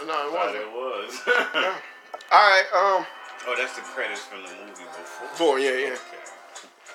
No, 0.00 0.06
no, 0.06 0.26
it 0.28 0.32
wasn't. 0.32 0.62
it 0.62 0.72
was. 0.72 1.20
All 2.32 2.38
right, 2.38 2.64
um, 2.74 3.06
oh, 3.46 3.54
that's 3.56 3.74
the 3.76 3.82
credits 3.82 4.24
from 4.24 4.42
the 4.42 4.48
movie 4.48 4.72
before. 4.82 5.28
Before, 5.28 5.58
yeah, 5.58 5.70
yeah. 5.70 5.86
Okay. 5.92 5.98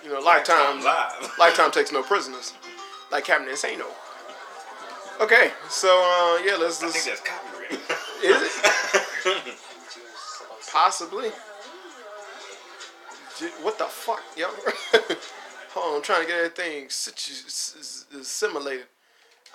you 0.04 0.09
know, 0.13 0.20
Lifetime, 0.20 0.83
Live. 0.83 1.31
Lifetime 1.39 1.71
takes 1.71 1.91
no 1.91 2.03
prisoners, 2.03 2.53
like 3.11 3.25
Captain 3.25 3.47
Insano. 3.49 3.85
Okay, 5.21 5.51
so 5.69 5.87
uh, 5.89 6.43
yeah, 6.43 6.55
let's 6.59 6.81
I 6.83 6.89
think 6.89 7.05
just 7.05 7.07
that's 7.07 7.21
copyright. 7.21 7.71
is 8.23 8.41
it 9.25 9.57
possibly? 10.71 11.29
What 13.63 13.77
the 13.79 13.86
fuck, 13.86 14.21
yo? 14.38 14.47
Hold 15.73 15.86
on, 15.91 15.95
I'm 15.97 16.02
trying 16.04 16.21
to 16.21 16.27
get 16.27 16.38
everything 16.38 16.89
situ- 16.89 17.45
s- 17.47 17.75
s- 17.79 18.05
assimilated. 18.20 18.86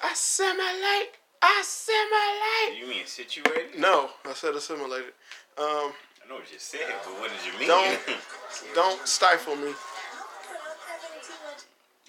Assimilate, 0.02 1.10
assimilate. 1.42 2.78
you 2.78 2.86
mean 2.88 3.06
situated? 3.06 3.78
No, 3.78 4.10
I 4.24 4.32
said 4.34 4.54
assimilated. 4.54 5.12
Um, 5.58 5.92
I 6.24 6.28
know 6.28 6.34
what 6.36 6.50
you 6.52 6.58
said, 6.58 6.80
but 7.04 7.12
what 7.20 7.30
did 7.30 7.52
you 7.52 7.58
mean? 7.58 7.68
Don't- 7.68 8.00
don't 8.74 9.06
stifle 9.08 9.56
me. 9.56 9.72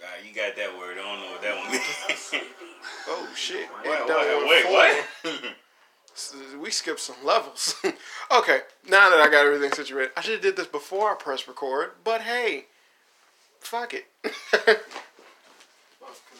Ah, 0.03 0.05
you 0.27 0.33
got 0.33 0.55
that 0.55 0.77
word. 0.77 0.97
I 0.99 1.03
don't 1.03 1.19
know 1.21 1.31
what 1.31 1.41
that 1.41 1.57
one 1.57 1.71
means. 1.71 2.43
Oh 3.09 3.27
shit! 3.35 3.67
what, 3.69 3.85
It 3.85 3.89
what, 3.89 4.07
done 4.07 4.47
wait, 4.47 4.65
what? 4.71 5.55
We 6.61 6.71
skipped 6.71 6.99
some 6.99 7.15
levels. 7.23 7.75
okay, 8.31 8.59
now 8.89 9.09
that 9.09 9.19
I 9.19 9.29
got 9.29 9.45
everything 9.45 9.71
situated, 9.71 10.11
I 10.17 10.21
should 10.21 10.33
have 10.33 10.41
did 10.41 10.55
this 10.57 10.67
before 10.67 11.11
I 11.11 11.15
press 11.15 11.47
record. 11.47 11.91
But 12.03 12.21
hey, 12.21 12.65
fuck 13.59 13.93
it. 13.93 14.05
Because 14.21 14.77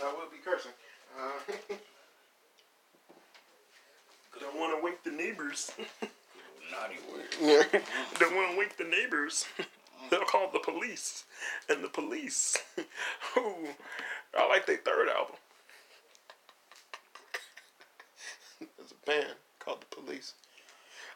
I 0.04 0.06
will 0.14 0.30
be 0.32 0.38
cursing. 0.44 0.72
Uh, 1.20 1.54
don't 4.52 4.60
want 4.60 4.78
to 4.80 4.84
wake 4.84 5.04
the 5.04 5.12
neighbors. 5.12 5.72
Naughty 6.72 6.96
word. 7.12 7.26
Yeah. 7.42 7.80
don't 8.20 8.36
want 8.36 8.52
to 8.54 8.58
wake 8.58 8.78
the 8.78 8.84
neighbors. 8.84 9.46
They'll 10.10 10.22
call 10.26 10.50
the 10.52 10.60
police, 10.60 11.26
and 11.70 11.84
the 11.84 11.90
police. 11.90 12.58
Ooh, 13.38 13.68
I 14.38 14.48
like 14.48 14.66
their 14.66 14.78
third 14.78 15.10
album. 15.10 15.36
There's 18.78 18.92
a 18.92 19.06
band 19.06 19.34
called 19.60 19.82
the 19.82 19.96
Police. 20.02 20.34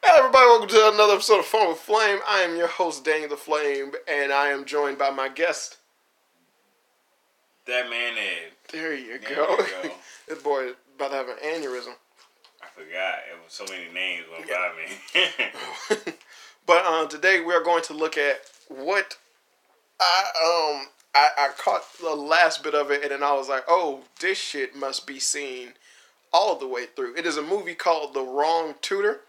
Hey 0.04 0.14
everybody, 0.18 0.46
welcome 0.46 0.68
to 0.70 0.90
another 0.94 1.14
episode 1.14 1.40
of 1.40 1.46
Fun 1.46 1.70
with 1.70 1.78
Flame. 1.78 2.20
I 2.28 2.40
am 2.42 2.58
your 2.58 2.68
host 2.68 3.06
Daniel 3.06 3.30
the 3.30 3.38
Flame, 3.38 3.92
and 4.08 4.34
I 4.34 4.48
am 4.48 4.66
joined 4.66 4.98
by 4.98 5.12
my 5.12 5.30
guest. 5.30 5.78
That 7.68 7.90
man 7.90 8.16
Ed. 8.18 8.52
There 8.74 8.94
you 8.96 9.20
There 9.20 9.36
go. 9.36 9.58
you 9.58 9.66
go. 9.84 9.92
this 10.28 10.42
boy 10.42 10.66
is 10.70 10.76
about 10.96 11.12
to 11.12 11.16
have 11.18 11.28
an 11.30 11.36
aneurysm. 11.46 11.94
Forgot. 12.86 13.20
It 13.30 13.38
was 13.44 13.54
so 13.54 13.66
many 13.66 13.92
names 13.94 14.26
went 14.32 14.48
by 14.50 14.72
me. 14.76 16.14
but 16.66 16.84
uh, 16.86 17.06
today 17.08 17.40
we 17.42 17.54
are 17.54 17.64
going 17.64 17.84
to 17.84 17.94
look 17.94 18.18
at 18.18 18.42
what 18.70 19.18
I 20.00 20.80
um 20.80 20.88
I, 21.14 21.30
I 21.38 21.50
caught 21.58 21.84
the 22.02 22.16
last 22.16 22.64
bit 22.64 22.74
of 22.74 22.90
it 22.90 23.04
and 23.04 23.12
then 23.12 23.22
I 23.22 23.34
was 23.34 23.50
like, 23.50 23.66
oh, 23.68 24.02
this 24.20 24.40
shit 24.40 24.76
must 24.76 25.06
be 25.06 25.20
seen 25.20 25.74
all 26.34 26.56
the 26.56 26.68
way 26.68 26.86
through. 26.86 27.16
It 27.16 27.26
is 27.26 27.38
a 27.38 27.44
movie 27.44 27.76
called 27.76 28.14
The 28.14 28.24
Wrong 28.24 28.76
Tutor. 28.82 29.22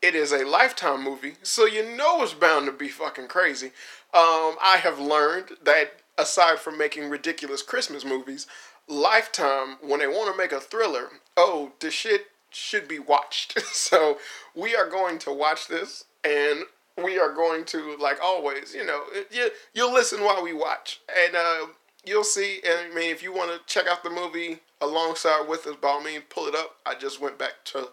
It 0.00 0.14
is 0.14 0.32
a 0.32 0.46
lifetime 0.46 1.02
movie, 1.02 1.34
so 1.42 1.66
you 1.66 1.96
know 1.96 2.22
it's 2.22 2.32
bound 2.32 2.66
to 2.66 2.72
be 2.72 2.88
fucking 2.88 3.26
crazy. 3.26 3.66
Um, 4.14 4.54
I 4.62 4.78
have 4.80 5.00
learned 5.00 5.56
that 5.64 5.94
aside 6.16 6.60
from 6.60 6.78
making 6.78 7.10
ridiculous 7.10 7.62
Christmas 7.62 8.04
movies, 8.04 8.46
Lifetime, 8.86 9.76
when 9.82 9.98
they 9.98 10.06
want 10.06 10.32
to 10.32 10.38
make 10.38 10.52
a 10.52 10.60
thriller, 10.60 11.08
oh, 11.36 11.72
the 11.80 11.90
shit 11.90 12.28
should 12.50 12.88
be 12.88 12.98
watched. 12.98 13.60
so 13.66 14.18
we 14.54 14.74
are 14.74 14.88
going 14.88 15.18
to 15.20 15.32
watch 15.32 15.68
this, 15.68 16.04
and 16.24 16.64
we 17.02 17.18
are 17.18 17.32
going 17.32 17.64
to, 17.66 17.96
like 17.98 18.18
always, 18.22 18.74
you 18.74 18.84
know, 18.84 19.02
you 19.30 19.50
you'll 19.74 19.92
listen 19.92 20.22
while 20.24 20.42
we 20.42 20.52
watch, 20.52 21.00
and 21.24 21.36
uh, 21.36 21.66
you'll 22.04 22.24
see. 22.24 22.60
And 22.66 22.92
I 22.92 22.94
mean, 22.94 23.10
if 23.10 23.22
you 23.22 23.32
want 23.32 23.50
to 23.50 23.72
check 23.72 23.86
out 23.86 24.02
the 24.02 24.10
movie 24.10 24.60
alongside 24.80 25.48
with 25.48 25.66
us, 25.66 25.76
by 25.80 25.88
all 25.88 26.02
means, 26.02 26.24
pull 26.28 26.46
it 26.46 26.54
up. 26.54 26.76
I 26.86 26.94
just 26.94 27.20
went 27.20 27.38
back 27.38 27.64
to 27.66 27.88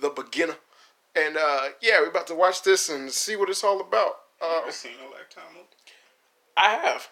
the 0.00 0.10
beginner, 0.10 0.56
and 1.14 1.36
uh, 1.36 1.68
yeah, 1.80 2.00
we're 2.00 2.10
about 2.10 2.26
to 2.28 2.34
watch 2.34 2.62
this 2.62 2.88
and 2.88 3.10
see 3.10 3.36
what 3.36 3.48
it's 3.48 3.64
all 3.64 3.80
about. 3.80 4.20
Uh, 4.40 4.60
Ever 4.62 4.72
seen 4.72 4.92
a 5.00 5.10
lifetime 5.12 5.44
movie? 5.54 5.66
I 6.56 6.70
have. 6.76 7.08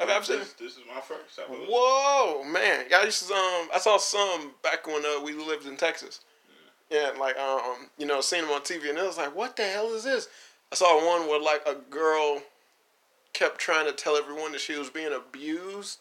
I've- 0.00 0.12
I've 0.12 0.26
seen 0.26 0.38
this, 0.38 0.52
this 0.54 0.72
is 0.72 0.82
my 0.92 1.00
first. 1.00 1.38
I 1.38 1.46
believe. 1.46 1.68
Whoa, 1.70 2.44
man! 2.44 2.86
Yeah, 2.90 2.98
I 2.98 3.04
used 3.04 3.26
to, 3.28 3.34
um, 3.34 3.68
I 3.74 3.78
saw 3.80 3.96
some 3.98 4.52
back 4.62 4.86
when 4.86 5.04
uh, 5.04 5.20
we 5.22 5.32
lived 5.32 5.66
in 5.66 5.76
Texas. 5.76 6.20
Yeah, 6.90 7.12
like 7.18 7.36
um, 7.38 7.90
you 7.98 8.06
know, 8.06 8.20
seen 8.20 8.42
them 8.42 8.50
on 8.50 8.62
TV, 8.62 8.88
and 8.88 8.98
it 8.98 9.04
was 9.04 9.18
like, 9.18 9.34
what 9.36 9.56
the 9.56 9.64
hell 9.64 9.92
is 9.94 10.04
this? 10.04 10.28
I 10.72 10.74
saw 10.74 10.96
one 11.06 11.28
where 11.28 11.40
like 11.40 11.62
a 11.66 11.74
girl 11.74 12.42
kept 13.34 13.58
trying 13.58 13.86
to 13.86 13.92
tell 13.92 14.16
everyone 14.16 14.52
that 14.52 14.60
she 14.60 14.76
was 14.76 14.90
being 14.90 15.12
abused 15.12 15.98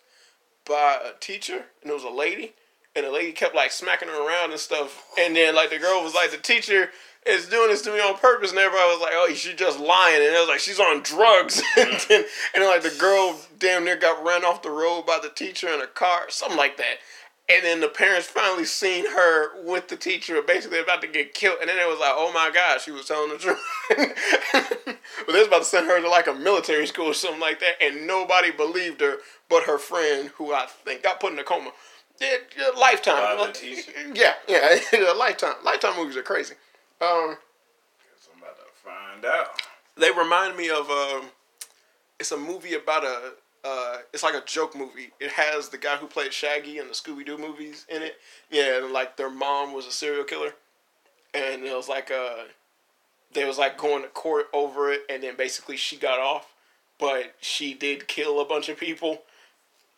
by 0.66 1.00
a 1.04 1.18
teacher, 1.20 1.66
and 1.82 1.92
it 1.92 1.94
was 1.94 2.04
a 2.04 2.10
lady, 2.10 2.54
and 2.98 3.06
the 3.06 3.12
lady 3.12 3.32
kept 3.32 3.56
like 3.56 3.72
smacking 3.72 4.10
her 4.10 4.28
around 4.28 4.52
and 4.52 4.60
stuff, 4.60 5.06
and 5.20 5.36
then 5.36 5.56
like 5.56 5.70
the 5.70 5.80
girl 5.80 6.04
was 6.04 6.14
like, 6.14 6.32
the 6.32 6.38
teacher 6.38 6.90
is 7.26 7.48
doing 7.48 7.70
this 7.70 7.82
to 7.84 7.92
me 7.92 8.00
on 8.00 8.18
purpose, 8.18 8.52
and 8.52 8.60
everybody 8.60 8.90
was 8.90 9.02
like, 9.02 9.14
oh, 9.14 9.32
she's 9.34 9.56
just 9.56 9.80
lying, 9.80 10.16
and 10.16 10.36
it 10.36 10.40
was 10.40 10.50
like 10.50 10.60
she's 10.60 10.80
on 10.80 11.02
drugs, 11.04 11.62
and 11.78 11.92
then 12.10 12.26
and 12.56 12.64
like 12.66 12.82
the 12.82 12.96
girl 13.00 13.40
damn 13.60 13.86
near 13.86 13.96
got 13.96 14.24
ran 14.26 14.44
off 14.44 14.62
the 14.62 14.72
road 14.72 15.06
by 15.06 15.20
the 15.22 15.30
teacher 15.30 15.68
in 15.70 15.82
a 15.82 15.88
car, 15.88 16.26
something 16.30 16.58
like 16.58 16.78
that. 16.78 16.98
And 17.50 17.64
then 17.64 17.80
the 17.80 17.88
parents 17.88 18.28
finally 18.28 18.66
seen 18.66 19.06
her 19.06 19.64
with 19.64 19.88
the 19.88 19.96
teacher, 19.96 20.42
basically 20.42 20.82
about 20.82 21.00
to 21.00 21.08
get 21.08 21.34
killed. 21.34 21.60
And 21.62 21.70
then 21.70 21.78
it 21.78 21.88
was 21.88 21.98
like, 21.98 22.12
oh 22.14 22.34
my 22.34 22.52
God, 22.54 22.82
she 22.82 22.92
was 22.92 23.06
telling 23.06 23.32
the 23.32 23.38
truth. 23.38 23.58
but 25.26 25.32
they 25.32 25.40
was 25.40 25.48
about 25.48 25.60
to 25.60 25.64
send 25.64 25.88
her 25.88 26.02
to 26.02 26.10
like 26.10 26.28
a 26.28 26.34
military 26.34 26.86
school 26.88 27.06
or 27.06 27.14
something 27.14 27.40
like 27.40 27.62
that. 27.62 27.82
And 27.82 28.06
nobody 28.06 28.52
believed 28.52 29.00
her 29.00 29.20
but 29.48 29.64
her 29.64 29.78
friend, 29.78 30.32
who 30.36 30.54
I 30.54 30.66
think 30.66 31.04
got 31.04 31.22
put 31.22 31.32
in 31.32 31.40
a 31.40 31.44
coma. 31.44 31.72
Yeah, 32.20 32.70
lifetime. 32.80 33.54
Yeah, 34.14 34.34
yeah, 34.48 34.80
lifetime. 35.18 35.56
Lifetime 35.64 35.96
movies 35.98 36.18
are 36.18 36.24
crazy. 36.24 36.56
Um, 37.02 37.38
Guess 38.10 38.30
I'm 38.34 38.42
about 38.42 38.58
to 38.58 38.64
find 38.74 39.26
out. 39.26 39.50
they 39.98 40.12
remind 40.12 40.58
me 40.58 40.70
of 40.70 40.90
um, 40.90 41.30
it's 42.20 42.32
a 42.32 42.38
movie 42.38 42.74
about 42.74 43.04
a 43.04 43.34
uh, 43.64 43.98
it's 44.14 44.24
like 44.24 44.34
a 44.36 44.44
joke 44.46 44.76
movie. 44.76 45.10
It 45.20 45.32
has 45.32 45.70
the 45.70 45.78
guy 45.78 45.98
who 45.98 46.08
played 46.08 46.32
Shaggy 46.34 46.78
in 46.78 46.88
the 46.88 46.94
Scooby 46.94 47.26
Doo 47.26 47.38
movies 47.38 47.86
in 47.90 48.02
it. 48.02 48.16
Yeah, 48.50 48.78
and 48.84 48.94
like 48.94 49.18
their 49.18 49.30
mom 49.30 49.74
was 49.74 49.86
a 49.86 49.92
serial 49.92 50.24
killer, 50.24 50.54
and 51.34 51.64
it 51.64 51.76
was 51.76 51.90
like 51.90 52.10
uh, 52.12 52.46
they 53.34 53.46
was 53.46 53.58
like 53.58 53.78
going 53.78 54.04
to 54.04 54.10
court 54.10 54.46
over 54.54 54.92
it, 54.92 55.02
and 55.10 55.22
then 55.22 55.36
basically 55.36 55.76
she 55.78 55.98
got 55.98 56.20
off, 56.20 56.54
but 57.00 57.36
she 57.42 57.74
did 57.74 58.08
kill 58.08 58.40
a 58.40 58.46
bunch 58.46 58.70
of 58.70 58.78
people. 58.78 59.24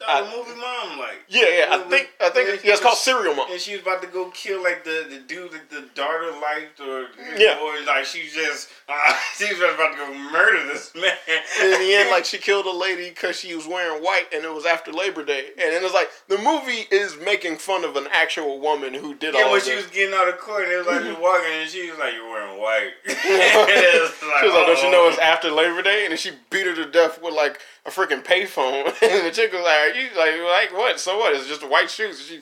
I- 0.08 0.22
the 0.22 0.28
movie 0.38 0.60
mom, 0.60 0.98
like. 1.00 1.20
Yeah, 1.28 1.44
yeah, 1.50 1.66
I 1.72 1.78
think 1.90 2.10
I 2.22 2.30
think 2.30 2.48
yeah, 2.50 2.56
yeah, 2.64 2.72
it's 2.74 2.82
called 2.82 2.98
Serial 2.98 3.36
Mom. 3.36 3.52
And 3.52 3.60
she 3.60 3.74
was 3.74 3.82
about 3.82 4.02
to 4.02 4.08
go 4.08 4.30
kill 4.32 4.64
like 4.64 4.84
the, 4.84 5.06
the 5.10 5.20
dude 5.20 5.52
that 5.52 5.70
the 5.70 5.82
daughter 5.94 6.32
liked 6.42 6.80
or 6.80 7.08
Yeah. 7.38 7.60
or 7.62 7.86
like 7.86 8.06
she 8.06 8.30
just 8.30 8.70
uh, 8.90 9.14
she 9.38 9.46
was 9.54 9.60
about 9.76 9.92
to 9.92 9.98
go 9.98 10.14
murder 10.32 10.66
this 10.68 10.94
man. 10.96 11.12
And 11.30 11.74
in 11.74 11.80
the 11.82 11.94
end, 11.96 12.10
like 12.10 12.26
she 12.26 12.38
killed 12.38 12.66
a 12.66 12.72
lady 12.72 13.10
because 13.10 13.38
she 13.40 13.54
was 13.56 13.68
wearing 13.68 14.02
white, 14.04 14.28
and 14.34 14.44
it 14.44 14.54
was 14.54 14.66
after 14.66 14.92
Labor 14.92 15.24
Day. 15.24 15.50
And 15.58 15.74
it 15.74 15.82
was 15.84 15.94
like 15.94 16.10
the 16.28 16.38
movie 16.38 16.88
is 16.92 17.18
making 17.24 17.58
fun 17.58 17.84
of 17.84 17.96
an 17.96 18.08
actual 18.12 18.60
woman 18.60 18.94
who 18.94 19.14
did 19.16 19.34
yeah, 19.36 19.42
all 19.44 19.52
when 19.52 19.62
she 19.62 19.76
was 19.76 19.88
getting 19.88 20.14
out 20.16 20.28
of 20.30 20.38
court, 20.40 20.64
and 20.64 20.72
it 20.72 20.78
was 20.78 20.88
like 20.88 21.04
was 21.04 21.18
walking, 21.20 21.52
and 21.62 21.70
she 21.70 21.90
was 21.90 22.00
like, 22.00 22.14
"You're 22.14 22.30
wearing 22.30 22.60
white." 22.60 22.92
she 23.06 24.46
was 24.48 24.54
like, 24.54 24.66
"Don't 24.66 24.82
you 24.84 24.92
know 24.92 25.08
it's 25.10 25.20
after 25.20 25.52
Labor 25.52 25.82
Day?" 25.82 26.06
And 26.06 26.12
then 26.12 26.18
she 26.18 26.32
beat 26.50 26.66
her 26.66 26.76
to 26.76 26.90
death 26.90 27.22
with 27.22 27.34
like 27.34 27.60
a 27.90 27.92
freaking 27.92 28.24
payphone. 28.24 28.86
and 29.02 29.26
the 29.26 29.32
chick 29.32 29.52
was 29.52 29.64
like, 29.64 29.96
"You 29.96 30.10
like 30.18 30.42
like 30.42 30.78
what? 30.78 31.00
So 31.00 31.18
what? 31.18 31.34
It's 31.34 31.48
just 31.48 31.68
white 31.68 31.90
shoes." 31.90 32.22
She 32.22 32.42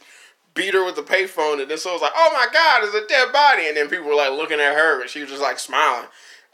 beat 0.54 0.74
her 0.74 0.84
with 0.84 0.96
the 0.96 1.02
payphone, 1.02 1.62
and 1.62 1.70
then 1.70 1.78
so 1.78 1.92
it 1.92 1.94
was 1.94 2.02
like, 2.02 2.14
"Oh 2.16 2.32
my 2.34 2.48
God, 2.52 2.84
it's 2.84 2.96
a 2.96 3.08
dead 3.08 3.32
body!" 3.32 3.68
And 3.68 3.78
then 3.78 3.90
people 3.90 4.06
were 4.06 4.16
like 4.16 4.32
looking 4.32 4.60
at 4.60 4.76
her, 4.76 5.02
and 5.02 5.10
she 5.10 5.22
was 5.22 5.30
just 5.30 5.42
like 5.42 5.60
smiling. 5.60 6.08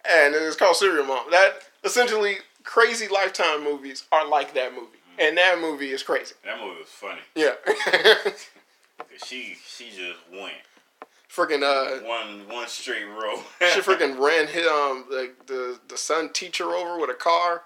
And 0.06 0.36
it's 0.36 0.56
called 0.56 0.76
Serial 0.76 1.06
Mom. 1.06 1.32
That 1.32 1.64
essentially 1.84 2.38
crazy 2.64 3.08
Lifetime 3.08 3.64
movies 3.64 4.06
are 4.12 4.28
like 4.28 4.54
that 4.54 4.74
movie, 4.74 5.00
and 5.18 5.38
that 5.38 5.60
movie 5.60 5.92
is 5.92 6.04
crazy. 6.04 6.36
That 6.46 6.60
movie 6.60 6.80
was 6.80 6.90
funny. 6.90 7.22
Yeah. 7.36 7.54
she 9.26 9.56
she 9.66 9.90
just 9.90 10.20
went 10.32 10.54
freaking 11.30 11.64
uh. 11.64 12.06
one 12.06 12.48
one 12.50 12.68
straight 12.68 13.06
row. 13.06 13.38
She 13.60 13.80
freaking 13.80 14.20
ran 14.20 14.48
hit 14.48 14.68
um 14.68 15.06
like 15.10 15.48
the 15.48 15.80
the 15.88 15.98
son 15.98 16.32
teacher 16.34 16.66
over 16.66 17.00
with 17.00 17.10
a 17.10 17.16
car 17.16 17.64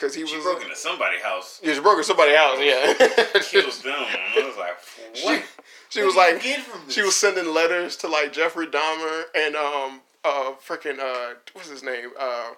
because 0.00 0.14
he 0.14 0.26
she 0.26 0.36
was 0.36 0.44
broke 0.44 0.62
into 0.62 0.76
somebody's 0.76 1.22
house. 1.22 1.60
Yeah, 1.62 1.74
she 1.74 1.80
broke 1.80 1.98
in 1.98 2.04
somebody's 2.04 2.36
house. 2.36 2.58
Yeah, 2.58 2.94
Killed 3.42 3.72
them. 3.84 3.94
I 3.94 4.44
was 4.46 4.56
like, 4.58 4.76
she, 5.14 5.24
what? 5.24 5.44
she 5.90 6.00
What 6.00 6.06
was 6.06 6.16
like, 6.16 6.42
she 6.88 7.02
was 7.02 7.16
sending 7.16 7.52
letters 7.52 7.96
to 7.96 8.08
like 8.08 8.32
Jeffrey 8.32 8.66
Dahmer 8.66 9.24
and 9.34 9.54
um 9.56 10.00
uh 10.24 10.52
freaking 10.66 10.98
uh 10.98 11.34
what's 11.52 11.70
his 11.70 11.82
name 11.82 12.10
uh 12.18 12.50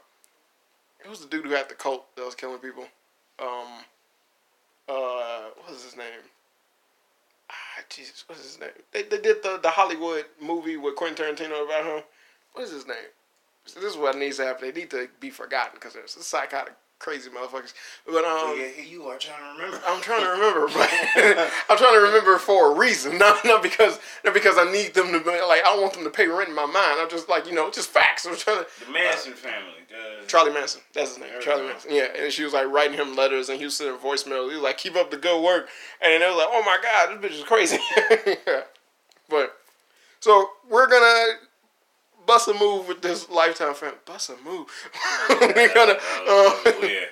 it 1.04 1.08
was 1.08 1.20
the 1.20 1.26
dude 1.28 1.44
who 1.44 1.52
had 1.52 1.68
the 1.68 1.74
cult 1.74 2.14
that 2.16 2.24
was 2.24 2.34
killing 2.34 2.58
people 2.58 2.84
um 3.40 3.84
uh 4.88 5.42
what 5.56 5.70
was 5.70 5.84
his 5.84 5.96
name 5.96 6.22
ah, 7.50 7.82
Jesus, 7.88 8.24
what's 8.26 8.42
his 8.42 8.58
name? 8.60 8.70
They, 8.92 9.02
they 9.02 9.18
did 9.20 9.42
the, 9.42 9.60
the 9.62 9.70
Hollywood 9.70 10.24
movie 10.40 10.76
with 10.76 10.96
Quentin 10.96 11.36
Tarantino 11.36 11.64
about 11.64 11.84
him. 11.84 12.02
What 12.54 12.64
is 12.64 12.72
his 12.72 12.86
name? 12.86 12.96
So 13.64 13.80
this 13.80 13.92
is 13.92 13.98
what 13.98 14.16
needs 14.16 14.38
to 14.38 14.46
happen. 14.46 14.72
They 14.72 14.80
need 14.80 14.90
to 14.90 15.08
be 15.20 15.30
forgotten 15.30 15.72
because 15.74 15.94
there's 15.94 16.16
a 16.16 16.22
psychotic, 16.22 16.74
crazy 17.02 17.28
motherfuckers. 17.28 17.74
But 18.06 18.24
um, 18.24 18.56
yeah, 18.56 18.68
here 18.68 18.84
you 18.84 19.02
are 19.04 19.18
trying 19.18 19.38
to 19.38 19.62
remember. 19.62 19.82
I'm 19.86 20.00
trying 20.00 20.22
to 20.22 20.30
remember, 20.30 20.66
but 20.74 20.88
I'm 21.68 21.76
trying 21.76 21.94
to 21.94 22.00
remember 22.00 22.38
for 22.38 22.72
a 22.72 22.78
reason, 22.78 23.18
not 23.18 23.44
not 23.44 23.62
because 23.62 23.98
not 24.24 24.32
because 24.32 24.56
I 24.56 24.70
need 24.70 24.94
them 24.94 25.12
to 25.12 25.18
be 25.18 25.30
like 25.30 25.60
I 25.60 25.72
don't 25.72 25.82
want 25.82 25.94
them 25.94 26.04
to 26.04 26.10
pay 26.10 26.28
rent 26.28 26.48
in 26.48 26.54
my 26.54 26.64
mind. 26.64 27.00
I'm 27.00 27.10
just 27.10 27.28
like 27.28 27.46
you 27.46 27.54
know 27.54 27.70
just 27.70 27.90
facts. 27.90 28.24
I'm 28.24 28.36
trying 28.36 28.64
to. 28.64 28.86
The 28.86 28.92
Manson 28.92 29.34
family. 29.34 29.82
The, 29.90 30.26
Charlie 30.26 30.52
Manson, 30.52 30.80
that's 30.94 31.10
his 31.10 31.18
name. 31.18 31.28
Charlie 31.40 31.62
go. 31.62 31.68
Manson. 31.68 31.90
Yeah, 31.92 32.06
and 32.18 32.32
she 32.32 32.44
was 32.44 32.52
like 32.52 32.68
writing 32.68 32.96
him 32.96 33.16
letters, 33.16 33.48
and 33.48 33.58
he 33.58 33.64
was 33.64 33.76
sending 33.76 33.96
voicemails. 33.96 34.48
He 34.48 34.54
was 34.54 34.62
like, 34.62 34.78
"Keep 34.78 34.96
up 34.96 35.10
the 35.10 35.18
good 35.18 35.42
work," 35.42 35.68
and 36.00 36.22
they 36.22 36.26
were 36.26 36.36
like, 36.36 36.48
"Oh 36.48 36.62
my 36.64 36.78
god, 36.82 37.20
this 37.20 37.30
bitch 37.30 37.38
is 37.38 37.44
crazy." 37.44 37.78
yeah. 38.46 38.62
But 39.28 39.56
so 40.20 40.50
we're 40.68 40.86
gonna 40.86 41.38
bust 42.26 42.48
a 42.48 42.54
move 42.54 42.88
with 42.88 43.02
this 43.02 43.28
Lifetime 43.30 43.74
friend. 43.74 43.96
Bust 44.04 44.30
a 44.30 44.36
move. 44.44 44.66
we're 45.30 45.74
gonna. 45.74 45.94
that 45.94 46.60
was 46.64 46.74
Uh, 46.74 46.78
weird. 46.80 47.08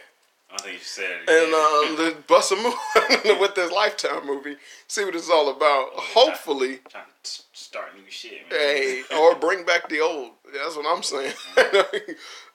I 0.53 0.57
think 0.63 0.79
you 0.79 0.85
said 0.85 1.21
it. 1.25 1.31
and 1.31 1.55
um, 1.55 1.97
the 2.05 2.17
bust 2.27 2.51
a 2.51 2.57
move 2.57 2.75
with 3.41 3.55
this 3.55 3.71
Lifetime 3.71 4.27
movie. 4.27 4.57
See 4.89 5.05
what 5.05 5.15
it's 5.15 5.31
all 5.31 5.49
about. 5.51 5.91
Hopefully, 5.95 6.81
trying 6.89 7.05
to 7.23 7.31
start 7.53 7.95
new 7.95 8.03
shit. 8.11 8.51
Man. 8.51 8.59
hey, 8.59 9.03
or 9.17 9.37
bring 9.37 9.65
back 9.65 9.89
the 9.89 10.01
old. 10.01 10.33
That's 10.53 10.75
what 10.77 10.87
I'm 10.89 11.05
saying. 11.05 11.33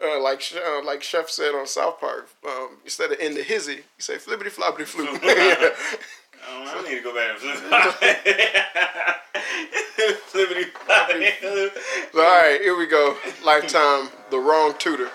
uh, 0.03 0.19
like 0.21 0.43
uh, 0.55 0.83
like 0.83 1.03
Chef 1.03 1.29
said 1.29 1.55
on 1.55 1.65
South 1.67 1.99
Park, 2.01 2.27
um, 2.45 2.71
instead 2.83 3.13
of 3.13 3.19
in 3.19 3.33
the 3.33 3.43
hizzy, 3.43 3.75
you 3.75 3.83
say 3.99 4.17
flippity 4.17 4.49
floppity 4.49 4.85
floop. 4.85 5.21
Yeah. 6.47 6.53
I, 6.53 6.65
don't 6.65 6.65
know, 6.65 6.80
I 6.80 6.89
need 6.89 6.97
to 6.97 7.03
go 7.03 7.13
back 7.15 7.30
and 7.31 7.39
flip. 7.39 7.57
Flippity 10.27 10.65
floppity. 10.71 11.31
So, 11.42 12.19
all 12.19 12.42
right, 12.42 12.59
here 12.62 12.77
we 12.77 12.86
go. 12.88 13.18
Lifetime, 13.44 14.09
the 14.30 14.38
wrong 14.38 14.74
tutor. 14.77 15.09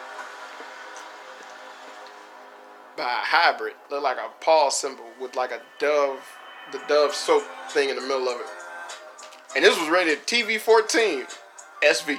By 2.96 3.04
a 3.04 3.06
hybrid, 3.24 3.74
look 3.90 4.02
like 4.02 4.16
a 4.18 4.28
paw 4.44 4.68
symbol 4.70 5.04
with 5.20 5.36
like 5.36 5.52
a 5.52 5.60
dove, 5.78 6.20
the 6.72 6.80
dove 6.88 7.14
soap 7.14 7.44
thing 7.70 7.88
in 7.90 7.96
the 7.96 8.02
middle 8.02 8.28
of 8.28 8.40
it. 8.40 8.46
And 9.56 9.64
this 9.64 9.78
was 9.78 9.88
rated 9.88 10.26
TV 10.26 10.58
14, 10.58 11.26
SV. 11.82 12.18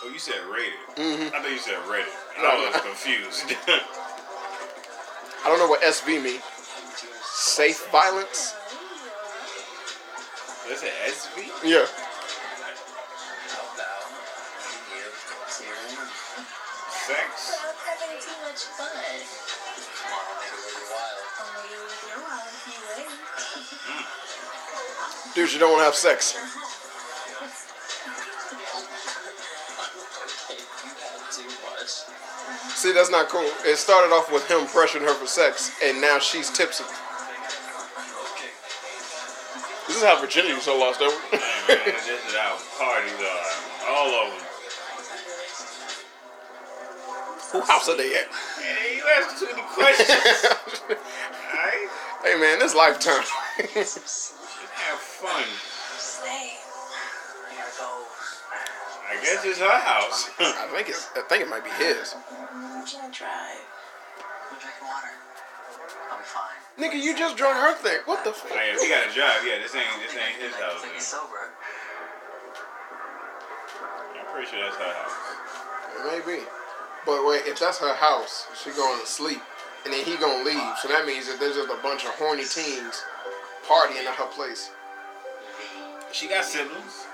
Oh, 0.00 0.10
you 0.12 0.18
said 0.18 0.36
rated. 0.50 0.78
Mhm. 0.96 1.34
I 1.34 1.40
thought 1.42 1.50
you 1.50 1.58
said 1.58 1.78
rated. 1.90 2.12
No, 2.38 2.48
I 2.48 2.70
was 2.72 2.80
confused. 2.82 3.54
I 5.44 5.48
don't 5.48 5.58
know 5.58 5.66
what 5.68 5.82
SV 5.82 6.22
means. 6.22 6.42
Safe 7.40 7.86
violence? 7.92 8.52
Is 10.68 10.82
it 10.82 10.92
SV? 11.06 11.46
Yeah. 11.62 11.86
Sex? 16.90 17.54
I'm 17.62 17.78
having 17.86 18.18
too 18.18 18.34
much 18.42 18.66
fun. 18.74 18.90
You 21.70 21.78
would 21.78 22.02
know 22.10 22.26
how 22.26 22.42
if 22.42 22.66
you 22.66 22.74
wait. 22.90 23.06
Dudes, 25.36 25.54
you 25.54 25.60
don't 25.60 25.70
want 25.70 25.82
to 25.82 25.84
have 25.84 25.94
sex. 25.94 26.34
See, 32.74 32.90
that's 32.92 33.10
not 33.10 33.28
cool. 33.28 33.48
It 33.64 33.76
started 33.76 34.12
off 34.12 34.32
with 34.32 34.50
him 34.50 34.66
pressuring 34.66 35.02
her 35.02 35.14
for 35.14 35.28
sex, 35.28 35.70
and 35.84 36.00
now 36.00 36.18
she's 36.18 36.50
tipsy. 36.50 36.82
This 39.98 40.06
is 40.06 40.14
how 40.14 40.20
virginity 40.20 40.60
so 40.60 40.78
lost 40.78 41.02
over. 41.02 41.10
Hey, 41.66 41.74
man, 41.74 41.94
this 42.06 42.22
is 42.30 42.34
how 42.36 42.54
parties 42.78 43.18
are. 43.18 43.90
All 43.90 44.06
of 44.14 44.30
them. 44.30 44.46
Who 47.50 47.60
house 47.66 47.88
are 47.88 47.96
they 47.96 48.14
at? 48.14 48.30
Hey, 48.62 48.98
you 48.98 49.02
asked 49.18 49.40
too 49.40 49.46
many 49.50 49.66
questions. 49.74 50.46
Alright? 50.86 51.90
hey 52.22 52.38
man, 52.38 52.60
this 52.60 52.76
lifetime. 52.76 53.24
Just 53.74 54.34
have 54.70 55.00
fun. 55.00 55.42
Stay. 55.98 56.52
I 59.10 59.20
guess 59.20 59.44
it's 59.44 59.58
her 59.58 59.80
house. 59.80 60.30
I 60.38 60.68
think 60.76 60.90
it's. 60.90 61.08
I 61.16 61.22
think 61.22 61.42
it 61.42 61.48
might 61.48 61.64
be 61.64 61.70
his. 61.70 62.14
I'm 62.14 62.84
gonna 62.86 63.12
drive. 63.12 63.66
I'm 64.48 64.58
drinking 64.60 64.86
water. 64.86 65.27
I'll 66.10 66.18
be 66.18 66.24
fine. 66.24 66.56
Nigga, 66.78 67.02
you 67.02 67.16
just 67.16 67.36
drunk 67.36 67.56
her 67.56 67.74
thing. 67.74 67.98
What 68.06 68.22
the 68.24 68.30
Oh, 68.30 68.32
fuck? 68.32 68.50
yeah, 68.54 68.76
we 68.78 68.88
got 68.88 69.08
a 69.10 69.12
job, 69.12 69.42
Yeah, 69.44 69.58
this 69.58 69.74
ain't 69.74 69.86
this 70.02 70.14
ain't 70.14 70.40
his 70.42 70.54
house. 70.54 70.80
Think 70.80 70.92
man. 70.92 70.94
he's 70.94 71.06
sober. 71.06 71.50
I'm 74.18 74.26
pretty 74.32 74.46
sure 74.50 74.60
that's 74.62 74.76
her 74.76 74.92
house. 74.94 75.16
Maybe. 76.06 76.42
But 77.06 77.26
wait, 77.26 77.42
if 77.46 77.58
that's 77.58 77.78
her 77.78 77.94
house, 77.94 78.46
she 78.62 78.70
going 78.70 79.00
to 79.00 79.06
sleep, 79.06 79.40
and 79.84 79.92
then 79.92 80.04
he 80.04 80.16
gonna 80.16 80.44
leave. 80.44 80.76
So 80.82 80.88
that 80.88 81.06
means 81.06 81.26
that 81.26 81.40
there's 81.40 81.56
just 81.56 81.70
a 81.70 81.82
bunch 81.82 82.04
of 82.04 82.10
horny 82.12 82.44
teens 82.44 83.02
partying 83.66 84.04
at 84.06 84.14
her 84.14 84.26
place. 84.26 84.70
She 86.12 86.28
got 86.28 86.44
siblings. 86.44 87.06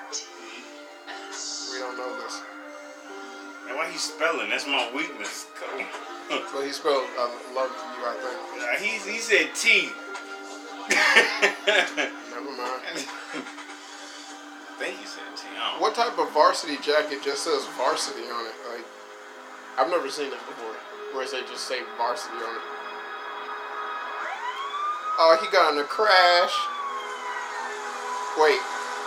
We 1.72 1.78
don't 1.80 1.96
know 1.96 2.14
this. 2.22 2.40
And 3.68 3.76
why 3.76 3.90
he 3.90 3.98
spelling? 3.98 4.50
That's 4.50 4.66
my 4.66 4.90
weakness. 4.94 5.46
But 6.28 6.64
he 6.64 6.72
spelled 6.72 7.04
uh, 7.18 7.28
love 7.54 7.70
you, 7.70 8.04
I 8.04 8.14
think. 8.20 8.38
Nah, 8.60 8.76
he, 8.80 8.98
he 9.10 9.18
said 9.18 9.54
T. 9.54 9.90
Never 12.30 12.52
mind. 12.56 13.06
think 14.78 14.98
he 14.98 15.06
said 15.06 15.24
T. 15.36 15.48
I 15.56 15.72
don't 15.72 15.80
What 15.80 15.94
type 15.94 16.18
of 16.18 16.30
varsity 16.32 16.76
jacket 16.82 17.22
just 17.22 17.44
says 17.44 17.64
varsity 17.76 18.28
on 18.28 18.46
it? 18.46 18.56
Like, 18.72 18.84
I've 19.78 19.90
never 19.90 20.10
seen 20.10 20.28
it 20.28 20.44
before. 20.46 20.76
Where 21.12 21.26
they 21.26 21.40
just 21.48 21.68
say 21.68 21.80
varsity 21.96 22.36
on 22.36 22.56
it. 22.56 22.64
Oh, 25.16 25.38
he 25.40 25.46
got 25.52 25.72
in 25.72 25.78
a 25.78 25.84
crash. 25.84 26.52
Wait, 28.36 28.58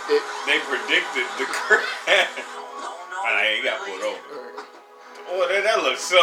it. 0.08 0.22
They 0.46 0.58
predicted 0.64 1.28
the 1.36 1.44
crash. 1.52 2.57
Ah, 3.30 3.44
he 3.54 3.62
got 3.62 3.84
pulled 3.84 4.00
over. 4.00 4.64
Oh, 5.30 5.44
that, 5.52 5.62
that 5.64 5.82
looks 5.84 6.00
so. 6.00 6.16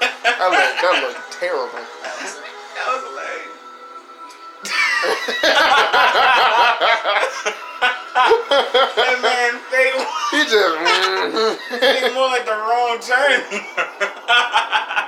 That 0.00 0.48
looked, 0.48 0.80
that 0.80 1.02
looked 1.04 1.32
terrible. 1.36 1.68
That 1.76 2.16
was 2.88 3.02
hilarious. 3.04 3.52
That 8.18 9.18
man, 9.22 9.52
they, 9.70 9.88
he 10.32 10.42
just. 10.50 10.74
they 11.80 12.12
more 12.14 12.28
like 12.28 12.44
the 12.44 12.56
wrong 12.56 12.98
turn. 13.00 13.40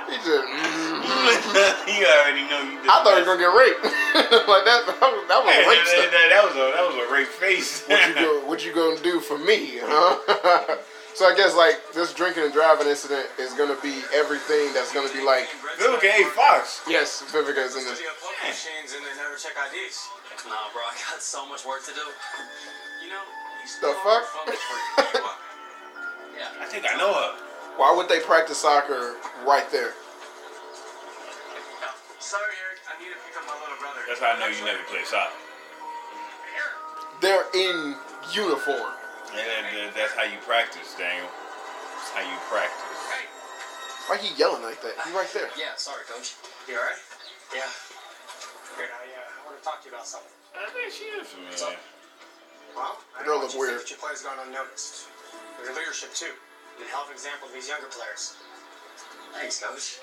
he 0.07 0.15
just. 0.23 0.45
mhm. 0.47 1.01
you 1.99 2.05
already 2.07 2.43
know 2.47 2.61
you 2.63 2.77
did. 2.81 2.89
I 2.89 3.03
thought 3.03 3.13
he 3.13 3.21
was 3.21 3.27
gonna 3.27 3.41
get 3.41 3.51
raped. 3.51 3.83
like 4.47 4.65
that. 4.65 4.85
That 4.87 5.01
was, 5.01 5.27
that 5.27 5.39
was 5.43 5.53
Hey, 5.53 5.67
rape 5.67 5.79
that, 5.79 5.87
stuff. 5.87 6.11
that, 6.11 6.27
that 6.29 6.43
was 6.45 6.55
a 6.55 6.65
that 6.75 6.85
was 6.87 6.95
a 6.95 7.13
rape 7.13 7.27
face. 7.27 7.83
what 7.87 8.07
you 8.07 8.13
go, 8.15 8.39
what 8.47 8.65
you 8.65 8.73
gonna 8.73 9.01
do 9.01 9.19
for 9.19 9.37
me, 9.37 9.79
huh? 9.81 10.77
So 11.13 11.27
I 11.27 11.35
guess 11.35 11.55
like 11.55 11.79
this 11.93 12.13
drinking 12.13 12.43
and 12.43 12.53
driving 12.53 12.87
incident 12.87 13.27
is 13.39 13.53
gonna 13.53 13.77
be 13.83 14.01
everything 14.13 14.73
that's 14.73 14.93
gonna 14.93 15.11
be 15.11 15.21
like 15.23 15.47
Vivica 15.77 16.09
A. 16.09 16.23
Fox. 16.35 16.81
yes, 16.87 17.23
Vivica 17.31 17.61
is 17.65 17.75
in 17.75 17.83
this. 17.85 17.99
Studio 17.99 18.11
poker 18.21 18.47
machines 18.47 18.95
and 18.95 19.03
they 19.05 19.13
never 19.19 19.35
check 19.35 19.53
IDs. 19.57 20.07
Nah, 20.47 20.71
bro, 20.73 20.81
I 20.81 20.95
got 21.11 21.21
so 21.21 21.45
much 21.47 21.65
work 21.65 21.83
to 21.85 21.93
do. 21.93 22.01
You 23.03 23.09
know, 23.13 23.21
you 23.21 23.65
The 23.65 23.69
still 23.69 23.93
fuck? 24.01 24.23
phone 24.25 24.45
before 24.49 24.77
you 24.77 24.89
give 25.13 25.21
up. 25.25 25.39
Yeah. 26.37 26.63
I 26.63 26.65
think 26.65 26.85
I 26.89 26.97
know 26.97 27.13
her. 27.13 27.31
Why 27.77 27.93
would 27.95 28.09
they 28.09 28.19
practice 28.19 28.57
soccer 28.57 29.15
right 29.45 29.69
there? 29.71 29.93
Sorry, 32.19 32.53
Eric. 32.63 32.79
I 32.87 32.95
need 33.03 33.09
to 33.11 33.19
pick 33.27 33.35
up 33.37 33.45
my 33.45 33.53
little 33.61 33.77
brother. 33.79 34.01
That's 34.07 34.19
how 34.19 34.33
I 34.33 34.39
know 34.39 34.47
you 34.47 34.63
never 34.65 34.81
play 34.89 35.03
soccer. 35.03 35.33
They're 37.21 37.45
in 37.53 37.95
uniform. 38.33 38.93
And 39.31 39.39
that- 39.39 39.71
that- 39.71 39.93
that's 39.95 40.13
how 40.13 40.23
you 40.23 40.37
practice, 40.43 40.93
Daniel. 40.95 41.27
That's 41.29 42.09
how 42.11 42.21
you 42.21 42.37
practice. 42.51 42.99
Hey, 43.11 43.25
Why 44.07 44.17
he 44.17 44.33
yelling 44.35 44.63
like 44.63 44.81
that? 44.81 44.95
He 45.05 45.11
right 45.15 45.29
there. 45.33 45.49
Yeah, 45.55 45.75
sorry, 45.77 46.03
coach. 46.05 46.35
you 46.67 46.75
alright? 46.77 46.99
Yeah. 47.55 47.69
Good. 48.77 48.89
I 48.91 49.03
uh, 49.19 49.45
want 49.47 49.55
to 49.59 49.63
talk 49.63 49.79
to 49.83 49.89
you 49.89 49.93
about 49.95 50.07
something. 50.07 50.31
I 50.55 50.67
think 50.71 50.91
she 50.91 51.05
is 51.15 51.27
familiar. 51.27 51.77
Well, 52.75 52.99
I 53.15 53.23
Girl 53.23 53.35
don't 53.39 53.43
look 53.47 53.53
you 53.53 53.59
weird. 53.59 53.79
think 53.79 53.87
that 53.87 53.91
your 53.91 53.99
play's 54.03 54.21
gone 54.23 54.39
unnoticed. 54.47 55.07
Your 55.63 55.75
leadership 55.75 56.13
too. 56.15 56.31
You're 56.79 56.87
a 56.87 56.91
hell 56.91 57.03
of 57.03 57.11
an 57.11 57.13
example 57.15 57.47
to 57.47 57.53
these 57.53 57.67
younger 57.67 57.87
players. 57.87 58.35
Thanks, 59.35 59.59
coach. 59.59 59.99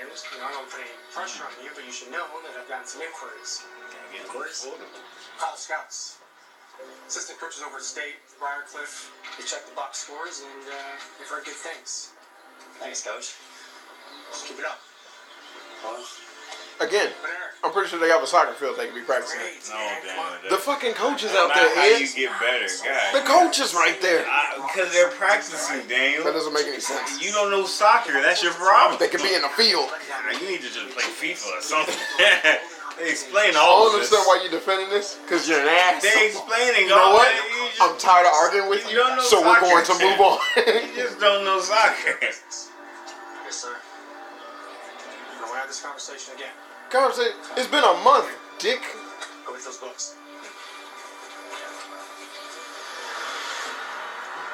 And 0.00 0.08
you 0.08 0.38
know, 0.40 0.46
I 0.46 0.52
don't 0.52 0.68
put 0.68 0.80
any 0.80 0.92
pressure 1.12 1.44
on 1.44 1.52
you, 1.64 1.70
but 1.74 1.84
you 1.84 1.92
should 1.92 2.12
know 2.12 2.24
that 2.44 2.52
I've 2.60 2.68
gotten 2.68 2.86
some 2.86 3.00
inquiries. 3.00 3.64
Can't 3.90 4.12
get 4.12 4.22
Of 4.24 4.28
course. 4.28 4.64
full. 4.64 4.76
College 5.40 5.60
scouts. 5.60 6.18
Assistant 7.08 7.38
coaches 7.38 7.62
over 7.66 7.76
at 7.78 7.82
State, 7.82 8.18
Briarcliff, 8.40 9.10
they 9.38 9.44
check 9.46 9.64
the 9.66 9.74
box 9.74 9.98
scores 9.98 10.42
and 10.42 10.62
uh, 10.68 10.74
they've 11.18 11.28
heard 11.28 11.44
good 11.44 11.54
things. 11.54 12.10
Thanks, 12.80 13.02
coach. 13.02 13.34
Just 14.32 14.46
keep 14.46 14.58
it 14.58 14.64
up. 14.66 14.80
Well, 15.84 16.02
Again, 16.78 17.08
I'm 17.64 17.72
pretty 17.72 17.88
sure 17.88 17.98
they 17.98 18.10
have 18.12 18.22
a 18.22 18.26
soccer 18.26 18.52
field 18.52 18.76
they 18.76 18.84
can 18.84 18.94
be 18.94 19.00
practicing. 19.00 19.40
at. 19.40 19.48
No, 19.72 19.80
damn. 20.04 20.50
The 20.50 20.60
fucking 20.60 20.92
coaches 20.92 21.32
That's 21.32 21.40
out 21.40 21.48
not 21.48 21.56
there, 21.56 21.72
how 21.74 21.84
you 21.96 22.04
Ed. 22.04 22.12
get 22.14 22.30
better, 22.36 22.68
guys. 22.84 23.12
The 23.16 23.24
coaches 23.24 23.72
right 23.72 23.96
there. 24.02 24.26
Because 24.60 24.92
they're 24.92 25.08
practicing, 25.16 25.88
Daniel. 25.88 26.24
That 26.24 26.34
doesn't 26.34 26.52
make 26.52 26.66
any 26.66 26.80
sense. 26.80 27.16
You 27.24 27.32
don't 27.32 27.50
know 27.50 27.64
soccer. 27.64 28.12
That's 28.20 28.42
your 28.42 28.52
problem. 28.52 29.00
They 29.00 29.08
could 29.08 29.22
be 29.22 29.32
in 29.32 29.40
the 29.40 29.48
field. 29.56 29.88
You 30.36 30.50
need 30.52 30.60
to 30.60 30.68
just 30.68 30.92
play 30.92 31.08
FIFA 31.16 31.48
or 31.56 31.62
something. 31.64 31.96
They 32.98 33.10
explain 33.10 33.54
I 33.54 33.60
all 33.60 33.84
don't 33.92 33.94
of 33.96 34.00
this. 34.00 34.12
understand 34.12 34.24
why 34.26 34.40
you're 34.42 34.50
defending 34.56 34.88
this. 34.90 35.18
Because 35.22 35.48
you're 35.48 35.60
an 35.60 35.68
ass. 35.68 36.02
They 36.02 36.26
explaining 36.32 36.88
You 36.88 36.96
know 36.96 37.12
all 37.12 37.14
what? 37.14 37.28
You 37.28 37.68
just, 37.68 37.82
I'm 37.82 37.98
tired 37.98 38.26
of 38.26 38.32
arguing 38.32 38.68
with 38.70 38.84
You 38.88 38.96
you, 38.96 39.04
don't 39.04 39.20
so 39.20 39.40
we're 39.42 39.60
going 39.60 39.84
to 39.84 39.92
move 40.00 40.20
on. 40.20 40.38
you 40.56 40.96
just 40.96 41.20
don't 41.20 41.44
know 41.44 41.60
soccer. 41.60 42.16
Yes, 42.22 42.64
sir. 43.50 43.76
We'll 45.40 45.54
have 45.54 45.68
this 45.68 45.82
conversation 45.82 46.34
again. 46.34 46.52
Conversation. 46.90 47.36
It's 47.56 47.68
been 47.68 47.84
a 47.84 47.94
month, 48.02 48.28
dick. 48.58 48.80
Go 49.44 49.52
with 49.52 49.64
those 49.64 49.76
books. 49.76 50.16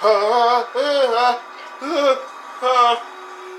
Uh, 0.03 0.65
uh, 0.75 1.39
uh, 1.81 2.17
uh. 2.63 2.97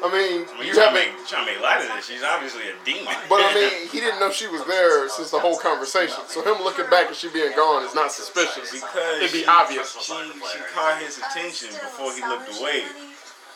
I 0.04 0.12
mean, 0.12 0.44
I 0.44 0.60
mean, 0.60 0.68
you 0.68 0.68
you 0.68 0.74
trying 0.76 0.92
to, 0.92 1.00
haven't. 1.00 1.16
make, 1.16 1.28
trying 1.32 1.48
to 1.48 1.52
make 1.56 1.62
light 1.64 1.80
of 1.80 1.88
this. 1.96 2.12
She's 2.12 2.24
obviously 2.28 2.68
a 2.68 2.76
demon. 2.84 3.16
But 3.32 3.40
I 3.40 3.56
mean, 3.56 3.88
he 3.94 4.04
didn't 4.04 4.20
know 4.20 4.36
she 4.36 4.52
was 4.52 4.60
there 4.68 5.08
since 5.08 5.32
the 5.32 5.40
whole 5.40 5.56
conversation. 5.56 6.28
So 6.28 6.44
him 6.44 6.60
looking 6.60 6.92
back 6.92 7.08
and 7.08 7.16
she 7.16 7.32
being 7.32 7.56
gone 7.56 7.88
is 7.88 7.96
not 7.96 8.12
suspicious. 8.12 8.68
because 8.76 9.24
It'd 9.24 9.32
be 9.32 9.48
she, 9.48 9.48
obvious. 9.48 9.96
She, 9.96 10.12
she 10.12 10.60
caught 10.76 11.00
his 11.00 11.24
attention 11.24 11.72
before 11.72 12.12
he 12.12 12.20
looked 12.20 12.52
away, 12.60 12.84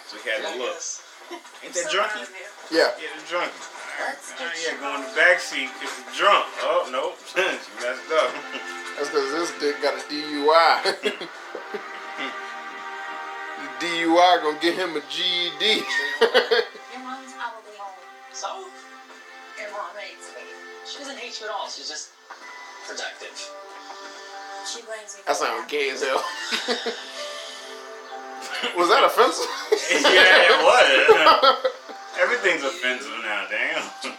so 0.07 0.15
he 0.23 0.29
had 0.31 0.39
to 0.47 0.55
look. 0.55 0.79
Ain't 1.67 1.75
that 1.75 1.91
drunky? 1.91 2.23
Yeah. 2.71 2.95
Yeah, 2.95 3.11
the 3.19 3.27
drunky. 3.27 3.59
Uh, 3.99 4.47
yeah, 4.63 4.79
go 4.79 4.95
in 4.95 5.01
the 5.03 5.15
back 5.19 5.39
seat 5.39 5.67
because 5.75 5.91
he's 5.99 6.17
drunk. 6.17 6.45
Oh, 6.63 6.87
no. 6.87 7.11
she 7.35 7.43
messed 7.83 8.07
up. 8.15 8.31
That's 8.95 9.09
because 9.09 9.31
this 9.35 9.51
dick 9.59 9.81
got 9.81 9.99
a 9.99 10.03
DUI. 10.07 11.27
the 13.79 13.85
DUI 13.85 14.41
gonna 14.41 14.59
get 14.59 14.75
him 14.75 14.95
a 14.95 15.01
GED. 15.09 15.83
Your 16.21 17.31
probably 17.33 17.77
home. 17.77 17.93
So, 18.33 18.47
Your 19.57 19.69
hates 19.97 20.31
me. 20.35 20.41
she 20.85 20.99
doesn't 20.99 21.17
hate 21.17 21.39
you 21.39 21.47
at 21.47 21.53
all. 21.53 21.67
She's 21.69 21.89
just 21.89 22.11
protective. 22.87 23.35
She 24.65 24.81
blames 24.81 25.15
me. 25.17 25.23
that 25.25 25.37
for 25.37 25.45
sounds 25.45 25.71
gay 25.71 25.89
as 25.91 26.03
hell. 26.03 26.23
Was 28.77 28.89
that 28.89 29.03
offensive? 29.03 29.45
yeah, 30.03 30.49
it 30.49 30.57
was. 30.65 31.71
Everything's 32.19 32.63
offensive 32.63 33.13
now, 33.23 33.45
damn. 33.49 34.13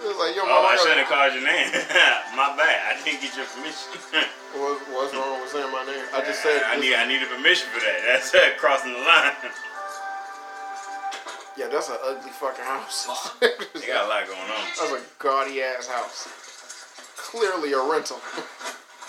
Bye. 0.00 0.04
It 0.04 0.08
was 0.08 0.16
like, 0.16 0.34
yo, 0.34 0.42
Oh, 0.48 0.64
I 0.64 0.72
I 0.72 0.76
should 0.80 0.88
got- 0.88 1.04
have 1.04 1.08
called 1.12 1.32
your 1.36 1.44
name. 1.44 1.68
My 2.40 2.56
bad. 2.56 2.96
I 2.96 3.04
didn't 3.04 3.20
get 3.20 3.36
your 3.36 3.46
permission. 3.46 4.00
What, 4.50 4.82
what's 4.90 5.14
wrong 5.14 5.40
with 5.40 5.50
saying 5.50 5.70
my 5.70 5.84
name? 5.86 6.02
I 6.12 6.22
just 6.26 6.42
said. 6.42 6.64
I 6.66 6.74
need 6.74 6.92
I 6.92 7.06
needed 7.06 7.28
permission 7.28 7.68
for 7.70 7.78
that. 7.78 8.02
That's 8.10 8.34
uh, 8.34 8.50
crossing 8.58 8.92
the 8.94 8.98
line. 8.98 9.30
Yeah, 11.56 11.68
that's 11.68 11.88
an 11.88 11.98
ugly 12.02 12.32
fucking 12.32 12.64
house. 12.64 13.06
They 13.40 13.86
got 13.86 14.06
a 14.06 14.08
lot 14.08 14.26
going 14.26 14.40
on. 14.40 14.64
that's 14.76 14.90
a 14.90 15.00
gaudy 15.20 15.62
ass 15.62 15.86
house. 15.86 16.26
Clearly 17.16 17.72
a 17.74 17.78
rental. 17.80 18.18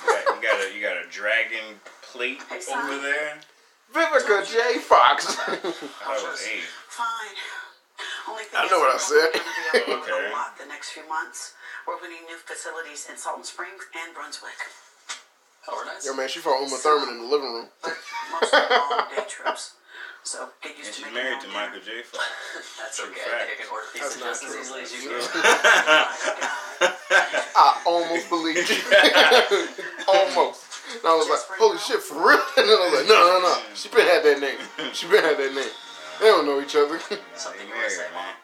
You 0.06 0.14
got, 0.14 0.36
you 0.36 0.42
got 0.44 0.60
a 0.62 0.76
you 0.76 0.82
got 0.82 0.98
a 1.04 1.10
dragon 1.10 1.80
plate 2.04 2.42
over 2.52 3.02
there. 3.02 3.40
Vivica 3.96 4.46
J. 4.46 4.78
Fox. 4.78 5.38
I 5.48 5.58
was 6.22 6.48
eight. 6.54 6.62
Fine. 6.88 7.08
Only 8.30 8.44
thing 8.46 8.60
I 8.60 8.66
is 8.66 8.72
know 8.72 8.80
what 8.80 8.90
I 8.92 8.94
we're 8.96 9.00
said. 9.00 9.30
gonna 9.34 9.86
be 9.86 9.92
able 9.92 10.04
to 10.06 10.14
Okay. 10.14 10.28
a 10.30 10.32
lot 10.36 10.58
the 10.58 10.66
next 10.68 10.90
few 10.92 11.08
months. 11.10 11.54
We're 11.88 11.96
opening 11.96 12.24
new 12.28 12.38
facilities 12.38 13.08
in 13.10 13.18
Salton 13.18 13.44
Springs 13.44 13.84
and 13.98 14.14
Brunswick. 14.14 14.58
Oh, 15.68 15.76
we're 15.78 15.86
nice. 15.86 16.06
Yo, 16.06 16.14
man, 16.14 16.28
she 16.30 16.40
fought 16.40 16.62
Uma 16.62 16.78
Thurman 16.78 17.10
in 17.10 17.18
the 17.22 17.28
living 17.30 17.52
room. 17.54 17.68
But 17.82 17.98
mostly 18.32 18.60
long 18.70 19.06
day 19.16 19.24
trips. 19.30 19.74
So 20.24 20.50
get 20.62 20.78
used 20.78 20.86
And 20.86 20.94
to 20.94 20.94
she's 20.94 21.06
making 21.10 21.18
married 21.18 21.42
to 21.42 21.48
own 21.50 21.54
Michael 21.54 21.82
J. 21.82 22.02
Fox. 22.06 22.22
That's 22.78 22.98
True 23.02 23.10
okay. 23.10 23.26
fact. 23.26 23.42
I 23.42 23.46
think 23.50 23.58
I 23.58 23.66
can 23.66 23.74
order 23.74 23.90
pizza 23.90 24.20
That's 24.22 24.38
just 24.42 24.46
as 24.46 24.54
easily 24.54 24.82
as 24.86 24.94
you 24.94 25.10
can. 25.10 25.18
I 27.58 27.82
almost 27.86 28.30
believed 28.30 28.70
you. 28.70 28.78
almost. 30.06 30.62
And 30.94 31.06
I 31.10 31.14
was 31.18 31.26
like, 31.30 31.42
holy 31.58 31.78
shit, 31.82 32.02
for 32.02 32.18
real? 32.22 32.38
And 32.58 32.66
then 32.70 32.78
I 32.78 32.86
was 32.86 32.94
like, 33.02 33.10
no, 33.10 33.18
no, 33.18 33.42
no. 33.42 33.54
She 33.74 33.90
been 33.90 34.06
had 34.06 34.22
that 34.22 34.38
name. 34.42 34.62
She 34.94 35.08
been 35.10 35.24
had 35.24 35.38
that 35.38 35.54
name. 35.58 35.74
They 36.22 36.30
don't 36.30 36.46
know 36.46 36.62
each 36.62 36.76
other. 36.78 37.00
Something 37.36 37.66
They 37.66 37.68
you 37.68 37.74
want 37.74 37.90
to 37.90 37.98
say, 37.98 38.06
man. 38.14 38.30
Mom? 38.30 38.36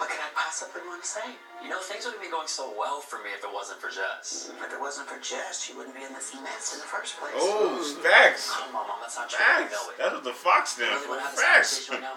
What 0.00 0.08
could 0.08 0.18
I 0.18 0.32
possibly 0.34 0.80
want 0.88 1.04
to 1.04 1.08
say? 1.08 1.28
You 1.62 1.68
know, 1.68 1.78
things 1.78 2.04
wouldn't 2.08 2.24
be 2.24 2.32
going 2.32 2.48
so 2.48 2.72
well 2.74 2.98
for 3.04 3.20
me 3.22 3.30
if 3.36 3.44
it 3.44 3.52
wasn't 3.52 3.78
for 3.84 3.86
Jess. 3.92 4.50
If 4.50 4.72
it 4.72 4.80
wasn't 4.80 5.06
for 5.06 5.20
Jess, 5.20 5.60
she 5.62 5.76
wouldn't 5.76 5.94
be 5.94 6.02
in 6.02 6.10
this 6.16 6.32
mess 6.42 6.72
in 6.74 6.80
the 6.80 6.88
first 6.88 7.20
place. 7.20 7.36
Oh, 7.36 7.78
facts. 8.02 8.50
Come 8.50 8.74
on, 8.74 8.88
Mom, 8.88 8.98
that's 9.04 9.14
not 9.20 9.28
true. 9.30 9.38
I 9.44 9.62
Facts. 9.62 9.72
know 9.76 9.84
it. 9.92 9.98
That's 10.00 10.14
what 10.16 10.24
the 10.24 10.32
Fox 10.34 10.74
You 10.78 10.88
stand 10.88 10.96
really 10.96 11.04
for. 11.06 11.10
want 11.14 11.20
to 11.20 11.26
have 11.28 11.36
this 11.36 11.86
Facts. 11.86 11.90
right 11.92 12.00
now? 12.00 12.16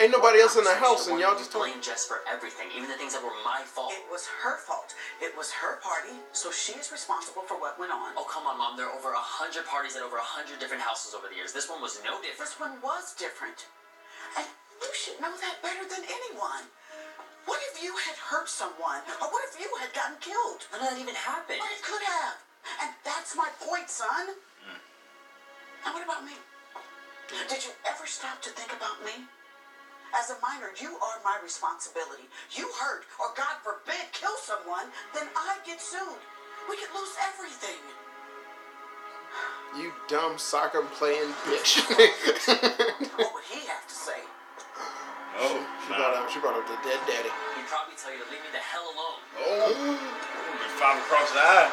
Ain't 0.00 0.10
nobody 0.10 0.40
else 0.40 0.56
in 0.56 0.64
the 0.64 0.72
house 0.80 1.06
and 1.06 1.20
y'all 1.20 1.36
just 1.36 1.52
you 1.52 1.60
talking. 1.60 1.76
blame 1.76 1.84
Jess 1.84 2.08
for 2.08 2.24
everything, 2.24 2.72
even 2.72 2.88
the 2.88 2.96
things 2.96 3.12
that 3.12 3.20
were 3.20 3.36
my 3.44 3.60
fault. 3.60 3.92
It 3.92 4.08
was 4.08 4.24
her 4.40 4.56
fault. 4.56 4.96
It 5.20 5.36
was 5.36 5.52
her 5.52 5.76
party, 5.84 6.16
so 6.32 6.48
she 6.48 6.72
is 6.80 6.88
responsible 6.90 7.44
for 7.44 7.60
what 7.60 7.76
went 7.76 7.92
on. 7.92 8.16
Oh 8.16 8.24
come 8.24 8.48
on, 8.48 8.56
Mom. 8.56 8.80
There 8.80 8.88
are 8.88 8.96
over 8.96 9.12
a 9.12 9.20
hundred 9.20 9.68
parties 9.68 9.94
at 9.94 10.02
over 10.02 10.16
a 10.16 10.24
hundred 10.24 10.58
different 10.58 10.80
houses 10.80 11.12
over 11.12 11.28
the 11.28 11.36
years. 11.36 11.52
This 11.52 11.68
one 11.68 11.84
was 11.84 12.00
no 12.00 12.16
different. 12.24 12.40
This 12.40 12.56
one 12.56 12.74
was 12.80 13.12
different. 13.20 13.68
And 14.40 14.48
you 14.80 14.92
should 14.96 15.20
know 15.20 15.30
that 15.30 15.60
better 15.60 15.84
than 15.84 16.02
anyone. 16.08 16.64
What 17.44 17.60
if 17.70 17.82
you 17.82 17.92
had 18.08 18.16
hurt 18.16 18.48
someone? 18.48 19.04
Or 19.20 19.28
what 19.28 19.44
if 19.52 19.60
you 19.60 19.68
had 19.76 19.92
gotten 19.92 20.16
killed? 20.24 20.64
None 20.72 20.82
of 20.82 20.88
that 20.88 20.98
even 20.98 21.14
happened. 21.14 21.60
But 21.60 21.70
it 21.74 21.82
could 21.84 22.02
have. 22.02 22.40
And 22.80 22.90
that's 23.04 23.36
my 23.36 23.50
point, 23.60 23.90
son. 23.90 24.34
Hmm. 24.62 24.80
And 25.84 25.90
what 25.94 26.02
about 26.02 26.24
me? 26.24 26.38
Did 27.50 27.64
you 27.64 27.74
ever 27.86 28.06
stop 28.06 28.40
to 28.42 28.50
think 28.50 28.72
about 28.72 28.98
me? 29.04 29.26
As 30.12 30.28
a 30.28 30.36
minor, 30.44 30.68
you 30.76 30.92
are 31.00 31.18
my 31.24 31.38
responsibility. 31.42 32.28
You 32.52 32.68
hurt, 32.80 33.04
or 33.16 33.32
God 33.32 33.56
forbid, 33.64 34.12
kill 34.12 34.36
someone, 34.36 34.84
then 35.14 35.24
I 35.34 35.56
get 35.64 35.80
sued. 35.80 36.20
We 36.68 36.76
could 36.76 36.92
lose 36.92 37.16
everything. 37.32 37.80
You 39.80 39.90
dumb 40.08 40.36
soccer 40.36 40.82
playing 41.00 41.32
bitch. 41.48 41.80
What 43.16 43.32
would 43.32 43.44
he 43.48 43.64
have 43.72 43.88
to 43.88 43.94
say? 43.94 44.20
Oh, 45.40 45.56
she, 45.80 45.88
brought 45.88 46.12
nah. 46.12 46.20
up, 46.20 46.30
she 46.30 46.38
brought 46.40 46.56
up 46.60 46.66
the 46.68 46.76
dead 46.84 47.00
daddy. 47.08 47.32
He'd 47.56 47.64
probably 47.72 47.96
tell 47.96 48.12
you 48.12 48.20
to 48.20 48.28
leave 48.28 48.44
me 48.44 48.52
the 48.52 48.60
hell 48.60 48.84
alone. 48.84 49.20
Oh, 49.48 49.96
five 50.76 51.00
across 51.00 51.32
the 51.32 51.40
eye. 51.40 51.72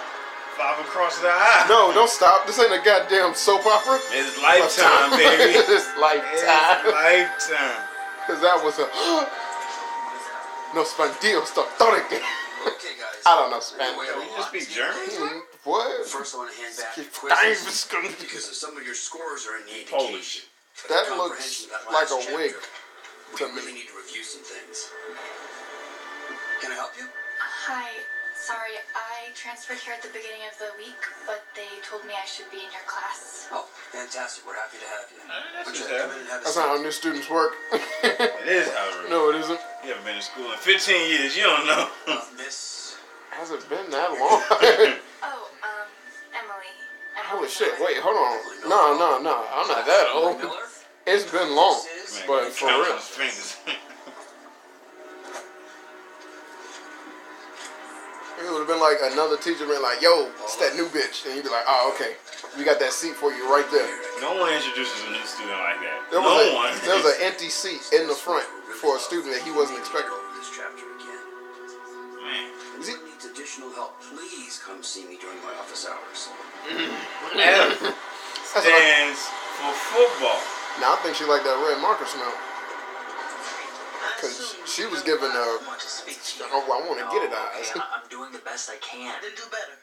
Five 0.56 0.80
across 0.80 1.20
the 1.20 1.28
eye. 1.28 1.66
No, 1.68 1.92
don't 1.92 2.10
stop. 2.10 2.48
This 2.48 2.60
ain't 2.60 2.72
a 2.72 2.84
goddamn 2.84 3.36
soap 3.36 3.66
opera. 3.68 4.00
It's 4.16 4.42
lifetime, 4.42 5.12
baby. 5.20 5.60
it's 5.60 5.68
It's 5.68 5.92
lifetime. 6.00 7.89
Lifetime. 8.30 8.38
Because 8.38 8.42
that 8.46 8.62
was 8.62 8.78
a. 8.78 8.86
no 10.76 10.84
Spandillos 10.86 11.50
doctores. 11.58 12.06
Okay, 12.60 12.94
guys. 13.00 13.24
I 13.26 13.36
don't 13.40 13.50
know 13.50 13.58
We're 13.58 13.98
wait 13.98 14.10
Spanish. 14.10 14.10
a 14.10 14.20
You 14.20 14.30
lot. 14.30 14.38
just 14.38 14.50
speak 14.50 14.70
German? 14.70 15.08
Hmm, 15.18 15.40
what? 15.64 16.06
First, 16.08 16.36
I 16.36 16.38
want 16.38 16.52
to 16.54 16.58
hand 16.62 16.76
back 16.78 16.96
Dang, 16.96 17.56
quizzes 17.56 17.88
because 18.20 18.50
of 18.50 18.56
some 18.56 18.78
of 18.78 18.84
your 18.86 18.96
scores 18.96 19.48
are 19.48 19.58
in 19.58 19.66
the 19.66 19.90
Polish. 19.90 20.46
That 20.88 21.10
looks 21.18 21.66
that 21.68 21.92
like 21.92 22.10
last 22.10 22.12
a 22.12 22.36
wig 22.36 22.54
chapter, 22.56 23.46
to 23.48 23.52
We 23.52 23.60
really 23.60 23.74
need 23.74 23.88
to 23.92 23.96
review 23.98 24.24
some 24.24 24.44
things. 24.44 24.92
Can 26.62 26.72
I 26.72 26.76
help 26.76 26.92
you? 26.98 27.08
Hi. 27.40 27.92
Sorry, 28.40 28.80
I 28.96 29.30
transferred 29.36 29.78
here 29.84 29.94
at 29.94 30.02
the 30.02 30.08
beginning 30.10 30.48
of 30.48 30.56
the 30.58 30.72
week, 30.80 30.96
but 31.28 31.44
they 31.56 31.68
told 31.84 32.06
me 32.08 32.14
I 32.16 32.26
should 32.26 32.50
be 32.50 32.64
in 32.64 32.72
your 32.72 32.88
class. 32.88 33.48
Oh, 33.52 33.68
fantastic. 33.92 34.48
We're 34.48 34.56
happy 34.56 34.80
to 34.80 34.88
have 34.96 35.06
you. 35.12 35.20
that's 35.28 35.68
Would 35.68 35.76
you 35.76 35.84
what's 35.84 35.92
come 35.92 36.00
happening. 36.00 36.16
in 36.16 36.22
and 36.24 36.30
have 36.32 36.42
That's 36.48 36.56
seat? 36.56 36.64
how 36.64 36.82
new 36.82 36.92
students 36.96 37.30
work. 37.30 37.52
It 38.04 38.48
is 38.48 38.72
how 38.72 38.88
no, 39.12 39.30
it 39.30 39.36
isn't. 39.44 39.60
You 39.84 39.90
haven't 39.92 40.06
been 40.08 40.16
to 40.16 40.22
school 40.24 40.50
in 40.52 40.58
15 40.58 41.10
years. 41.12 41.36
You 41.36 41.44
don't 41.44 41.68
know. 41.68 41.90
Uh, 42.08 42.24
Miss. 42.38 42.96
Has 43.36 43.52
it 43.52 43.68
been 43.70 43.86
that 43.92 44.10
long? 44.16 44.42
Oh, 45.22 45.52
um, 45.62 45.88
Emily. 46.32 46.74
Holy 47.28 47.50
shit, 47.50 47.76
wait, 47.84 47.98
hold 48.00 48.16
on. 48.16 48.40
No, 48.72 48.96
no, 48.98 49.20
no. 49.22 49.36
I'm 49.54 49.68
not 49.68 49.86
that 49.86 50.08
old. 50.16 50.40
It's 51.06 51.30
been 51.30 51.54
long. 51.56 51.76
Man, 51.84 52.24
But 52.26 52.52
for 52.56 52.68
real. 52.72 52.98
His. 58.50 58.58
It 58.58 58.58
would 58.58 58.66
have 58.66 58.72
been 58.74 58.82
like 58.82 58.98
another 59.14 59.38
teacher 59.38 59.70
been 59.70 59.82
like, 59.82 60.02
yo, 60.02 60.34
it's 60.42 60.58
that 60.58 60.74
new 60.74 60.90
bitch. 60.90 61.26
And 61.30 61.38
you'd 61.38 61.46
be 61.46 61.54
like, 61.54 61.66
oh, 61.70 61.94
okay. 61.94 62.18
We 62.58 62.66
got 62.66 62.82
that 62.82 62.92
seat 62.92 63.14
for 63.14 63.30
you 63.30 63.46
right 63.46 63.68
there. 63.70 63.86
no 64.26 64.34
one 64.42 64.50
introduces 64.50 64.98
a 65.06 65.12
new 65.14 65.22
student 65.22 65.62
like 65.62 65.78
that. 65.86 66.10
There 66.10 66.22
no 66.22 66.34
was, 66.34 66.50
a, 66.50 66.56
one. 66.58 66.74
there 66.82 66.98
was 66.98 67.06
an 67.06 67.18
empty 67.30 67.54
seat 67.54 67.86
in 67.94 68.10
the 68.10 68.18
front 68.18 68.46
for 68.82 68.98
a 68.98 69.02
student 69.02 69.38
that 69.38 69.46
he 69.46 69.54
wasn't 69.54 69.78
expecting. 69.78 70.10
Over 70.10 70.34
this 70.34 70.50
chapter 70.50 70.82
again. 70.98 71.24
Man. 72.26 72.50
If 72.82 72.90
anyone 72.90 73.06
needs 73.14 73.26
additional 73.30 73.70
help, 73.78 74.02
please 74.02 74.58
come 74.66 74.82
see 74.82 75.06
me 75.06 75.22
during 75.22 75.38
my 75.46 75.54
office 75.62 75.86
hours. 75.86 76.34
F 77.38 77.78
That's 77.78 78.66
what 78.66 78.66
I, 78.66 78.82
stands 78.82 79.22
for 79.62 79.72
football. 79.94 80.42
now 80.82 80.98
I 80.98 81.00
think 81.06 81.14
she 81.16 81.26
like 81.30 81.46
that 81.46 81.58
red 81.62 81.78
marker 81.86 82.10
smell. 82.10 82.34
'Cause 84.20 84.56
she 84.66 84.86
was 84.86 85.02
giving, 85.04 85.30
uh, 85.32 85.58
want 85.68 85.80
to 85.82 85.88
speak 85.90 86.22
to 86.24 86.40
you. 86.40 86.46
Oh, 86.52 86.64
I 86.72 86.88
want 86.88 87.00
to 87.00 87.06
get 87.12 87.24
it 87.24 87.34
out. 87.34 87.54
okay, 87.56 87.80
I- 87.80 88.00
I'm 88.02 88.08
doing 88.10 88.32
the 88.32 88.40
best 88.40 88.70
I 88.70 88.78
can. 88.78 89.16
Then 89.22 89.36
do 89.36 89.44
better. 89.52 89.78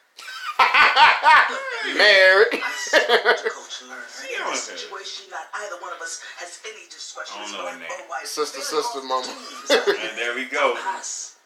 Married. 1.97 2.61
I 2.65 2.73
said 2.77 3.07
to 3.07 3.51
coach 3.51 3.83
learn. 3.89 4.01
See, 4.09 4.35
In 4.35 4.43
I 4.43 4.51
this 4.51 4.57
was 4.57 4.69
there. 4.69 4.77
situation, 4.79 5.31
not 5.31 5.47
either 5.65 5.77
one 5.81 5.93
of 5.93 6.01
us 6.01 6.21
has 6.41 6.61
any 6.65 6.89
discretion. 6.89 7.37
Don't 7.39 7.49
so 7.49 7.57
know 7.59 7.67
I'm 7.69 7.75
her 7.75 7.81
name. 7.81 7.93
otherwise 7.93 8.29
Sister, 8.31 8.61
sister, 8.61 9.03
mama. 9.03 9.29
And 9.29 10.17
there 10.19 10.35
we 10.35 10.47
go. 10.47 10.75
Pass. 10.77 11.37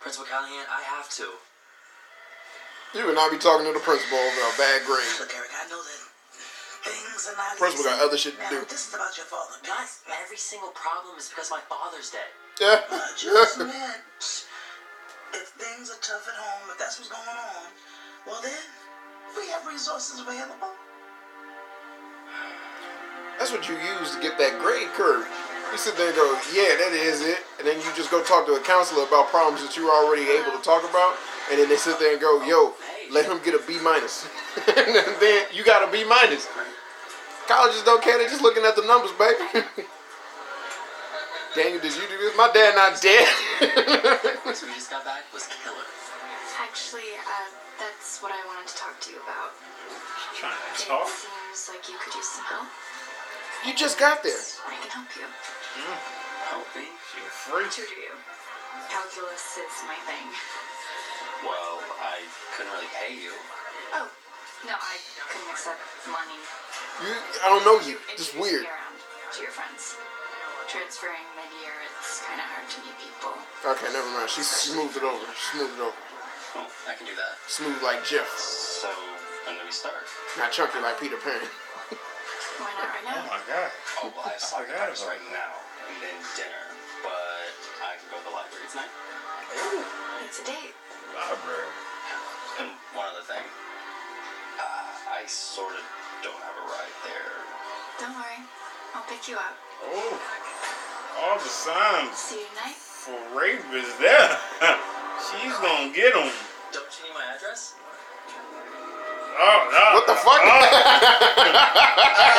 Principal 0.00 0.26
Callahan, 0.26 0.66
I 0.70 0.82
have 0.82 1.08
to. 1.22 1.28
you 2.94 3.06
would 3.06 3.14
not 3.14 3.30
be 3.30 3.38
talking 3.38 3.66
to 3.66 3.72
the 3.72 3.80
principal 3.84 4.18
over 4.18 4.40
a 4.40 4.52
bad 4.58 4.82
grade. 4.86 5.06
Look, 5.20 5.30
Eric, 5.36 5.50
I 5.54 5.68
know 5.68 5.78
that 5.82 6.00
things 6.84 7.28
are 7.28 7.36
not 7.36 7.56
Principal 7.58 7.84
got 7.84 7.96
easy. 7.98 8.04
other 8.06 8.18
shit 8.18 8.34
to 8.36 8.42
Now, 8.42 8.50
do. 8.50 8.60
This 8.68 8.88
is 8.88 8.94
about 8.94 9.12
your 9.16 9.26
father. 9.26 9.56
Not 9.66 9.86
every 10.24 10.36
single 10.40 10.70
problem 10.72 11.16
is 11.18 11.28
because 11.28 11.50
my 11.50 11.60
father's 11.68 12.10
dead. 12.10 12.30
Yeah. 12.60 12.80
I 12.90 13.12
just 13.16 13.58
meant 13.58 14.04
if 15.32 15.48
things 15.56 15.90
are 15.90 16.00
tough 16.02 16.26
at 16.28 16.36
home, 16.36 16.70
if 16.72 16.78
that's 16.78 16.98
what's 16.98 17.10
going 17.12 17.24
on, 17.28 17.68
well 18.26 18.40
then 18.42 18.64
we 19.36 19.48
have 19.52 19.66
resources 19.66 20.20
available. 20.20 20.72
That's 23.38 23.52
what 23.52 23.68
you 23.68 23.76
use 24.00 24.14
to 24.14 24.20
get 24.20 24.36
that 24.36 24.60
grade 24.60 24.88
curve. 24.92 25.24
You 25.72 25.78
sit 25.78 25.96
there 25.96 26.08
and 26.08 26.16
go, 26.16 26.26
yeah, 26.52 26.76
that 26.76 26.92
is 26.92 27.22
it. 27.22 27.38
And 27.58 27.64
then 27.66 27.78
you 27.78 27.86
just 27.96 28.10
go 28.10 28.22
talk 28.22 28.44
to 28.46 28.58
a 28.58 28.60
counselor 28.60 29.06
about 29.06 29.28
problems 29.30 29.62
that 29.64 29.76
you're 29.78 29.88
already 29.88 30.28
able 30.28 30.52
to 30.52 30.60
talk 30.62 30.82
about. 30.84 31.14
And 31.48 31.56
then 31.58 31.68
they 31.70 31.76
sit 31.78 31.98
there 31.98 32.12
and 32.12 32.20
go, 32.20 32.42
yo, 32.44 32.74
let 33.10 33.26
him 33.26 33.40
get 33.44 33.54
a 33.54 33.62
B 33.66 33.78
minus. 33.82 34.26
and 34.66 35.16
then 35.20 35.46
you 35.52 35.64
got 35.64 35.86
a 35.86 35.90
B 35.92 36.04
minus. 36.04 36.48
Colleges 37.48 37.82
don't 37.82 38.02
care. 38.02 38.18
They're 38.18 38.28
just 38.28 38.42
looking 38.42 38.64
at 38.64 38.76
the 38.76 38.82
numbers, 38.86 39.10
baby. 39.18 39.66
Daniel, 41.56 41.80
did 41.82 41.94
you 41.98 42.06
do 42.06 42.16
this? 42.18 42.36
My 42.36 42.50
dad 42.54 42.74
not 42.76 43.00
dead. 43.02 43.26
So 44.54 44.66
we 44.66 44.74
just 44.74 44.90
got 44.90 45.04
back 45.04 45.22
was 45.34 45.46
killer. 45.62 45.86
Actually, 46.62 47.10
uh, 47.22 47.48
that's 47.78 48.18
what 48.22 48.30
I 48.34 48.38
wanted 48.50 48.66
to 48.70 48.76
talk 48.76 48.98
to 49.00 49.10
you 49.14 49.18
about. 49.22 49.54
Trying 50.34 50.54
to 50.58 50.74
It 50.74 50.86
talk. 50.86 51.06
seems 51.06 51.70
like 51.70 51.86
you 51.88 51.94
could 52.02 52.14
use 52.14 52.26
some 52.26 52.44
help. 52.50 52.66
you 53.66 53.74
just 53.74 53.98
got 53.98 54.22
there. 54.22 54.34
I 54.66 54.74
can 54.82 54.90
help 54.90 55.10
you. 55.14 55.26
Help 56.50 56.66
me? 56.74 56.86
She 57.14 57.18
a 57.22 57.30
freak. 57.30 57.70
Tutor 57.70 57.94
you. 57.94 58.14
Calculus 58.90 59.58
is 59.58 59.74
my 59.86 59.98
thing. 60.06 60.26
Well, 61.44 61.80
I 62.00 62.20
couldn't 62.56 62.72
really 62.72 62.90
pay 62.96 63.12
you. 63.16 63.32
Oh, 63.96 64.06
no, 64.66 64.74
I 64.76 64.94
couldn't 65.28 65.50
accept 65.50 65.80
money. 66.08 66.38
You, 67.04 67.12
I 67.44 67.46
don't 67.48 67.64
know 67.64 67.80
you. 67.84 67.96
Just 68.16 68.32
Introduce 68.32 68.34
me 68.34 68.40
weird. 68.40 68.64
around 68.68 68.96
to 69.00 69.38
your 69.40 69.54
friends. 69.54 69.96
Transferring 70.68 71.26
mid-year, 71.34 71.74
it's 71.90 72.22
kind 72.22 72.38
of 72.38 72.46
hard 72.46 72.66
to 72.70 72.78
meet 72.86 72.94
people. 73.02 73.34
Okay, 73.66 73.88
never 73.90 74.06
mind. 74.14 74.30
She 74.30 74.44
smoothed 74.46 74.94
it 75.00 75.02
over. 75.02 75.26
Smoothed 75.50 75.74
it 75.74 75.82
over. 75.82 75.98
Oh, 76.62 76.68
I 76.86 76.94
can 76.94 77.06
do 77.10 77.14
that. 77.18 77.40
Smooth 77.50 77.80
like 77.82 78.06
Jeff. 78.06 78.28
So, 78.38 78.86
when 79.46 79.58
do 79.58 79.62
we 79.66 79.72
start? 79.74 80.06
Not 80.38 80.52
chunky 80.54 80.78
like 80.78 81.00
Peter 81.02 81.18
Pan. 81.18 81.42
Why 82.60 82.70
not 82.78 82.92
right 82.92 83.02
now? 83.06 83.18
Oh 83.18 83.26
my 83.34 83.42
god. 83.50 83.70
Oh, 84.04 84.12
well, 84.14 84.26
I 84.30 84.36
have 84.36 84.38
oh, 84.38 84.46
I 84.46 84.46
soccer 84.46 84.64
forgot 84.70 84.78
practice 84.94 85.02
about 85.02 85.16
right 85.16 85.26
now, 85.34 85.52
and 85.90 85.96
then 86.04 86.16
dinner. 86.38 86.64
But 87.02 87.50
I 87.82 87.96
can 87.98 88.06
go 88.12 88.16
to 88.20 88.24
the 88.30 88.34
library 88.36 88.66
tonight. 88.70 88.92
Ooh, 88.92 89.82
It's 90.28 90.38
a 90.38 90.46
date. 90.46 90.76
Library. 91.14 91.70
And 92.60 92.70
one 92.94 93.06
other 93.10 93.24
thing. 93.26 93.42
Uh, 94.58 95.16
I 95.20 95.26
sort 95.26 95.72
of 95.74 95.84
don't 96.22 96.38
have 96.44 96.56
a 96.60 96.66
ride 96.68 96.94
there. 97.04 97.32
Don't 97.98 98.14
worry. 98.14 98.40
I'll 98.94 99.06
pick 99.08 99.28
you 99.28 99.36
up. 99.36 99.56
Oh. 99.84 100.18
All 101.20 101.36
the 101.38 101.48
signs 101.48 102.16
See 102.16 102.40
you 102.40 102.46
tonight. 102.54 102.76
for 102.76 103.16
rape 103.38 103.60
is 103.74 103.90
there. 103.98 104.38
She's 105.30 105.52
gonna 105.58 105.92
get 105.94 106.14
him. 106.14 106.30
Don't 106.72 106.88
you 106.98 107.08
need 107.10 107.14
my 107.14 107.34
address? 107.36 107.74
Oh, 109.40 109.58
no. 109.72 109.84
What 109.96 110.06
the 110.06 110.12
oh, 110.12 110.24
fuck? 110.24 110.40
Oh. 110.44 110.60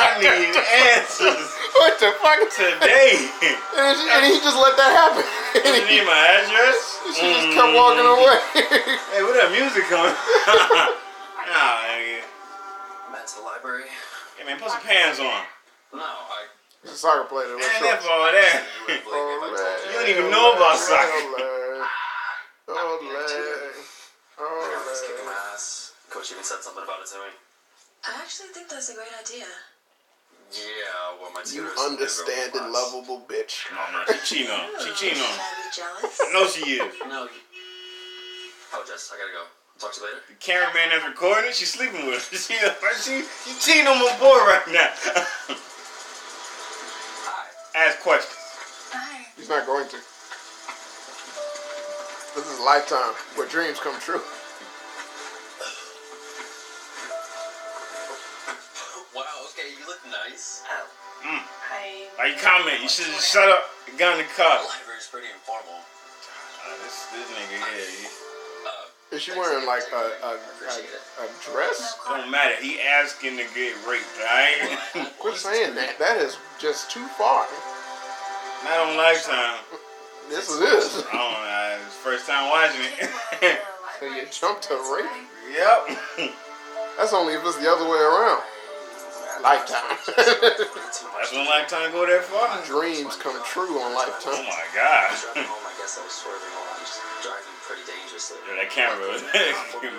I 0.02 0.22
need 0.22 0.54
answers 0.54 1.52
what 1.82 1.98
the 1.98 2.14
fuck? 2.22 2.38
today. 2.52 3.18
And, 3.74 3.94
she, 3.98 4.06
and 4.06 4.22
he 4.28 4.38
just 4.38 4.54
let 4.54 4.76
that 4.78 4.92
happen. 4.94 5.24
You 5.58 5.82
need 5.88 6.06
my 6.06 6.14
address? 6.14 6.78
she 7.18 7.26
just 7.26 7.50
kept 7.58 7.72
mm-hmm. 7.72 7.80
walking 7.80 8.06
away. 8.06 8.38
Hey, 9.10 9.20
where 9.24 9.34
that 9.34 9.50
music 9.50 9.88
coming? 9.90 10.14
nah, 11.50 11.90
nigga. 11.90 12.22
I'm 13.08 13.14
at 13.18 13.26
the 13.26 13.42
library. 13.42 13.90
Hey, 14.38 14.46
man, 14.46 14.62
put 14.62 14.70
some 14.70 14.84
pants 14.86 15.18
on. 15.18 15.42
No, 15.96 16.06
I. 16.06 16.46
It's 16.82 16.94
a 16.94 16.96
soccer 16.96 17.26
player. 17.30 17.46
that 17.46 17.54
oh, 17.54 17.62
Man, 17.62 17.82
wears 17.82 17.94
that's 17.94 18.06
all 18.06 18.26
that. 18.26 18.66
You 18.66 18.94
wouldn't 18.94 19.04
believe 19.06 19.26
me 19.26 19.34
if 19.34 19.42
I 19.42 19.50
told 19.50 19.78
you. 19.82 19.90
You 19.90 19.98
don't 19.98 20.10
even 20.10 20.30
know 20.30 20.54
about 20.54 20.78
soccer. 20.78 21.06
Oh, 21.06 21.34
Lord. 21.38 21.86
Oh, 24.38 24.58
I 24.70 24.90
was 24.90 25.00
kicking 25.02 25.22
Lord. 25.22 25.30
my 25.30 25.54
ass. 25.54 25.91
Coach 26.12 26.28
even 26.32 26.44
said 26.44 26.60
something 26.60 26.84
about 26.84 27.00
it 27.00 27.08
to 27.08 27.18
me. 27.24 27.32
I 28.04 28.20
actually 28.20 28.52
think 28.52 28.68
that's 28.68 28.90
a 28.92 28.94
great 28.94 29.08
idea. 29.16 29.48
Yeah, 30.52 31.16
well, 31.16 31.32
my 31.32 31.40
You 31.48 31.64
tutors. 31.64 31.80
understanding, 31.88 32.68
lovable 32.68 33.24
bitch. 33.24 33.64
No, 33.72 33.80
no, 33.96 34.04
she 34.04 34.44
cheating 34.44 34.52
on 34.52 34.60
him. 34.68 34.76
She 34.84 34.90
oh, 34.92 34.94
cheating 34.94 35.22
on 35.24 35.32
Should 35.32 35.40
him. 35.40 35.48
I 35.48 35.56
be 35.56 35.72
jealous? 35.72 36.20
I 36.20 36.28
know 36.36 36.44
she 36.44 36.64
is. 36.76 36.92
No. 37.08 37.24
Oh, 38.76 38.84
Jess, 38.84 39.08
I 39.08 39.16
gotta 39.16 39.32
go. 39.32 39.48
Talk 39.80 39.96
to 39.96 40.00
you 40.00 40.06
later. 40.12 40.20
The 40.28 40.36
cameraman 40.36 40.92
that's 40.92 41.08
recording 41.08 41.52
she's 41.56 41.72
sleeping 41.72 42.04
with 42.04 42.20
her. 42.28 42.36
She, 42.36 42.52
she, 43.00 43.24
she 43.24 43.52
cheating 43.60 43.88
on 43.88 43.96
my 43.96 44.12
boy 44.20 44.36
right 44.44 44.68
now. 44.68 44.92
Hi. 47.24 47.88
Ask 47.88 48.00
questions. 48.04 48.36
Hi. 48.92 49.24
He's 49.36 49.48
not 49.48 49.64
going 49.64 49.88
to. 49.88 49.96
This 52.36 52.44
is 52.52 52.60
lifetime 52.60 53.16
where 53.36 53.48
dreams 53.48 53.80
come 53.80 53.98
true. 54.00 54.20
Okay, 59.50 59.68
you 59.74 59.82
look 59.86 60.00
nice. 60.10 60.62
Oh. 60.68 61.26
Mm. 61.26 61.42
I. 61.42 62.08
Like, 62.18 62.40
comment. 62.42 62.82
You 62.82 62.88
should 62.88 63.06
just 63.06 63.30
shut 63.32 63.48
up 63.48 63.64
and 63.88 63.98
got 63.98 64.18
in 64.18 64.26
the 64.26 64.30
car. 64.34 64.58
The 64.62 64.66
car. 64.66 64.78
library's 64.82 65.08
pretty 65.10 65.28
informal. 65.32 65.78
Uh, 65.78 66.74
this, 66.82 67.06
this 67.14 67.26
nigga 67.34 67.58
here, 67.58 67.86
he, 67.90 68.06
Uh, 68.66 69.16
Is 69.16 69.22
she 69.22 69.32
wearing 69.32 69.66
like 69.66 69.86
a, 69.92 70.04
a, 70.26 70.32
a, 70.38 71.26
a 71.26 71.26
dress? 71.46 71.98
don't 72.06 72.30
matter. 72.30 72.54
He 72.62 72.80
asking 72.80 73.36
to 73.38 73.44
get 73.54 73.74
raped, 73.86 74.06
alright? 74.18 75.12
Quit 75.18 75.36
saying 75.36 75.74
that. 75.74 75.98
That 75.98 76.18
is 76.18 76.38
just 76.58 76.90
too 76.90 77.04
far. 77.18 77.46
Not 78.64 78.78
on 78.88 78.96
Lifetime. 78.96 79.58
This 80.30 80.48
is 80.48 80.60
it. 80.60 81.06
I 81.12 81.16
don't 81.18 81.34
know. 81.34 81.86
It's 81.86 81.96
first 81.96 82.26
time 82.26 82.48
watching 82.50 82.80
it. 82.98 83.58
So 84.00 84.06
you 84.08 84.26
jumped 84.32 84.62
to 84.64 84.74
rape? 84.74 85.06
yep. 85.54 86.32
That's 86.98 87.12
only 87.12 87.34
if 87.34 87.44
it's 87.46 87.56
the 87.58 87.70
other 87.70 87.84
way 87.88 87.98
around. 87.98 88.42
Lifetime. 89.42 89.98
That's 90.06 91.34
when 91.34 91.46
Lifetime 91.50 91.90
go 91.90 92.06
that 92.06 92.22
far. 92.30 92.62
Dreams 92.62 93.18
come 93.18 93.34
true 93.42 93.74
on 93.82 93.90
Lifetime. 93.94 94.38
Oh 94.38 94.46
my 94.46 94.66
god. 94.70 95.10
driving 95.18 95.50
home, 95.50 95.66
I 95.66 95.74
guess 95.82 95.98
I 95.98 96.06
was 96.06 96.14
swerving 96.14 96.46
a 96.46 96.62
lot, 96.62 96.78
just 96.78 97.02
driving 97.26 97.56
pretty 97.66 97.82
dangerously. 97.82 98.38
Yo, 98.46 98.54
that 98.54 98.70
camera 98.70 99.18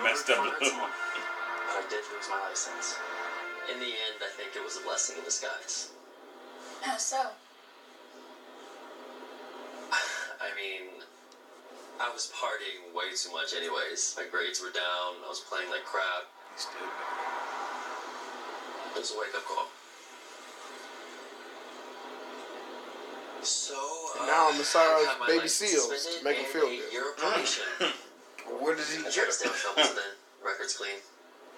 messed 0.00 0.32
up 0.32 0.40
a 0.40 0.48
little. 0.48 0.88
But 0.88 1.76
I 1.76 1.84
did 1.92 2.00
lose 2.08 2.24
my 2.32 2.40
license. 2.48 2.96
In 3.68 3.76
the 3.80 3.92
end, 3.92 4.16
I 4.24 4.32
think 4.32 4.56
it 4.56 4.64
was 4.64 4.80
a 4.80 4.82
blessing 4.88 5.20
in 5.20 5.24
disguise. 5.28 5.92
How 6.80 6.96
so? 6.96 7.20
I 10.40 10.48
mean, 10.56 11.04
I 12.00 12.08
was 12.12 12.32
partying 12.32 12.96
way 12.96 13.12
too 13.12 13.32
much 13.32 13.52
anyways. 13.52 14.16
My 14.16 14.24
grades 14.24 14.64
were 14.64 14.72
down, 14.72 15.20
I 15.20 15.28
was 15.28 15.40
playing 15.44 15.68
like 15.68 15.84
crap. 15.84 16.32
It 16.56 16.64
was 19.00 19.12
a 19.14 19.18
wake 19.18 19.34
up 19.34 19.44
call. 19.46 19.66
So, 23.42 23.74
uh, 24.20 24.26
Now 24.26 24.48
I'm 24.50 24.58
massage 24.58 24.80
I 25.20 25.26
baby 25.26 25.48
seals 25.48 25.88
to 25.88 25.96
suspended 25.96 26.24
make 26.24 26.38
'em 26.38 26.44
and 26.44 26.52
feel 26.52 26.66
a 26.66 26.76
good. 26.76 26.92
year 26.92 27.10
of 27.10 27.16
probation. 27.16 27.64
Where 28.60 28.74
does 28.74 28.90
he 28.92 29.00
I 29.00 29.02
get? 29.04 29.12
tried 29.12 29.26
to 29.26 29.32
stay 29.32 29.48
on 29.48 29.54
trouble 29.54 29.84
so. 29.84 30.00
Records 30.44 30.76
clean. 30.76 30.96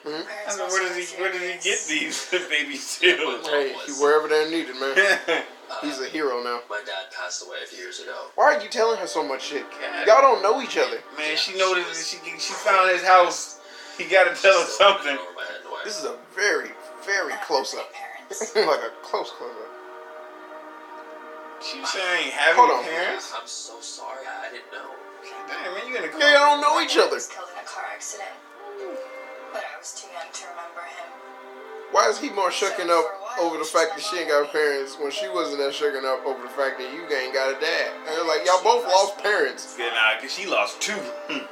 I 0.05 0.09
mean, 0.09 0.69
where 0.71 0.83
does 0.89 0.97
he 1.11 1.21
where 1.21 1.33
does 1.33 1.41
he 1.43 1.59
get 1.69 1.81
these 1.89 2.31
baby 2.49 2.77
seals? 2.77 3.47
Hey, 3.49 3.75
he 3.87 3.93
wherever 3.93 4.29
they're 4.29 4.49
needed, 4.51 4.77
man. 4.79 4.95
He's 5.83 5.99
a 6.01 6.07
hero 6.07 6.45
now. 6.45 6.61
My 6.71 6.79
dad 6.87 7.11
passed 7.13 7.45
away 7.45 7.59
a 7.65 7.67
few 7.67 7.79
years 7.81 7.99
ago. 7.99 8.15
Why 8.37 8.55
are 8.55 8.63
you 8.63 8.69
telling 8.69 8.99
her 9.01 9.07
so 9.09 9.25
much 9.27 9.43
shit? 9.47 9.65
Y'all 10.07 10.23
don't 10.23 10.43
know 10.43 10.63
each 10.63 10.79
other. 10.79 11.01
Man, 11.17 11.37
she 11.37 11.59
noticed 11.59 11.89
that 11.89 12.07
she 12.33 12.39
she 12.39 12.53
found 12.53 12.91
his 12.91 13.03
house. 13.03 13.59
He 13.99 14.05
got 14.05 14.33
to 14.33 14.41
tell 14.41 14.61
her 14.61 14.67
something. 14.67 15.17
Over 15.19 15.33
my 15.35 15.43
head 15.43 15.61
in 15.63 15.67
a 15.67 15.75
way. 15.75 15.81
This 15.85 15.99
is 15.99 16.05
a 16.05 16.17
very, 16.37 16.71
very 17.07 17.35
close 17.45 17.75
up. 17.75 17.91
Like 18.57 18.83
a 18.83 18.91
close 19.07 19.31
close 19.31 19.55
up. 19.55 19.73
She 21.63 21.79
saying 21.87 22.31
having 22.33 22.59
Hold 22.59 22.71
on. 22.79 22.85
parents. 22.85 23.33
I'm 23.39 23.47
so 23.47 23.79
sorry. 23.81 24.27
I 24.27 24.51
didn't 24.51 24.67
know. 24.73 24.91
Damn, 25.47 25.73
man, 25.75 25.87
you 25.89 25.95
in 25.97 26.03
the 26.03 26.19
Yeah, 26.19 26.35
y'all 26.35 26.59
don't 26.59 26.61
know 26.61 26.75
My 26.75 26.83
each 26.85 26.99
other. 26.99 27.15
was 27.15 27.29
killed 27.29 27.49
in 27.55 27.59
a 27.63 27.67
car 27.67 27.85
accident, 27.95 28.29
but 29.53 29.63
I 29.63 29.79
was 29.79 29.95
too 29.95 30.11
young 30.13 30.27
to 30.33 30.43
remember 30.51 30.83
him. 30.83 31.09
Why 31.93 32.09
is 32.11 32.19
he 32.19 32.31
more 32.31 32.51
shucking 32.51 32.87
so 32.91 32.99
up 32.99 33.07
while, 33.39 33.47
over 33.47 33.59
the 33.59 33.65
fact 33.65 33.95
that 33.95 34.03
she 34.03 34.19
ain't 34.19 34.29
got 34.29 34.51
parents 34.53 34.99
when 35.01 35.11
she 35.13 35.29
wasn't 35.31 35.59
that 35.59 35.73
shaken 35.73 36.05
up 36.05 36.27
over 36.27 36.43
the 36.43 36.51
fact 36.51 36.79
that 36.83 36.93
you 36.93 37.07
ain't 37.07 37.33
got 37.33 37.55
a 37.57 37.61
dad. 37.61 37.91
And 38.07 38.17
they're 38.19 38.27
like, 38.27 38.45
y'all 38.45 38.63
both 38.63 38.85
lost 38.85 39.19
parents. 39.23 39.77
Yeah, 39.79 39.95
nah, 39.95 40.21
cause 40.21 40.35
she 40.35 40.47
lost 40.47 40.81
two. 40.83 40.99
Hmm. 41.31 41.47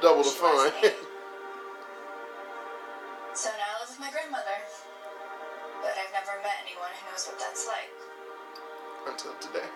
Double 0.00 0.22
the 0.22 0.30
fun. 0.30 0.70
So 3.34 3.50
now 3.50 3.63
anyone 6.74 6.90
who 6.98 7.06
knows 7.10 7.26
what 7.30 7.38
that's 7.38 7.66
like. 7.70 7.90
Until 9.06 9.34
today. 9.38 9.68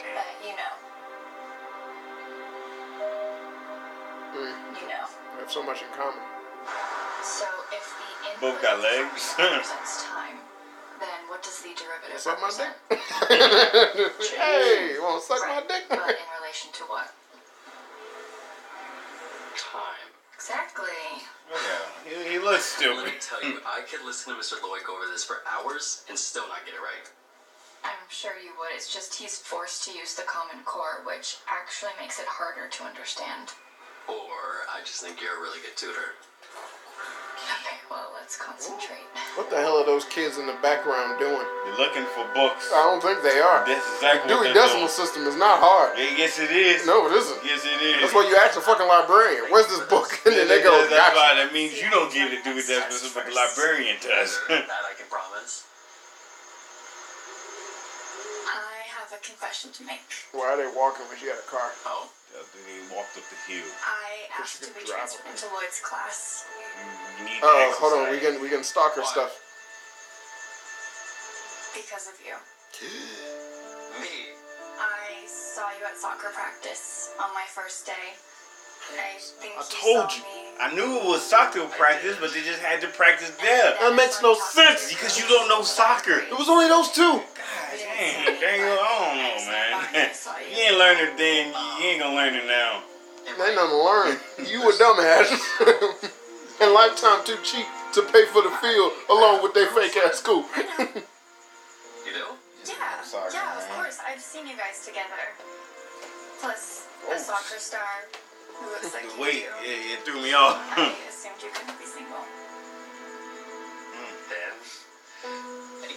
But 0.00 0.26
you 0.40 0.56
know, 0.56 0.72
Mm, 4.32 4.56
you 4.80 4.88
know. 4.88 5.04
we 5.36 5.40
have 5.44 5.50
so 5.52 5.62
much 5.62 5.82
in 5.82 5.88
common. 5.92 6.22
So 7.22 7.44
if 7.70 7.84
the 7.84 8.08
input 8.32 8.40
Both 8.40 8.62
got 8.62 8.80
legs. 8.80 9.34
represents 9.38 10.04
time, 10.04 10.40
then 10.98 11.28
what 11.28 11.42
does 11.42 11.60
the 11.60 11.74
derivative 11.76 12.18
Suck 12.18 12.40
my 12.40 12.48
represent? 12.48 12.72
dick. 12.88 14.32
hey, 14.40 14.92
you 14.94 15.02
wanna 15.02 15.20
suck 15.20 15.40
my 15.46 15.60
dick? 15.68 15.84
but 15.90 15.98
in 16.16 16.28
relation 16.40 16.72
to 16.72 16.82
what? 16.88 17.12
Time. 19.58 20.08
Exactly. 20.34 20.88
Yeah, 21.52 21.84
he, 22.08 22.32
he 22.32 22.38
looks 22.38 22.80
Let 22.80 23.04
me 23.04 23.12
tell 23.20 23.42
you, 23.44 23.60
I 23.66 23.82
could 23.84 24.04
listen 24.06 24.32
to 24.32 24.40
Mr. 24.40 24.56
Lloyd 24.62 24.80
go 24.86 24.96
over 24.96 25.04
this 25.12 25.24
for 25.24 25.44
hours 25.44 26.04
and 26.08 26.16
still 26.18 26.48
not 26.48 26.64
get 26.64 26.74
it 26.74 26.80
right. 26.80 27.04
I'm 27.84 28.08
sure 28.08 28.32
you 28.42 28.52
would. 28.58 28.72
It's 28.74 28.92
just 28.92 29.14
he's 29.14 29.36
forced 29.36 29.84
to 29.84 29.92
use 29.92 30.14
the 30.14 30.22
Common 30.22 30.64
Core, 30.64 31.02
which 31.04 31.38
actually 31.50 31.92
makes 32.00 32.18
it 32.18 32.26
harder 32.26 32.68
to 32.70 32.84
understand. 32.84 33.52
Or 34.08 34.64
I 34.70 34.80
just 34.80 35.02
think 35.02 35.20
you're 35.20 35.36
a 35.36 35.42
really 35.42 35.60
good 35.60 35.76
tutor. 35.76 36.16
Okay, 38.32 38.48
well, 38.48 38.56
let's 38.56 38.80
concentrate. 38.80 39.04
What 39.36 39.50
the 39.50 39.60
hell 39.60 39.76
are 39.76 39.84
those 39.84 40.04
kids 40.08 40.38
in 40.38 40.46
the 40.46 40.56
background 40.64 41.20
doing? 41.20 41.44
They're 41.64 41.76
looking 41.76 42.04
for 42.16 42.24
books. 42.32 42.72
I 42.72 42.80
don't 42.88 43.02
think 43.04 43.20
they 43.20 43.40
are. 43.40 43.60
That's 43.68 43.84
exactly 44.00 44.32
what 44.32 44.44
Dewey 44.44 44.52
they're 44.52 44.64
Decimal 44.64 44.88
doing. 44.88 45.00
System 45.04 45.22
is 45.28 45.36
not 45.36 45.60
hard. 45.60 45.98
Yeah, 46.00 46.16
Yes, 46.16 46.40
it 46.40 46.48
is. 46.52 46.86
No, 46.88 47.08
it 47.08 47.12
isn't. 47.12 47.40
Yes, 47.44 47.64
it 47.64 47.80
is. 47.80 48.00
That's 48.00 48.14
why 48.16 48.24
you 48.28 48.36
ask 48.40 48.56
a 48.56 48.64
fucking 48.64 48.88
librarian, 48.88 49.52
where's 49.52 49.68
this 49.68 49.84
book? 49.88 50.08
And 50.26 50.36
then 50.36 50.48
they 50.48 50.62
go, 50.64 50.72
That's 50.88 50.92
gotcha. 50.96 51.16
why 51.16 51.34
that 51.36 51.52
means 51.52 51.76
you 51.76 51.90
don't 51.92 52.08
get 52.12 52.32
to 52.32 52.38
Dewey 52.40 52.64
it. 52.64 52.68
That's 52.68 53.04
what 53.12 53.26
the 53.28 53.34
librarian 53.36 53.96
does. 54.00 54.40
that 54.48 54.64
I 54.68 54.92
can 54.96 55.08
promise. 55.12 55.68
I 58.48 58.88
have 58.96 59.12
a 59.12 59.20
confession 59.20 59.72
to 59.76 59.82
make. 59.84 60.04
Why 60.32 60.54
are 60.54 60.56
they 60.56 60.70
walking 60.72 61.04
when 61.12 61.18
she 61.20 61.26
got 61.28 61.36
a 61.36 61.48
car? 61.50 61.68
Oh, 61.84 62.08
Uh, 62.32 62.40
they 62.56 62.80
walked 62.94 63.16
up 63.16 63.24
the 63.28 63.36
hill. 63.44 63.64
I 63.84 64.24
Because 64.32 64.56
asked 64.56 64.64
to 64.64 64.72
be 64.72 64.84
transferred 64.88 65.26
it. 65.28 65.36
into 65.36 65.46
Lloyd's 65.52 65.80
class 65.84 66.46
You 67.20 67.24
need 67.28 67.40
Oh, 67.44 67.76
hold 67.76 67.92
on, 67.92 68.10
we 68.10 68.18
can 68.20 68.40
we 68.40 68.48
can 68.48 68.64
stalk 68.64 68.94
her 68.96 69.02
Why? 69.02 69.12
stuff. 69.12 69.32
because 71.76 72.08
of 72.08 72.16
you. 72.24 72.36
me. 74.00 74.32
I 74.80 75.26
saw 75.28 75.68
you 75.78 75.84
at 75.84 75.96
soccer 75.96 76.30
practice 76.32 77.10
on 77.20 77.32
my 77.34 77.44
first 77.48 77.84
day. 77.86 78.16
I 78.96 79.16
think 79.40 79.52
I 79.56 79.60
you 79.60 79.80
told 79.80 80.10
saw 80.12 80.16
you. 80.16 80.22
me. 80.24 80.41
I 80.60 80.72
knew 80.74 80.98
it 80.98 81.04
was 81.04 81.22
soccer 81.22 81.64
practice, 81.66 82.16
but 82.20 82.32
they 82.32 82.42
just 82.42 82.60
had 82.60 82.80
to 82.82 82.88
practice 82.88 83.30
there. 83.42 83.74
That 83.80 83.94
makes 83.96 84.22
no 84.22 84.34
sense. 84.34 84.88
Because 84.88 85.18
you 85.18 85.26
don't 85.28 85.48
know 85.48 85.62
soccer. 85.62 86.18
It 86.18 86.32
was 86.38 86.48
only 86.48 86.68
those 86.68 86.90
two. 86.92 87.02
God 87.02 87.24
dang, 87.74 88.40
dang, 88.40 88.60
I 88.62 88.76
don't 88.76 89.16
know, 89.18 89.36
man. 89.50 90.10
You 90.52 90.58
ain't 90.68 90.78
learned 90.78 91.00
it 91.00 91.16
then, 91.16 91.48
you 91.80 91.86
ain't 91.88 92.00
gonna 92.00 92.14
learn 92.14 92.34
it 92.34 92.46
now. 92.46 92.82
There 93.24 93.46
ain't 93.48 93.56
nothing 93.56 93.70
to 93.70 93.82
learn. 93.82 94.16
You 94.46 94.62
a 94.68 94.72
dumbass. 94.72 95.28
and 96.62 96.72
lifetime 96.72 97.24
too 97.24 97.38
cheap 97.42 97.66
to 97.94 98.02
pay 98.02 98.26
for 98.26 98.42
the 98.42 98.50
field 98.60 98.92
along 99.10 99.42
with 99.42 99.54
their 99.54 99.66
fake 99.68 99.96
ass 100.04 100.16
school. 100.18 100.44
You 100.78 102.12
do? 102.12 102.26
Yeah, 102.66 103.02
Soccer, 103.02 103.30
yeah, 103.32 103.58
of 103.58 103.68
course. 103.70 103.98
I've 104.06 104.20
seen 104.20 104.46
you 104.46 104.56
guys 104.56 104.84
together. 104.86 105.34
Plus, 106.40 106.86
Oh. 107.08 107.12
a 107.14 107.18
soccer 107.18 107.58
star 107.58 107.80
who 108.06 108.14
looks 108.14 108.31
like 108.94 109.04
you 109.04 109.20
Wait, 109.20 109.44
do. 109.46 109.66
it, 109.66 109.78
it 109.92 109.98
threw 110.06 110.22
me 110.22 110.32
off. 110.32 110.58
I 110.58 110.78
hmm. 110.78 110.94
assumed 111.08 111.40
you 111.42 111.50
couldn't 111.52 111.78
be 111.78 111.86
single. 111.86 112.22
Hmm, 113.92 114.14
then, 114.30 114.52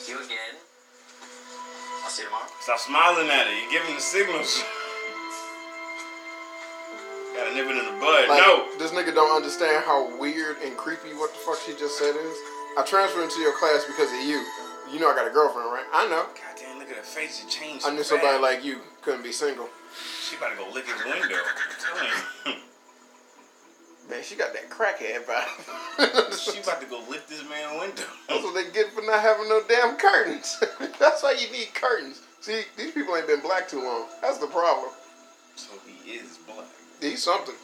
you 0.05 0.21
again. 0.21 0.55
I'll 2.03 2.09
see 2.09 2.21
you 2.21 2.29
tomorrow. 2.29 2.45
Stop 2.61 2.79
smiling 2.79 3.29
at 3.29 3.47
it. 3.49 3.57
You're 3.65 3.81
giving 3.81 3.95
the 3.95 4.01
signals. 4.01 4.63
Gotta 7.33 7.51
nip 7.51 7.65
it 7.65 7.75
in 7.75 7.85
the 7.89 7.97
bud. 7.99 8.29
Like, 8.29 8.39
no. 8.45 8.69
this 8.77 8.91
nigga 8.91 9.13
don't 9.13 9.35
understand 9.35 9.83
how 9.83 10.17
weird 10.19 10.57
and 10.63 10.77
creepy 10.77 11.17
what 11.17 11.33
the 11.33 11.39
fuck 11.39 11.57
she 11.65 11.73
just 11.73 11.97
said 11.97 12.15
is. 12.15 12.37
I 12.77 12.83
transferred 12.85 13.23
into 13.23 13.41
your 13.41 13.57
class 13.57 13.83
because 13.85 14.13
of 14.13 14.21
you. 14.23 14.45
You 14.91 14.99
know 14.99 15.09
I 15.09 15.15
got 15.15 15.27
a 15.27 15.33
girlfriend, 15.33 15.67
right? 15.73 15.85
I 15.91 16.07
know. 16.07 16.29
God 16.31 16.55
damn, 16.55 16.77
look 16.77 16.89
at 16.89 16.97
her 16.97 17.03
face. 17.03 17.43
It 17.43 17.49
changed. 17.49 17.83
I 17.83 17.89
so 17.89 17.95
knew 17.95 18.03
somebody 18.03 18.37
fast. 18.37 18.43
like 18.43 18.63
you 18.63 18.79
couldn't 19.01 19.23
be 19.23 19.31
single. 19.31 19.67
She 20.21 20.35
about 20.37 20.51
to 20.51 20.57
go 20.57 20.69
lick 20.71 20.85
his 20.85 21.03
window. 21.05 21.41
I'm. 22.45 22.55
Man, 24.09 24.21
she 24.21 24.35
got 24.35 24.53
that 24.53 24.69
crackhead 24.69 25.25
vibe. 25.25 26.53
she 26.53 26.59
about 26.59 26.79
to 26.79 26.87
go 26.87 27.01
lick 27.09 27.27
this 27.27 27.43
man's 27.49 27.79
window. 27.79 28.03
That's 28.29 28.43
what 28.43 28.53
they 28.53 28.71
get 28.71 28.93
for 28.93 29.01
not 29.01 29.19
having 29.21 29.49
no 29.49 29.61
damn 29.67 29.97
curtains. 29.97 30.63
That's 30.99 31.23
why 31.23 31.31
you 31.39 31.51
need 31.51 31.73
curtains. 31.73 32.21
See, 32.41 32.61
these 32.77 32.91
people 32.91 33.15
ain't 33.15 33.27
been 33.27 33.41
black 33.41 33.67
too 33.67 33.81
long. 33.81 34.05
That's 34.21 34.37
the 34.37 34.47
problem. 34.47 34.91
So 35.55 35.71
he 35.87 36.11
is 36.11 36.37
black. 36.45 36.65
He's 37.01 37.23
something. 37.23 37.55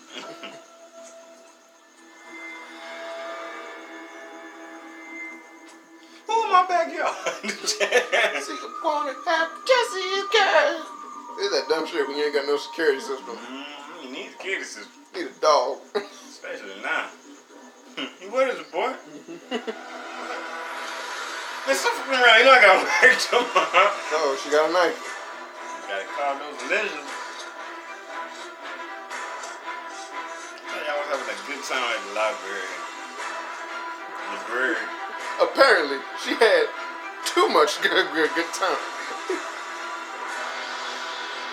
Who 6.26 6.44
in 6.44 6.52
my 6.52 6.66
backyard? 6.68 7.52
See, 7.68 8.54
you 8.54 8.76
wanna 8.84 9.14
have 9.28 9.50
Jesse's 9.68 10.24
girl. 10.32 11.01
It's 11.40 11.52
that 11.56 11.66
dumb 11.70 11.88
shit 11.88 12.08
when 12.08 12.18
you 12.18 12.26
ain't 12.26 12.34
got 12.34 12.46
no 12.46 12.58
security 12.58 13.00
system. 13.00 13.36
Mm, 13.38 13.64
you 14.04 14.12
need 14.12 14.30
a 14.34 14.38
kid 14.42 14.64
system, 14.66 14.92
Need 15.16 15.28
a 15.28 15.34
dog. 15.42 15.80
especially 15.96 16.82
now. 16.82 17.08
You 18.22 18.32
what 18.32 18.48
is 18.48 18.58
it, 18.60 18.72
boy? 18.72 18.88
Man, 21.68 21.76
stop 21.76 21.94
fucking 21.94 22.18
around. 22.18 22.40
You 22.40 22.46
know 22.48 22.56
I 22.56 22.62
got 22.64 22.80
work 22.82 23.20
tomorrow. 23.20 23.92
oh, 24.16 24.40
she 24.42 24.50
got 24.50 24.70
a 24.70 24.74
knife. 24.74 24.96
Gotta 25.92 26.08
call 26.16 26.40
those. 26.40 26.56
Hey, 26.72 26.88
I 30.88 30.94
was 30.98 31.08
having 31.12 31.30
a 31.30 31.38
good 31.46 31.62
time 31.68 31.84
at 31.84 32.00
the 32.00 32.16
library. 32.16 32.74
Library. 34.32 34.82
Apparently, 35.44 36.00
she 36.24 36.32
had 36.40 36.66
too 37.28 37.50
much 37.50 37.82
good, 37.82 38.08
good, 38.16 38.32
good 38.34 38.52
time. 38.56 38.80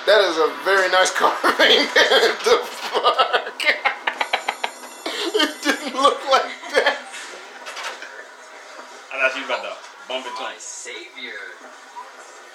That 0.09 0.25
is 0.25 0.41
a 0.41 0.49
very 0.65 0.89
nice 0.89 1.13
carving. 1.13 1.85
the 2.49 2.57
fuck? 2.65 3.61
it 5.37 5.53
didn't 5.61 5.93
look 6.01 6.17
like 6.33 6.49
that. 6.73 6.97
I 9.13 9.21
thought 9.21 9.37
you 9.37 9.45
about 9.45 9.69
to 9.69 9.77
bump 10.09 10.25
into 10.25 10.41
My 10.41 10.57
savior. 10.57 11.37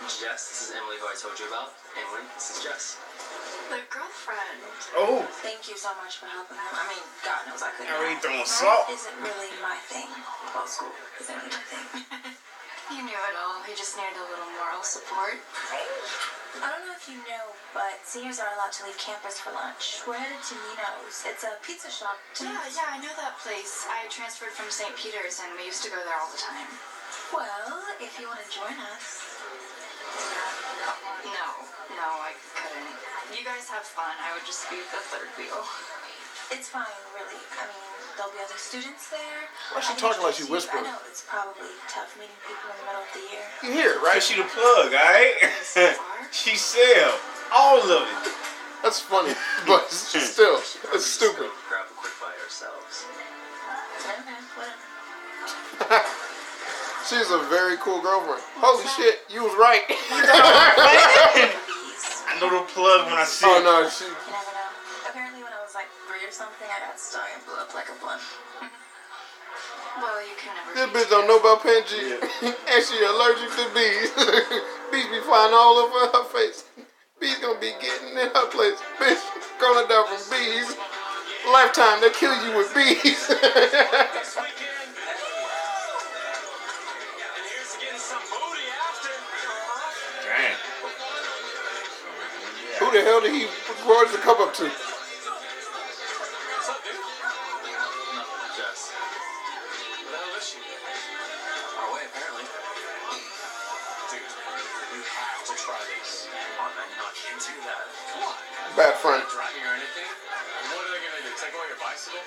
Jess, 0.09 0.49
this 0.49 0.61
is 0.65 0.69
Emily, 0.73 0.97
who 0.97 1.05
I 1.05 1.13
told 1.13 1.37
you 1.37 1.45
about. 1.45 1.77
Emily, 1.93 2.25
this 2.33 2.57
is 2.57 2.65
Jess. 2.65 2.97
The 3.69 3.85
girlfriend. 3.85 4.57
Oh, 4.97 5.21
Thank 5.45 5.69
you 5.69 5.77
so 5.77 5.93
much 6.01 6.17
for 6.17 6.25
helping 6.33 6.57
him. 6.57 6.73
I 6.73 6.89
mean, 6.89 7.05
God 7.21 7.45
knows 7.45 7.61
I 7.61 7.69
couldn't. 7.77 7.93
already 7.93 8.17
help. 8.17 8.33
throwing 8.33 8.49
salt. 8.49 8.89
Isn't 8.89 9.13
really 9.21 9.53
my 9.61 9.77
thing. 9.93 10.09
Well, 10.57 10.65
school 10.65 10.89
isn't 11.21 11.37
really 11.37 11.53
my 11.53 11.61
thing. 11.69 12.33
You 12.91 12.99
knew 12.99 13.15
it 13.15 13.35
all. 13.39 13.63
He 13.63 13.71
just 13.79 13.95
needed 13.95 14.19
a 14.19 14.27
little 14.27 14.49
moral 14.59 14.83
support. 14.83 15.39
I 16.59 16.67
don't 16.69 16.85
know 16.85 16.93
if 16.93 17.07
you 17.07 17.17
know, 17.25 17.55
but 17.73 17.97
seniors 18.03 18.37
are 18.37 18.51
allowed 18.53 18.75
to 18.77 18.85
leave 18.85 18.99
campus 18.99 19.39
for 19.39 19.55
lunch. 19.55 20.03
We're 20.05 20.19
headed 20.19 20.43
to 20.51 20.53
Nino's. 20.53 21.23
It's 21.25 21.47
a 21.47 21.55
pizza 21.63 21.89
shop. 21.89 22.19
Yeah, 22.37 22.59
yeah, 22.75 22.93
I 22.93 22.99
know 22.99 23.09
that 23.17 23.39
place. 23.41 23.87
I 23.89 24.05
transferred 24.11 24.53
from 24.53 24.69
St. 24.69 24.93
Peter's 24.99 25.41
and 25.41 25.55
we 25.57 25.65
used 25.65 25.81
to 25.87 25.89
go 25.89 25.97
there 26.03 26.19
all 26.19 26.29
the 26.29 26.37
time. 26.37 26.69
Well, 27.33 27.81
if 28.03 28.19
you 28.19 28.27
want 28.29 28.43
to 28.45 28.49
join 28.51 28.77
us. 28.93 29.33
No, 31.25 31.47
no, 31.97 32.09
I 32.21 32.37
couldn't. 32.53 32.93
You 33.33 33.41
guys 33.41 33.65
have 33.73 33.87
fun. 33.87 34.13
I 34.21 34.35
would 34.37 34.45
just 34.45 34.69
be 34.69 34.77
the 34.93 35.01
third 35.09 35.31
wheel. 35.39 35.65
It's 36.53 36.69
fine, 36.69 36.99
really. 37.17 37.41
I 37.57 37.65
mean, 37.65 37.92
there'll 38.17 38.31
be 38.31 38.41
other 38.43 38.57
students 38.57 39.09
there. 39.09 39.49
Why 39.73 39.79
is 39.79 39.85
she 39.85 39.93
I 39.93 39.97
talking 39.97 40.23
like 40.23 40.35
she 40.37 40.43
introduce 40.45 40.65
you. 40.69 40.77
whispering? 40.77 40.85
I 40.85 40.93
know 40.93 41.09
it's 41.09 41.23
probably 41.25 41.73
tough 41.89 42.13
meeting 42.17 42.37
people 42.45 42.67
in 42.69 42.77
the 42.77 42.85
middle 42.85 43.03
of 43.03 43.11
the 43.13 43.23
year. 43.29 43.45
You 43.65 43.71
hear 43.73 43.91
it, 43.97 44.01
right? 44.05 44.17
Right, 44.17 44.23
she 44.23 44.37
the 44.37 44.47
plug, 44.47 44.93
alright? 44.93 45.37
she 46.31 46.55
sell 46.55 47.17
all 47.53 47.81
of 47.81 48.05
it. 48.05 48.33
That's 48.83 48.99
funny, 48.99 49.33
but 49.67 49.89
still, 49.89 50.59
it's 50.59 51.05
stupid. 51.07 51.49
Grab 51.69 51.87
a 51.87 51.95
quick 51.95 52.13
bite 52.19 52.35
ourselves. 52.43 53.07
She's 57.07 57.31
a 57.31 57.39
very 57.49 57.77
cool 57.77 58.01
girlfriend. 58.01 58.41
Holy 58.59 58.87
shit, 58.95 59.23
you 59.29 59.43
was 59.43 59.53
right. 59.59 59.83
I 62.27 62.39
know 62.39 62.49
the 62.49 62.65
plug 62.71 63.05
when 63.07 63.15
I 63.19 63.23
see 63.23 63.45
oh 63.47 63.61
no, 63.63 63.89
she. 63.89 64.05
Something, 66.33 66.65
I 66.65 66.81
got 66.81 66.97
stung 66.97 67.21
and 67.29 67.45
blew 67.45 67.53
up 67.61 67.69
like 67.77 67.85
a 67.93 67.97
blunt. 68.01 68.17
Well, 70.01 70.17
you 70.25 70.33
can 70.33 70.57
never 70.57 70.73
This 70.73 71.05
bitch 71.05 71.09
don't 71.13 71.29
know 71.29 71.37
about 71.37 71.61
Pangea, 71.61 72.17
and 72.73 72.81
she 72.81 72.97
allergic 73.05 73.53
to 73.53 73.69
bees. 73.77 74.09
bees 74.89 75.05
be 75.13 75.21
flying 75.21 75.53
all 75.53 75.77
over 75.77 76.09
her 76.09 76.25
face. 76.33 76.65
Bees 77.21 77.37
gonna 77.37 77.61
be 77.61 77.69
getting 77.77 78.17
in 78.17 78.33
her 78.33 78.49
place. 78.49 78.81
Bitch, 78.97 79.21
gonna 79.61 79.85
die 79.85 80.09
from 80.09 80.25
bees. 80.33 80.73
Lifetime, 81.53 82.01
they 82.01 82.09
kill 82.09 82.33
you 82.41 82.57
with 82.57 82.73
bees. 82.73 83.29
This 83.29 84.33
weekend. 84.33 84.89
And 87.29 87.45
here's 87.45 87.77
to 87.77 87.77
getting 87.77 88.01
some 88.01 88.25
booty 88.25 88.65
after. 88.73 89.13
Damn. 90.25 90.57
Who 92.81 92.89
the 92.89 93.05
hell 93.05 93.21
did 93.21 93.37
he 93.37 93.45
forge 93.85 94.09
the 94.09 94.17
cup 94.17 94.39
up 94.41 94.55
to? 94.55 94.92
Your 111.69 111.77
bicycle? 111.77 112.19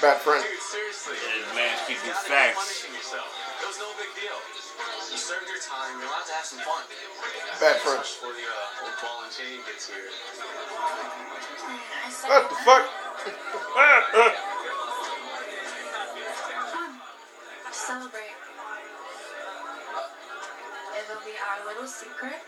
Bad 0.00 0.16
friend. 0.24 0.40
Dude, 0.40 0.56
seriously. 0.64 1.12
This 1.20 1.44
man 1.52 1.68
You 1.68 1.84
speaking 1.84 2.08
gotta 2.08 2.24
facts. 2.24 2.56
punishing 2.56 2.94
yourself. 2.96 3.28
It 3.60 3.68
was 3.68 3.76
no 3.76 3.92
big 4.00 4.08
deal. 4.16 4.32
You 5.12 5.20
served 5.20 5.44
your 5.44 5.60
time. 5.60 5.92
You're 6.00 6.08
allowed 6.08 6.24
to 6.24 6.32
have 6.40 6.48
some 6.48 6.64
fun. 6.64 6.80
Bad 7.60 7.76
friend. 7.84 8.00
Before 8.00 8.32
the 8.32 8.48
uh, 8.48 8.84
old 8.88 8.96
ball 9.04 9.28
and 9.28 9.32
chain 9.32 9.60
gets 9.68 9.92
here. 9.92 10.08
What 12.24 12.48
the 12.48 12.56
fuck? 12.64 12.84
Celebrate. 17.76 18.36
It'll 20.96 21.24
be 21.28 21.36
our 21.36 21.60
little 21.68 21.86
secret. 21.86 22.40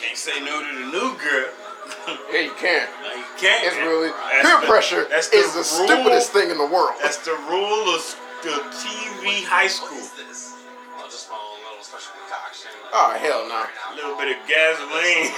Can't 0.00 0.16
say 0.16 0.40
no 0.40 0.60
to 0.62 0.70
the 0.78 0.86
new 0.92 1.16
girl. 1.18 1.50
Yeah, 2.32 2.40
you 2.40 2.52
can. 2.60 2.86
No, 3.02 3.14
you 3.16 3.24
can't. 3.40 3.64
It's 3.64 3.76
really 3.76 4.08
That's 4.12 4.44
peer 4.44 4.60
the- 4.60 4.66
pressure 4.66 5.02
that's 5.08 5.28
is 5.32 5.52
the 5.56 5.64
the 5.64 5.64
rule. 5.64 5.88
stupidest 5.88 6.32
thing 6.32 6.50
in 6.50 6.58
the 6.58 6.66
world. 6.68 6.92
That's 7.02 7.16
the 7.24 7.32
rule 7.48 7.88
of 7.96 8.04
the 8.44 8.60
TV 8.76 9.44
high 9.48 9.66
school. 9.68 9.96
is 9.96 10.12
this? 10.12 10.52
I'll 11.00 11.08
just 11.08 11.30
my 11.32 11.36
own 11.40 11.64
little 11.64 11.80
special 11.84 12.12
concoction. 12.20 12.68
Oh 12.92 13.16
hell 13.16 13.48
no. 13.48 13.64
A 13.64 13.92
little 13.96 14.16
bit 14.20 14.36
of 14.36 14.40
gasoline. 14.44 15.32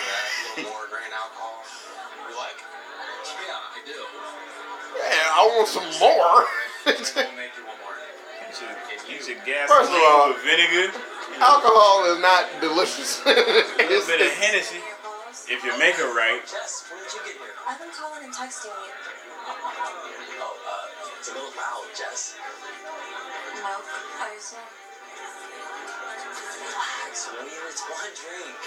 More 0.66 0.90
grain 0.90 1.10
alcohol. 1.14 1.62
You 1.62 2.34
like? 2.34 2.58
Yeah, 2.58 3.54
I 3.54 3.80
do. 3.86 3.98
Yeah, 4.98 5.38
I 5.38 5.40
want 5.54 5.68
some 5.70 5.86
more. 6.02 6.42
You 6.90 6.98
should, 7.06 8.74
you 9.06 9.18
should 9.22 9.38
First 9.70 9.86
of 9.86 9.94
gasoline 9.94 10.02
all- 10.10 10.34
with 10.34 10.42
vinegar. 10.42 10.90
Alcohol 11.38 12.10
is 12.10 12.18
not 12.18 12.48
delicious. 12.60 13.22
A 13.26 13.30
little 13.30 14.06
bit 14.06 14.20
of 14.20 14.32
Hennessy. 14.34 14.82
If 15.46 15.62
you 15.62 15.70
make 15.78 15.98
it 15.98 16.10
right. 16.14 16.42
Jess, 16.42 16.86
when 16.90 16.98
did 17.02 17.10
you 17.14 17.22
get 17.26 17.36
here? 17.38 17.54
I've 17.66 17.78
been 17.78 17.90
calling 17.94 18.22
and 18.26 18.34
texting 18.34 18.70
you. 18.70 18.94
Oh, 20.42 20.54
uh, 20.54 21.18
it's 21.18 21.30
a 21.30 21.34
little 21.34 21.50
loud, 21.58 21.86
Jess. 21.94 22.38
Milk, 23.58 23.86
I 24.18 24.34
assume. 24.38 24.62
Relax, 26.66 27.30
William. 27.34 27.66
It's 27.66 27.82
one 27.82 28.14
drink. 28.14 28.58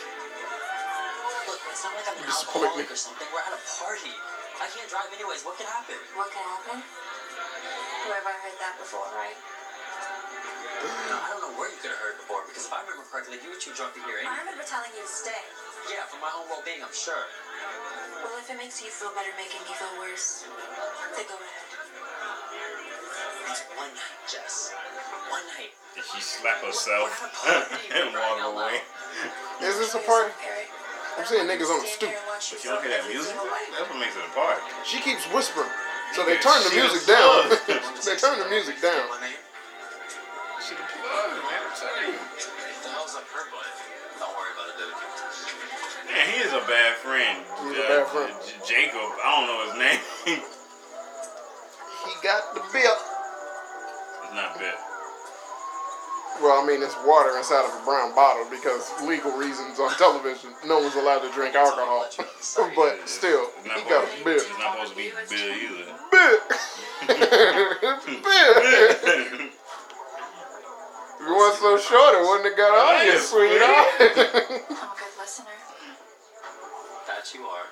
Look, 1.47 1.61
it's 1.71 1.83
not 1.83 1.93
like 1.95 2.07
I'm 2.07 2.19
an 2.19 2.27
disappoint 2.27 2.67
alcoholic 2.67 2.91
or 2.91 2.99
something. 2.99 3.27
We're 3.31 3.43
at 3.47 3.55
a 3.55 3.61
party. 3.79 4.15
I 4.59 4.67
can't 4.71 4.87
drive 4.91 5.07
anyways. 5.11 5.43
What 5.47 5.55
could 5.55 5.71
happen? 5.71 5.99
What 6.15 6.31
can 6.31 6.43
happen? 6.43 6.83
Where 6.83 8.19
have 8.19 8.27
I 8.27 8.35
heard 8.43 8.59
that 8.59 8.75
before, 8.79 9.07
right? 9.15 9.35
No, 10.83 11.15
I 11.15 11.27
don't 11.31 11.41
know 11.47 11.55
where 11.55 11.71
you 11.71 11.79
could 11.79 11.95
have 11.95 12.01
heard 12.03 12.19
it 12.19 12.21
before 12.23 12.43
because 12.43 12.67
if 12.67 12.73
I 12.75 12.83
remember 12.83 13.07
correctly, 13.07 13.39
you 13.39 13.47
were 13.47 13.61
too 13.61 13.71
drunk 13.71 13.95
to 13.95 14.03
hear 14.03 14.19
it. 14.19 14.27
I 14.27 14.43
remember 14.43 14.67
telling 14.67 14.91
you 14.91 15.03
to 15.03 15.07
stay. 15.07 15.43
Yeah, 15.87 16.03
for 16.11 16.19
my 16.19 16.31
own 16.35 16.47
well-being, 16.51 16.83
I'm 16.83 16.91
sure. 16.91 17.23
Well, 18.23 18.35
if 18.39 18.51
it 18.51 18.59
makes 18.59 18.83
you 18.83 18.91
feel 18.91 19.11
better 19.15 19.31
making 19.39 19.63
me 19.63 19.71
feel 19.75 19.95
worse, 19.99 20.43
then 21.15 21.23
go 21.27 21.35
ahead. 21.39 21.63
It's 23.47 23.63
one 23.79 23.91
night, 23.95 24.19
Jess. 24.27 24.75
One 25.31 25.43
night. 25.55 25.71
Did 25.95 26.03
she 26.03 26.19
slap 26.19 26.59
herself 26.63 27.11
and 27.95 28.11
walk 28.11 28.39
away? 28.43 28.83
is 29.63 29.79
this 29.79 29.95
a 29.95 30.03
party? 30.03 30.35
I'm 31.15 31.25
seeing 31.25 31.45
niggas 31.45 31.69
on 31.69 31.79
the 31.79 31.87
Stand 31.87 32.11
stoop. 32.11 32.11
here 32.11 32.19
But 32.27 32.43
you 32.43 32.57
you 32.59 32.69
don't 32.73 32.81
hear 32.83 32.91
that 32.97 33.05
music? 33.07 33.35
That's 33.77 33.87
what 33.87 33.99
makes 33.99 34.15
it 34.17 34.25
a 34.25 34.33
party. 34.33 34.61
She 34.83 34.99
keeps 34.99 35.23
whispering. 35.29 35.69
So 36.17 36.25
they 36.25 36.37
turn 36.41 36.59
the 36.65 36.73
music 36.73 37.05
down. 37.05 37.49
they 38.05 38.15
turn 38.17 38.39
the 38.39 38.49
music 38.49 38.81
down. 38.81 39.07
Is 46.53 46.63
a 46.63 46.67
bad 46.67 46.95
friend. 47.01 47.37
He's 47.65 47.77
a 47.77 47.87
bad 47.89 48.07
friend. 48.07 48.33
J- 48.45 48.85
Jacob, 48.85 49.09
I 49.23 49.25
don't 49.33 49.47
know 49.49 49.59
his 49.65 49.75
name. 49.83 49.99
He 52.05 52.11
got 52.21 52.53
the 52.53 52.61
bill. 52.71 52.97
it's 54.23 54.33
not 54.35 54.55
bad. 54.59 54.75
Well, 56.41 56.61
I 56.61 56.65
mean, 56.65 56.81
it's 56.81 56.95
water 57.05 57.37
inside 57.37 57.63
of 57.65 57.73
a 57.81 57.85
brown 57.85 58.13
bottle 58.15 58.45
because 58.49 58.91
legal 59.05 59.31
reasons 59.37 59.79
on 59.79 59.91
television, 59.97 60.49
no 60.65 60.79
one's 60.79 60.95
allowed 60.95 61.19
to 61.19 61.31
drink 61.33 61.55
alcohol. 61.55 62.05
but 62.75 63.07
still, 63.09 63.49
he 63.63 63.69
got 63.89 64.05
supposed- 64.09 64.21
a 64.21 64.23
bill. 64.25 64.35
It's 64.35 64.49
not 64.59 64.73
supposed 64.73 64.91
to 64.91 64.97
be 64.97 65.09
Bill 65.09 65.55
either. 65.57 65.93
Bill. 66.11 66.37
bill. 68.21 68.53
If 71.23 71.29
you 71.29 71.35
want 71.35 71.55
so 71.55 71.77
short, 71.77 72.15
it 72.15 72.21
wouldn't 72.27 72.45
have 72.49 72.57
got 72.57 72.73
on 72.75 73.05
you, 73.05 73.13
Yes, 73.13 73.29
sweetheart. 73.29 73.87
I'm 73.99 74.07
a 74.09 74.95
good 74.99 75.13
listener. 75.19 75.45
That 77.23 77.39
you 77.39 77.45
are. 77.47 77.71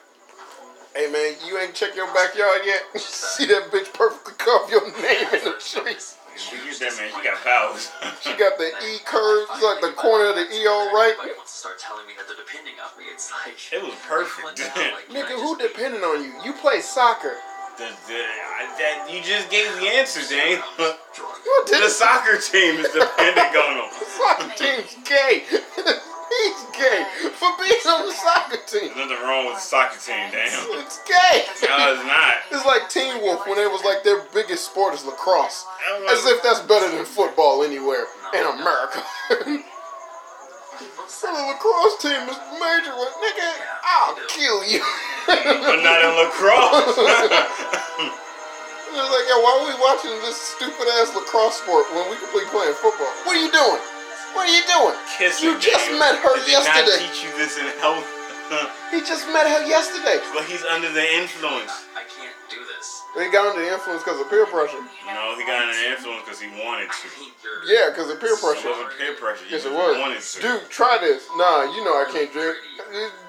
hey 0.95 1.11
man, 1.11 1.35
you 1.43 1.59
ain't 1.59 1.75
checked 1.75 1.97
your 1.97 2.07
backyard 2.15 2.61
yet? 2.63 2.87
See 2.95 3.45
that 3.47 3.67
bitch 3.67 3.91
perfectly 3.91 4.31
carve 4.39 4.71
your 4.71 4.87
name 4.95 5.27
in 5.27 5.43
the 5.43 5.59
streets. 5.59 6.15
She 6.39 6.55
get 6.55 6.79
that 6.79 6.95
man. 6.95 7.11
She 7.11 7.19
got 7.19 7.35
powers. 7.43 7.91
She 8.23 8.31
got 8.39 8.55
the 8.55 8.71
E 8.71 9.03
curves, 9.03 9.51
like 9.59 9.83
the 9.83 9.91
corner 9.99 10.31
of 10.31 10.39
the 10.39 10.47
E 10.55 10.63
all 10.71 10.87
right. 10.95 11.11
Everybody 11.19 11.35
wants 11.35 11.51
to 11.51 11.57
start 11.67 11.79
telling 11.83 12.07
me 12.07 12.15
that 12.15 12.31
they're 12.31 12.39
depending 12.39 12.79
on 12.79 12.95
me. 12.95 13.11
It's 13.11 13.27
like 13.27 13.59
It 13.75 13.83
was 13.83 13.91
perfect. 14.07 14.47
Like, 14.47 14.71
can 14.71 14.95
I 14.95 15.19
Nigga, 15.19 15.35
who 15.35 15.59
be- 15.59 15.67
depending 15.67 15.99
on 16.07 16.23
you? 16.23 16.31
You 16.47 16.53
play 16.55 16.79
soccer. 16.79 17.35
The, 17.75 17.91
the, 18.07 18.23
I, 18.23 18.71
that, 18.79 19.11
you 19.11 19.19
just 19.19 19.51
gave 19.51 19.67
the 19.83 19.91
answer, 19.99 20.23
Dane. 20.23 20.63
Drunk. 20.79 20.95
What 21.43 21.67
did 21.67 21.83
the 21.83 21.91
soccer 21.91 22.39
team 22.39 22.79
is 22.79 22.87
dependent 22.87 23.51
on 23.51 23.83
him. 23.83 23.91
soccer 24.15 24.55
team's 24.55 24.95
gay. 25.03 25.43
He's 26.31 26.63
gay 26.79 27.03
for 27.35 27.51
being 27.59 27.83
on 27.91 28.07
the 28.07 28.13
soccer 28.15 28.57
team. 28.65 28.91
There's 28.95 29.09
nothing 29.09 29.23
wrong 29.27 29.45
with 29.47 29.55
the 29.55 29.61
soccer 29.61 29.99
team, 29.99 30.31
damn. 30.31 30.47
It's 30.79 31.03
gay. 31.03 31.43
No, 31.67 31.91
it's 31.91 32.05
not. 32.07 32.33
It's 32.51 32.65
like 32.65 32.87
Teen 32.89 33.21
Wolf 33.21 33.45
when 33.47 33.59
it 33.59 33.69
was 33.69 33.83
like 33.83 34.03
their 34.03 34.23
biggest 34.33 34.65
sport 34.65 34.93
is 34.93 35.03
lacrosse. 35.05 35.65
As 36.09 36.25
if 36.25 36.41
that's 36.41 36.61
better 36.61 36.89
than 36.95 37.05
football 37.05 37.63
anywhere 37.63 38.05
in 38.33 38.45
America. 38.45 39.03
So 41.07 41.27
the 41.27 41.43
lacrosse 41.53 42.01
team 42.01 42.17
is 42.25 42.39
major 42.57 42.95
one. 42.97 43.13
Nigga, 43.21 43.49
I'll 43.83 44.15
kill 44.27 44.63
you. 44.65 44.81
but 45.27 45.83
not 45.83 46.01
in 46.01 46.15
lacrosse. 46.17 46.97
It's 48.91 49.07
like, 49.07 49.23
yo, 49.31 49.39
why 49.39 49.55
are 49.55 49.65
we 49.71 49.75
watching 49.79 50.11
this 50.19 50.35
stupid 50.35 50.83
ass 50.99 51.15
lacrosse 51.15 51.63
sport 51.63 51.87
when 51.95 52.09
we 52.11 52.17
could 52.19 52.27
be 52.35 52.43
playing 52.51 52.75
football? 52.75 53.07
What 53.23 53.37
are 53.37 53.39
you 53.39 53.47
doing? 53.47 53.79
What 54.33 54.47
are 54.49 54.53
you 54.55 54.63
doing? 54.67 54.95
Kissing, 55.17 55.49
You 55.49 55.59
just 55.59 55.87
Dane. 55.89 55.99
met 55.99 56.15
her 56.19 56.33
They 56.39 56.55
did 56.55 56.63
not 56.65 56.85
teach 56.99 57.23
you 57.23 57.31
this 57.37 57.57
in 57.57 57.67
health. 57.79 58.05
He 58.91 58.99
just 58.99 59.23
met 59.31 59.47
her 59.47 59.63
yesterday. 59.63 60.19
but 60.35 60.43
he's 60.43 60.59
under 60.67 60.91
the 60.91 61.05
influence. 61.15 61.71
I 61.95 62.03
can't 62.03 62.35
do 62.51 62.59
this. 62.75 62.99
He 63.15 63.31
got 63.31 63.47
under 63.47 63.63
the 63.63 63.71
influence 63.71 64.03
because 64.03 64.19
of 64.19 64.27
peer 64.27 64.43
pressure. 64.45 64.83
No, 65.07 65.35
he 65.39 65.47
got 65.47 65.63
under 65.63 65.71
the 65.71 65.87
influence 65.95 66.27
because 66.27 66.41
he 66.43 66.51
wanted 66.59 66.91
to. 66.91 67.07
Yeah, 67.63 67.95
because 67.95 68.11
of 68.11 68.19
peer 68.19 68.35
It 68.35 68.43
pressure. 68.43 68.67
wasn't 68.67 68.91
peer 68.99 69.15
pressure. 69.15 69.45
He 69.47 69.55
Yes, 69.55 69.63
it 69.63 69.71
just 69.71 69.79
was. 69.79 69.95
wanted 69.95 70.19
to. 70.19 70.35
Dude, 70.43 70.67
try 70.67 70.99
this. 70.99 71.23
Nah, 71.39 71.71
you 71.71 71.79
know 71.87 71.95
I 71.95 72.11
can't 72.11 72.27
drink. 72.35 72.59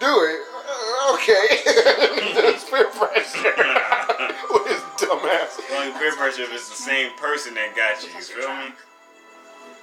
Do 0.02 0.12
it. 0.26 0.40
Uh, 0.42 1.14
Okay. 1.14 1.46
That's 2.42 2.66
peer 2.66 2.90
pressure. 2.90 3.54
With 4.50 4.66
his 4.74 4.82
dumb 4.98 5.22
ass. 5.22 5.54
Only 5.70 5.94
peer 6.02 6.18
pressure 6.18 6.42
if 6.42 6.52
it's 6.52 6.66
the 6.68 6.82
same 6.82 7.14
person 7.14 7.54
that 7.54 7.78
got 7.78 8.02
you. 8.02 8.10
You 8.10 8.22
feel 8.26 8.50
me? 8.58 8.74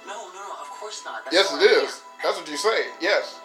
No, 0.04 0.28
no, 0.28 0.36
no. 0.36 0.59
Of 0.59 0.59
course 0.80 1.04
not. 1.04 1.24
That's 1.24 1.36
Yes, 1.36 1.52
not 1.52 1.62
it 1.62 1.70
what 1.76 1.84
is. 1.84 2.02
That's 2.24 2.36
what 2.40 2.48
you 2.48 2.56
say. 2.56 2.88
Yes. 3.00 3.38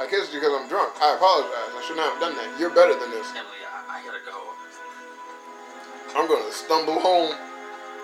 I 0.00 0.06
kissed 0.10 0.34
you 0.34 0.40
because 0.42 0.52
I'm 0.58 0.66
drunk. 0.68 0.90
I 0.98 1.14
apologize. 1.14 1.70
I 1.70 1.82
should 1.86 1.96
not 1.96 2.10
have 2.12 2.20
done 2.20 2.34
that. 2.34 2.50
You're 2.58 2.74
better 2.74 2.98
than 2.98 3.10
this. 3.14 3.30
Emily, 3.30 3.62
I, 3.62 4.02
I 4.02 4.02
gotta 4.02 4.18
go. 4.26 4.34
I'm 6.18 6.26
gonna 6.26 6.50
stumble 6.50 6.98
home 6.98 7.30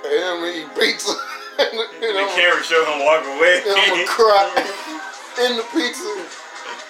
and 0.07 0.23
I'm 0.25 0.39
gonna 0.43 0.55
eat 0.55 0.71
pizza. 0.79 1.11
and, 1.59 1.75
and 1.75 2.15
The 2.15 2.23
I'm, 2.23 2.31
camera 2.39 2.63
show 2.63 2.83
him 2.87 3.03
walk 3.07 3.27
away. 3.27 3.63
and 3.67 3.75
I'm 3.75 3.91
gonna 3.91 4.07
cry 4.07 4.47
in 5.47 5.59
the 5.59 5.67
pizza. 5.75 6.07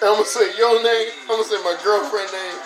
And 0.01 0.05
I'm 0.13 0.21
gonna 0.21 0.25
say 0.25 0.53
your 0.57 0.81
name. 0.85 1.09
I'm 1.29 1.41
gonna 1.41 1.49
say 1.49 1.57
my 1.65 1.77
girlfriend 1.81 2.29
name. 2.29 2.57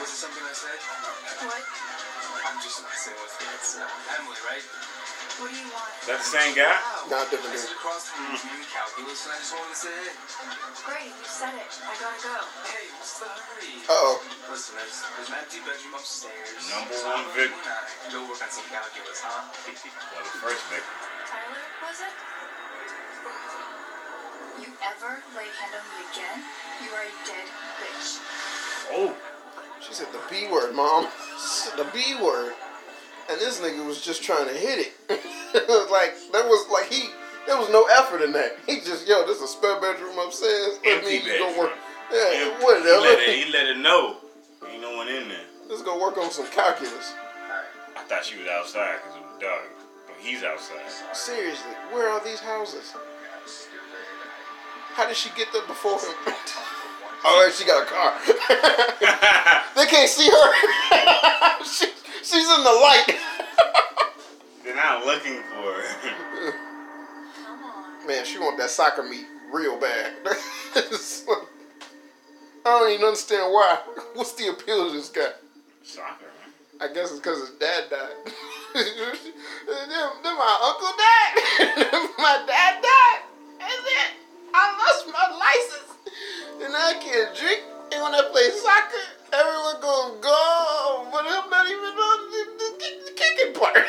That 6.06 6.22
the 6.22 6.30
same 6.30 6.54
guy? 6.54 6.70
Nah, 7.10 7.26
different 7.34 7.50
I 7.50 7.58
dude. 7.58 7.66
sit 7.66 7.74
across 7.82 8.06
from 8.14 8.30
you 8.30 8.38
in 8.38 8.66
calculus, 8.70 9.26
and 9.26 9.34
I 9.34 9.38
just 9.42 9.54
wanted 9.58 9.74
to 9.74 9.80
say, 9.90 9.90
hey, 9.90 10.14
Great, 10.86 11.10
you 11.18 11.26
said 11.26 11.54
it. 11.58 11.66
I 11.82 11.94
gotta 11.98 12.22
go. 12.22 12.38
hey, 12.70 12.86
what's 12.94 13.18
the 13.18 13.26
hurry? 13.26 13.74
Uh 13.90 14.06
oh. 14.06 14.22
Listen, 14.54 14.78
there's, 14.78 15.02
there's 15.18 15.30
an 15.34 15.42
empty 15.42 15.66
bedroom 15.66 15.98
upstairs. 15.98 16.62
Number 16.70 16.94
one 17.10 17.26
victim. 17.34 17.58
and 17.58 17.74
I 17.74 18.14
Go 18.14 18.22
work 18.30 18.38
on 18.38 18.54
some 18.54 18.70
calculus, 18.70 19.18
huh? 19.26 19.50
Well, 19.50 20.22
the 20.22 20.36
first 20.46 20.62
victim. 20.70 20.94
Tyler, 21.26 21.66
was 21.82 21.98
it? 22.06 22.14
You 24.62 24.70
ever 24.86 25.12
lay 25.34 25.50
hand 25.58 25.74
on 25.74 25.86
me 25.90 26.00
again? 26.14 26.38
You 26.86 26.90
are 26.94 27.02
a 27.02 27.14
dead 27.26 27.48
bitch. 27.82 28.22
Oh, 28.94 29.10
She 29.82 29.94
said 29.98 30.14
the 30.14 30.22
B 30.30 30.46
word, 30.54 30.78
mom. 30.78 31.10
The 31.82 31.90
B 31.90 32.14
word. 32.22 32.54
And 33.26 33.42
this 33.42 33.58
nigga 33.60 33.82
was 33.86 34.02
just 34.06 34.22
trying 34.22 34.48
to 34.48 34.54
hit 34.54 34.86
it. 34.86 34.94
like 35.92 36.14
there 36.32 36.44
was 36.44 36.68
like 36.72 36.92
he 36.92 37.10
there 37.48 37.58
was 37.58 37.70
no 37.70 37.86
effort 37.98 38.22
in 38.22 38.32
that. 38.34 38.58
He 38.68 38.82
just 38.82 39.08
yo, 39.08 39.26
this 39.26 39.38
is 39.38 39.44
a 39.44 39.48
spare 39.48 39.80
bedroom 39.80 40.18
upstairs. 40.20 40.80
Let 40.84 40.98
empty 41.00 41.20
me 41.20 41.26
go 41.26 41.48
bedroom. 41.48 41.58
work. 41.58 41.72
Yeah, 42.12 42.52
Empty. 42.52 42.64
whatever. 42.64 42.86
He 42.86 43.02
let, 43.02 43.20
it, 43.20 43.46
he 43.46 43.52
let 43.52 43.66
it 43.68 43.78
know. 43.78 44.18
Ain't 44.70 44.82
no 44.82 44.96
one 44.98 45.08
in 45.08 45.30
there. 45.30 45.46
Let's 45.70 45.82
go 45.82 46.00
work 46.00 46.18
on 46.18 46.30
some 46.32 46.48
calculus. 46.48 47.14
I 47.96 48.02
thought 48.04 48.26
she 48.26 48.38
was 48.38 48.48
outside 48.48 48.98
because 49.02 49.16
it 49.18 49.22
was 49.24 49.42
dark. 49.42 49.70
But 50.06 50.16
he's 50.20 50.44
outside. 50.44 50.86
Seriously, 51.14 51.72
where 51.92 52.10
are 52.10 52.24
these 52.24 52.40
houses? 52.40 52.94
How 54.94 55.08
did 55.08 55.16
she 55.16 55.30
get 55.36 55.48
there 55.54 55.66
before 55.68 56.00
him? 56.00 56.14
oh, 57.26 57.52
she 57.56 57.66
got 57.66 57.84
a 57.84 57.86
car. 57.86 58.14
they 59.76 59.86
can't 59.88 60.10
see 60.10 60.30
her. 60.30 61.64
she, 61.66 61.88
she's 62.24 62.50
in 62.50 62.64
the 62.64 62.72
light. 62.72 63.18
Not 64.86 65.04
looking 65.04 65.42
for 65.50 65.74
her. 65.74 66.54
Come 67.44 67.64
on. 67.64 68.06
Man, 68.06 68.24
she 68.24 68.38
want 68.38 68.60
that 68.60 68.70
soccer 68.70 69.02
meat 69.02 69.26
real 69.52 69.80
bad. 69.80 70.14
I 70.26 71.26
don't 72.66 72.92
even 72.92 73.04
understand 73.04 73.52
why. 73.52 73.80
What's 74.14 74.34
the 74.34 74.50
appeal 74.50 74.88
to 74.88 74.94
this 74.96 75.10
guy? 75.10 75.32
Soccer. 75.82 76.30
I 76.80 76.94
guess 76.94 77.10
it's 77.10 77.18
because 77.18 77.40
his 77.40 77.58
dad 77.58 77.90
died. 77.90 78.14
then, 78.76 79.90
them 80.22 80.38
my 80.38 80.54
uncle 80.62 80.94
died. 81.02 81.34
my 82.20 82.46
dad 82.46 82.78
died. 82.84 83.22
And 83.62 83.82
then 83.90 84.08
I 84.54 84.70
lost 84.86 85.08
my 85.08 85.28
license. 85.34 85.98
And 86.62 86.76
I 86.78 86.94
can't 87.02 87.36
drink. 87.36 87.64
And 87.92 88.04
when 88.04 88.14
I 88.14 88.22
play 88.30 88.52
soccer, 88.52 89.02
everyone 89.34 89.82
goes 89.82 90.22
go. 90.22 91.08
But 91.12 91.26
I'm 91.26 91.50
not 91.50 91.66
even 91.66 91.90
on 91.90 92.30
the, 92.30 92.42
the, 92.60 92.70
the 93.06 93.12
kicking 93.18 93.54
part. 93.60 93.82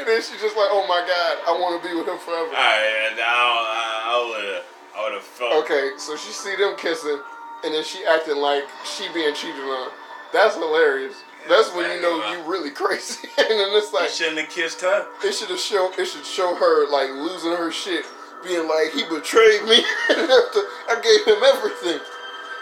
And 0.00 0.08
then 0.08 0.20
she's 0.22 0.40
just 0.40 0.56
like, 0.56 0.70
oh 0.74 0.84
my 0.88 1.00
God, 1.06 1.38
I 1.46 1.52
want 1.54 1.82
to 1.82 1.88
be 1.88 1.94
with 1.94 2.08
him 2.08 2.18
forever. 2.18 2.50
I, 2.50 3.14
I, 3.14 4.10
I 4.10 4.16
would 4.28 4.44
have 4.54 4.64
I 4.96 5.04
would 5.04 5.14
have 5.14 5.22
felt. 5.22 5.64
Okay, 5.64 5.92
so 5.96 6.16
she 6.16 6.32
see 6.32 6.56
them 6.56 6.76
kissing, 6.76 7.20
and 7.64 7.74
then 7.74 7.84
she 7.84 8.04
acting 8.04 8.36
like 8.36 8.64
she 8.84 9.06
being 9.14 9.34
cheated 9.34 9.62
on. 9.62 9.90
That's 10.32 10.56
hilarious. 10.56 11.14
That's 11.48 11.72
when 11.74 11.90
you 11.90 12.02
know 12.02 12.20
you 12.30 12.42
really 12.50 12.70
crazy. 12.70 13.28
and 13.38 13.48
then 13.48 13.70
it's 13.72 13.92
like 13.92 14.10
shouldn't 14.10 14.38
have 14.38 14.50
kissed 14.50 14.80
her. 14.82 15.06
it 15.24 15.32
should 15.32 15.48
have 15.48 15.58
show 15.58 15.90
it 15.96 16.04
should 16.04 16.26
show 16.26 16.54
her 16.54 16.90
like 16.90 17.10
losing 17.10 17.52
her 17.52 17.70
shit, 17.70 18.04
being 18.44 18.68
like 18.68 18.92
he 18.92 19.04
betrayed 19.04 19.64
me. 19.64 19.80
I 20.10 21.00
gave 21.00 21.24
him 21.24 21.42
everything, 21.42 22.00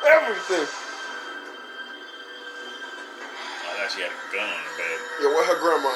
everything. 0.07 0.88
She 3.88 4.05
had 4.05 4.12
a 4.12 4.20
gun 4.37 4.44
on 4.44 4.61
the 4.68 4.74
bed. 4.77 4.98
Yeah, 5.24 5.33
what 5.33 5.48
her 5.48 5.59
grandma? 5.64 5.88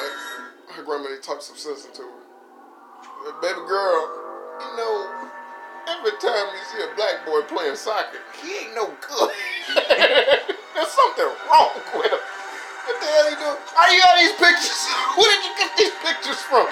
Her 0.73 0.83
grandma 0.83 1.09
they 1.13 1.21
talk 1.21 1.41
some 1.45 1.55
sense 1.55 1.85
into 1.85 2.01
her. 2.01 2.19
But 3.25 3.37
baby 3.41 3.61
girl, 3.69 4.01
you 4.65 4.71
know, 4.75 5.29
every 5.87 6.17
time 6.17 6.45
you 6.57 6.63
see 6.73 6.81
a 6.81 6.89
black 6.97 7.21
boy 7.21 7.45
playing 7.45 7.77
soccer, 7.77 8.17
he 8.41 8.65
ain't 8.65 8.73
no 8.73 8.89
good. 8.97 9.29
There's 10.73 10.89
something 10.89 11.29
wrong 11.53 11.69
with 11.93 12.09
him. 12.09 12.17
What 12.83 12.97
the 12.99 13.07
hell 13.07 13.27
he 13.29 13.35
doing? 13.37 13.61
Are 13.61 13.89
you 13.93 13.99
got 14.01 14.15
these 14.17 14.35
pictures? 14.41 14.81
Where 15.17 15.29
did 15.29 15.43
you 15.45 15.53
get 15.55 15.71
these 15.77 15.95
pictures 16.01 16.41
from? 16.49 16.65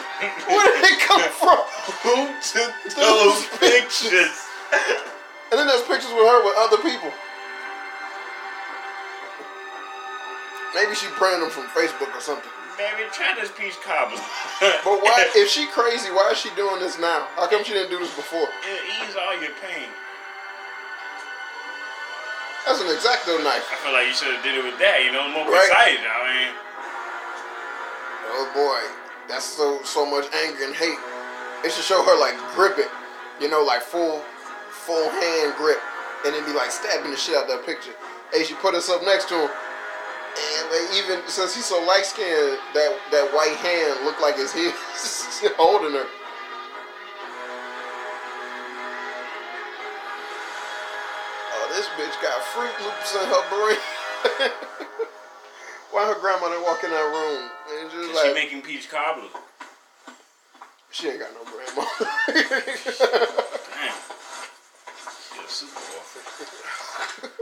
Where 0.49 0.67
did 0.73 0.81
they 0.81 0.97
come 1.05 1.21
from? 1.37 1.61
Who 2.01 2.33
took 2.41 2.73
those 2.97 3.45
pictures? 3.61 4.33
And 5.53 5.55
then 5.59 5.67
there's 5.69 5.85
pictures 5.85 6.11
with 6.11 6.25
her 6.25 6.39
with 6.43 6.55
other 6.57 6.81
people. 6.81 7.13
Maybe 10.75 10.95
she 10.95 11.07
branded 11.19 11.43
them 11.43 11.51
from 11.51 11.67
Facebook 11.75 12.09
or 12.15 12.21
something. 12.21 12.49
Maybe 12.79 13.03
try 13.11 13.35
this 13.39 13.51
peach 13.51 13.75
cobbler. 13.83 14.17
But 14.85 15.03
why, 15.03 15.27
if 15.35 15.49
she 15.49 15.67
crazy, 15.75 16.09
why 16.09 16.31
is 16.31 16.37
she 16.39 16.49
doing 16.55 16.79
this 16.79 16.97
now? 16.97 17.27
How 17.35 17.47
come 17.47 17.63
she 17.63 17.73
didn't 17.73 17.89
do 17.91 17.99
this 17.99 18.13
before? 18.15 18.47
It'll 18.47 19.05
ease 19.05 19.15
all 19.19 19.35
your 19.41 19.51
pain. 19.61 19.89
That's 22.65 22.79
an 22.79 22.87
X-Acto 22.93 23.41
knife. 23.43 23.65
I 23.73 23.75
feel 23.81 23.91
like 23.93 24.05
you 24.07 24.13
should 24.13 24.33
have 24.37 24.43
did 24.45 24.53
it 24.55 24.63
with 24.63 24.77
that. 24.79 25.01
You 25.03 25.11
know, 25.11 25.27
more 25.33 25.49
Right. 25.49 25.65
precise. 25.65 25.97
I 25.97 26.19
mean, 26.29 26.53
Oh 28.33 28.47
boy, 28.55 28.79
that's 29.27 29.43
so 29.43 29.81
so 29.83 30.05
much 30.05 30.25
anger 30.33 30.63
and 30.63 30.73
hate. 30.75 30.97
It 31.65 31.71
should 31.73 31.83
show 31.83 32.01
her 32.01 32.15
like 32.17 32.37
grip 32.55 32.77
it, 32.79 32.87
you 33.41 33.49
know, 33.49 33.61
like 33.61 33.81
full 33.81 34.23
full 34.71 35.09
hand 35.09 35.53
grip, 35.57 35.81
and 36.25 36.33
then 36.33 36.45
be 36.45 36.53
like 36.53 36.71
stabbing 36.71 37.11
the 37.11 37.17
shit 37.17 37.35
out 37.35 37.43
of 37.43 37.49
that 37.49 37.65
picture. 37.65 37.91
Hey, 38.31 38.43
she 38.45 38.53
put 38.55 38.73
us 38.73 38.89
up 38.89 39.03
next 39.03 39.27
to 39.29 39.35
him, 39.35 39.49
and 40.31 40.71
like, 40.71 40.95
even 40.95 41.19
since 41.27 41.55
he's 41.55 41.65
so 41.65 41.83
light 41.85 42.05
skinned, 42.05 42.57
that 42.73 42.95
that 43.11 43.33
white 43.33 43.57
hand 43.59 44.05
looked 44.05 44.21
like 44.21 44.35
it's 44.37 44.53
his 44.53 44.71
holding 45.57 45.91
her. 45.91 46.07
Oh, 51.51 51.65
this 51.75 51.87
bitch 51.99 52.15
got 52.21 52.39
Froot 52.55 52.71
Loops 52.83 53.15
in 53.15 53.27
her 53.27 53.43
brain. 53.51 54.51
Why 55.91 56.07
her 56.07 56.19
grandma 56.19 56.47
didn't 56.49 56.63
walk 56.63 56.83
in 56.85 56.91
that 56.91 57.03
room 57.11 57.51
and 57.81 57.91
just 57.91 58.15
like 58.15 58.27
she 58.27 58.33
making 58.33 58.61
peach 58.61 58.89
cobbler? 58.89 59.27
she 60.91 61.09
ain't 61.09 61.19
got 61.19 61.31
no 61.33 61.43
grandma. 61.43 61.83
Damn. 62.27 63.97
You're 65.35 65.45
a 65.45 65.49
super. 65.49 67.41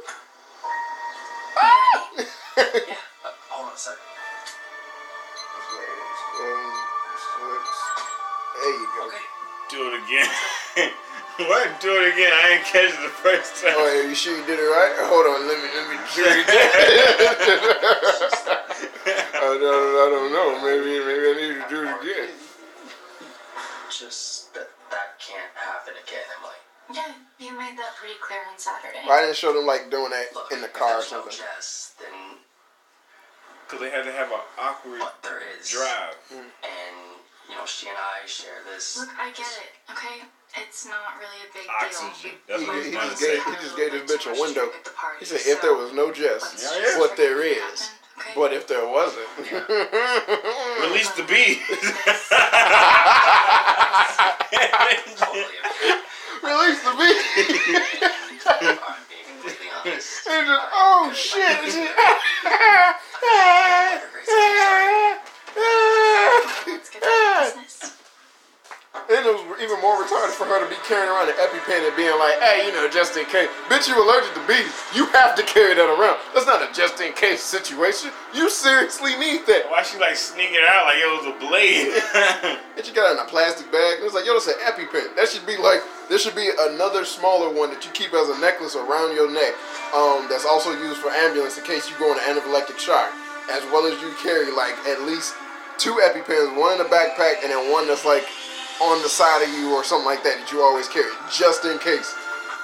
Yeah. 2.59 2.99
Uh, 3.23 3.31
hold 3.47 3.67
on 3.67 3.73
a 3.73 3.77
second. 3.77 4.03
there 8.59 8.75
you 8.75 8.87
go. 8.95 9.07
Okay. 9.07 9.25
Do 9.69 9.79
it 9.87 9.95
again. 10.03 10.27
what? 11.47 11.79
Do 11.79 11.95
it 12.03 12.13
again. 12.13 12.31
I 12.35 12.59
didn't 12.59 12.67
catch 12.67 12.91
it 12.91 12.99
the 12.99 13.15
first 13.23 13.63
time. 13.63 13.75
Oh, 13.77 13.87
yeah, 13.87 14.09
you 14.09 14.15
sure 14.15 14.35
you 14.35 14.43
did 14.43 14.59
it 14.59 14.67
right? 14.67 14.91
Hold 15.07 15.23
on, 15.31 15.47
let 15.47 15.55
me 15.55 15.69
let 15.71 15.85
me 15.87 15.95
do 16.15 16.23
it 16.27 16.43
again. 16.43 16.69
I, 19.39 19.55
don't, 19.55 19.63
I 19.63 20.05
don't 20.11 20.31
know. 20.35 20.59
Maybe 20.59 20.99
maybe 20.99 21.25
I 21.31 21.35
need 21.39 21.55
to 21.63 21.67
do 21.71 21.79
it 21.87 21.95
again. 22.03 22.35
Just 23.87 24.53
that 24.53 24.67
that 24.91 25.15
can't 25.19 25.53
happen 25.55 25.93
again, 25.95 26.27
Emily. 26.35 26.59
Yeah, 26.91 27.13
you 27.37 27.57
made 27.57 27.77
that 27.77 27.95
pretty 27.95 28.15
clear 28.19 28.39
on 28.51 28.57
Saturday. 28.57 29.05
Why 29.05 29.21
didn't 29.21 29.37
show 29.37 29.53
them 29.53 29.65
like 29.65 29.89
doing 29.91 30.09
that 30.11 30.33
Look, 30.33 30.51
in 30.51 30.61
the 30.61 30.67
car 30.67 30.89
or 30.89 30.93
there's 30.99 31.11
no 31.11 31.21
something? 31.21 31.37
Jess, 31.37 31.93
then 32.01 32.39
Because 33.69 33.85
they 33.85 33.91
had 33.93 34.03
to 34.05 34.11
have 34.11 34.31
an 34.33 34.39
awkward 34.57 34.97
what 34.99 35.21
there 35.21 35.41
is. 35.61 35.69
drive. 35.69 36.17
And 36.33 36.95
you 37.49 37.53
know, 37.55 37.65
she 37.69 37.85
and 37.87 37.97
I 37.97 38.25
share 38.25 38.65
this. 38.73 38.97
Look, 38.97 39.09
I 39.19 39.29
get 39.29 39.45
it, 39.45 39.77
okay? 39.93 40.25
It's 40.57 40.87
not 40.87 41.21
really 41.21 41.45
a 41.45 41.53
big 41.53 41.69
Oxygen. 41.69 42.31
deal. 42.33 42.33
That's 42.49 42.61
He, 42.61 42.67
what 42.67 42.77
he 42.77 42.89
he's 42.89 42.93
trying 42.97 43.05
to 43.05 43.13
just 43.13 43.21
gave 43.21 43.45
he 43.45 43.51
just 43.61 43.77
gave 43.77 43.91
this 43.93 44.05
bitch 44.09 44.25
a 44.25 44.33
window. 44.41 44.69
He 45.19 45.25
said 45.25 45.39
so 45.41 45.51
if 45.51 45.61
there 45.61 45.73
was 45.75 45.93
no 45.93 46.11
Jess, 46.11 46.41
Yeah, 46.57 46.81
just 46.81 46.97
what 46.97 47.15
there 47.15 47.41
is. 47.45 47.53
forget 47.53 47.69
happened, 47.69 47.93
okay? 48.17 48.33
But 48.35 48.53
if 48.53 48.65
there 48.67 48.87
wasn't, 48.89 49.29
Release 50.81 51.11
the 51.13 51.23
bees. 51.29 51.61
Release 56.41 56.81
the 56.81 56.93
beat. 56.97 57.17
I'm 59.89 59.89
being 59.89 59.91
completely 59.91 59.91
honest. 59.91 60.27
And 60.27 60.47
just, 60.47 60.69
oh 60.73 61.11
shit! 61.15 61.59
Just- 64.25 64.39
Let's 66.67 66.89
get 66.89 67.01
to 67.03 67.09
business. 67.41 67.97
And 69.09 69.25
it 69.25 69.33
was 69.33 69.41
even 69.57 69.81
more 69.81 69.97
retarded 69.97 70.37
for 70.37 70.45
her 70.45 70.61
to 70.61 70.69
be 70.69 70.77
carrying 70.85 71.09
around 71.09 71.33
an 71.33 71.37
EpiPen 71.41 71.81
and 71.81 71.95
being 71.97 72.13
like, 72.21 72.37
hey, 72.45 72.69
you 72.69 72.71
know, 72.71 72.85
just 72.85 73.17
in 73.17 73.25
case. 73.25 73.49
Bitch, 73.65 73.89
you 73.89 73.97
allergic 73.97 74.37
to 74.37 74.43
bees. 74.45 74.69
You 74.93 75.09
have 75.17 75.33
to 75.33 75.41
carry 75.41 75.73
that 75.73 75.89
around. 75.89 76.21
That's 76.37 76.45
not 76.45 76.61
a 76.61 76.69
just 76.77 77.01
in 77.01 77.13
case 77.17 77.41
situation. 77.41 78.13
You 78.37 78.53
seriously 78.53 79.17
need 79.17 79.49
that. 79.49 79.65
Why 79.73 79.81
she 79.81 79.97
like 79.97 80.13
sneaking 80.13 80.61
it 80.61 80.67
out 80.69 80.85
like 80.85 81.01
it 81.01 81.09
was 81.09 81.25
a 81.25 81.35
blade? 81.41 81.89
Bitch, 82.77 82.85
you 82.85 82.93
got 82.93 83.09
it 83.09 83.17
in 83.17 83.25
a 83.25 83.29
plastic 83.29 83.73
bag. 83.73 83.97
It 83.97 84.05
was 84.05 84.13
like, 84.13 84.29
yo, 84.29 84.37
that's 84.37 84.45
an 84.45 84.61
EpiPen. 84.61 85.17
That 85.17 85.25
should 85.25 85.45
be 85.49 85.57
like, 85.57 85.81
there 86.05 86.21
should 86.21 86.37
be 86.37 86.53
another 86.69 87.01
smaller 87.01 87.49
one 87.49 87.73
that 87.73 87.81
you 87.81 87.91
keep 87.97 88.13
as 88.13 88.29
a 88.29 88.37
necklace 88.37 88.77
around 88.77 89.17
your 89.17 89.25
neck. 89.25 89.57
Um, 89.89 90.29
that's 90.29 90.45
also 90.45 90.69
used 90.77 91.01
for 91.01 91.09
ambulance 91.09 91.57
in 91.57 91.65
case 91.65 91.89
you 91.89 91.97
go 91.97 92.13
in 92.13 92.21
an 92.21 92.37
anaphylactic 92.37 92.77
shock. 92.77 93.09
As 93.49 93.65
well 93.73 93.89
as 93.89 93.97
you 94.05 94.13
carry 94.21 94.53
like 94.53 94.77
at 94.85 95.01
least 95.09 95.33
two 95.81 95.97
EpiPens, 95.97 96.53
one 96.53 96.77
in 96.77 96.77
the 96.77 96.89
backpack 96.93 97.41
and 97.41 97.49
then 97.49 97.73
one 97.73 97.87
that's 97.87 98.05
like 98.05 98.29
on 98.81 99.01
the 99.03 99.09
side 99.09 99.43
of 99.43 99.49
you 99.53 99.73
or 99.75 99.83
something 99.83 100.05
like 100.05 100.23
that 100.23 100.39
that 100.39 100.51
you 100.51 100.61
always 100.61 100.87
carry, 100.87 101.11
just 101.31 101.65
in 101.65 101.77
case. 101.79 102.15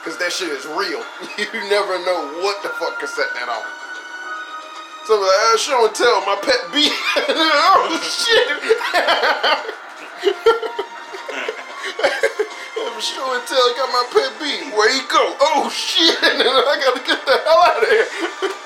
Cause 0.03 0.18
that 0.20 0.32
shit 0.32 0.49
is 0.49 0.66
real. 0.66 1.01
You 1.36 1.61
never 1.70 1.97
know 2.05 2.39
what 2.45 2.61
the 2.63 2.70
fuck 2.78 2.99
can 2.99 3.07
set 3.07 3.28
that 3.34 3.49
off. 3.49 3.66
So 5.05 5.18
I'm 5.18 5.22
like, 5.22 5.53
uh, 5.53 5.57
show 5.57 5.86
and 5.86 5.95
tell, 5.95 6.22
my 6.26 6.38
pet 6.41 6.61
bee. 6.74 6.89
oh 7.30 7.99
shit. 8.01 8.47
Show 12.95 13.36
and 13.36 13.45
tell, 13.45 13.59
I 13.59 13.74
got 13.76 13.91
my 13.91 14.07
pet 14.09 14.32
bee. 14.39 14.72
Where 14.76 14.89
he 14.89 15.01
go? 15.11 15.36
Oh 15.41 15.70
shit. 15.70 16.16
I 16.24 16.80
gotta 16.80 17.05
get 17.05 17.26
the 17.26 17.38
hell 17.43 17.61
out 17.61 17.84
of 17.84 17.89
here. 17.91 18.64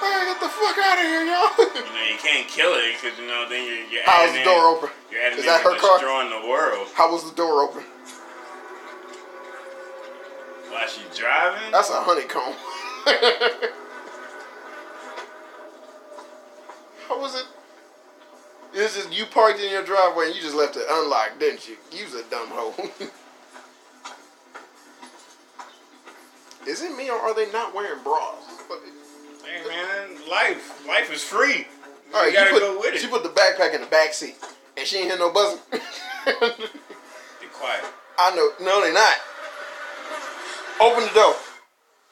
Gotta 0.00 0.24
get 0.26 0.40
the 0.40 0.48
fuck 0.48 0.78
out 0.78 0.98
of 0.98 1.04
here, 1.04 1.24
y'all. 1.24 1.50
you 1.58 1.82
know, 1.92 2.04
you 2.12 2.18
can't 2.18 2.46
kill 2.48 2.72
it 2.74 2.94
because 3.00 3.18
you 3.18 3.26
know 3.26 3.46
then 3.48 3.64
you're, 3.66 3.84
you're 3.90 4.02
How's 4.04 4.30
adding 4.30 4.44
the 4.44 4.50
door 4.50 4.66
open? 4.76 4.90
You're 5.10 5.22
adding 5.22 5.38
Is 5.38 5.44
that 5.46 5.62
her 5.62 5.76
car? 5.76 5.98
destroying 5.98 6.30
the 6.30 6.48
world 6.48 6.88
How 6.94 7.10
was 7.12 7.24
the 7.28 7.34
door 7.36 7.62
open? 7.62 7.82
while 10.70 10.86
she 10.88 11.00
driving. 11.18 11.72
That's 11.72 11.90
a 11.90 11.94
honeycomb. 12.00 12.54
How 17.08 17.18
was 17.20 17.34
it? 17.40 17.46
This 18.74 18.96
is 18.96 19.10
you 19.10 19.24
parked 19.26 19.60
in 19.60 19.70
your 19.70 19.82
driveway 19.82 20.26
and 20.26 20.34
you 20.36 20.42
just 20.42 20.54
left 20.54 20.76
it 20.76 20.84
unlocked, 20.90 21.40
didn't 21.40 21.66
you? 21.68 21.76
You's 21.90 22.14
a 22.14 22.22
dumb 22.24 22.48
hoe. 22.50 22.74
is 26.66 26.82
it 26.82 26.94
me 26.96 27.08
or 27.08 27.16
are 27.16 27.34
they 27.34 27.50
not 27.50 27.74
wearing 27.74 28.02
bras? 28.04 28.44
What- 29.64 29.72
hey 29.72 30.08
man, 30.08 30.28
life, 30.28 30.86
life 30.86 31.12
is 31.12 31.22
free. 31.22 31.38
All 31.44 31.46
right, 31.54 31.64
You 32.12 32.14
All 32.14 32.22
right, 32.22 32.32
gotta 32.34 32.50
you 32.50 32.52
put, 32.54 32.60
go 32.60 32.78
with 32.80 32.94
it. 32.94 33.00
She 33.00 33.06
put 33.08 33.22
the 33.22 33.28
backpack 33.30 33.74
in 33.74 33.80
the 33.80 33.86
back 33.86 34.12
seat 34.14 34.36
and 34.76 34.86
she 34.86 34.98
ain't 34.98 35.08
hear 35.08 35.18
no 35.18 35.30
buzzing. 35.32 35.60
Be 35.72 35.80
quiet. 37.52 37.84
I 38.18 38.34
know. 38.34 38.50
No, 38.64 38.80
they 38.82 38.92
not. 38.92 39.14
Open 40.80 41.04
the 41.04 41.14
door. 41.14 41.34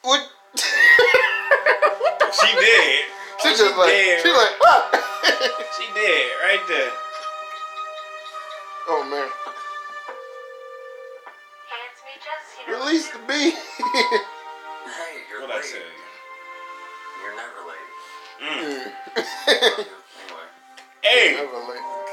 What? 0.03 0.21
She 2.33 2.53
did. 2.55 3.05
She 3.41 3.49
Oh, 3.49 3.55
just 3.55 3.77
like 3.77 3.87
did. 3.89 4.21
she 4.21 4.29
like 4.29 4.51
ah. 4.65 4.89
She 5.77 5.85
did 5.93 6.31
right 6.43 6.59
there. 6.67 6.91
oh 8.89 9.03
man. 9.05 9.29
Hey, 11.69 11.85
it's 11.87 12.01
me, 12.03 12.13
Jess. 12.17 12.81
Release 12.81 13.07
the 13.09 13.19
bee. 13.27 13.51
Hey, 13.51 15.21
you're 15.29 15.41
What 15.47 15.55
late. 15.55 15.65
say? 15.65 15.77
You're 15.77 15.85
never 15.85 15.93
late. 15.93 16.06
Mm. 18.41 18.91
Anyway, 19.47 19.85
Hey, 21.03 21.37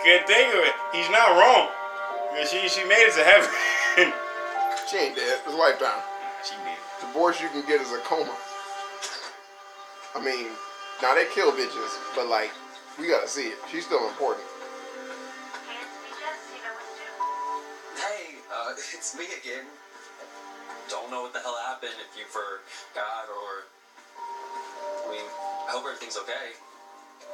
good 0.05 0.27
thing 0.27 0.49
of 0.51 0.63
it. 0.65 0.75
He's 0.93 1.11
not 1.11 1.37
wrong. 1.37 1.69
She 2.47 2.69
she 2.69 2.85
made 2.85 3.05
it 3.07 3.15
to 3.15 3.25
heaven. 3.25 3.51
She 4.91 4.99
ain't 4.99 5.17
dead. 5.17 5.41
It's 5.47 5.55
lifetime. 5.55 6.03
she 6.45 6.55
did. 6.57 6.79
The 7.01 7.19
worst 7.19 7.41
you 7.41 7.49
can 7.49 7.67
get 7.67 7.81
is 7.81 7.91
a 7.93 7.99
coma. 8.05 8.37
I 10.15 10.21
mean, 10.23 10.47
now 11.03 11.15
they 11.15 11.25
kill 11.35 11.53
bitches, 11.53 11.93
but 12.15 12.29
like, 12.29 12.51
we 13.01 13.09
gotta 13.09 13.27
see 13.27 13.49
it. 13.49 13.59
She's 13.73 13.87
still 13.87 14.07
important. 14.09 14.45
Hey, 15.67 15.81
it's 15.81 15.97
me, 16.07 16.15
Jess. 16.21 16.53
You 16.53 16.61
know 16.63 16.75
what 16.77 16.85
to 16.85 16.95
do. 17.01 18.03
hey, 18.03 18.25
uh, 18.53 18.73
it's 18.77 19.17
me 19.19 19.25
again. 19.41 19.65
Don't 20.91 21.11
know 21.11 21.23
what 21.23 21.33
the 21.33 21.41
hell 21.41 21.57
happened. 21.67 21.97
If 21.99 22.13
you 22.19 22.27
forgot 22.29 23.27
or, 23.33 23.65
I 23.65 23.74
mean, 25.15 25.27
I 25.69 25.71
hope 25.71 25.87
everything's 25.87 26.19
okay. 26.27 26.59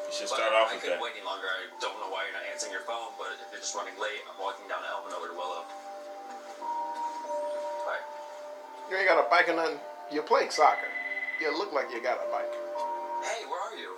You 0.04 0.12
should 0.12 0.28
But 0.28 0.36
start 0.36 0.52
off 0.52 0.68
I 0.68 0.76
with 0.76 0.84
couldn't 0.84 1.00
that. 1.00 1.04
wait 1.04 1.16
any 1.16 1.24
longer. 1.24 1.48
I 1.48 1.64
don't 1.80 1.96
know 2.02 2.12
why 2.12 2.28
you're 2.28 2.36
not 2.36 2.44
answering 2.52 2.74
your 2.76 2.84
phone, 2.84 3.14
but 3.16 3.32
if 3.40 3.48
you're 3.48 3.62
just 3.64 3.72
running 3.72 3.96
late, 3.96 4.20
I'm 4.28 4.36
walking 4.36 4.68
down 4.68 4.84
Elman 4.84 5.16
over 5.16 5.32
to 5.32 5.36
Willow. 5.36 5.64
Bye. 7.88 8.04
You 8.92 9.00
ain't 9.00 9.08
got 9.08 9.16
a 9.22 9.26
bike 9.32 9.48
or 9.48 9.56
nothing. 9.56 9.80
You're 10.12 10.26
playing 10.26 10.50
soccer. 10.52 10.90
You 11.40 11.56
look 11.56 11.72
like 11.72 11.88
you 11.94 12.02
got 12.04 12.20
a 12.20 12.28
bike. 12.28 12.52
Hey, 13.24 13.46
where 13.48 13.60
are 13.64 13.76
you? 13.78 13.96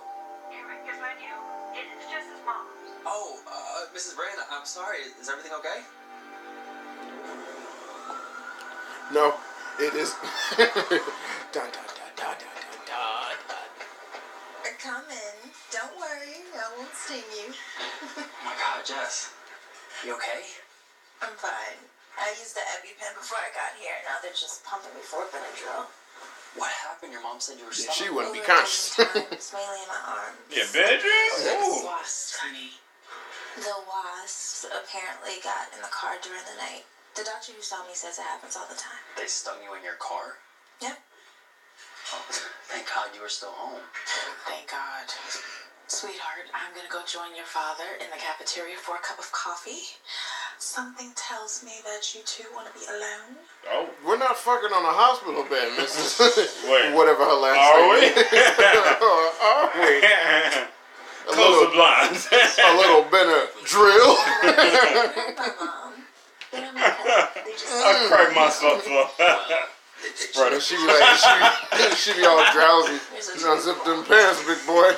Here, 0.53 0.63
is 0.87 0.99
that 1.01 1.17
you? 1.19 1.33
It's 1.75 2.05
Jess's 2.07 2.39
mom. 2.47 2.63
Oh, 3.03 3.35
uh, 3.49 3.89
Mrs. 3.91 4.15
Brand, 4.15 4.37
I'm 4.53 4.63
sorry. 4.65 5.03
Is 5.19 5.27
everything 5.27 5.51
okay? 5.59 5.81
No, 9.11 9.35
it 9.79 9.93
is. 9.97 10.15
dun, 11.51 11.67
dun, 11.67 11.67
dun, 11.73 11.73
dun, 11.73 12.11
dun, 12.15 12.35
dun, 12.37 12.53
dun. 12.53 12.62
Come 14.83 15.07
in. 15.07 15.37
Don't 15.71 15.95
worry, 15.95 16.43
I 16.59 16.67
won't 16.75 16.91
sting 16.91 17.23
you. 17.39 17.55
Oh 18.19 18.27
my 18.43 18.51
God, 18.59 18.83
Jess. 18.83 19.31
You 20.03 20.11
okay? 20.19 20.43
I'm 21.23 21.31
fine. 21.39 21.79
I 22.19 22.35
used 22.35 22.51
the 22.51 22.67
EpiPen 22.67 23.15
before 23.15 23.39
I 23.39 23.47
got 23.55 23.79
here. 23.79 23.95
Now 24.03 24.19
they're 24.19 24.35
just 24.35 24.59
pumping 24.67 24.91
me 24.91 24.99
for 24.99 25.23
Benadryl. 25.31 25.87
What 26.59 26.69
happened? 26.83 27.15
Your 27.15 27.23
mom 27.23 27.39
said 27.39 27.57
you 27.57 27.65
were 27.65 27.71
Yeah, 27.71 27.89
stuck. 27.89 27.95
she 27.95 28.11
wouldn't 28.11 28.35
be 28.35 28.43
Over 28.43 28.59
conscious. 28.59 28.91
times, 28.99 29.55
mainly 29.55 29.79
in 29.81 29.89
my 29.89 30.01
arms. 30.03 30.37
Yeah, 30.51 30.67
Benadryl. 30.75 31.31
The 31.47 31.55
oh, 31.63 31.87
wasps, 31.87 32.35
honey. 32.43 32.75
The 33.63 33.77
wasps 33.87 34.67
apparently 34.67 35.39
got 35.47 35.71
in 35.71 35.79
the 35.79 35.89
car 35.95 36.19
during 36.19 36.43
the 36.43 36.59
night. 36.59 36.83
The 37.15 37.23
doctor 37.23 37.55
who 37.55 37.63
saw 37.63 37.87
me 37.87 37.95
says 37.95 38.19
it 38.19 38.27
happens 38.27 38.59
all 38.59 38.67
the 38.67 38.75
time. 38.75 38.99
They 39.15 39.31
stung 39.31 39.63
you 39.63 39.71
in 39.79 39.81
your 39.81 39.95
car? 39.97 40.43
Yep. 40.83 40.99
Thank 42.69 42.87
God 42.89 43.09
you 43.15 43.21
were 43.21 43.29
still 43.29 43.53
home. 43.53 43.81
Thank 44.47 44.69
God. 44.71 45.05
Sweetheart, 45.87 46.49
I'm 46.53 46.73
gonna 46.73 46.89
go 46.89 47.01
join 47.05 47.35
your 47.35 47.45
father 47.45 47.85
in 48.01 48.09
the 48.09 48.17
cafeteria 48.17 48.77
for 48.77 48.95
a 48.95 48.99
cup 49.05 49.19
of 49.19 49.31
coffee. 49.31 49.93
Something 50.57 51.11
tells 51.15 51.61
me 51.63 51.73
that 51.85 52.15
you 52.15 52.21
two 52.25 52.45
want 52.55 52.65
to 52.67 52.73
be 52.73 52.85
alone. 52.87 53.37
Oh, 53.69 53.89
We're 54.05 54.17
not 54.17 54.37
fucking 54.37 54.71
on 54.73 54.81
a 54.85 54.95
hospital 54.95 55.43
bed, 55.43 55.69
Mrs. 55.77 56.65
Wait. 56.71 56.95
Whatever 56.95 57.25
her 57.25 57.37
last 57.37 57.61
Are 57.61 57.77
name 57.77 57.93
we? 57.93 58.07
is. 58.09 58.15
Are 59.43 59.69
we? 59.75 59.93
A 61.23 61.31
Close 61.35 61.59
the 61.67 61.71
blinds. 61.75 62.27
a 62.31 62.73
little 62.79 63.03
bit 63.11 63.27
of 63.27 63.43
drill. 63.63 64.15
My 65.37 65.51
mom. 65.61 65.93
They 66.51 66.59
don't 66.61 66.73
make 66.75 66.83
up. 66.83 67.35
They 67.35 67.51
just 67.51 67.69
I 67.69 68.07
crack 68.07 68.35
myself 68.35 68.87
up. 68.89 69.69
Brother, 70.35 70.59
she 70.59 70.75
be 70.75 70.87
like, 70.87 71.17
she, 71.17 71.95
she 72.13 72.19
be 72.19 72.25
all 72.25 72.43
drowsy. 72.51 72.99
She 73.15 73.45
unzip 73.45 73.83
them 73.85 74.03
pants, 74.05 74.43
big 74.45 74.65
boy. 74.67 74.91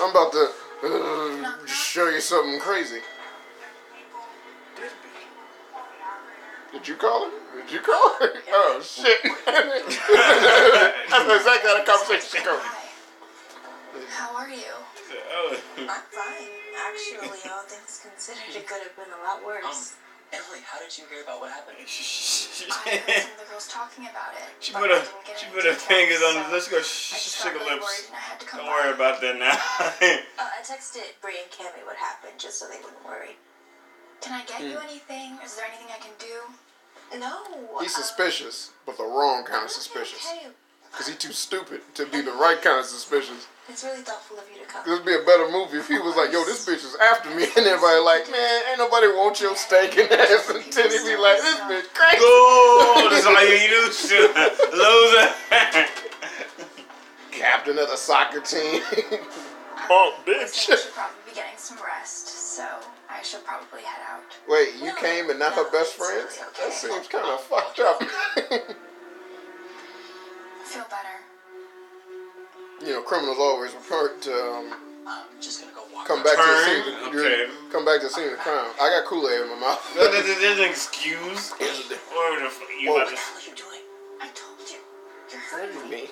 I'm 0.00 0.10
about 0.10 0.32
to 0.32 0.50
uh, 0.84 1.66
show 1.66 2.08
you 2.08 2.20
something 2.20 2.58
crazy. 2.60 3.00
Did 6.72 6.88
you 6.88 6.94
call 6.94 7.26
her? 7.26 7.30
Did 7.62 7.72
you 7.72 7.80
call 7.80 8.14
her? 8.20 8.30
Oh 8.52 8.80
shit! 8.82 9.18
That's 9.46 11.26
exactly 11.36 11.68
how 11.68 11.78
the 11.78 11.84
conversation 11.84 12.44
goes. 12.44 12.60
Hi. 12.62 12.88
How 14.08 14.36
are 14.36 14.48
you? 14.48 14.72
Oh. 15.32 15.56
I'm 15.78 15.86
fine. 15.86 16.48
Actually, 16.86 17.50
all 17.50 17.62
things 17.66 18.00
considered, 18.02 18.54
it 18.54 18.66
could 18.66 18.82
have 18.82 18.96
been 18.96 19.10
a 19.12 19.22
lot 19.22 19.38
Um, 19.38 19.44
worse. 19.46 19.96
Emily, 20.32 20.62
how 20.62 20.78
did 20.78 20.94
you 20.96 21.04
hear 21.10 21.22
about 21.26 21.40
what 21.42 21.50
happened? 21.50 21.76
I 21.82 21.84
heard 21.84 21.90
some 21.90 23.34
of 23.34 23.40
the 23.42 23.48
girls 23.50 23.66
talking 23.66 24.06
about 24.06 24.30
it. 24.38 24.46
She 24.62 24.70
put 24.72 24.90
her 24.90 25.02
I 25.02 25.02
didn't 25.02 25.26
get 25.26 25.38
she 25.42 25.46
put 25.50 25.64
her 25.66 25.74
fingers 25.74 26.22
on 26.22 26.34
so 26.38 26.42
the 26.46 26.54
let's 26.54 26.68
go 26.70 26.78
I 26.78 26.86
sh- 26.86 27.18
just 27.18 27.42
shake 27.42 27.54
got 27.58 27.62
her 27.62 27.66
really 27.66 27.80
lips. 27.82 27.86
worried 27.90 28.06
and 28.08 28.16
I 28.16 28.24
had 28.30 28.38
to 28.40 28.46
come 28.46 28.56
Don't 28.62 28.70
by. 28.70 28.78
worry 28.78 28.92
about 28.94 29.16
that 29.20 29.34
now. 29.42 29.56
Uh, 30.40 30.46
I 30.46 30.60
texted 30.62 31.04
Brie 31.20 31.36
and 31.42 31.50
Cammy 31.50 31.82
what 31.84 31.96
happened 31.98 32.38
just 32.38 32.58
so 32.62 32.66
they 32.70 32.78
wouldn't 32.78 33.02
worry. 33.04 33.34
Can 34.22 34.32
I 34.38 34.44
get 34.46 34.62
you 34.62 34.78
Hmm. 34.78 34.86
anything? 34.86 35.38
Is 35.44 35.56
there 35.56 35.66
anything 35.66 35.90
I 35.90 35.98
can 35.98 36.14
do? 36.20 37.18
No. 37.18 37.80
He's 37.82 37.96
uh, 37.98 38.02
suspicious, 38.02 38.70
but 38.86 38.96
the 38.96 39.04
wrong 39.04 39.42
kind 39.44 39.64
of 39.64 39.70
suspicious. 39.70 40.22
Okay. 40.30 40.46
Cause 40.92 41.06
he 41.08 41.14
too 41.14 41.32
stupid 41.32 41.82
to 41.94 42.04
be 42.06 42.20
the 42.20 42.32
right 42.32 42.60
kind 42.60 42.80
of 42.80 42.84
suspicious. 42.86 43.46
It's 43.68 43.84
really 43.84 44.02
thoughtful 44.02 44.38
of 44.38 44.44
you 44.52 44.58
to 44.60 44.66
come. 44.66 44.82
This 44.84 44.98
would 44.98 45.06
be 45.06 45.14
a 45.14 45.22
better 45.22 45.46
movie 45.48 45.78
if 45.78 45.86
he 45.86 45.98
was 45.98 46.16
like, 46.16 46.32
"Yo, 46.32 46.42
this 46.44 46.66
bitch 46.66 46.82
is 46.84 46.89
after 47.00 47.30
me," 47.34 47.44
and 47.56 47.66
everybody 47.66 48.00
like, 48.00 48.30
"Man, 48.30 48.62
ain't 48.70 48.78
nobody 48.78 49.08
want 49.08 49.40
your 49.40 49.56
stinking 49.56 50.06
ass," 50.10 50.48
and 50.54 50.62
then 50.72 50.90
he 50.90 50.98
be 51.04 51.16
like, 51.16 51.38
"This 51.40 51.60
bitch 51.60 51.88
crazy." 51.94 52.18
Go! 52.18 53.08
That's 53.10 53.26
all 53.26 53.44
you 53.44 53.56
used 53.56 54.08
to. 54.08 54.20
Loser. 54.72 55.28
Captain 57.30 57.78
of 57.78 57.88
the 57.88 57.96
soccer 57.96 58.40
team. 58.40 58.82
I 58.92 59.86
punk 59.88 60.14
bitch. 60.26 60.68
you 60.68 60.76
should 60.76 60.92
probably 60.92 61.16
be 61.26 61.32
getting 61.34 61.56
some 61.56 61.78
rest, 61.84 62.28
so 62.28 62.64
I 63.08 63.22
should 63.22 63.44
probably 63.44 63.80
head 63.82 64.02
out. 64.12 64.22
Wait, 64.48 64.74
you 64.78 64.86
No, 64.86 64.94
came 64.96 65.30
and 65.30 65.38
not 65.38 65.54
her 65.54 65.64
best 65.70 65.94
it's 65.96 66.06
friends? 66.06 66.38
really 66.38 66.52
That 66.70 66.72
seems 66.72 67.08
kind 67.08 67.24
of 67.26 67.40
fucked 67.40 67.80
up. 67.80 68.02
I 68.36 68.60
Feel 70.64 70.84
better. 70.84 71.18
you 72.86 72.92
know, 72.92 73.02
criminals 73.02 73.38
always 73.40 73.72
report 73.72 74.20
to 74.22 74.32
um, 74.32 74.74
I'm 75.10 75.40
just 75.42 75.60
gonna 75.60 75.74
go 75.74 75.82
walk. 75.92 76.06
come 76.06 76.22
back 76.22 76.36
to 76.38 76.46
the 76.46 76.58
scene. 76.64 76.84
okay. 77.10 77.46
Come 77.72 77.84
back 77.84 77.98
to 78.00 78.06
the 78.06 78.12
scene 78.14 78.30
of 78.32 78.38
crime. 78.38 78.70
I 78.80 78.90
got 78.94 79.04
Kool 79.10 79.26
Aid 79.28 79.42
in 79.42 79.48
my 79.50 79.58
mouth. 79.58 79.82
That- 79.98 80.12
that- 80.12 80.38
There's 80.40 80.58
an 80.58 80.70
excuse. 80.70 81.50
What 81.58 82.38
the 82.38 82.48
fuck 82.50 82.68
you 82.80 82.88
Whoa. 82.90 83.02
about 83.02 83.08
to 83.10 83.14
What 83.14 83.16
the 83.16 83.16
hell 83.16 83.36
are 83.36 83.46
you 83.50 83.54
doing? 83.56 83.84
I 84.20 84.28
told 84.36 84.62
you. 84.70 84.80
You're 85.32 85.40
hurting 85.50 85.90
me. 85.90 86.06
me. 86.06 86.10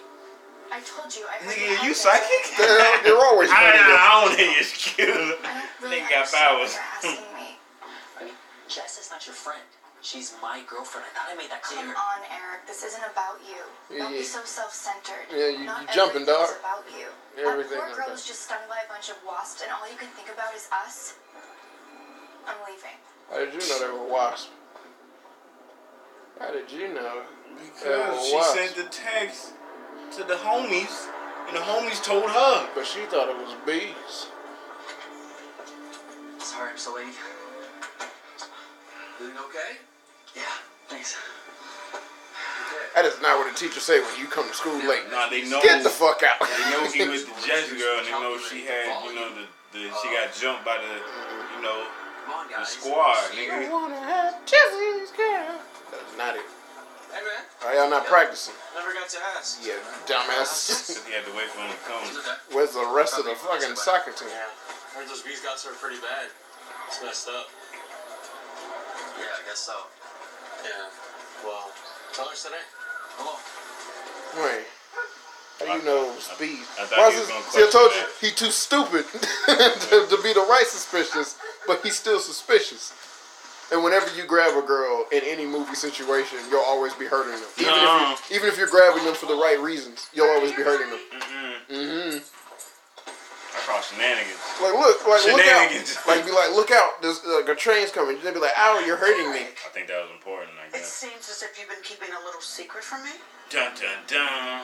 I 0.73 0.81
told 0.85 1.09
you. 1.15 1.25
I 1.31 1.37
heard 1.45 1.55
Nigga, 1.55 1.77
had 1.77 1.83
you 1.85 1.89
this. 1.95 2.01
psychic? 2.03 2.43
They're, 2.59 3.03
they're 3.05 3.25
always 3.31 3.49
I, 3.53 3.55
hurting 3.55 3.87
me. 3.87 3.97
I 3.97 4.09
don't 4.21 4.35
need 4.37 4.51
your 4.53 4.61
excuse. 4.61 5.09
I 5.09 5.63
don't 5.63 5.71
really 5.83 6.03
Nigga 6.03 6.11
got 6.11 6.19
understand 6.19 6.49
powers. 6.49 6.73
you're 6.75 6.83
asking 6.83 7.31
me. 7.39 7.49
I 8.19 8.25
mean, 8.25 8.35
Jess 8.69 8.99
is 9.01 9.09
not 9.11 9.25
your 9.27 9.35
friend. 9.35 9.63
She's 10.09 10.33
my 10.41 10.63
girlfriend. 10.65 11.05
I 11.05 11.13
thought 11.13 11.29
I 11.29 11.37
made 11.37 11.51
that 11.53 11.61
clear. 11.61 11.85
Come 11.85 11.93
on, 11.93 12.25
Eric. 12.33 12.65
This 12.67 12.81
isn't 12.83 13.05
about 13.13 13.37
you. 13.45 13.61
Don't 13.93 14.09
Yeah, 14.09 14.19
be 14.19 14.25
so 14.25 14.41
self-centered. 14.43 15.29
Yeah, 15.29 15.49
you- 15.53 15.69
Not 15.69 15.83
you 15.83 15.89
jumping, 15.93 16.25
dog. 16.25 16.49
everything's 16.49 16.61
about 16.65 16.85
you. 16.97 17.09
Everything 17.37 17.77
that 17.77 17.87
poor 17.89 17.89
girl 17.93 18.05
about- 18.09 18.11
was 18.17 18.25
just 18.25 18.41
stung 18.49 18.65
by 18.71 18.81
a 18.81 18.89
bunch 18.89 19.11
of 19.11 19.23
wasps, 19.23 19.61
and 19.61 19.71
all 19.71 19.87
you 19.87 19.99
can 19.99 20.09
think 20.17 20.31
about 20.31 20.55
is 20.55 20.67
us. 20.73 21.13
I'm 22.47 22.57
leaving. 22.67 22.97
How 23.29 23.37
did 23.37 23.53
you 23.53 23.61
know 23.69 23.79
they 23.81 23.89
were 23.93 24.09
wasps? 24.09 24.49
How 26.41 26.53
did 26.53 26.71
you 26.71 26.89
know? 26.89 27.27
Because 27.61 28.27
she 28.27 28.35
wasps. 28.35 28.55
sent 28.55 28.77
the 28.77 28.85
text 28.85 29.53
to 30.13 30.25
the 30.25 30.37
homies, 30.37 31.07
and 31.49 31.55
the 31.55 31.61
homies 31.61 32.03
told 32.03 32.31
her. 32.31 32.69
But 32.75 32.87
she 32.87 33.05
thought 33.13 33.29
it 33.29 33.37
was 33.37 33.53
bees. 33.67 34.29
Sorry 36.39 36.71
I'm 36.71 36.79
so 36.79 36.95
late. 36.95 37.13
Everything 39.21 39.37
okay? 39.45 39.79
Yeah, 40.39 40.55
thanks. 40.87 41.19
That 42.95 43.05
is 43.07 43.19
not 43.23 43.39
what 43.39 43.47
a 43.51 43.55
teacher 43.55 43.79
say 43.83 43.99
when 44.01 44.15
you 44.19 44.27
come 44.27 44.47
to 44.49 44.55
school 44.55 44.75
late. 44.87 45.07
Nah, 45.11 45.29
they 45.31 45.43
know. 45.47 45.59
Get 45.63 45.83
the 45.83 45.91
fuck 45.91 46.23
out. 46.23 46.39
They 46.43 46.71
know 46.71 46.83
he 46.91 47.07
was 47.11 47.27
the 47.27 47.35
Jess 47.47 47.71
girl, 47.75 47.99
and 47.99 48.07
they 48.07 48.15
know 48.19 48.39
she 48.39 48.63
had, 48.67 48.91
you 49.07 49.15
know, 49.15 49.29
the, 49.35 49.45
the 49.75 49.83
she 50.03 50.07
got 50.15 50.31
jumped 50.35 50.65
by 50.67 50.79
the, 50.83 50.95
you 51.55 51.61
know, 51.63 51.87
the 51.87 52.55
guys. 52.55 52.69
squad, 52.75 53.15
I 53.19 53.35
nigga. 53.39 53.71
wanna 53.71 53.99
have 54.03 54.43
Jesse's 54.47 55.11
girl. 55.15 55.59
That's 55.91 56.15
not 56.19 56.35
it. 56.37 56.43
Hey 57.09 57.25
man, 57.25 57.41
Are 57.65 57.73
y'all 57.75 57.89
not 57.89 58.05
practicing? 58.05 58.53
never 58.77 58.93
got 58.93 59.09
to 59.09 59.19
ask. 59.39 59.65
Yeah, 59.65 59.81
dumbass. 60.05 60.93
He 61.09 61.15
had 61.17 61.25
to 61.25 61.33
wait 61.33 61.49
for 61.49 61.65
him 61.65 61.73
to 61.73 61.81
come. 61.89 62.05
Where's 62.53 62.73
the 62.77 62.85
rest 62.93 63.17
of 63.19 63.25
the 63.25 63.33
fucking 63.35 63.77
soccer 63.77 64.13
team? 64.13 64.29
Yeah, 64.29 64.45
heard 64.93 65.09
those 65.09 65.23
bees 65.23 65.41
got 65.41 65.57
her 65.63 65.73
pretty 65.81 65.97
bad. 66.05 66.29
It's 66.89 67.01
messed 67.03 67.29
up. 67.33 67.49
Yeah, 69.17 69.25
I 69.25 69.41
guess 69.49 69.59
so. 69.65 69.73
Yeah. 70.65 70.71
Well, 71.45 71.71
tell 72.13 72.29
her 72.29 72.35
today. 72.37 72.65
Come 73.17 73.27
on. 73.29 74.43
Wait. 74.45 74.65
How 75.67 75.75
you 75.77 75.83
know 75.85 76.15
speed? 76.19 76.59
I 76.79 76.85
thought 76.87 76.99
Why 76.99 77.09
is 77.09 77.27
this- 77.27 77.47
See, 77.53 77.63
I 77.65 77.71
told 77.71 77.91
you 77.93 78.03
question 78.03 78.29
he 78.31 78.35
too 78.35 78.51
stupid 78.51 79.05
to, 79.13 80.07
to 80.17 80.23
be 80.23 80.33
the 80.33 80.47
right 80.49 80.65
suspicious, 80.67 81.37
but 81.67 81.81
he's 81.83 81.97
still 81.97 82.21
suspicious. 82.21 82.93
And 83.71 83.85
whenever 83.85 84.07
you 84.17 84.25
grab 84.25 84.57
a 84.57 84.67
girl 84.67 85.05
in 85.13 85.21
any 85.25 85.45
movie 85.45 85.75
situation, 85.75 86.39
you'll 86.49 86.65
always 86.65 86.95
be 86.95 87.05
hurting 87.05 87.33
them. 87.33 87.51
Even 87.59 87.73
No. 87.75 88.15
if 88.17 88.31
you, 88.31 88.37
even 88.37 88.49
if 88.49 88.57
you're 88.57 88.69
grabbing 88.69 89.05
them 89.05 89.15
for 89.15 89.27
the 89.27 89.35
right 89.35 89.61
reasons, 89.61 90.09
you'll 90.15 90.31
always 90.31 90.53
be 90.53 90.63
hurting 90.63 90.89
them. 90.89 90.99
Mm-mm. 91.13 91.77
Mm-hmm. 91.77 92.19
I 93.59 93.67
call 93.67 93.83
shenanigans. 93.83 94.39
Like 94.63 94.75
look, 94.79 95.03
like 95.03 95.27
look 95.27 95.43
out, 95.43 95.67
Shenanigans. 95.67 95.99
like 96.09 96.23
be 96.25 96.31
like 96.31 96.55
look 96.55 96.71
out, 96.71 97.03
there's 97.03 97.19
uh, 97.27 97.43
like 97.43 97.49
a 97.51 97.55
train's 97.59 97.91
coming. 97.91 98.17
They'd 98.23 98.35
be 98.35 98.41
like, 98.41 98.55
ow, 98.57 98.79
you're 98.87 98.97
hurting 98.97 99.33
me. 99.35 99.51
I 99.67 99.69
think 99.75 99.89
that 99.89 99.99
was 100.03 100.11
important, 100.15 100.55
I 100.63 100.71
guess. 100.71 100.87
It 100.87 101.11
seems 101.11 101.27
as 101.29 101.43
if 101.43 101.59
you've 101.59 101.69
been 101.69 101.83
keeping 101.83 102.15
a 102.15 102.25
little 102.25 102.41
secret 102.41 102.85
from 102.85 103.03
me. 103.03 103.11
Dun 103.51 103.73
dun 103.75 103.99
dun. 104.07 104.63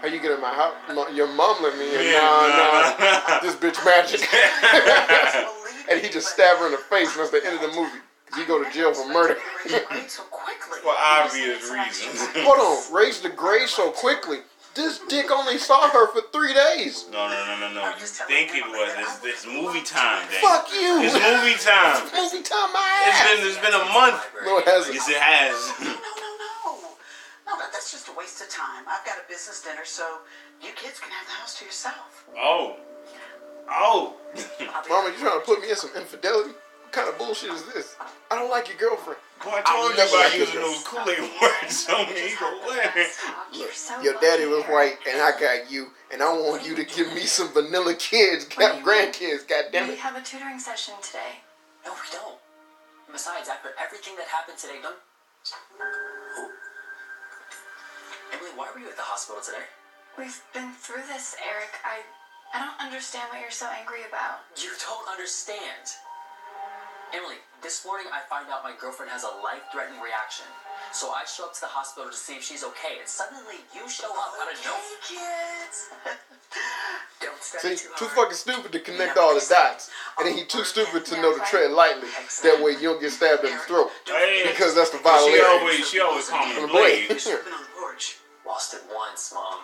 How 0.00 0.08
you 0.08 0.20
get 0.20 0.32
in 0.32 0.40
my 0.40 0.52
house? 0.52 0.74
My, 0.88 1.08
your 1.14 1.28
mom 1.28 1.62
let 1.62 1.78
me 1.78 1.84
in. 1.94 2.12
Yeah, 2.12 2.20
nah, 2.20 2.48
nah, 2.48 2.96
nah, 2.98 3.20
nah. 3.28 3.40
this 3.44 3.54
bitch 3.56 3.78
magic. 3.84 4.24
And 5.86 6.00
he 6.00 6.08
just 6.08 6.34
but 6.34 6.42
stabbed 6.44 6.60
her 6.60 6.66
in 6.66 6.72
the 6.72 6.78
face, 6.78 7.12
and 7.12 7.20
that's 7.20 7.30
the 7.30 7.44
end 7.44 7.56
of 7.56 7.60
the 7.60 7.76
movie. 7.76 8.00
'Cause 8.30 8.38
he 8.40 8.46
go 8.46 8.64
to 8.64 8.70
jail 8.72 8.94
for 8.94 9.06
murder. 9.06 9.36
I 9.36 9.68
never 9.68 9.68
expected 9.68 9.70
you 9.70 9.78
to 9.78 9.86
grade 9.86 10.10
so 10.10 10.22
quickly. 10.32 10.78
For 10.80 10.94
obvious 10.96 11.70
reasons. 11.70 12.26
Hold 12.40 12.58
on, 12.58 12.94
raise 12.94 13.20
the 13.20 13.28
grade 13.28 13.68
so 13.68 13.90
quickly. 13.90 14.38
This 14.74 14.98
dick 15.08 15.30
only 15.30 15.58
saw 15.58 15.88
her 15.90 16.08
for 16.10 16.22
three 16.32 16.52
days. 16.52 17.06
No, 17.12 17.28
no, 17.28 17.46
no, 17.46 17.54
no, 17.60 17.74
no. 17.74 17.88
You 17.94 18.06
think 18.26 18.50
it 18.54 18.66
was? 18.66 18.90
It's, 18.98 19.24
it's 19.24 19.46
movie 19.46 19.82
time, 19.86 20.26
Dang. 20.30 20.42
Fuck 20.42 20.66
you. 20.74 20.98
It's 21.02 21.14
movie 21.14 21.54
time. 21.62 22.02
It's 22.02 22.10
movie 22.10 22.42
time, 22.42 22.72
my 22.74 22.82
It's 23.06 23.20
ass. 23.20 23.36
been 23.38 23.46
it's 23.46 23.58
been 23.62 23.74
a 23.74 23.84
month. 23.94 24.18
No, 24.44 24.58
it 24.58 24.66
hasn't. 24.66 24.94
Yes, 24.94 25.08
it 25.08 25.16
has. 25.22 25.54
No, 25.78 25.94
no, 25.94 25.94
no. 25.94 26.98
No, 27.46 27.52
that, 27.60 27.70
that's 27.72 27.92
just 27.92 28.08
a 28.08 28.12
waste 28.18 28.40
of 28.42 28.48
time. 28.48 28.82
I've 28.88 29.04
got 29.06 29.14
a 29.18 29.24
business 29.28 29.62
dinner, 29.62 29.84
so 29.84 30.18
you 30.60 30.70
kids 30.74 30.98
can 30.98 31.10
have 31.10 31.26
the 31.26 31.32
house 31.38 31.58
to 31.60 31.64
yourself. 31.64 32.24
Oh, 32.36 32.76
oh. 33.70 34.16
Mama, 34.88 35.10
you 35.10 35.18
trying 35.22 35.38
to 35.38 35.44
put 35.46 35.60
me 35.62 35.70
in 35.70 35.76
some 35.76 35.90
infidelity? 35.96 36.50
What 36.94 37.10
kind 37.10 37.12
of 37.12 37.18
bullshit 37.18 37.50
is 37.50 37.66
this? 37.74 37.96
I 38.30 38.38
don't 38.38 38.54
like 38.54 38.70
your 38.70 38.78
girlfriend. 38.78 39.18
Boy, 39.42 39.50
I 39.50 39.66
told 39.66 39.90
you 39.90 39.98
never 39.98 40.14
about 40.14 40.30
liked 40.30 40.38
using 40.38 40.54
your 40.54 40.70
those 40.70 40.86
Kool 40.86 41.02
Aid 41.02 41.26
words 41.42 41.90
on 41.90 42.06
me. 42.06 42.30
You 42.30 42.38
go 42.38 42.54
where? 42.70 42.94
So 43.74 43.98
Your 43.98 44.14
daddy 44.22 44.46
was 44.46 44.62
white, 44.70 45.02
and 45.02 45.18
I 45.18 45.34
got 45.34 45.66
you, 45.66 45.90
and 46.14 46.22
I 46.22 46.30
want 46.30 46.62
you 46.62 46.78
to 46.78 46.86
give 46.86 47.10
me 47.10 47.26
some 47.26 47.50
vanilla 47.50 47.98
kids, 47.98 48.46
What 48.54 48.78
do 48.78 48.78
you 48.78 48.86
grandkids. 48.86 49.42
God 49.42 49.74
damn 49.74 49.88
We 49.88 49.96
have 49.98 50.14
a 50.14 50.22
tutoring 50.22 50.62
session 50.62 50.94
today. 51.02 51.42
No, 51.82 51.90
we 51.98 52.06
don't. 52.14 52.38
Besides, 53.10 53.50
after 53.50 53.74
everything 53.74 54.14
that 54.14 54.30
happened 54.30 54.58
today, 54.58 54.78
don't. 54.78 54.94
Emily, 58.30 58.54
why 58.54 58.70
were 58.70 58.78
you 58.78 58.86
at 58.86 58.94
the 58.94 59.02
hospital 59.02 59.42
today? 59.42 59.66
We've 60.16 60.38
been 60.54 60.70
through 60.78 61.02
this, 61.10 61.34
Eric. 61.42 61.74
I 61.82 62.06
I 62.54 62.62
don't 62.62 62.78
understand 62.78 63.34
what 63.34 63.42
you're 63.42 63.50
so 63.50 63.66
angry 63.66 64.06
about. 64.06 64.46
You 64.62 64.70
don't 64.78 65.10
understand. 65.10 65.90
Emily, 67.14 67.38
this 67.62 67.86
morning 67.86 68.06
I 68.10 68.20
find 68.28 68.50
out 68.50 68.64
my 68.66 68.74
girlfriend 68.80 69.10
has 69.12 69.22
a 69.22 69.30
life-threatening 69.42 70.00
reaction. 70.02 70.46
So 70.92 71.10
I 71.14 71.22
show 71.24 71.46
up 71.46 71.54
to 71.54 71.60
the 71.62 71.70
hospital 71.70 72.10
to 72.10 72.16
see 72.16 72.34
if 72.36 72.42
she's 72.42 72.64
okay, 72.64 72.98
and 72.98 73.06
suddenly 73.08 73.62
you 73.70 73.86
show 73.88 74.10
up 74.10 74.34
out 74.34 74.50
of 74.50 74.58
Okay, 74.58 74.66
nowhere. 74.66 74.98
kids. 75.06 75.76
Don't 77.22 77.38
See, 77.42 77.58
study 77.58 77.76
too 77.78 77.88
too 77.96 78.04
hard. 78.10 78.34
fucking 78.34 78.38
stupid 78.38 78.70
to 78.74 78.80
connect 78.80 79.16
all 79.16 79.34
the 79.34 79.42
dots. 79.46 79.90
And 80.18 80.26
then 80.26 80.34
he 80.34 80.44
too 80.44 80.66
oh, 80.66 80.66
stupid 80.66 81.04
to 81.06 81.14
know 81.22 81.38
to 81.38 81.42
tread 81.46 81.70
lightly. 81.70 82.08
That 82.42 82.58
way 82.62 82.72
you 82.78 82.90
don't 82.94 83.00
get 83.00 83.10
stabbed 83.14 83.44
in 83.46 83.54
the 83.54 83.62
throat. 83.62 83.90
Hey, 84.06 84.44
Because 84.50 84.74
that's 84.74 84.90
the 84.90 84.98
she 84.98 85.02
violation. 85.06 85.46
always 85.48 85.88
she 85.88 86.00
always 86.00 86.28
call 86.28 86.46
me 86.46 86.60
The 86.60 86.66
Blade. 86.66 87.08
blade. 87.08 87.22
You've 87.22 87.44
been 87.46 87.54
on 87.54 87.62
the 87.62 87.74
porch 87.78 88.18
Lost 88.46 88.74
it 88.74 88.82
once, 88.92 89.32
Mom. 89.34 89.60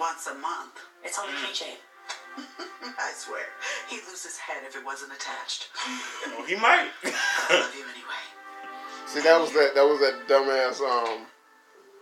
once 0.00 0.26
a 0.26 0.34
month. 0.40 0.80
It's 1.04 1.18
on 1.20 1.26
the 1.28 1.36
keychain. 1.38 1.76
I 2.98 3.12
swear, 3.16 3.46
he'd 3.88 4.02
lose 4.08 4.22
his 4.24 4.36
head 4.36 4.62
if 4.66 4.76
it 4.76 4.84
wasn't 4.84 5.12
attached. 5.12 5.68
Oh, 6.26 6.44
he 6.46 6.56
might. 6.56 6.88
I 7.04 7.60
love 7.60 7.74
you 7.74 7.84
anyway. 7.84 8.24
See, 9.06 9.20
that 9.20 9.40
was 9.40 9.52
that. 9.52 9.74
That 9.74 9.84
was 9.84 10.00
that 10.00 10.26
dumbass 10.28 10.80
um 10.80 11.26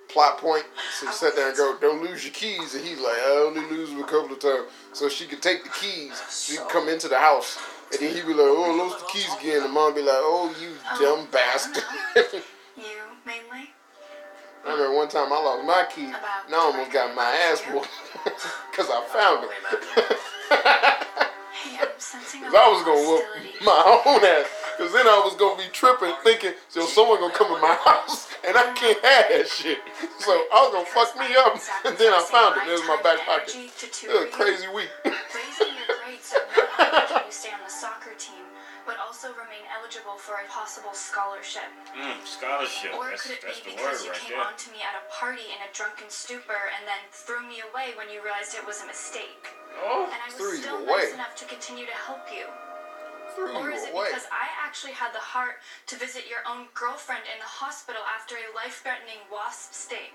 plot 0.08 0.38
point. 0.38 0.64
So 0.98 1.06
she 1.06 1.12
sat 1.12 1.36
there 1.36 1.48
and 1.48 1.56
go, 1.56 1.76
"Don't 1.80 2.02
lose 2.02 2.24
your 2.24 2.32
keys," 2.32 2.74
and 2.74 2.84
he's 2.84 2.98
like, 2.98 3.16
"I 3.16 3.44
only 3.46 3.60
lose 3.70 3.90
them 3.90 4.00
a 4.00 4.04
couple 4.04 4.32
of 4.32 4.38
times." 4.38 4.68
So 4.92 5.08
she 5.08 5.26
could 5.26 5.42
take 5.42 5.64
the 5.64 5.70
keys. 5.70 6.22
She 6.30 6.56
could 6.56 6.68
come 6.68 6.88
into 6.88 7.08
the 7.08 7.18
house, 7.18 7.58
and 7.90 8.00
then 8.00 8.14
he'd 8.14 8.26
be 8.26 8.34
like, 8.34 8.46
"Oh, 8.46 8.64
I 8.64 8.82
lost 8.82 9.00
the 9.00 9.12
keys 9.12 9.28
again." 9.40 9.62
And 9.64 9.72
mom 9.72 9.94
be 9.94 10.02
like, 10.02 10.16
"Oh, 10.16 10.54
you 10.60 10.70
dumb 10.98 11.28
bastard." 11.30 11.84
You 12.74 12.84
mainly? 13.26 13.68
I 14.64 14.72
remember 14.72 14.96
one 14.96 15.08
time 15.08 15.30
I 15.30 15.36
lost 15.36 15.66
my 15.66 15.84
keys, 15.94 16.14
and 16.46 16.54
I 16.54 16.58
almost 16.58 16.90
got 16.90 17.14
my 17.14 17.22
ass 17.24 17.60
whooped 17.70 17.88
because 18.70 18.88
I 18.88 19.04
found 19.12 19.44
them. 19.44 20.18
Hey, 20.52 21.78
I'm 21.80 21.88
sensing 21.98 22.42
Cause 22.42 22.54
I 22.54 22.68
was 22.68 22.82
gonna 22.84 23.04
whoop 23.06 23.24
my 23.64 24.02
own 24.06 24.24
ass. 24.24 24.48
Cause 24.78 24.92
then 24.92 25.06
I 25.06 25.20
was 25.24 25.36
gonna 25.36 25.62
be 25.62 25.68
tripping, 25.70 26.14
thinking, 26.24 26.54
so 26.68 26.86
someone 26.86 27.20
gonna 27.20 27.34
come 27.34 27.54
in 27.54 27.60
my 27.60 27.76
house, 27.84 28.28
and 28.46 28.56
I 28.56 28.72
can't 28.72 28.98
have 29.04 29.26
that 29.28 29.46
shit. 29.46 29.78
So 30.18 30.32
I 30.32 30.64
was 30.64 30.72
gonna 30.72 30.86
fuck 30.86 31.14
me 31.20 31.36
up, 31.36 31.54
and 31.84 31.96
then 31.98 32.12
I 32.12 32.20
found 32.24 32.56
it. 32.56 32.68
It 32.68 32.72
was 32.72 32.86
my 32.88 32.98
back 33.02 33.20
pocket. 33.24 33.54
It 33.54 34.08
was 34.08 34.24
a 34.24 34.32
crazy 34.32 34.66
week. 34.74 34.90
Raising 35.04 35.76
your 35.76 35.96
grades 36.02 36.24
so 36.24 36.38
can 36.48 37.22
you 37.26 37.32
stay 37.32 37.52
on 37.52 37.60
the 37.64 37.70
soccer 37.70 38.14
team, 38.18 38.44
but 38.86 38.98
also 38.98 39.30
remain 39.38 39.62
eligible 39.70 40.18
for 40.18 40.42
a 40.42 40.46
possible 40.50 40.92
scholarship. 40.94 41.68
Mm, 41.94 42.18
scholarship. 42.26 42.92
Or 42.98 43.10
That's 43.10 43.22
could 43.22 43.38
it 43.38 43.42
that's 43.46 43.60
be 43.62 43.74
because 43.76 44.02
you 44.04 44.10
right 44.10 44.18
came 44.20 44.36
there. 44.38 44.46
on 44.46 44.54
to 44.58 44.68
me 44.74 44.82
at 44.82 44.94
a 44.98 45.04
party 45.12 45.46
in 45.54 45.58
a 45.62 45.70
drunken 45.72 46.10
stupor 46.10 46.70
and 46.74 46.82
then 46.88 46.98
threw 47.14 47.42
me 47.46 47.62
away 47.62 47.94
when 47.96 48.10
you 48.10 48.22
realized 48.22 48.54
it 48.58 48.66
was 48.66 48.82
a 48.82 48.86
mistake? 48.86 49.54
Oh, 49.78 50.06
And 50.10 50.18
I 50.20 50.26
was 50.28 50.36
Threw 50.36 50.52
you 50.58 50.62
still 50.66 50.82
away. 50.82 51.08
nice 51.08 51.14
enough 51.14 51.34
to 51.40 51.44
continue 51.46 51.86
to 51.86 51.96
help 51.96 52.26
you. 52.34 52.46
Threw 53.32 53.48
Or 53.56 53.70
is 53.72 53.88
it 53.88 53.94
away. 53.96 54.12
because 54.12 54.28
I 54.28 54.44
actually 54.60 54.92
had 54.92 55.14
the 55.16 55.24
heart 55.24 55.56
to 55.88 55.96
visit 55.96 56.28
your 56.28 56.44
own 56.44 56.68
girlfriend 56.76 57.24
in 57.32 57.38
the 57.40 57.48
hospital 57.48 58.02
after 58.04 58.36
a 58.36 58.44
life 58.54 58.82
threatening 58.84 59.24
wasp 59.32 59.72
sting? 59.72 60.12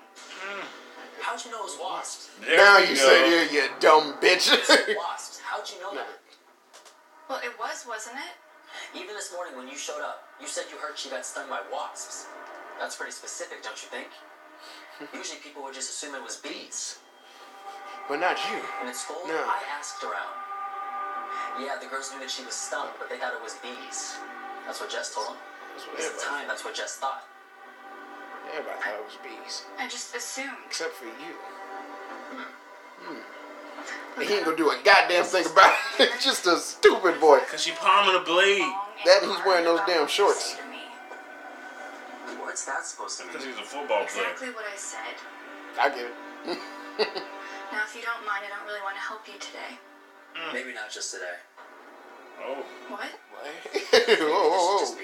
How'd 1.21 1.43
you 1.43 1.49
know 1.51 1.65
it 1.65 1.73
was 1.73 1.77
wasps? 1.81 2.29
there 2.45 2.57
Now 2.57 2.77
you 2.77 2.93
go. 2.93 3.09
say, 3.09 3.17
yeah, 3.33 3.51
you 3.51 3.63
dumb 3.79 4.13
bitch. 4.21 4.51
wasps. 4.95 5.41
How'd 5.41 5.65
How'd 5.65 5.69
you 5.73 5.81
know 5.81 5.93
that? 5.97 6.07
Well, 7.27 7.41
it 7.43 7.57
was, 7.59 7.85
wasn't 7.89 8.17
it? 8.17 8.35
Even 8.95 9.15
this 9.15 9.31
morning 9.33 9.55
when 9.57 9.67
you 9.67 9.77
showed 9.77 10.01
up, 10.01 10.23
you 10.41 10.47
said 10.47 10.65
you 10.71 10.77
heard 10.77 10.97
she 10.97 11.09
got 11.09 11.25
stung 11.25 11.49
by 11.49 11.59
wasps. 11.71 12.27
That's 12.79 12.95
pretty 12.95 13.11
specific, 13.11 13.63
don't 13.63 13.77
you 13.81 13.89
think? 13.89 14.07
Usually 15.13 15.39
people 15.39 15.63
would 15.63 15.73
just 15.73 15.89
assume 15.89 16.15
it 16.15 16.23
was 16.23 16.37
bees. 16.37 16.99
But 18.07 18.19
not 18.19 18.37
you. 18.49 18.59
And 18.79 18.87
at 18.89 18.95
school, 18.95 19.19
No. 19.27 19.35
I 19.35 19.59
asked 19.77 20.03
around. 20.03 20.35
Yeah, 21.59 21.75
the 21.81 21.87
girls 21.87 22.11
knew 22.13 22.19
that 22.21 22.29
she 22.31 22.45
was 22.45 22.53
stung, 22.55 22.87
but 22.99 23.09
they 23.09 23.17
thought 23.17 23.33
it 23.33 23.43
was 23.43 23.55
bees. 23.65 24.15
That's 24.65 24.79
what 24.79 24.89
Jess 24.89 25.13
told 25.13 25.27
them. 25.27 25.37
That's 25.75 25.85
what 25.87 25.99
At 25.99 26.13
the 26.15 26.23
time, 26.23 26.47
that's 26.47 26.63
what 26.63 26.73
Jess 26.75 26.97
thought. 26.97 27.23
everybody 28.49 28.79
thought 28.79 28.95
it 28.99 29.05
was 29.05 29.17
bees. 29.21 29.63
I 29.77 29.87
just 29.87 30.15
assumed. 30.15 30.63
Except 30.67 30.93
for 30.93 31.05
you. 31.05 31.33
Hmm. 33.03 33.21
He 34.19 34.33
ain't 34.33 34.45
gonna 34.45 34.57
do 34.57 34.69
a 34.69 34.79
goddamn 34.83 35.25
thing 35.25 35.45
about 35.45 35.73
it. 35.99 36.09
Just 36.21 36.47
a 36.47 36.57
stupid 36.57 37.19
boy. 37.21 37.39
Cause 37.51 37.61
she 37.61 37.71
palming 37.71 38.19
a 38.19 38.23
blade. 38.23 38.65
That 39.05 39.21
he's 39.21 39.45
wearing 39.45 39.65
those 39.65 39.79
damn 39.85 40.07
shorts. 40.07 40.57
What's 42.39 42.65
that 42.65 42.83
supposed 42.83 43.19
to 43.19 43.25
mean? 43.25 43.33
Because 43.33 43.45
he's 43.47 43.57
a 43.57 43.61
football 43.61 44.05
player. 44.05 44.25
Exactly 44.33 44.49
what 44.49 44.65
I 44.65 44.75
said. 44.75 45.15
I 45.79 45.89
get 45.89 46.09
it. 46.09 46.57
Now, 47.71 47.83
if 47.83 47.93
you 47.93 48.01
don't 48.01 48.23
mind, 48.23 48.47
I 48.47 48.49
don't 48.55 48.63
really 48.65 48.79
want 48.79 48.95
to 48.95 49.03
help 49.03 49.27
you 49.27 49.35
today. 49.43 49.75
Maybe 50.53 50.73
not 50.73 50.89
just 50.89 51.11
today. 51.11 51.35
Oh. 52.39 52.63
What? 52.87 53.11
whoa, 53.11 53.43
This 53.91 54.07
whoa, 54.07 54.15
should 54.15 54.31
whoa. 54.31 54.79
just. 54.79 54.95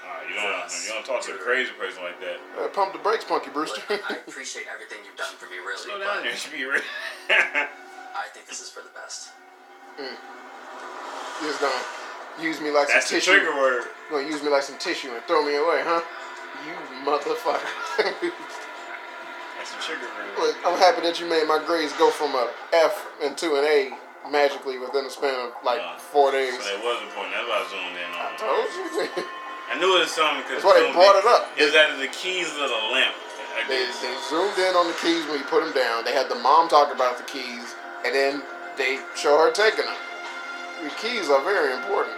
Ah, 0.00 0.22
you 0.24 0.34
don't 0.34 0.64
you 0.86 0.90
don't 0.94 1.04
talk 1.04 1.20
to 1.26 1.34
a 1.34 1.38
crazy 1.38 1.72
person 1.78 2.02
like 2.02 2.18
that. 2.20 2.38
Uh, 2.56 2.68
pump 2.68 2.94
the 2.94 2.98
brakes, 3.00 3.24
Punky 3.24 3.50
Brewster. 3.50 3.82
Look, 3.90 4.10
I 4.10 4.16
appreciate 4.26 4.64
everything 4.72 4.98
you've 5.04 5.16
done 5.16 5.34
for 5.36 5.44
me, 5.50 5.58
really, 5.58 5.76
Slow 5.76 5.98
down 5.98 6.22
there, 6.22 6.32
but 6.32 6.52
be 6.52 6.64
ready. 6.64 7.68
I 8.16 8.28
think 8.32 8.46
this 8.48 8.60
is 8.62 8.70
for 8.70 8.80
the 8.80 8.88
best. 8.96 9.30
You're 9.98 10.08
just 11.52 11.60
gonna 11.60 11.84
use 12.40 12.60
me 12.60 12.70
like 12.70 12.88
That's 12.88 13.08
some 13.08 13.16
the 13.16 13.20
tissue. 13.20 13.32
trigger 13.44 13.54
word. 13.56 13.84
Gonna 14.10 14.26
use 14.28 14.42
me 14.42 14.48
like 14.48 14.62
some 14.62 14.78
tissue 14.78 15.12
and 15.12 15.22
throw 15.28 15.44
me 15.44 15.56
away, 15.56 15.80
huh? 15.84 16.00
You 16.64 16.72
motherfucker. 17.04 17.68
That's 19.60 19.72
the 19.72 19.80
trigger 19.84 20.08
word. 20.16 20.32
Look, 20.40 20.56
I'm 20.64 20.78
happy 20.78 21.02
that 21.02 21.20
you 21.20 21.26
made 21.28 21.46
my 21.46 21.60
grades 21.64 21.92
go 22.00 22.10
from 22.10 22.32
a 22.34 22.48
F 22.72 23.06
and 23.22 23.36
to 23.38 23.56
an 23.56 23.64
A 23.64 23.92
magically 24.30 24.78
within 24.78 25.04
a 25.06 25.10
span 25.10 25.34
of 25.48 25.52
like 25.64 25.78
Yeah. 25.78 25.96
four 25.98 26.32
days. 26.32 26.56
So 26.56 26.64
that 26.64 26.82
was 26.82 27.02
important. 27.04 27.34
That's 27.36 27.48
why 27.48 27.60
I 27.60 27.66
zoomed 27.68 27.96
in 28.00 28.10
on. 28.16 28.32
I 28.32 28.36
Told 28.40 28.68
you. 28.72 29.24
I 29.72 29.78
knew 29.78 29.96
it 29.96 30.00
was 30.08 30.10
something 30.12 30.42
because 30.46 30.62
That's 30.62 30.74
why 30.74 30.80
they 30.80 30.92
brought 30.92 31.16
it 31.20 31.26
up. 31.26 31.50
Is 31.58 31.72
that 31.72 31.98
the 32.00 32.08
keys 32.08 32.48
of 32.56 32.68
the 32.70 32.82
lamp? 32.92 33.14
They, 33.68 33.88
they 33.88 34.14
zoomed 34.28 34.58
in 34.60 34.76
on 34.76 34.86
the 34.86 34.94
keys 35.00 35.24
when 35.26 35.38
you 35.40 35.46
put 35.48 35.64
them 35.64 35.72
down. 35.72 36.04
They 36.04 36.12
had 36.12 36.28
the 36.28 36.36
mom 36.36 36.68
talk 36.68 36.92
about 36.94 37.16
the 37.16 37.24
keys, 37.24 37.65
and 38.06 38.14
then 38.14 38.42
they 38.78 39.00
show 39.16 39.36
her 39.36 39.50
taking 39.50 39.84
them. 39.84 39.94
The 40.84 40.90
keys 40.90 41.28
are 41.28 41.42
very 41.42 41.74
important. 41.74 42.14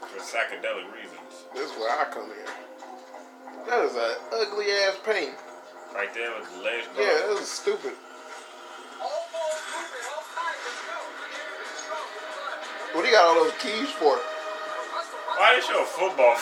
for 0.00 0.18
psychedelic 0.20 0.90
reasons. 0.94 1.44
This 1.54 1.70
is 1.70 1.76
where 1.76 1.90
I 1.90 2.04
come 2.10 2.30
in. 2.30 3.66
That 3.68 3.84
is 3.84 3.94
an 3.94 4.16
ugly 4.32 4.70
ass 4.70 4.96
paint. 5.04 5.34
Right 5.94 6.12
there 6.14 6.30
with 6.38 6.50
the 6.56 6.62
legs. 6.62 6.86
Yeah, 6.96 7.28
this 7.28 7.40
is 7.40 7.48
stupid. 7.50 7.92
What 12.92 13.02
do 13.02 13.08
you 13.08 13.14
got 13.14 13.26
all 13.26 13.44
those 13.44 13.52
keys 13.60 13.90
for? 13.90 14.16
Why 15.36 15.54
they 15.54 15.60
show 15.66 15.82
a 15.82 15.86
football? 15.86 16.36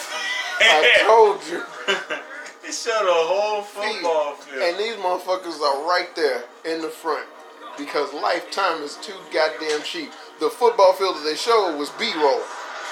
I 0.61 1.03
told 1.07 1.43
you. 1.51 2.25
they 2.65 2.73
showed 2.73 3.07
a 3.07 3.27
whole 3.29 3.63
football 3.63 4.35
field. 4.35 4.63
And 4.63 4.79
these 4.79 4.97
motherfuckers 4.97 5.61
are 5.61 5.87
right 5.87 6.09
there 6.17 6.45
in 6.65 6.81
the 6.81 6.89
front 6.89 7.29
because 7.77 8.13
Lifetime 8.15 8.83
is 8.83 8.97
too 9.03 9.15
goddamn 9.33 9.83
cheap. 9.83 10.11
The 10.41 10.49
football 10.49 10.95
field 10.95 11.17
that 11.17 11.25
they 11.25 11.37
showed 11.37 11.77
was 11.79 11.91
B-roll. 11.91 12.41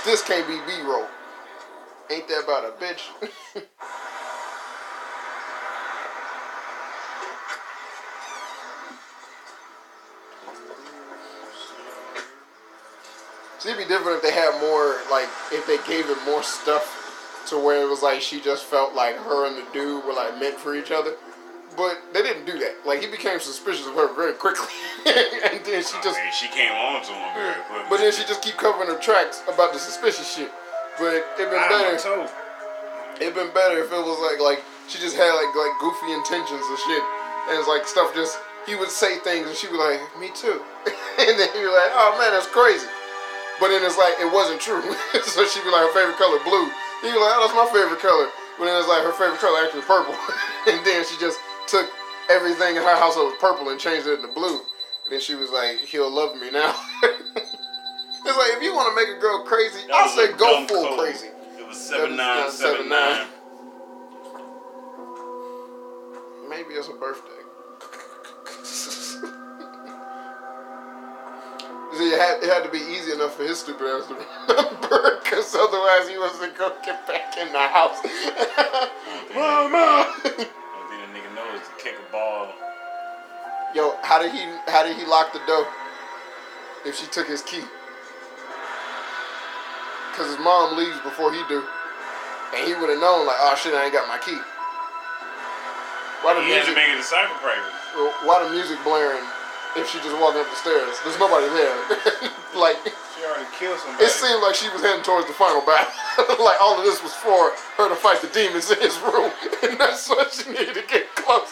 This 0.04 0.22
can't 0.22 0.46
be 0.46 0.58
B-roll. 0.66 1.06
Ain't 2.10 2.28
that 2.28 2.44
about 2.44 2.64
a 2.64 2.72
bitch? 2.82 3.00
See, 13.58 13.70
it'd 13.70 13.80
be 13.80 13.88
different 13.88 14.16
if 14.16 14.22
they 14.22 14.32
had 14.32 14.60
more, 14.60 14.96
like, 15.10 15.28
if 15.52 15.66
they 15.68 15.78
gave 15.88 16.10
it 16.10 16.18
more 16.26 16.42
stuff 16.42 17.01
to 17.46 17.58
where 17.58 17.82
it 17.82 17.88
was 17.88 18.02
like 18.02 18.20
she 18.20 18.40
just 18.40 18.64
felt 18.64 18.94
like 18.94 19.16
her 19.16 19.46
and 19.46 19.56
the 19.56 19.64
dude 19.72 20.04
were 20.04 20.12
like 20.12 20.38
meant 20.38 20.58
for 20.58 20.74
each 20.74 20.90
other. 20.90 21.14
But 21.76 22.02
they 22.12 22.20
didn't 22.22 22.44
do 22.44 22.58
that. 22.58 22.84
Like 22.84 23.00
he 23.00 23.08
became 23.08 23.40
suspicious 23.40 23.86
of 23.86 23.94
her 23.94 24.12
very 24.14 24.34
quickly, 24.34 24.68
and 25.06 25.64
then 25.64 25.80
she 25.80 25.96
just. 26.04 26.20
I 26.20 26.24
mean, 26.24 26.32
she 26.36 26.48
came 26.48 26.72
on 26.72 27.00
to 27.00 27.12
him 27.12 27.34
very 27.34 27.60
quickly. 27.64 27.86
But 27.88 27.96
then 27.98 28.12
she 28.12 28.24
just 28.28 28.42
keep 28.42 28.56
covering 28.56 28.88
her 28.88 29.00
tracks 29.00 29.42
about 29.48 29.72
the 29.72 29.78
suspicious 29.78 30.36
shit. 30.36 30.52
But 30.98 31.24
it'd 31.40 31.48
been 31.48 31.64
better. 31.72 31.96
It'd 33.20 33.34
been 33.34 33.52
better 33.54 33.80
if 33.80 33.88
it 33.88 34.02
was 34.04 34.20
like 34.20 34.40
like 34.40 34.60
she 34.88 34.98
just 35.00 35.16
had 35.16 35.32
like 35.32 35.48
like 35.56 35.74
goofy 35.80 36.12
intentions 36.12 36.60
and 36.60 36.78
shit, 36.84 37.02
and 37.48 37.56
it's 37.56 37.68
like 37.68 37.86
stuff 37.88 38.12
just 38.14 38.36
he 38.66 38.74
would 38.76 38.90
say 38.90 39.18
things 39.24 39.46
and 39.48 39.56
she 39.56 39.68
would 39.72 39.80
like 39.80 40.00
me 40.20 40.28
too, 40.36 40.60
and 41.18 41.34
then 41.40 41.48
he 41.56 41.64
was 41.64 41.72
like 41.72 41.92
oh 41.96 42.12
man 42.20 42.36
that's 42.36 42.46
crazy, 42.50 42.86
but 43.60 43.68
then 43.72 43.80
it's 43.80 43.96
like 43.96 44.14
it 44.20 44.28
wasn't 44.28 44.60
true, 44.60 44.82
so 45.24 45.46
she'd 45.48 45.64
be 45.64 45.70
like 45.70 45.86
her 45.88 45.94
favorite 45.96 46.18
color 46.18 46.38
blue, 46.44 46.68
he 47.02 47.10
was 47.12 47.20
like 47.20 47.34
oh 47.36 47.40
that's 47.44 47.56
my 47.58 47.66
favorite 47.74 48.00
color, 48.00 48.28
but 48.58 48.64
then 48.66 48.78
it's 48.78 48.88
like 48.88 49.02
her 49.02 49.12
favorite 49.12 49.40
color 49.42 49.58
actually 49.66 49.82
purple, 49.82 50.14
and 50.70 50.80
then 50.86 51.04
she 51.04 51.18
just 51.18 51.38
took 51.66 51.90
everything 52.30 52.76
in 52.76 52.82
her 52.82 52.96
household 52.96 53.34
was 53.34 53.38
purple 53.40 53.68
and 53.70 53.78
changed 53.80 54.06
it 54.06 54.18
into 54.22 54.28
blue, 54.32 54.58
and 55.04 55.10
then 55.10 55.20
she 55.20 55.34
was 55.34 55.50
like 55.50 55.78
he'll 55.84 56.10
love 56.10 56.34
me 56.40 56.50
now. 56.50 56.74
It's 58.24 58.38
like 58.38 58.56
if 58.56 58.62
you 58.62 58.72
want 58.72 58.86
to 58.88 58.94
make 58.94 59.16
a 59.16 59.20
girl 59.20 59.42
crazy, 59.42 59.80
I'll 59.92 60.08
say 60.08 60.30
go 60.38 60.64
full 60.68 60.96
crazy. 60.96 61.26
It 61.58 61.66
was 61.66 61.76
Seven- 61.76 62.14
seven 62.14 62.16
nine 62.16 62.38
uh, 62.46 62.50
seven 62.50 62.76
seven 62.76 62.88
nine. 62.88 63.26
Maybe 66.48 66.74
it's 66.74 66.86
a 66.88 66.92
birthday. 66.92 67.41
See, 71.96 72.08
it 72.08 72.18
had, 72.18 72.42
it 72.42 72.48
had 72.48 72.62
to 72.64 72.70
be 72.72 72.78
easy 72.78 73.12
enough 73.12 73.36
for 73.36 73.44
his 73.44 73.60
stupid 73.60 73.84
ass 73.84 74.08
to 74.08 74.14
remember, 74.48 75.20
because 75.22 75.54
otherwise 75.54 76.08
he 76.08 76.16
wasn't 76.16 76.56
gonna 76.56 76.74
get 76.84 77.06
back 77.06 77.36
in 77.36 77.52
the 77.52 77.58
house. 77.68 78.00
Mama. 79.34 80.08
Only 80.24 80.32
thing 80.32 81.00
the 81.04 81.08
nigga 81.12 81.30
knows 81.36 81.60
is 81.60 81.68
to 81.68 81.74
kick 81.76 81.94
a 82.00 82.12
ball. 82.12 82.48
Yo, 83.74 83.96
how 84.02 84.18
did 84.20 84.32
he? 84.32 84.40
How 84.68 84.82
did 84.84 84.96
he 84.96 85.04
lock 85.04 85.32
the 85.32 85.40
door? 85.46 85.66
If 86.84 86.96
she 86.98 87.06
took 87.06 87.28
his 87.28 87.42
key, 87.42 87.62
because 90.10 90.26
his 90.34 90.38
mom 90.42 90.76
leaves 90.76 90.98
before 91.04 91.32
he 91.32 91.40
do, 91.48 91.62
and 92.56 92.66
he 92.66 92.74
would 92.74 92.90
have 92.90 93.00
known 93.00 93.24
like, 93.26 93.36
oh 93.38 93.54
shit, 93.56 93.72
I 93.72 93.84
ain't 93.84 93.92
got 93.92 94.08
my 94.08 94.18
key. 94.18 94.36
Why 96.24 96.34
the 96.34 96.42
He 96.42 96.48
to 96.48 96.54
music? 96.56 96.76
it 96.76 96.98
a 97.00 97.02
soccer 97.02 97.34
practice. 97.40 97.72
Why 98.24 98.42
the 98.44 98.50
music 98.50 98.78
blaring? 98.84 99.24
If 99.74 99.88
she 99.88 99.98
just 100.04 100.12
walked 100.20 100.36
up 100.36 100.44
the 100.48 100.56
stairs, 100.56 101.00
there's 101.04 101.18
nobody 101.18 101.48
there. 101.56 101.72
like 102.60 102.76
She 103.16 103.24
already 103.24 103.48
killed 103.56 103.80
somebody. 103.80 104.04
it 104.04 104.12
seemed 104.12 104.42
like 104.44 104.54
she 104.54 104.68
was 104.68 104.82
heading 104.84 105.00
towards 105.02 105.26
the 105.26 105.32
final 105.32 105.64
battle. 105.64 105.88
like 106.44 106.60
all 106.60 106.76
of 106.76 106.84
this 106.84 107.00
was 107.02 107.14
for 107.16 107.52
her 107.80 107.88
to 107.88 107.96
fight 107.96 108.20
the 108.20 108.28
demons 108.36 108.68
in 108.70 108.76
his 108.84 109.00
room, 109.00 109.32
and 109.64 109.80
that's 109.80 110.08
what 110.12 110.28
she 110.32 110.50
needed 110.52 110.76
to 110.76 110.84
get 110.84 111.08
close. 111.16 111.48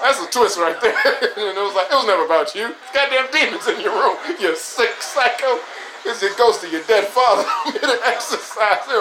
That's 0.00 0.16
a 0.24 0.28
twist 0.32 0.56
right 0.56 0.80
there. 0.80 0.96
and 0.96 1.52
it 1.52 1.60
was 1.60 1.76
like, 1.76 1.92
it 1.92 1.96
was 2.00 2.06
never 2.08 2.24
about 2.24 2.54
you. 2.56 2.72
Goddamn 2.96 3.28
demons 3.28 3.68
in 3.68 3.80
your 3.84 3.92
room. 3.92 4.16
You 4.40 4.56
sick 4.56 4.96
psycho. 5.04 5.60
It's 6.08 6.20
the 6.24 6.32
ghost 6.38 6.64
of 6.64 6.72
your 6.72 6.80
dead 6.88 7.04
father. 7.12 7.44
Did 7.76 7.84
an 7.84 8.00
exercise. 8.08 8.80
They 8.88 8.96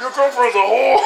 Your 0.00 0.10
girlfriend's 0.16 0.56
a 0.56 0.64
whore. 0.64 1.00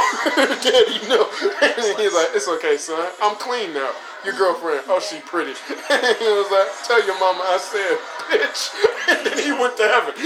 Daddy, 0.62 1.02
no. 1.10 1.26
And 1.58 1.98
he's 1.98 2.14
like, 2.14 2.30
it's 2.34 2.46
okay, 2.46 2.76
son. 2.76 3.10
I'm 3.20 3.34
clean 3.36 3.74
now. 3.74 3.90
Your 4.24 4.34
girlfriend, 4.36 4.84
oh, 4.88 5.00
she 5.00 5.18
pretty. 5.20 5.52
And 5.52 6.16
he 6.20 6.28
was 6.28 6.50
like, 6.52 6.68
tell 6.84 7.00
your 7.06 7.18
mama 7.18 7.40
I 7.40 7.56
said, 7.56 7.96
bitch. 8.28 8.68
And 9.10 9.26
then 9.26 9.38
he 9.42 9.50
went 9.50 9.76
to 9.76 9.82
heaven. 9.88 10.14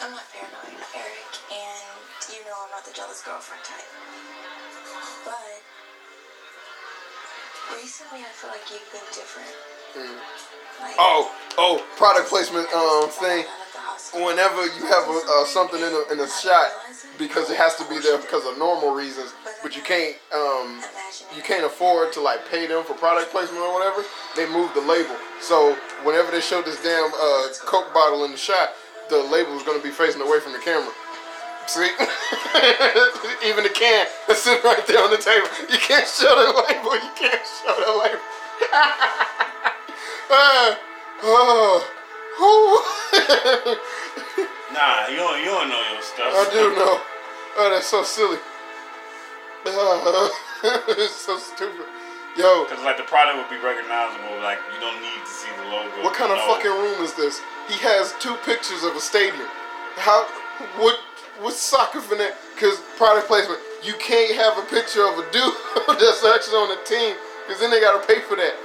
I'm 0.00 0.14
not 0.14 0.24
paranoid, 0.32 0.78
Eric, 0.94 1.32
and 1.52 1.84
you 2.32 2.40
know 2.46 2.54
I'm 2.64 2.70
not 2.70 2.86
the 2.86 2.94
jealous 2.94 3.20
girlfriend 3.26 3.60
type. 3.66 3.84
But 5.26 5.60
recently 7.76 8.24
I 8.24 8.30
feel 8.32 8.50
like 8.54 8.64
you've 8.70 8.88
been 8.94 9.04
different. 9.12 9.52
Like, 10.80 10.94
oh, 10.98 11.34
oh, 11.58 11.84
product 11.98 12.30
placement 12.30 12.72
um 12.72 13.10
thing. 13.10 13.44
out 13.44 13.66
of 13.66 13.72
the 13.74 13.82
hospital. 13.84 14.26
whenever 14.26 14.64
you 14.64 14.86
have 14.86 15.04
a, 15.10 15.18
uh, 15.18 15.44
something 15.44 15.82
in 15.82 15.92
a, 15.92 16.02
in 16.14 16.20
a 16.24 16.28
shot 16.30 16.70
because 17.20 17.50
it 17.50 17.56
has 17.56 17.76
to 17.76 17.84
be 17.84 18.00
there 18.00 18.16
because 18.16 18.46
of 18.48 18.56
normal 18.56 18.96
reasons 18.96 19.34
but 19.62 19.76
you 19.76 19.82
can't 19.82 20.16
um, 20.32 20.80
you 21.36 21.42
can't 21.44 21.64
afford 21.64 22.12
to 22.12 22.20
like 22.20 22.40
pay 22.48 22.66
them 22.66 22.82
for 22.82 22.94
product 22.94 23.30
placement 23.30 23.60
or 23.60 23.74
whatever 23.76 24.02
they 24.34 24.48
move 24.48 24.72
the 24.72 24.80
label 24.80 25.14
so 25.38 25.76
whenever 26.02 26.32
they 26.32 26.40
showed 26.40 26.64
this 26.64 26.82
damn 26.82 27.12
uh, 27.12 27.46
coke 27.68 27.92
bottle 27.92 28.24
in 28.24 28.32
the 28.32 28.40
shot 28.40 28.70
the 29.10 29.22
label 29.28 29.52
was 29.52 29.62
going 29.62 29.76
to 29.76 29.84
be 29.84 29.92
facing 29.92 30.22
away 30.22 30.40
from 30.40 30.52
the 30.52 30.58
camera 30.58 30.90
See? 31.66 31.82
Even 33.46 33.62
the 33.62 33.70
can 33.70 34.06
that's 34.26 34.42
sitting 34.42 34.64
right 34.64 34.84
there 34.88 35.04
on 35.04 35.10
the 35.12 35.18
table. 35.18 35.46
You 35.70 35.78
can't 35.78 36.08
show 36.08 36.34
the 36.34 36.50
label. 36.66 36.94
You 36.96 37.10
can't 37.14 37.46
show 37.46 37.76
the 37.78 37.92
label. 37.94 38.18
uh, 40.32 40.74
oh. 41.22 41.86
Nah, 44.72 45.08
you 45.08 45.16
don't, 45.16 45.40
you 45.40 45.46
don't 45.46 45.68
know 45.68 45.82
your 45.92 46.00
stuff. 46.00 46.30
I 46.30 46.48
do 46.52 46.70
know. 46.78 47.00
Oh, 47.60 47.68
that's 47.68 47.86
so 47.92 48.00
silly. 48.02 48.38
it's 50.96 51.12
so 51.12 51.36
stupid. 51.36 51.84
Yo, 52.38 52.64
Because 52.64 52.80
like 52.88 52.96
the 52.96 53.04
product 53.04 53.36
would 53.36 53.52
be 53.52 53.60
recognizable. 53.60 54.40
Like 54.40 54.56
you 54.72 54.80
don't 54.80 54.96
need 55.04 55.20
to 55.20 55.28
see 55.28 55.52
the 55.60 55.68
logo. 55.68 56.00
what 56.00 56.16
kind 56.16 56.32
of 56.32 56.40
to 56.40 56.46
know. 56.46 56.54
fucking 56.56 56.72
room 56.72 57.04
is 57.04 57.12
this? 57.20 57.36
He 57.68 57.76
has 57.84 58.14
two 58.16 58.32
pictures 58.48 58.80
of 58.80 58.96
a 58.96 59.00
stadium. 59.00 59.44
How? 60.00 60.24
What? 60.80 60.96
What's 61.44 61.60
soccer 61.60 62.00
finesse? 62.00 62.32
Because 62.56 62.80
product 62.96 63.28
placement, 63.28 63.60
you 63.84 63.92
can't 64.00 64.32
have 64.40 64.56
a 64.56 64.64
picture 64.72 65.04
of 65.04 65.20
a 65.20 65.24
dude 65.28 65.52
that's 66.00 66.24
actually 66.24 66.56
on 66.64 66.72
the 66.72 66.80
team, 66.88 67.12
because 67.44 67.60
then 67.60 67.68
they 67.68 67.80
gotta 67.80 68.00
pay 68.08 68.20
for 68.24 68.36
that. 68.40 68.56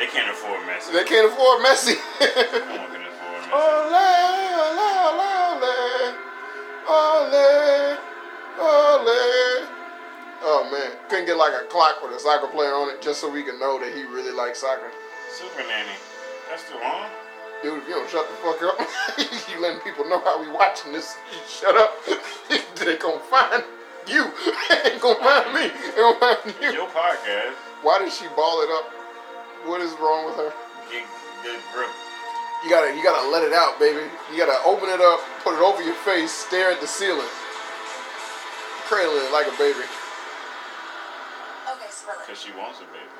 They 0.00 0.06
can't 0.08 0.30
afford 0.32 0.60
Messi. 0.64 0.92
They 0.96 1.04
can't 1.04 1.28
afford 1.28 1.60
Messi. 1.60 1.96
No 2.00 2.80
one 2.80 2.88
can 2.96 3.04
afford 3.04 3.44
Messi. 3.44 3.52
Ole, 3.52 3.92
ole, 4.64 4.88
ole, 5.04 5.20
ole, 6.88 7.36
ole. 7.36 8.08
Oh 10.40 10.68
man, 10.70 10.96
couldn't 11.08 11.26
get 11.26 11.36
like 11.36 11.52
a 11.52 11.66
clock 11.66 12.02
with 12.02 12.12
a 12.12 12.18
soccer 12.18 12.48
player 12.48 12.74
on 12.74 12.90
it 12.90 13.02
just 13.02 13.20
so 13.20 13.30
we 13.30 13.42
can 13.42 13.58
know 13.58 13.78
that 13.78 13.94
he 13.94 14.02
really 14.04 14.32
likes 14.32 14.60
soccer. 14.60 14.90
Super 15.30 15.62
nanny. 15.66 15.94
That's 16.50 16.66
too 16.68 16.78
long. 16.80 17.10
Dude, 17.62 17.82
if 17.82 17.88
you 17.88 17.94
don't 17.94 18.08
shut 18.08 18.26
the 18.26 18.36
fuck 18.40 18.62
up, 18.62 18.78
you 19.50 19.60
letting 19.60 19.80
people 19.80 20.08
know 20.08 20.20
how 20.22 20.40
we 20.40 20.50
watching 20.50 20.92
this. 20.92 21.16
Shut 21.48 21.76
up. 21.76 21.92
they 22.48 22.96
gonna 22.96 23.18
find 23.26 23.62
you. 24.06 24.24
ain't 24.86 25.02
gonna 25.02 25.18
find 25.18 25.54
me. 25.54 25.68
They 25.68 26.00
gonna 26.00 26.18
find 26.18 26.54
you. 26.62 26.72
Your 26.72 26.88
podcast. 26.94 27.54
Why 27.82 27.98
did 27.98 28.12
she 28.12 28.26
ball 28.34 28.62
it 28.62 28.70
up? 28.70 28.90
What 29.66 29.80
is 29.80 29.92
wrong 29.98 30.26
with 30.26 30.36
her? 30.36 30.52
Get 30.90 31.04
good 31.42 31.60
grip. 31.74 31.90
You 32.64 32.70
gotta, 32.70 32.94
you 32.94 33.02
gotta 33.02 33.28
let 33.30 33.42
it 33.42 33.52
out, 33.52 33.78
baby. 33.78 34.06
You 34.32 34.38
gotta 34.38 34.58
open 34.66 34.88
it 34.88 35.00
up, 35.00 35.20
put 35.42 35.54
it 35.54 35.62
over 35.62 35.82
your 35.82 35.94
face, 36.02 36.32
stare 36.32 36.72
at 36.72 36.80
the 36.80 36.86
ceiling, 36.86 37.26
cradle 38.88 39.14
it 39.20 39.30
like 39.32 39.46
a 39.46 39.56
baby. 39.60 39.84
Okay, 41.68 41.90
spill 41.92 42.16
it. 42.16 42.24
Because 42.26 42.40
she 42.40 42.52
wants 42.56 42.80
a 42.80 42.88
baby. 42.88 43.12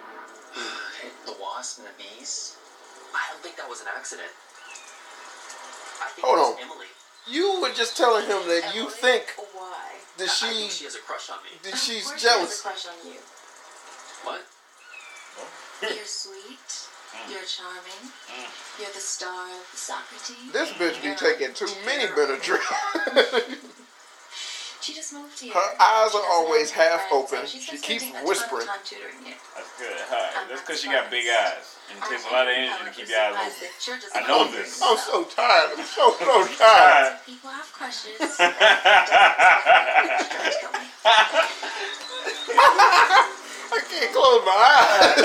The 1.28 1.36
wasp 1.40 1.78
and 1.78 1.86
the 1.88 1.92
bees? 2.00 2.56
I 3.14 3.20
don't 3.30 3.42
think 3.42 3.56
that 3.56 3.68
was 3.68 3.80
an 3.82 3.88
accident. 3.94 4.32
I 6.00 6.08
think 6.16 6.24
Hold 6.26 6.38
it 6.38 6.40
was 6.40 6.56
on. 6.56 6.62
Emily. 6.64 6.90
You 7.28 7.60
were 7.60 7.70
just 7.76 7.96
telling 7.96 8.24
him 8.24 8.40
that 8.48 8.72
you 8.74 8.88
think 8.90 9.36
Why? 9.52 9.76
that 10.16 10.28
I- 10.28 10.48
I 10.48 10.52
think 10.52 10.70
she, 10.72 10.78
she 10.78 10.84
has 10.84 10.94
a 10.96 11.00
crush 11.04 11.28
on 11.30 11.36
me. 11.44 11.50
that 11.62 11.74
Of 11.74 11.78
she's 11.78 12.06
course 12.08 12.20
she 12.20 12.26
has 12.26 12.34
jealous. 12.36 12.60
a 12.60 12.62
crush 12.64 12.86
on 12.88 12.96
you. 13.04 13.20
What? 14.24 14.42
You're 15.82 16.04
sweet. 16.08 16.68
Mm. 17.12 17.30
You're 17.30 17.44
charming. 17.46 18.02
Mm. 18.32 18.80
You're 18.80 18.92
the 18.96 19.00
star 19.04 19.46
of 19.52 19.64
the 19.70 19.76
soccer 19.78 20.18
team. 20.24 20.50
This 20.52 20.70
bitch 20.80 20.98
be 21.04 21.14
taking 21.14 21.52
too 21.54 21.68
many 21.86 22.04
Benadryl. 22.16 22.58
She 24.88 24.94
just 24.94 25.12
moved 25.12 25.38
here. 25.38 25.52
Her 25.52 25.70
eyes 25.78 26.14
are 26.14 26.24
always 26.32 26.70
half 26.70 27.12
friends, 27.12 27.28
open. 27.28 27.44
so 27.46 27.60
She 27.60 27.76
keeps 27.76 28.08
spending 28.08 28.08
a 28.08 28.12
ton 28.20 28.24
whispering. 28.24 28.64
tutoring 28.88 29.20
you. 29.20 29.34
That's 29.52 29.68
good. 29.76 29.92
Hi. 30.08 30.48
That's 30.48 30.48
um, 30.48 30.64
because 30.64 30.80
she 30.80 30.88
got 30.88 31.10
big 31.12 31.28
eyes. 31.28 31.76
And 31.92 32.00
it 32.00 32.08
takes 32.08 32.24
a 32.24 32.32
lot 32.32 32.48
of 32.48 32.56
energy 32.56 32.72
to 32.88 32.92
keep 32.96 33.04
your 33.12 33.20
eyes 33.20 33.52
open. 33.84 34.00
I 34.16 34.24
know 34.24 34.48
this. 34.48 34.80
I'm 34.80 34.96
so 34.96 35.28
tired. 35.28 35.76
I'm 35.76 35.84
so 35.84 36.16
so 36.16 36.40
tired. 36.56 37.20
People 37.28 37.52
have 37.52 37.68
crushes. 37.68 38.16
I 43.68 43.80
can't 43.92 44.08
close 44.08 44.40
my 44.48 44.56
eyes. 44.56 45.20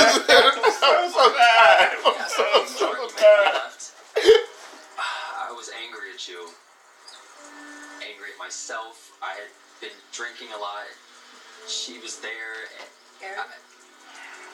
I'm 0.84 1.08
so 1.08 1.24
tired. 1.40 2.04
I'm 2.04 2.20
so 2.28 2.44
so 2.68 2.92
tired. 3.16 3.64
left. 3.64 3.96
I 4.20 5.56
was 5.56 5.72
angry 5.72 6.12
at 6.14 6.28
you. 6.28 6.52
Angry 8.04 8.36
at 8.36 8.40
myself. 8.44 9.16
I 9.24 9.40
had 9.40 9.48
been 9.80 9.96
drinking 10.14 10.54
a 10.56 10.60
lot. 10.62 10.86
She 11.68 11.98
was 12.00 12.18
there. 12.22 12.70
And 13.26 13.34
I, 13.40 13.46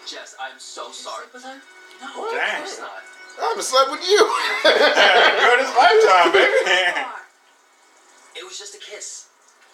Jess, 0.07 0.35
I'm 0.39 0.57
so 0.57 0.91
sorry. 0.91 1.27
Sleep 1.29 1.33
with 1.33 1.43
her? 1.43 1.59
No, 2.01 2.07
What? 2.21 2.33
of 2.33 2.57
course 2.63 2.79
not. 2.79 3.03
I'm 3.39 3.55
in 3.59 3.65
love 3.71 3.89
with 3.91 4.03
you. 4.07 4.19
Girl, 4.63 5.57
this 5.59 5.71
lifetime, 5.75 6.31
baby. 6.33 7.07
It 8.35 8.43
was 8.43 8.57
just 8.57 8.75
a 8.75 8.79
kiss. 8.79 9.27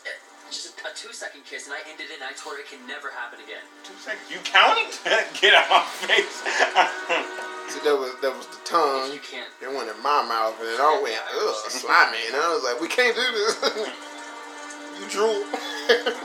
Uh, 0.05 0.09
Just 0.51 0.77
a, 0.77 0.89
a 0.89 0.93
two 0.93 1.13
second 1.13 1.41
kiss, 1.49 1.65
and 1.65 1.73
I 1.73 1.81
ended 1.89 2.09
it, 2.13 2.21
and 2.21 2.23
I 2.25 2.33
told 2.37 2.55
her 2.57 2.61
it 2.61 2.69
can 2.69 2.85
never 2.85 3.09
happen 3.09 3.39
again. 3.41 3.65
Two 3.83 3.97
seconds. 3.97 4.25
You 4.29 4.37
counted? 4.45 4.89
Get 5.41 5.53
out 5.57 5.65
of 5.65 5.81
my 5.81 5.85
face. 6.05 6.37
See, 7.73 7.81
that 7.81 7.97
was 7.97 8.13
that 8.21 8.33
was 8.37 8.45
the 8.53 8.61
tongue. 8.65 9.09
You 9.13 9.21
can't. 9.25 9.49
It 9.61 9.69
went 9.73 9.89
in 9.89 9.97
my 10.05 10.21
mouth, 10.29 10.53
and 10.61 10.69
it 10.69 10.77
all 10.81 11.01
went 11.01 11.17
ugh, 11.33 11.55
slimy. 11.73 12.21
And 12.29 12.37
I 12.37 12.53
was 12.53 12.61
like, 12.61 12.77
we 12.77 12.87
can't 12.87 13.15
do 13.17 13.25
this. 13.33 13.57
you 15.01 15.05
drool. 15.09 15.41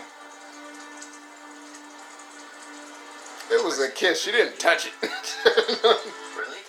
it 3.51 3.65
was 3.65 3.81
a 3.81 3.91
kiss. 3.91 4.23
She 4.23 4.33
didn't 4.33 4.59
touch 4.59 4.87
it. 4.87 4.93
Really? 6.37 6.60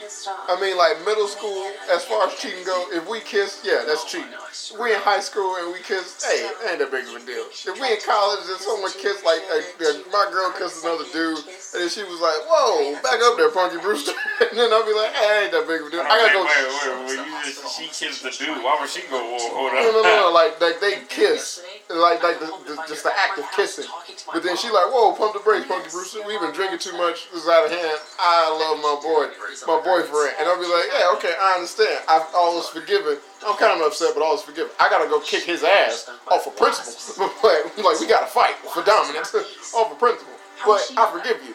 Pissed 0.00 0.28
off. 0.28 0.48
I 0.48 0.56
mean, 0.60 0.76
like 0.80 0.96
middle 1.04 1.28
school, 1.28 1.68
as 1.92 2.04
far 2.04 2.26
as 2.26 2.34
cheating 2.40 2.64
go, 2.64 2.88
if 2.96 3.04
we 3.08 3.20
kiss, 3.20 3.60
yeah, 3.60 3.84
that's 3.84 4.08
cheating. 4.08 4.32
If 4.32 4.80
we 4.80 4.94
in 4.96 5.00
high 5.00 5.20
school 5.20 5.60
and 5.60 5.72
we 5.72 5.84
kiss, 5.84 6.16
hey, 6.24 6.48
it 6.48 6.56
ain't 6.72 6.78
that 6.80 6.90
big 6.90 7.04
of 7.04 7.20
a 7.20 7.22
deal. 7.22 7.44
If 7.52 7.76
we 7.76 7.86
in 7.92 8.00
college 8.00 8.48
and 8.48 8.56
someone 8.56 8.90
kiss, 8.96 9.20
like 9.22 9.44
uh, 9.52 9.60
uh, 9.60 10.00
my 10.08 10.24
girl 10.32 10.48
kissed 10.56 10.80
another 10.80 11.04
dude, 11.12 11.44
and 11.44 11.78
then 11.84 11.90
she 11.92 12.02
was 12.08 12.18
like, 12.24 12.40
"Whoa, 12.48 12.96
back 13.04 13.20
up 13.20 13.36
there, 13.36 13.52
Punky 13.52 13.78
Brewster," 13.84 14.16
and 14.48 14.56
then 14.56 14.72
I'll 14.72 14.86
be 14.88 14.96
like, 14.96 15.12
"Hey, 15.12 15.46
ain't 15.46 15.52
that 15.52 15.68
big 15.68 15.84
of 15.84 15.88
a 15.88 15.90
deal." 15.92 16.00
I 16.00 16.16
gotta 16.16 16.32
go. 16.32 16.42
Wait, 16.48 16.56
wait, 16.56 16.80
wait, 16.80 17.06
wait. 17.06 17.20
You 17.20 17.36
just, 17.44 17.60
she 17.76 17.84
kissed 17.92 18.24
the 18.24 18.32
dude. 18.32 18.64
Why 18.64 18.80
would 18.80 18.88
she 18.88 19.04
go, 19.12 19.20
whoa, 19.20 19.52
hold 19.52 19.76
No, 19.76 19.84
no, 19.92 20.00
no, 20.02 20.12
no, 20.26 20.32
like, 20.32 20.56
like 20.60 20.80
they 20.80 21.04
kiss, 21.08 21.62
like, 21.90 22.22
like 22.22 22.40
the, 22.40 22.48
the, 22.66 22.74
just 22.88 23.04
the 23.04 23.12
act 23.12 23.38
of 23.38 23.46
kissing. 23.52 23.86
But 24.32 24.42
then 24.42 24.56
she 24.56 24.70
like, 24.70 24.88
"Whoa, 24.88 25.12
pump 25.12 25.34
the 25.34 25.42
brakes, 25.44 25.66
Punky 25.66 25.90
Brewster. 25.90 26.22
We've 26.26 26.40
been 26.40 26.54
drinking 26.54 26.78
too 26.80 26.96
much. 26.96 27.30
This 27.32 27.44
is 27.44 27.48
out 27.48 27.66
of 27.66 27.70
hand. 27.70 27.98
I 28.18 28.48
love 28.50 28.78
my 28.78 28.96
boy, 29.02 29.28
my 29.66 29.80
boyfriend," 29.90 30.36
and 30.38 30.48
I'll 30.48 30.60
be 30.60 30.66
like, 30.66 30.86
"Yeah, 30.94 31.14
okay, 31.18 31.34
I 31.34 31.54
understand. 31.54 31.98
I've 32.08 32.26
always 32.34 32.66
forgiven. 32.66 33.18
I'm 33.46 33.56
kind 33.56 33.80
of 33.80 33.86
upset, 33.86 34.14
but 34.14 34.22
always 34.22 34.42
forgiven. 34.42 34.70
I 34.78 34.88
gotta 34.88 35.08
go 35.08 35.20
kick 35.20 35.44
his 35.44 35.64
ass 35.64 36.08
off 36.30 36.46
of 36.46 36.56
principle. 36.56 37.26
like, 37.44 37.76
like 37.78 38.00
we 38.00 38.06
gotta 38.06 38.26
fight 38.26 38.56
for 38.72 38.82
dominance 38.82 39.34
off 39.74 39.92
of 39.92 39.98
principle. 39.98 40.34
But 40.64 40.92
I 40.96 41.10
forgive 41.10 41.42
you. 41.42 41.54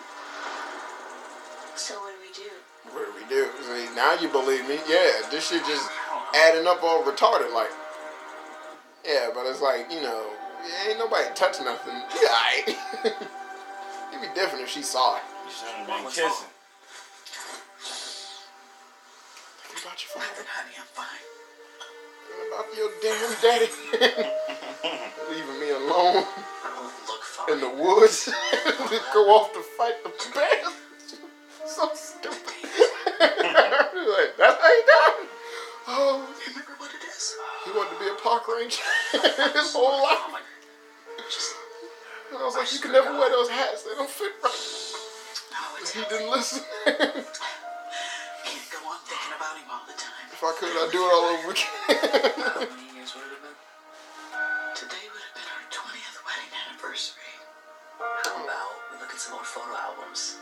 So 1.75 1.93
what 2.01 2.13
do 2.13 2.19
we 2.21 2.31
do? 2.33 2.49
What 2.91 3.05
do 3.05 3.11
we 3.13 3.25
do? 3.29 3.49
See, 3.63 3.95
now 3.95 4.13
you 4.19 4.29
believe 4.29 4.67
me? 4.67 4.79
Yeah, 4.87 5.29
this 5.29 5.49
shit 5.49 5.65
just 5.65 5.89
adding 6.33 6.65
up 6.67 6.81
all 6.83 7.03
retarded. 7.03 7.53
Like, 7.53 7.71
yeah, 9.05 9.29
but 9.33 9.45
it's 9.45 9.61
like 9.61 9.91
you 9.91 10.01
know, 10.01 10.29
ain't 10.87 10.97
nobody 10.97 11.27
touch 11.35 11.61
nothing. 11.61 11.93
Yeah, 12.15 12.29
alright. 12.29 12.77
It'd 14.09 14.21
be 14.21 14.33
different 14.33 14.63
if 14.63 14.69
she 14.69 14.81
saw 14.81 15.17
it. 15.17 15.23
You 15.45 15.51
shouldn't 15.51 15.89
have 15.89 16.03
been 16.03 16.11
kissing. 16.11 16.47
About 19.81 19.99
your 20.01 20.09
father. 20.23 20.43
Honey, 20.47 20.75
I'm 20.79 20.89
fine. 20.93 21.25
Think 22.27 22.39
about 22.51 22.67
your 22.75 22.91
damn 23.01 23.33
daddy. 23.41 23.69
Leaving 25.29 25.59
me 25.59 25.69
alone 25.71 26.23
I 26.25 26.69
don't 26.75 27.07
look 27.07 27.23
fine. 27.23 27.53
in 27.53 27.59
the 27.61 27.69
woods. 27.83 28.29
We 28.91 28.97
go 29.13 29.29
off 29.35 29.51
to 29.53 29.61
fight 29.61 30.03
the 30.03 30.09
bears. 30.33 30.75
so 31.65 31.89
stupid. 31.93 32.39
like, 33.19 34.33
how 34.37 34.55
he 34.55 34.81
died. 34.85 35.27
Oh, 35.87 36.27
Remember 36.47 36.71
what 36.77 36.91
it 36.91 37.03
is? 37.07 37.35
he 37.65 37.71
wanted 37.71 37.93
to 37.93 37.99
be 37.99 38.07
a 38.09 38.15
park 38.23 38.47
ranger 38.47 38.81
his 39.11 39.73
oh 39.75 39.79
whole 39.85 40.03
life. 40.03 40.19
Oh 40.19 40.39
And 42.31 42.39
I 42.39 42.45
was 42.45 42.55
like, 42.55 42.71
you 42.73 42.79
can 42.79 42.91
never 42.91 43.11
wear 43.11 43.29
those 43.29 43.49
hats. 43.49 43.83
They 43.83 43.95
don't 43.95 44.09
fit 44.09 44.31
right. 44.43 44.93
No, 45.51 46.01
He 46.01 46.09
didn't 46.09 46.31
listen. 46.31 46.63
Can't 48.95 49.03
go 49.03 49.03
on 49.03 49.03
thinking 49.03 49.33
about 49.35 49.55
him 49.59 49.67
all 49.67 49.83
the 49.87 49.97
time. 49.99 50.27
if 50.31 50.39
I 50.39 50.51
could, 50.55 50.71
I'd 50.71 50.91
do 50.91 51.03
it 51.03 51.11
all 51.11 51.27
over 51.35 51.51
again. 51.51 51.67
how 52.39 52.63
many 52.63 52.87
years 52.95 53.11
would 53.11 53.27
it 53.27 53.35
have 53.35 53.43
been? 53.43 53.59
Today 54.75 55.03
would 55.11 55.23
have 55.23 55.35
been 55.35 55.49
our 55.51 55.63
20th 55.67 56.17
wedding 56.23 56.51
anniversary. 56.67 57.33
How 57.99 58.39
about 58.39 58.71
we 58.91 58.99
look 59.03 59.11
at 59.11 59.19
some 59.19 59.35
old 59.35 59.47
photo 59.47 59.75
albums? 59.75 60.39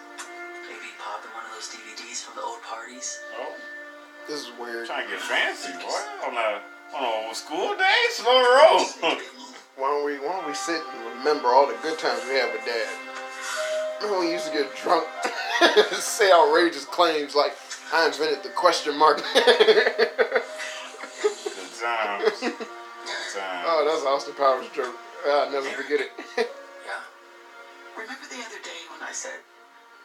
Maybe 0.69 0.89
pop 1.01 1.25
in 1.25 1.33
one 1.33 1.45
of 1.49 1.51
those 1.57 1.69
DVDs 1.73 2.21
from 2.21 2.37
the 2.37 2.45
old 2.45 2.61
parties. 2.61 3.17
Oh, 3.41 3.53
this 4.29 4.45
is 4.45 4.49
weird. 4.61 4.85
trying 4.85 5.09
to 5.09 5.17
get 5.17 5.21
fancy, 5.21 5.73
boy. 5.81 6.01
On 6.29 6.33
a, 6.37 6.61
on 6.93 7.01
a 7.01 7.11
old 7.25 7.35
school 7.35 7.73
day? 7.73 8.01
Slow 8.13 8.37
roll. 8.37 8.85
Why 9.75 9.89
don't 9.89 10.05
we 10.05 10.21
why 10.21 10.37
don't 10.37 10.45
we 10.47 10.53
sit 10.53 10.77
and 10.77 11.17
remember 11.17 11.49
all 11.49 11.65
the 11.65 11.73
good 11.81 11.97
times 11.97 12.21
we 12.29 12.37
had 12.37 12.53
with 12.53 12.61
dad? 12.65 12.93
Remember 13.97 14.19
when 14.21 14.27
we 14.29 14.33
used 14.33 14.45
to 14.45 14.53
get 14.53 14.69
drunk 14.77 15.07
say 15.97 16.29
outrageous 16.31 16.85
claims 16.85 17.33
like 17.35 17.53
I 17.91 18.07
invented 18.07 18.43
the 18.43 18.49
question 18.49 18.97
mark. 18.97 19.17
Good 19.34 19.43
times. 21.81 22.39
time. 22.41 23.63
Oh, 23.65 23.84
that's 23.86 24.05
Austin 24.05 24.34
Powers 24.36 24.67
joke. 24.73 24.95
I'll 25.27 25.51
never 25.51 25.67
forget 25.69 25.99
it. 26.01 26.11
Yeah. 26.38 26.43
Remember 27.97 28.25
the 28.29 28.41
other 28.45 28.61
day 28.63 28.81
when 28.91 29.01
I 29.07 29.11
said, 29.11 29.39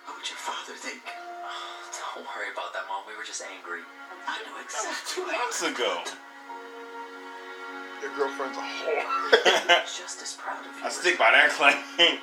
"What 0.06 0.16
would 0.18 0.28
your 0.28 0.38
father 0.38 0.74
think?" 0.74 1.02
Don't 2.16 2.24
worry 2.26 2.50
about 2.52 2.72
that, 2.74 2.84
Mom. 2.88 3.02
We 3.08 3.16
were 3.16 3.24
just 3.24 3.42
angry. 3.42 3.80
I 4.26 4.38
know 4.44 4.54
That 4.56 4.66
was 4.66 4.84
exactly. 4.84 5.24
two 5.24 5.26
months 5.26 5.62
ago. 5.62 6.02
Your 8.02 8.12
girlfriend's 8.14 8.58
a 8.58 8.60
whore. 8.60 9.02
I'm 9.02 9.86
just 9.98 10.22
as 10.22 10.34
proud 10.38 10.60
of 10.60 10.70
you. 10.76 10.84
I 10.84 10.88
stick 10.90 11.18
by 11.18 11.30
that 11.32 11.50
claim. 11.50 12.18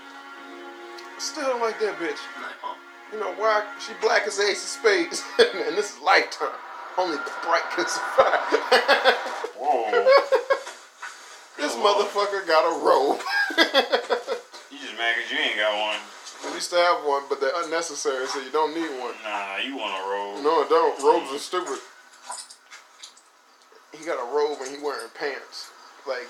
Still 1.18 1.44
don't 1.58 1.62
like 1.62 1.80
that 1.80 1.96
bitch. 1.98 2.20
Night, 2.40 2.56
Mom. 2.64 2.76
You 3.14 3.20
know 3.20 3.34
why? 3.38 3.64
She 3.80 3.94
black 4.02 4.28
as 4.28 4.40
ace 4.40 4.64
of 4.64 4.70
spades, 4.82 5.24
and 5.40 5.76
this 5.78 5.96
is 5.96 6.02
lifetime. 6.02 6.50
Only 6.98 7.18
bright 7.44 7.64
can 7.76 7.86
survive. 7.88 8.40
Whoa. 9.60 9.92
this 11.58 11.76
Whoa. 11.76 11.84
motherfucker 11.84 12.48
got 12.48 12.64
a 12.66 12.86
robe. 12.86 13.20
You 14.72 14.82
just 14.82 14.98
mad 14.98 15.16
because 15.16 15.32
you 15.32 15.38
ain't 15.40 15.56
got 15.56 15.72
one. 15.72 16.02
I 16.52 16.54
used 16.56 16.70
to 16.72 16.76
have 16.76 17.06
one, 17.08 17.24
but 17.30 17.40
they're 17.40 17.56
unnecessary, 17.64 18.28
so 18.28 18.42
you 18.42 18.52
don't 18.52 18.74
need 18.76 18.90
one. 19.00 19.14
Nah, 19.24 19.56
you 19.64 19.78
want 19.78 19.96
a 19.96 20.04
robe. 20.04 20.44
No, 20.44 20.64
it 20.66 20.70
don't. 20.70 21.00
Robes 21.00 21.32
are 21.32 21.40
stupid. 21.40 21.80
He 23.96 24.04
got 24.04 24.20
a 24.20 24.28
robe 24.36 24.58
and 24.60 24.76
he 24.76 24.84
wearing 24.84 25.08
pants. 25.16 25.72
Like, 26.04 26.28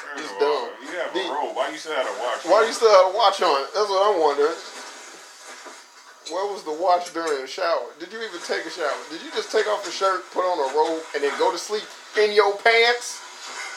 First 0.00 0.24
It's 0.24 0.32
dumb. 0.40 0.70
You 0.80 0.96
have 1.02 1.12
The- 1.12 1.28
a 1.28 1.34
robe. 1.34 1.52
Why 1.56 1.68
you 1.68 1.76
still 1.76 1.92
have 1.92 2.06
a 2.08 2.16
watch? 2.24 2.40
why 2.48 2.64
you 2.64 2.72
still 2.72 2.88
have 2.88 3.12
a 3.12 3.16
watch 3.18 3.42
on? 3.42 3.60
That's 3.76 3.90
what 3.90 4.00
I'm 4.08 4.16
wondering. 4.22 4.56
Where 6.30 6.46
was 6.52 6.62
the 6.62 6.72
watch 6.72 7.12
during 7.12 7.40
the 7.40 7.48
shower? 7.48 7.88
Did 7.98 8.12
you 8.12 8.18
even 8.18 8.40
take 8.44 8.66
a 8.66 8.70
shower? 8.70 9.00
Did 9.10 9.22
you 9.22 9.30
just 9.32 9.50
take 9.50 9.66
off 9.66 9.84
the 9.84 9.90
shirt, 9.90 10.28
put 10.32 10.44
on 10.44 10.60
a 10.60 10.68
robe, 10.76 11.02
and 11.14 11.24
then 11.24 11.32
go 11.38 11.50
to 11.50 11.58
sleep 11.58 11.84
in 12.20 12.32
your 12.32 12.56
pants? 12.58 13.24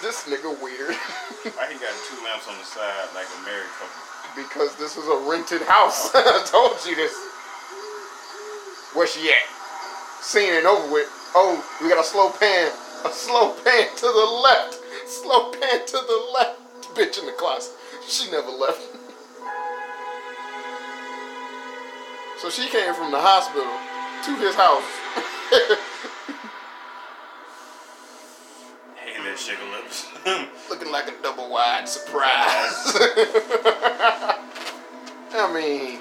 This 0.01 0.27
nigga 0.27 0.51
weird. 0.61 0.95
Why 1.55 1.71
he 1.71 1.79
got 1.79 1.95
two 2.09 2.19
lamps 2.25 2.49
on 2.49 2.57
the 2.57 2.67
side 2.67 3.07
like 3.15 3.27
a 3.27 3.39
married 3.45 3.71
couple? 3.79 4.11
because 4.35 4.75
this 4.75 4.97
is 4.97 5.07
a 5.07 5.29
rented 5.29 5.61
house. 5.63 6.11
I 6.15 6.43
told 6.45 6.77
you 6.87 6.95
this. 6.95 7.13
Where 8.93 9.07
she 9.07 9.29
at? 9.29 9.47
Seen 10.21 10.53
and 10.53 10.67
over 10.67 10.91
with. 10.91 11.07
Oh, 11.35 11.63
we 11.81 11.89
got 11.89 11.99
a 11.99 12.07
slow 12.07 12.29
pan. 12.29 12.71
A 13.05 13.09
slow 13.09 13.53
pan 13.63 13.87
to 13.95 14.05
the 14.05 14.41
left. 14.43 14.79
Slow 15.07 15.51
pan 15.51 15.85
to 15.85 15.91
the 15.93 16.31
left. 16.33 16.59
Bitch 16.95 17.19
in 17.19 17.25
the 17.25 17.31
closet. 17.33 17.73
She 18.07 18.29
never 18.31 18.51
left. 18.51 18.90
So 22.41 22.49
she 22.49 22.67
came 22.69 22.91
from 22.95 23.11
the 23.11 23.21
hospital 23.21 23.69
to 24.25 24.31
his 24.41 24.55
house. 24.55 24.81
Hey, 28.97 29.21
that 29.21 29.37
sugar 29.37 29.61
lips. 29.69 30.09
looking 30.69 30.91
like 30.91 31.05
a 31.07 31.13
double 31.21 31.51
wide 31.51 31.87
surprise. 31.87 32.97
I 35.37 35.53
mean, 35.53 35.99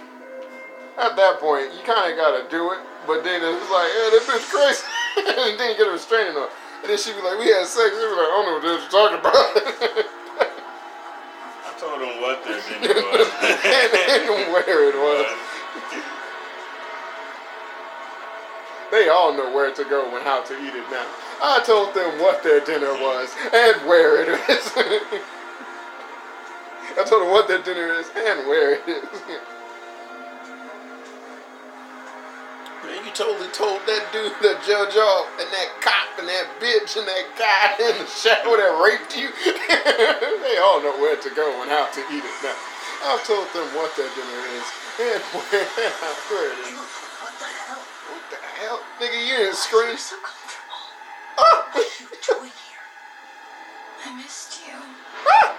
at 0.96 1.12
that 1.12 1.36
point, 1.40 1.76
you 1.76 1.84
kind 1.84 2.08
of 2.08 2.16
gotta 2.16 2.48
do 2.48 2.72
it, 2.72 2.78
but 3.06 3.20
then 3.20 3.44
it's 3.44 3.68
like, 3.68 3.90
hey, 3.92 4.08
that 4.16 4.24
bitch 4.24 4.48
crazy. 4.48 4.80
and 5.44 5.60
then 5.60 5.72
you 5.72 5.76
get 5.76 5.88
a 5.88 5.92
restraining 5.92 6.36
order. 6.40 6.48
And 6.80 6.88
then 6.88 6.96
she 6.96 7.12
be 7.12 7.20
like, 7.20 7.36
we 7.36 7.52
had 7.52 7.66
sex. 7.68 7.92
They 7.92 8.00
be 8.00 8.16
like, 8.16 8.32
I 8.32 8.32
don't 8.32 8.48
know 8.48 8.56
what 8.56 8.64
you're 8.64 8.80
talking 8.88 9.20
about. 9.20 9.36
I 11.68 11.76
told 11.76 12.00
him 12.00 12.16
what 12.24 12.40
dinner 12.48 12.96
was. 13.12 13.28
and 13.28 14.48
where 14.56 14.88
it 14.88 14.96
was. 14.96 15.28
They 18.90 19.08
all 19.08 19.32
know 19.32 19.54
where 19.54 19.72
to 19.72 19.84
go 19.84 20.16
and 20.16 20.24
how 20.24 20.42
to 20.42 20.54
eat 20.54 20.74
it 20.74 20.90
now. 20.90 21.06
I 21.42 21.62
told 21.64 21.94
them 21.94 22.18
what 22.20 22.42
their 22.42 22.60
dinner 22.60 22.92
was 22.92 23.30
and 23.54 23.76
where 23.88 24.22
it 24.22 24.28
is. 24.28 24.72
I 26.98 27.04
told 27.04 27.22
them 27.22 27.30
what 27.30 27.46
their 27.46 27.62
dinner 27.62 27.94
is 27.94 28.10
and 28.16 28.48
where 28.48 28.74
it 28.74 28.82
is. 28.88 29.06
Man, 32.82 33.04
you 33.04 33.12
totally 33.14 33.48
told 33.52 33.78
that 33.86 34.10
dude, 34.10 34.34
that 34.42 34.58
judge 34.66 34.96
off, 34.96 35.28
and 35.38 35.46
that 35.54 35.68
cop, 35.80 36.18
and 36.18 36.26
that 36.26 36.48
bitch, 36.58 36.98
and 36.98 37.06
that 37.06 37.26
guy 37.38 37.76
in 37.86 37.94
the 37.94 38.08
shower 38.10 38.58
that 38.58 38.74
raped 38.82 39.14
you. 39.14 39.30
they 40.42 40.58
all 40.58 40.82
know 40.82 40.98
where 40.98 41.14
to 41.16 41.30
go 41.30 41.62
and 41.62 41.70
how 41.70 41.86
to 41.94 42.00
eat 42.10 42.24
it 42.26 42.38
now. 42.42 42.56
I've 43.06 43.22
told 43.24 43.46
them 43.54 43.68
what 43.78 43.94
their 43.96 44.10
dinner 44.12 44.42
is 44.58 44.66
and 44.98 45.22
where, 45.30 45.64
where 45.64 46.52
it 46.52 46.58
is. 46.68 46.76
What 46.76 47.32
the 47.38 47.48
hell? 47.68 47.80
What 48.10 48.24
the 48.28 48.49
hell? 48.60 48.80
Nigga, 49.00 49.18
you 49.26 49.36
didn't 49.36 49.56
scream. 49.56 49.88
You're 49.88 49.98
so 49.98 50.16
comfortable. 50.16 50.80
Ah! 51.38 51.68
What 51.72 51.84
are 51.86 52.02
you 52.02 52.08
doing 52.20 52.52
here? 52.52 52.84
I 54.06 54.16
missed 54.16 54.60
you. 54.66 54.74
Ah! 55.28 55.56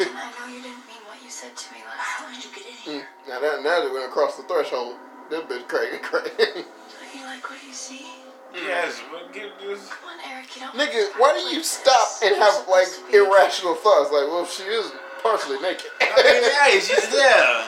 And 0.00 0.10
I 0.12 0.30
know 0.38 0.46
you 0.54 0.62
didn't 0.62 0.84
mean 0.86 1.02
what 1.08 1.18
you 1.24 1.30
said 1.30 1.56
to 1.56 1.72
me 1.74 1.80
last 1.86 1.98
How 1.98 2.24
time. 2.26 2.34
did 2.34 2.44
you 2.44 2.50
get 2.54 2.66
in 2.66 2.74
Mm, 2.76 2.92
here? 3.00 3.08
now 3.28 3.40
that 3.40 3.62
now 3.62 3.80
that 3.82 3.90
went 3.92 4.04
across 4.06 4.36
the 4.36 4.42
threshold. 4.44 4.96
This 5.30 5.40
bitch 5.50 5.66
crazy, 5.66 5.98
crazy. 6.02 6.30
Don't 6.38 7.14
you 7.14 7.24
like 7.26 7.42
what 7.50 7.58
you 7.66 7.72
see? 7.72 8.06
yes, 8.54 9.02
but 9.10 9.32
give 9.32 9.50
this. 9.60 9.88
Come 9.90 10.10
on, 10.14 10.18
Eric, 10.30 10.54
you 10.54 10.62
don't 10.62 10.74
Nigga, 10.78 11.18
why 11.18 11.30
act 11.34 11.38
do 11.40 11.44
you 11.50 11.56
like 11.56 11.64
stop 11.64 12.06
this. 12.20 12.22
and 12.22 12.36
You're 12.36 12.44
have 12.44 12.68
like 12.68 12.86
supposed 12.86 13.10
to 13.10 13.26
irrational 13.26 13.74
thoughts? 13.74 14.12
Like, 14.12 14.28
well, 14.30 14.46
she 14.46 14.62
is 14.64 14.92
partially 15.22 15.58
naked. 15.60 15.90
I 16.00 16.22
mean, 16.22 16.44
hey, 16.62 16.78
she's 16.78 17.08
there. 17.10 17.66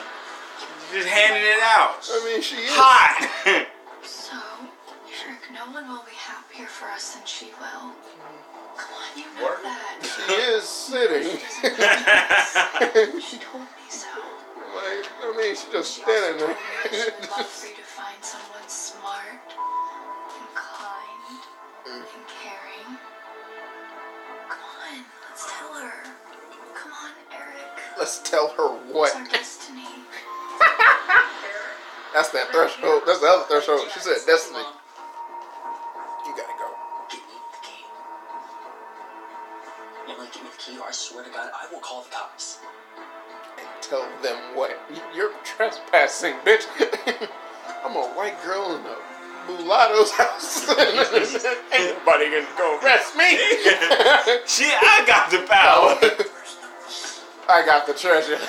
Just 0.95 1.09
handing 1.09 1.43
it 1.43 1.59
out. 1.77 1.99
I 2.09 2.25
mean, 2.25 2.41
she 2.43 2.57
is. 2.57 2.71
Hot. 2.73 3.67
us 6.99 7.15
than 7.15 7.23
she 7.25 7.47
will. 7.61 7.93
Come 8.77 8.91
on, 8.91 9.17
you 9.17 9.25
know 9.39 9.45
Work. 9.45 9.63
that. 9.63 10.03
She 10.27 10.35
is 10.35 10.65
sitting. 10.65 11.39
She 13.23 13.37
told 13.39 13.63
me 13.63 13.87
so. 13.89 14.09
like, 14.75 15.07
I 15.23 15.25
mean, 15.37 15.55
she's 15.55 15.71
just 15.73 15.95
She 15.95 16.01
standing 16.03 16.39
told 16.41 16.51
me 16.51 16.57
that 16.83 16.91
there. 16.91 17.05
she'd 17.05 17.31
love 17.31 17.47
for 17.47 17.67
you 17.69 17.75
to 17.77 17.83
find 17.83 18.19
someone 18.23 18.69
smart 18.69 19.47
and 19.47 20.55
kind 20.55 21.39
Mm. 21.87 22.03
and 22.03 22.27
caring. 22.27 22.99
Come 24.49 24.59
on, 24.59 25.05
let's 25.31 25.45
tell 25.59 25.73
her. 25.75 26.03
Come 26.75 26.93
on, 26.93 27.11
Eric. 27.33 27.83
Let's 27.99 28.19
tell 28.29 28.49
her 28.59 28.69
It's 28.85 28.93
what. 28.95 29.15
our 29.17 29.25
destiny. 29.29 29.87
That's 32.15 32.31
that 32.31 32.51
threshold. 32.53 33.03
That's 33.07 33.21
the 33.21 33.27
other 33.29 33.45
threshold. 33.49 33.81
She 33.95 34.01
said 34.01 34.17
destiny. 34.27 34.65
I 40.89 40.91
swear 40.91 41.23
to 41.23 41.29
God, 41.29 41.51
I 41.53 41.71
will 41.71 41.81
call 41.81 42.01
the 42.01 42.09
cops. 42.09 42.61
and 43.59 43.69
tell 43.83 44.09
them 44.23 44.39
what 44.55 44.73
you're 45.15 45.33
trespassing, 45.45 46.33
bitch. 46.47 46.65
I'm 47.85 47.95
a 47.95 48.09
white 48.17 48.43
girl 48.43 48.75
in 48.75 48.81
a 48.81 48.97
mulatto's 49.53 50.13
house. 50.13 50.67
Ain't 50.71 51.93
nobody 51.93 52.33
gonna 52.33 52.47
go 52.57 52.81
arrest 52.83 53.15
me. 53.17 53.37
Shit, 54.49 54.73
I 54.81 55.05
got 55.07 55.31
the 55.31 55.45
power. 55.45 56.01
I 57.51 57.67
got 57.67 57.87
the 57.87 57.93
treasure. 57.93 58.41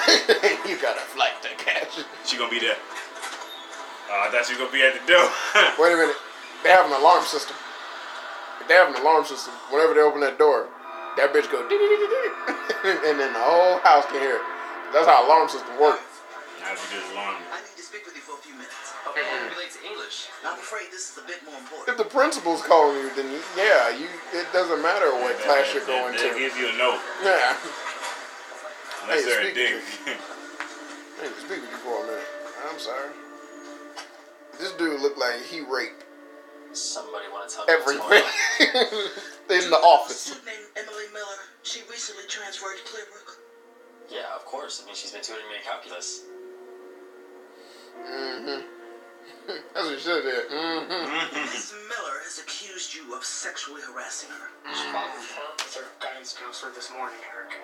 you 0.65 0.81
got 0.81 0.95
a 0.95 1.01
flight 1.11 1.35
to 1.41 1.49
catch. 1.61 2.05
she 2.23 2.37
gonna 2.37 2.49
be 2.49 2.61
there. 2.61 2.77
Oh, 4.11 4.27
I 4.27 4.31
thought 4.31 4.45
she 4.45 4.53
was 4.53 4.59
gonna 4.59 4.71
be 4.71 4.81
at 4.81 4.93
the 4.93 5.05
door. 5.11 5.27
Wait 5.77 5.91
a 5.91 5.97
minute. 5.97 6.15
They 6.63 6.69
have 6.69 6.85
an 6.85 6.93
alarm 6.93 7.25
system. 7.25 7.57
If 8.61 8.69
they 8.69 8.75
have 8.75 8.95
an 8.95 9.01
alarm 9.01 9.25
system, 9.25 9.53
whenever 9.71 9.93
they 9.93 9.99
open 9.99 10.21
that 10.21 10.39
door, 10.39 10.69
that 11.17 11.33
bitch 11.33 11.49
go 11.51 11.61
and 11.65 13.15
then 13.19 13.33
the 13.33 13.43
whole 13.43 13.79
house 13.83 14.05
can 14.07 14.21
hear 14.21 14.37
it. 14.37 14.45
That's 14.93 15.05
how 15.07 15.25
alarm 15.25 15.49
system 15.49 15.73
work. 15.79 15.99
I'll 16.63 16.75
be 16.75 16.81
just 16.91 17.09
long. 17.15 17.37
I 17.53 17.61
need 17.65 17.75
to 17.77 17.83
speak 17.85 18.05
with 18.05 18.15
you 18.15 18.21
for 18.21 18.37
a 18.37 18.41
few 18.43 18.53
minutes. 18.53 18.93
Okay, 19.09 19.21
it 19.25 19.51
relates 19.53 19.77
to 19.77 19.83
English. 19.85 20.29
I'm 20.45 20.57
afraid 20.59 20.91
this 20.93 21.11
is 21.11 21.17
a 21.17 21.25
bit 21.25 21.41
more 21.45 21.57
important. 21.57 21.89
If 21.89 21.97
the 21.97 22.05
principal's 22.09 22.61
calling 22.61 22.97
you, 22.97 23.09
then 23.15 23.27
yeah, 23.57 23.89
you. 23.95 24.07
It 24.33 24.45
doesn't 24.53 24.81
matter 24.81 25.09
what 25.17 25.37
class 25.41 25.73
you're 25.73 25.85
going 25.85 26.13
That 26.15 26.33
to. 26.33 26.37
gives 26.37 26.55
you 26.57 26.69
a 26.69 26.75
note. 26.77 27.01
Yeah. 27.25 27.57
Unless 29.03 29.23
Hey, 29.23 29.25
they're 29.25 29.49
a 29.49 29.53
dick. 29.53 29.81
I 30.09 31.23
need 31.25 31.33
to 31.35 31.41
speak 31.41 31.59
with 31.63 31.71
you 31.73 31.81
for 31.83 32.03
a 32.03 32.07
minute. 32.07 32.27
I'm 32.69 32.79
sorry. 32.79 33.11
This 34.59 34.71
dude 34.73 35.01
looked 35.01 35.17
like 35.17 35.41
he 35.41 35.61
raped 35.61 36.03
Somebody 36.73 37.25
want 37.33 37.49
to 37.49 37.55
tell 37.55 37.65
me 37.65 37.73
what's 37.73 37.89
everything 37.89 38.23
in 39.65 39.69
the 39.71 39.81
office. 39.81 40.29
A 40.29 40.37
student 40.37 40.45
named 40.45 40.67
Emily 40.77 41.09
Miller. 41.13 41.41
She 41.63 41.81
recently 41.89 42.23
transferred 42.27 42.77
to 42.77 42.83
Clearbrook. 42.85 43.37
Yeah, 44.09 44.29
of 44.35 44.45
course. 44.45 44.81
I 44.81 44.85
mean, 44.85 44.95
she's 44.95 45.11
been 45.11 45.21
tutoring 45.21 45.49
me 45.49 45.57
in 45.57 45.63
calculus. 45.65 46.25
Mm-hmm. 47.97 48.61
That's 49.73 49.85
what 49.85 49.93
you 49.93 49.99
should 49.99 50.23
have 50.23 50.29
did. 50.29 50.45
Mm-hmm. 50.49 51.35
Miss 51.53 51.73
Miller 51.73 52.17
has 52.25 52.37
accused 52.37 52.93
you 52.93 53.15
of 53.17 53.23
sexually 53.23 53.81
harassing 53.81 54.29
her. 54.29 54.53
She 54.69 54.85
filed 54.93 55.09
a 55.09 55.17
report 55.17 55.57
with 55.57 55.73
her 55.73 55.89
guidance 55.99 56.37
counselor 56.37 56.71
this 56.73 56.93
morning, 56.93 57.17
Eric. 57.33 57.57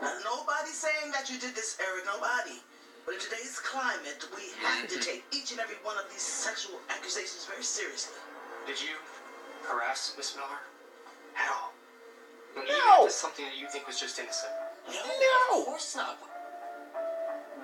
Now, 0.00 0.14
nobody's 0.22 0.78
saying 0.78 1.10
that 1.10 1.26
you 1.26 1.38
did 1.38 1.54
this, 1.58 1.76
Eric. 1.82 2.06
Nobody. 2.06 2.62
But 3.08 3.16
in 3.16 3.24
today's 3.24 3.56
climate, 3.64 4.20
we 4.36 4.52
have 4.60 4.84
to 4.84 5.00
take 5.00 5.24
each 5.32 5.48
and 5.56 5.60
every 5.64 5.80
one 5.80 5.96
of 5.96 6.04
these 6.12 6.20
sexual 6.20 6.76
accusations 6.92 7.48
very 7.48 7.64
seriously. 7.64 8.20
Did 8.68 8.76
you 8.76 9.00
harass 9.64 10.12
Miss 10.20 10.36
Miller? 10.36 10.60
At 11.32 11.48
all? 11.48 11.72
Even 12.52 12.68
No. 12.68 13.08
if 13.08 13.08
it's 13.08 13.16
something 13.16 13.46
that 13.48 13.56
you 13.56 13.64
think 13.72 13.86
was 13.88 13.98
just 13.98 14.18
innocent. 14.20 14.52
No, 14.92 15.00
No. 15.00 15.60
of 15.60 15.64
course 15.72 15.96
not. 15.96 16.20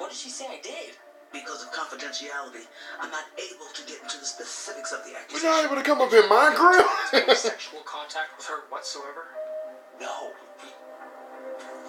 What 0.01 0.09
did 0.09 0.17
she 0.17 0.31
say 0.31 0.49
I 0.49 0.65
did? 0.65 0.97
Because 1.29 1.61
of 1.63 1.69
confidentiality, 1.77 2.65
I'm 2.99 3.11
not 3.11 3.29
able 3.37 3.69
to 3.69 3.83
get 3.85 4.01
into 4.01 4.17
the 4.17 4.25
specifics 4.25 4.93
of 4.97 5.05
the 5.05 5.13
accusation. 5.13 5.45
You're 5.45 5.61
not 5.61 5.65
able 5.69 5.77
to 5.77 5.85
come 5.85 6.01
up 6.01 6.09
in 6.15 6.25
my 6.27 6.57
grill. 6.57 6.89
No 7.29 7.35
sexual 7.35 7.81
contact 7.85 8.33
with 8.41 8.47
her 8.47 8.65
whatsoever. 8.73 9.29
No. 10.01 10.33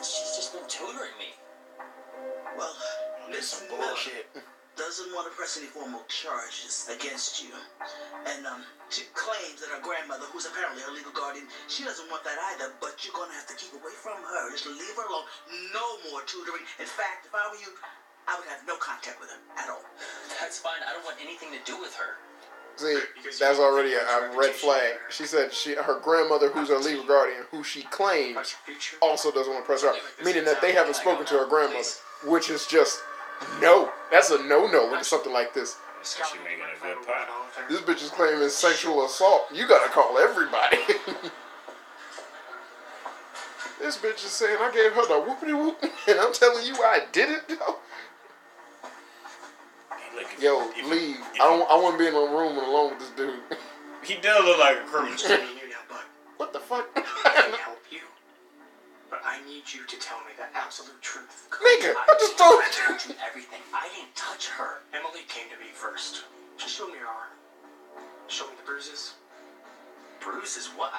She's 0.03 0.35
just 0.35 0.51
been 0.51 0.67
tutoring 0.67 1.15
me. 1.17 1.39
Well, 2.57 2.75
This 3.29 3.37
Miss 3.37 3.47
some 3.49 3.67
Miller 3.69 3.87
bullshit. 3.93 4.27
doesn't 4.75 5.09
want 5.15 5.25
to 5.29 5.33
press 5.35 5.57
any 5.57 5.67
formal 5.71 6.03
charges 6.07 6.87
against 6.91 7.41
you. 7.43 7.51
And 8.27 8.45
um, 8.45 8.61
she 8.89 9.03
claims 9.15 9.61
that 9.63 9.71
her 9.71 9.81
grandmother, 9.81 10.25
who's 10.31 10.45
apparently 10.45 10.83
her 10.83 10.91
legal 10.93 11.11
guardian, 11.15 11.47
she 11.67 11.83
doesn't 11.83 12.09
want 12.11 12.23
that 12.27 12.37
either, 12.55 12.73
but 12.83 12.99
you're 13.03 13.15
going 13.15 13.29
to 13.31 13.37
have 13.39 13.47
to 13.47 13.55
keep 13.55 13.73
away 13.73 13.95
from 14.03 14.19
her. 14.19 14.43
Just 14.51 14.67
leave 14.67 14.95
her 14.99 15.07
alone. 15.07 15.25
No 15.73 15.85
more 16.11 16.21
tutoring. 16.27 16.63
In 16.79 16.85
fact, 16.89 17.25
if 17.27 17.33
I 17.33 17.43
were 17.49 17.59
you, 17.59 17.71
I 18.27 18.35
would 18.37 18.47
have 18.49 18.61
no 18.67 18.75
contact 18.77 19.19
with 19.21 19.29
her 19.31 19.39
at 19.57 19.69
all. 19.69 19.85
That's 20.41 20.59
fine. 20.59 20.81
I 20.83 20.91
don't 20.93 21.05
want 21.05 21.17
anything 21.23 21.49
to 21.55 21.61
do 21.63 21.79
with 21.79 21.93
her. 21.95 22.17
See, 22.77 22.99
that's 23.39 23.59
already 23.59 23.93
a, 23.93 24.01
a 24.03 24.35
red 24.37 24.51
flag. 24.51 24.95
She 25.09 25.23
said 25.25 25.53
she 25.53 25.75
her 25.75 25.99
grandmother, 26.01 26.49
who's 26.49 26.67
her 26.67 26.77
legal 26.77 27.05
guardian, 27.05 27.43
who 27.49 27.63
she 27.63 27.83
claims 27.83 28.31
About 28.35 28.51
your 28.67 28.75
future. 28.75 28.97
also 29.01 29.31
doesn't 29.31 29.53
want 29.53 29.63
to 29.63 29.67
press 29.69 29.83
her, 29.83 29.93
meaning 30.25 30.43
that 30.43 30.59
they 30.59 30.73
haven't 30.73 30.97
spoken 30.97 31.25
to 31.27 31.35
her 31.35 31.45
grandmother, 31.47 31.87
which 32.25 32.49
is 32.49 32.67
just 32.67 32.99
no. 33.61 33.91
That's 34.11 34.29
a 34.31 34.43
no 34.43 34.67
no 34.67 34.87
when 34.89 34.99
it's 34.99 35.07
something 35.09 35.31
like 35.33 35.53
this. 35.53 35.77
She 36.03 36.37
making 36.39 36.61
a 36.63 36.85
good 36.85 37.05
pie. 37.07 37.25
This 37.67 37.81
bitch 37.81 38.03
is 38.03 38.09
claiming 38.11 38.47
sexual 38.49 39.05
assault. 39.05 39.47
You 39.53 39.67
gotta 39.67 39.89
call 39.89 40.17
everybody. 40.19 40.77
this 43.81 43.97
bitch 43.97 44.23
is 44.23 44.31
saying 44.31 44.57
I 44.59 44.71
gave 44.71 44.93
her 44.93 45.01
the 45.07 45.15
whoopity 45.25 45.53
whoop, 45.57 45.77
and 46.07 46.19
I'm 46.19 46.31
telling 46.33 46.65
you 46.65 46.75
I 46.75 47.01
did 47.11 47.29
it. 47.29 47.47
Though. 47.49 47.77
Look, 50.15 50.27
Yo, 50.41 50.59
you- 50.61 50.69
if 50.71 50.77
you- 50.77 50.87
leave. 50.89 51.17
I 51.35 51.37
don't. 51.39 51.69
I 51.69 51.75
want 51.75 51.97
to 51.97 51.99
be 51.99 52.07
in 52.07 52.13
a 52.15 52.19
room 52.19 52.57
alone 52.57 52.91
with 52.91 52.99
this 52.99 53.09
dude. 53.17 53.39
He 54.03 54.15
does 54.21 54.45
look 54.45 54.59
like 54.59 54.77
a 54.77 54.81
I'm 54.81 54.87
criminal. 54.87 55.11
just 55.13 55.25
telling 55.25 55.47
you 55.47 55.69
now, 55.69 55.75
bud. 55.89 56.03
what 56.37 56.53
the 56.53 56.59
fuck, 56.59 56.87
I 56.95 57.01
can 57.01 57.53
help 57.59 57.79
you, 57.89 58.01
I 59.25 59.41
need 59.49 59.63
you 59.73 59.81
to 59.87 59.97
tell 59.99 60.19
me 60.19 60.33
the 60.37 60.45
absolute 60.55 61.01
truth. 61.01 61.49
nigga? 61.49 61.93
I 61.97 62.13
just 62.19 62.37
told 62.37 62.61
I 62.61 62.69
you. 62.69 62.87
told 62.87 63.01
you 63.09 63.15
everything. 63.25 63.59
I 63.73 63.89
didn't 63.89 64.15
touch 64.15 64.49
her. 64.49 64.81
Emily 64.93 65.25
came 65.27 65.49
to 65.49 65.57
me 65.57 65.71
first. 65.73 66.25
She 66.57 66.69
showed 66.69 66.89
me 66.93 66.99
her 66.99 67.07
arm. 67.07 67.33
Show 68.27 68.45
me 68.45 68.53
the 68.55 68.63
bruises. 68.65 69.15
Bruises? 70.21 70.67
What? 70.77 70.93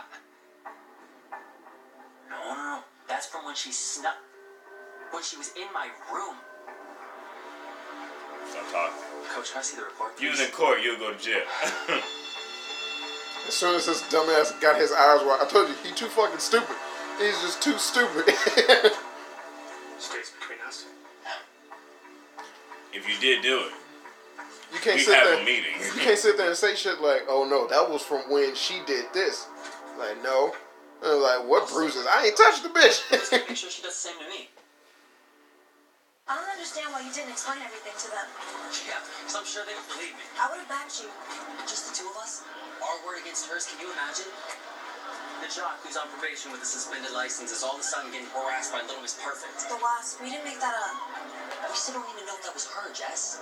No, 2.29 2.37
no, 2.37 2.55
no. 2.55 2.79
That's 3.09 3.27
from 3.27 3.45
when 3.45 3.55
she 3.55 3.70
snuck. 3.70 4.16
When 5.12 5.22
she 5.22 5.37
was 5.37 5.53
in 5.57 5.72
my 5.72 5.87
room. 6.12 6.35
Stop 8.51 8.66
talking. 8.72 8.99
Coach, 9.31 9.53
can 9.53 9.61
I 9.61 9.62
see 9.62 9.77
the 9.77 9.85
report? 9.85 10.20
You 10.20 10.31
was 10.31 10.41
in 10.41 10.51
court, 10.51 10.83
you'll 10.83 10.99
go 10.99 11.12
to 11.12 11.18
jail. 11.22 11.43
As 13.47 13.55
soon 13.55 13.77
as 13.77 13.87
this 13.87 14.03
dumbass 14.11 14.61
got 14.61 14.81
his 14.81 14.91
eyes 14.91 15.22
wide, 15.22 15.39
I 15.41 15.47
told 15.49 15.68
you 15.68 15.74
he 15.85 15.93
too 15.95 16.07
fucking 16.07 16.41
stupid. 16.41 16.74
He's 17.19 17.41
just 17.41 17.62
too 17.62 17.79
stupid. 17.79 18.25
Stays 19.99 20.33
between 20.39 20.59
us. 20.67 20.85
if 22.93 23.09
you 23.09 23.14
did 23.21 23.43
do 23.43 23.61
it, 23.61 23.73
you 24.73 24.79
can't 24.81 24.97
we 24.97 25.03
sit 25.03 25.14
have 25.14 25.25
there. 25.29 25.43
a 25.43 25.45
meeting. 25.45 25.73
You 25.95 26.01
can't 26.01 26.19
sit 26.19 26.37
there 26.37 26.49
and 26.49 26.57
say 26.57 26.75
shit 26.75 27.01
like, 27.01 27.23
"Oh 27.29 27.45
no, 27.49 27.67
that 27.69 27.91
was 27.91 28.03
from 28.03 28.29
when 28.31 28.55
she 28.55 28.81
did 28.87 29.07
this." 29.14 29.47
Like, 29.99 30.23
no. 30.23 30.53
I 31.05 31.12
was 31.12 31.21
like, 31.23 31.43
what 31.49 31.69
bruises? 31.69 32.07
I 32.09 32.27
ain't 32.27 32.37
touched 32.37 32.62
the 32.64 32.73
bitch. 32.73 33.05
Just 33.12 33.33
to 33.33 33.37
make 33.45 33.57
sure 33.57 33.69
she 33.69 33.83
does 33.85 33.93
the 33.93 34.09
same 34.12 34.17
to 34.17 34.29
me. 34.33 34.49
I 36.27 36.35
don't 36.41 36.49
understand 36.57 36.89
why 36.91 37.05
you 37.05 37.12
didn't 37.12 37.37
explain 37.37 37.61
everything 37.62 37.93
to 37.95 38.09
them. 38.11 38.27
Yeah, 38.89 38.99
because 39.21 39.37
I'm 39.37 39.45
sure 39.47 39.62
they 39.69 39.77
would 39.77 39.89
believe 39.93 40.17
me. 40.17 40.25
I 40.41 40.49
would 40.51 40.59
have 40.59 40.69
backed 40.73 40.99
you. 41.05 41.09
Just 41.69 41.93
the 41.93 41.93
two 42.01 42.09
of 42.11 42.17
us? 42.19 42.43
Our 42.81 42.97
word 43.07 43.21
against 43.23 43.47
hers, 43.47 43.69
can 43.69 43.77
you 43.79 43.93
imagine? 43.93 44.27
The 45.47 45.62
jock 45.62 45.78
who's 45.86 45.94
on 45.94 46.11
probation 46.11 46.51
with 46.51 46.59
a 46.59 46.66
suspended 46.66 47.14
license 47.14 47.55
is 47.55 47.62
all 47.62 47.78
of 47.78 47.80
a 47.80 47.86
sudden 47.86 48.11
getting 48.11 48.26
harassed 48.34 48.74
by 48.74 48.82
Little 48.82 48.99
Miss 48.99 49.14
Perfect. 49.14 49.70
The 49.70 49.78
wasp, 49.78 50.18
we 50.18 50.34
didn't 50.34 50.42
make 50.42 50.59
that 50.59 50.74
up. 50.74 50.99
We 51.70 51.76
still 51.78 52.03
don't 52.03 52.09
even 52.11 52.26
know 52.26 52.34
if 52.34 52.42
that 52.51 52.51
was 52.51 52.66
her, 52.74 52.90
Jess. 52.90 53.38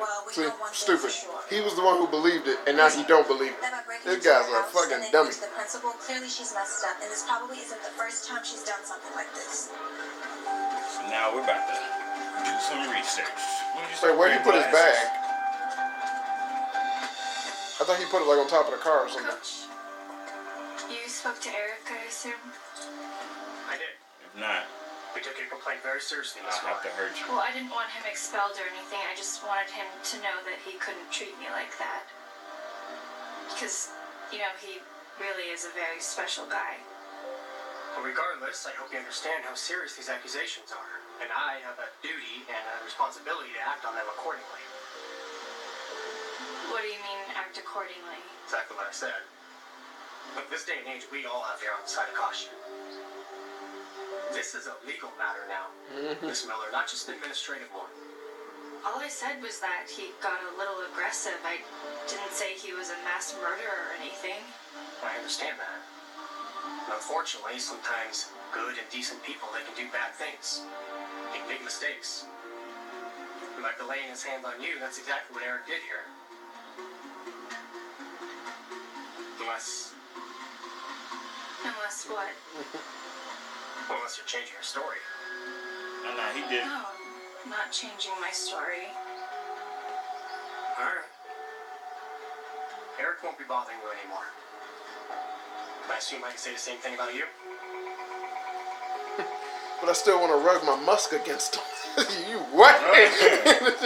Well, 0.00 0.24
we 0.24 0.32
See, 0.32 0.48
know 0.48 0.56
one 0.56 0.72
thing 0.72 0.88
stupid. 0.88 1.12
for 1.12 1.12
sure. 1.12 1.36
He 1.52 1.60
was 1.60 1.76
the 1.76 1.84
one 1.84 2.00
who 2.00 2.08
believed 2.08 2.48
it, 2.48 2.56
and 2.64 2.80
now 2.80 2.88
he 2.88 3.04
don't 3.04 3.28
believe 3.28 3.52
it. 3.52 3.60
That 3.60 3.76
by 3.76 3.84
breaking 3.84 4.08
This 4.08 4.24
guy's 4.24 4.48
a 4.48 4.56
house 4.56 4.72
fucking 4.72 5.04
dummy. 5.12 5.28
going 5.28 5.36
to 5.36 5.44
the 5.44 5.52
principal, 5.52 5.92
clearly 6.00 6.32
she's 6.32 6.56
messed 6.56 6.80
up, 6.88 6.96
and 7.04 7.12
this 7.12 7.28
probably 7.28 7.60
isn't 7.60 7.82
the 7.84 7.92
first 8.00 8.24
time 8.24 8.40
she's 8.40 8.64
done 8.64 8.80
something 8.88 9.12
like 9.12 9.28
this. 9.36 9.68
So 9.68 11.04
now 11.12 11.36
we're 11.36 11.44
about 11.44 11.60
to 11.68 11.76
do 11.76 12.56
some 12.56 12.88
research. 12.88 13.36
When 13.76 13.84
you 13.84 13.92
Wait, 14.00 14.16
where'd 14.16 14.32
he 14.32 14.40
put 14.40 14.56
his 14.56 14.64
bag? 14.72 14.96
I 17.76 17.84
thought 17.84 18.00
he 18.00 18.08
put 18.08 18.24
it 18.24 18.28
like 18.32 18.40
on 18.40 18.48
top 18.48 18.64
of 18.64 18.72
the 18.72 18.80
car 18.80 19.04
or 19.04 19.12
something. 19.12 19.28
Coach, 19.28 19.67
you 19.67 19.67
spoke 21.18 21.42
to 21.42 21.50
Eric, 21.50 21.82
uh, 21.90 21.98
I 21.98 22.06
assume? 22.06 22.38
I 23.66 23.74
did. 23.74 23.90
If 24.22 24.38
not, 24.38 24.70
We 25.18 25.18
took 25.18 25.34
your 25.34 25.50
complaint 25.50 25.82
very 25.82 25.98
seriously, 25.98 26.46
I'll 26.46 26.54
Miss 26.54 26.62
have 26.62 26.78
to 26.86 26.94
Miller. 26.94 27.10
hurt 27.10 27.18
you. 27.18 27.26
Well, 27.26 27.42
I 27.42 27.50
didn't 27.50 27.74
want 27.74 27.90
him 27.90 28.06
expelled 28.06 28.54
or 28.54 28.70
anything. 28.70 29.02
I 29.02 29.18
just 29.18 29.42
wanted 29.42 29.66
him 29.74 29.88
to 30.14 30.16
know 30.22 30.38
that 30.46 30.62
he 30.62 30.78
couldn't 30.78 31.10
treat 31.10 31.34
me 31.42 31.50
like 31.50 31.74
that. 31.82 32.06
Because, 33.50 33.90
you 34.30 34.38
know, 34.38 34.52
he 34.62 34.78
really 35.18 35.50
is 35.50 35.66
a 35.66 35.74
very 35.74 35.98
special 35.98 36.46
guy. 36.46 36.78
Well, 37.98 38.06
regardless, 38.06 38.62
I 38.62 38.78
hope 38.78 38.94
you 38.94 39.02
understand 39.02 39.42
how 39.42 39.58
serious 39.58 39.98
these 39.98 40.06
accusations 40.06 40.70
are, 40.70 41.02
and 41.18 41.34
I 41.34 41.58
have 41.66 41.82
a 41.82 41.90
duty 41.98 42.46
and 42.46 42.62
a 42.62 42.86
responsibility 42.86 43.50
to 43.58 43.62
act 43.66 43.82
on 43.82 43.98
them 43.98 44.06
accordingly. 44.06 44.62
What 46.70 46.86
do 46.86 46.88
you 46.94 47.00
mean, 47.02 47.26
act 47.34 47.58
accordingly? 47.58 48.22
Exactly 48.46 48.78
what 48.78 48.86
I 48.86 48.94
said. 48.94 49.18
Look, 50.36 50.50
this 50.50 50.64
day 50.64 50.80
and 50.82 50.88
age, 50.88 51.06
we 51.12 51.24
all 51.24 51.42
have 51.46 51.60
to 51.60 51.66
err 51.66 51.76
on 51.76 51.84
the 51.84 51.88
side 51.88 52.08
of 52.08 52.16
caution. 52.16 52.52
This 54.32 54.54
is 54.54 54.68
a 54.68 54.76
legal 54.84 55.08
matter 55.16 55.44
now, 55.48 55.72
mm-hmm. 55.88 56.26
Miss 56.26 56.44
Miller, 56.44 56.68
not 56.72 56.88
just 56.88 57.08
an 57.08 57.16
administrative 57.16 57.68
one. 57.72 57.88
All 58.86 59.00
I 59.00 59.08
said 59.08 59.42
was 59.42 59.58
that 59.60 59.90
he 59.90 60.14
got 60.22 60.38
a 60.38 60.52
little 60.56 60.84
aggressive. 60.92 61.36
I 61.42 61.58
didn't 62.06 62.32
say 62.32 62.54
he 62.54 62.72
was 62.72 62.90
a 62.94 62.98
mass 63.02 63.34
murderer 63.40 63.90
or 63.90 63.92
anything. 63.98 64.38
I 65.02 65.16
understand 65.16 65.58
that. 65.58 65.80
Unfortunately, 66.92 67.58
sometimes 67.58 68.30
good 68.52 68.78
and 68.78 68.86
decent 68.92 69.22
people 69.24 69.48
they 69.52 69.64
can 69.64 69.74
do 69.76 69.90
bad 69.92 70.14
things, 70.14 70.62
make 71.32 71.44
big 71.48 71.62
mistakes. 71.64 72.24
And 73.56 73.64
by 73.64 73.74
laying 73.82 74.08
his 74.08 74.22
hands 74.22 74.44
on 74.44 74.62
you, 74.62 74.78
that's 74.78 74.98
exactly 74.98 75.34
what 75.34 75.44
Eric 75.44 75.66
did 75.66 75.82
here. 75.82 76.06
Unless, 79.40 79.94
Unless 81.64 82.06
what? 82.06 82.28
unless 83.90 84.18
you're 84.18 84.26
changing 84.26 84.54
your 84.54 84.62
story. 84.62 84.98
No, 86.04 86.16
no, 86.16 86.22
he 86.34 86.40
did. 86.48 86.64
No, 86.64 86.82
I'm 87.44 87.50
not 87.50 87.72
changing 87.72 88.12
my 88.20 88.30
story. 88.30 88.86
All 90.78 90.84
right. 90.84 91.08
Eric 93.00 93.22
won't 93.24 93.38
be 93.38 93.44
bothering 93.48 93.78
you 93.82 93.90
anymore. 94.00 94.26
I 95.90 95.98
assume 95.98 96.22
I 96.24 96.28
can 96.30 96.38
say 96.38 96.52
the 96.52 96.58
same 96.58 96.78
thing 96.78 96.94
about 96.94 97.14
you. 97.14 97.24
But 99.80 99.90
I 99.90 99.92
still 99.92 100.18
want 100.18 100.32
to 100.32 100.44
rub 100.44 100.64
my 100.64 100.74
musk 100.84 101.12
against 101.12 101.54
him. 101.54 101.62
you 102.28 102.38
what? 102.50 102.74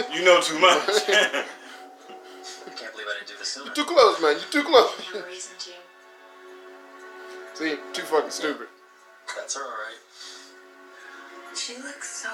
You 0.11 0.25
know 0.25 0.41
too 0.41 0.57
much. 0.57 0.89
I 0.89 1.45
can't 2.75 2.91
believe 2.93 3.05
I 3.07 3.13
didn't 3.19 3.27
do 3.27 3.33
this 3.37 3.49
sooner. 3.49 3.67
You're 3.67 3.75
too 3.75 3.85
close, 3.85 4.19
man. 4.19 4.37
You're 4.41 4.63
too 4.63 4.67
close. 4.67 5.42
No 7.59 7.65
reason 7.65 7.77
to. 7.77 7.91
See, 7.93 8.01
too 8.01 8.05
fucking 8.07 8.31
stupid. 8.31 8.67
That's 9.35 9.55
her, 9.55 9.61
alright. 9.61 9.99
She 11.55 11.77
looks 11.77 12.09
so 12.09 12.29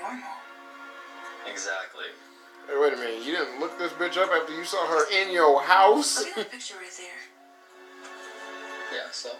normal. 0.00 0.24
Exactly. 1.50 2.06
Hey, 2.68 2.74
wait 2.80 2.92
a 2.92 2.96
minute. 2.96 3.24
You 3.24 3.32
didn't 3.32 3.60
look 3.60 3.78
this 3.78 3.92
bitch 3.92 4.16
up 4.16 4.30
after 4.30 4.54
you 4.54 4.64
saw 4.64 4.86
her 4.86 5.04
in 5.12 5.32
your 5.32 5.60
house? 5.62 6.18
Look 6.20 6.28
at 6.28 6.36
that 6.36 6.50
picture 6.52 6.74
right 6.76 6.90
there. 6.98 7.22
Yeah, 8.94 9.10
so? 9.10 9.30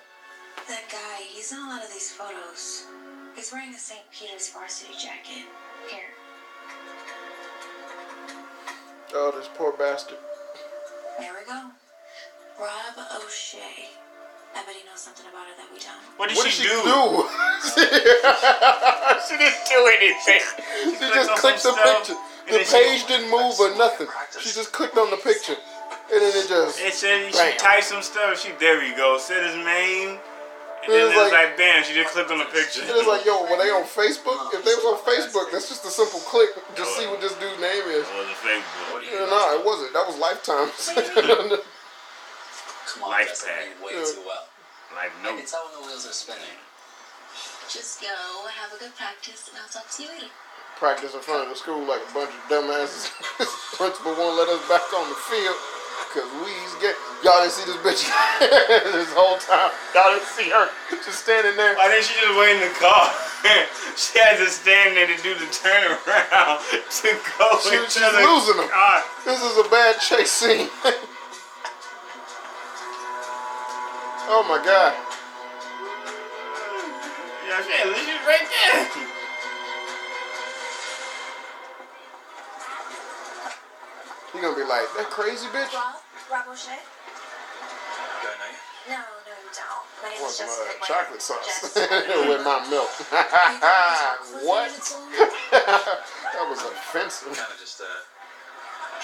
That 0.68 0.85
guy, 0.91 1.24
he's 1.28 1.53
in 1.53 1.59
a 1.59 1.68
lot 1.68 1.83
of 1.83 1.91
these 1.93 2.11
photos. 2.11 2.87
He's 3.35 3.53
wearing 3.53 3.70
a 3.74 3.78
St. 3.78 4.03
Peter's 4.12 4.49
varsity 4.51 4.93
jacket. 4.95 5.47
Here. 5.91 6.01
oh, 9.14 9.33
this 9.37 9.49
poor 9.55 9.72
bastard. 9.72 10.18
There 11.18 11.33
we 11.39 11.47
go. 11.47 11.70
Rob 12.61 13.07
O'Shea. 13.16 13.89
I 14.55 14.62
bet 14.64 14.74
he 14.76 14.84
knows 14.84 15.00
something 15.00 15.24
about 15.26 15.46
her 15.48 15.55
that 15.57 15.68
we 15.72 15.78
don't. 15.80 15.96
what 16.20 16.28
did 16.28 16.36
What 16.36 16.46
she, 16.50 16.62
did 16.62 16.68
she 16.68 16.70
do? 16.76 16.82
do? 16.84 17.24
she 19.26 19.34
didn't 19.40 19.64
do 19.68 19.80
anything. 19.96 20.42
She 21.00 21.09
just 21.14 21.30
clicked 21.40 21.62
the 21.64 21.72
picture. 21.72 22.16
The 22.48 22.59
page 22.68 23.07
didn't 23.09 23.30
move 23.30 23.59
or 23.61 23.70
nothing. 23.76 24.09
She 24.40 24.50
just 24.53 24.72
clicked 24.72 24.96
on 24.98 25.11
the 25.11 25.16
picture. 25.16 25.57
And 26.12 26.20
then 26.20 26.32
it 26.36 26.48
just. 26.48 26.80
It 26.80 26.92
said 26.92 27.32
she 27.32 27.57
typed 27.59 27.84
some 27.84 28.03
stuff. 28.03 28.38
She 28.40 28.50
there 28.61 28.82
you 28.84 28.94
go. 28.96 29.16
Said 29.18 29.42
his 29.46 29.57
name 29.64 30.18
And 30.84 30.92
then 30.92 31.00
It 31.00 31.05
was 31.09 31.12
it 31.14 31.16
was 31.16 31.32
like- 31.32 31.32
like, 31.32 31.57
damn, 31.57 31.82
she 31.84 31.94
just 31.94 32.12
clicked 32.12 32.30
on 32.30 32.38
the 32.38 32.44
picture. 32.53 32.82
It 32.84 32.92
was 32.92 33.07
like, 33.07 33.24
yo, 33.24 33.44
were 33.48 33.57
they 33.57 33.70
on 33.72 33.84
Facebook? 33.88 34.53
If 34.53 34.61
they 34.66 34.74
was 34.76 34.84
on 34.84 34.98
Facebook, 35.09 35.48
that's 35.53 35.68
just 35.72 35.86
a 35.86 35.90
simple 35.94 36.20
click 36.28 36.50
to 36.76 36.84
see 36.84 37.07
what 37.07 37.20
this 37.22 37.32
dude's 37.40 37.57
name 37.62 37.86
is. 37.88 38.05
It 38.05 38.18
was 38.20 38.28
a 38.28 38.36
Facebook. 38.44 39.00
Yeah, 39.09 39.24
no, 39.32 39.40
it 39.57 39.64
wasn't. 39.64 39.94
That 39.96 40.05
was 40.05 40.18
Lifetime. 40.20 40.68
Come 42.95 43.05
on, 43.05 43.11
Life 43.11 43.28
Jess, 43.28 43.45
I 43.45 43.72
pack. 43.72 43.84
way 43.84 43.93
Yeah. 43.97 44.05
too 44.05 44.22
well. 44.26 44.45
Like, 44.95 45.12
no. 45.24 45.36
can 45.36 45.47
tell 45.47 45.64
when 45.72 45.80
the 45.80 45.86
wheels 45.88 46.05
are 46.07 46.12
spinning. 46.12 46.59
Just 47.68 48.01
go, 48.05 48.12
have 48.61 48.72
a 48.74 48.78
good 48.78 48.93
practice, 48.97 49.49
and 49.49 49.57
I'll 49.57 49.68
talk 49.72 49.88
to 49.97 50.03
you 50.03 50.09
later. 50.12 50.28
Practice 50.76 51.14
in 51.14 51.20
front 51.20 51.45
of 51.45 51.49
the 51.49 51.57
school 51.57 51.80
like 51.88 52.03
a 52.05 52.12
bunch 52.12 52.28
of 52.28 52.43
dumbasses. 52.53 53.09
Principal 53.78 54.12
won't 54.18 54.36
let 54.36 54.49
us 54.53 54.61
back 54.68 54.84
on 54.93 55.09
the 55.09 55.16
field 55.30 55.57
because 56.11 56.28
we's 56.45 56.72
get. 56.84 56.93
Y'all 57.24 57.40
didn't 57.40 57.55
see 57.57 57.64
this 57.64 57.78
bitch 57.80 58.03
this 58.93 59.12
whole 59.16 59.38
time. 59.38 59.70
Y'all 59.95 60.12
didn't 60.12 60.28
see 60.28 60.51
her 60.51 60.68
just 61.07 61.22
standing 61.24 61.57
there. 61.57 61.76
Why 61.76 61.88
didn't 61.88 62.05
she 62.05 62.18
just 62.20 62.34
wait 62.36 62.57
in 62.59 62.61
the 62.68 62.74
car? 62.76 63.09
she 63.97 64.18
had 64.18 64.36
to 64.43 64.49
stand 64.51 64.97
there 64.97 65.07
to 65.07 65.16
do 65.22 65.32
the 65.38 65.49
turnaround 65.49 66.61
to 67.01 67.09
go 67.38 67.47
She- 67.64 67.76
into 67.78 67.88
she's 67.88 68.12
the 68.12 68.20
losing 68.26 68.61
'em. 68.61 68.68
car. 68.68 69.01
This 69.24 69.40
is 69.40 69.55
a 69.57 69.68
bad 69.70 70.01
chase 70.01 70.32
scene. 70.32 70.68
Oh 74.33 74.45
my 74.49 74.57
god. 74.64 74.97
Yeah, 77.45 77.61
she 77.61 77.72
had 77.76 77.93
she's 78.01 78.16
right 78.24 78.49
there. 78.49 79.12
You 84.33 84.41
gonna 84.41 84.57
be 84.57 84.64
like, 84.64 84.89
that 84.97 85.12
crazy 85.12 85.45
bitch? 85.53 85.68
Rob? 85.76 86.01
Rob 86.33 86.49
O'Shea? 86.49 86.80
Do 86.80 88.24
I 88.24 88.41
know 88.41 88.49
you? 88.49 88.57
No, 88.89 89.05
no, 89.28 89.35
you 89.37 89.53
don't. 89.53 89.85
My 90.01 90.09
name 90.09 90.24
is 90.24 90.41
Jessica. 90.41 90.80
uh, 90.80 90.89
chocolate 90.89 91.20
sauce 91.20 91.76
with 91.76 92.41
my 92.41 92.64
milk. 92.72 92.89
what? 94.49 94.72
that 95.53 96.49
was 96.49 96.64
offensive. 96.64 97.37
Kind 97.37 97.53
of 97.53 97.61
just 97.61 97.85
uh, 97.85 97.85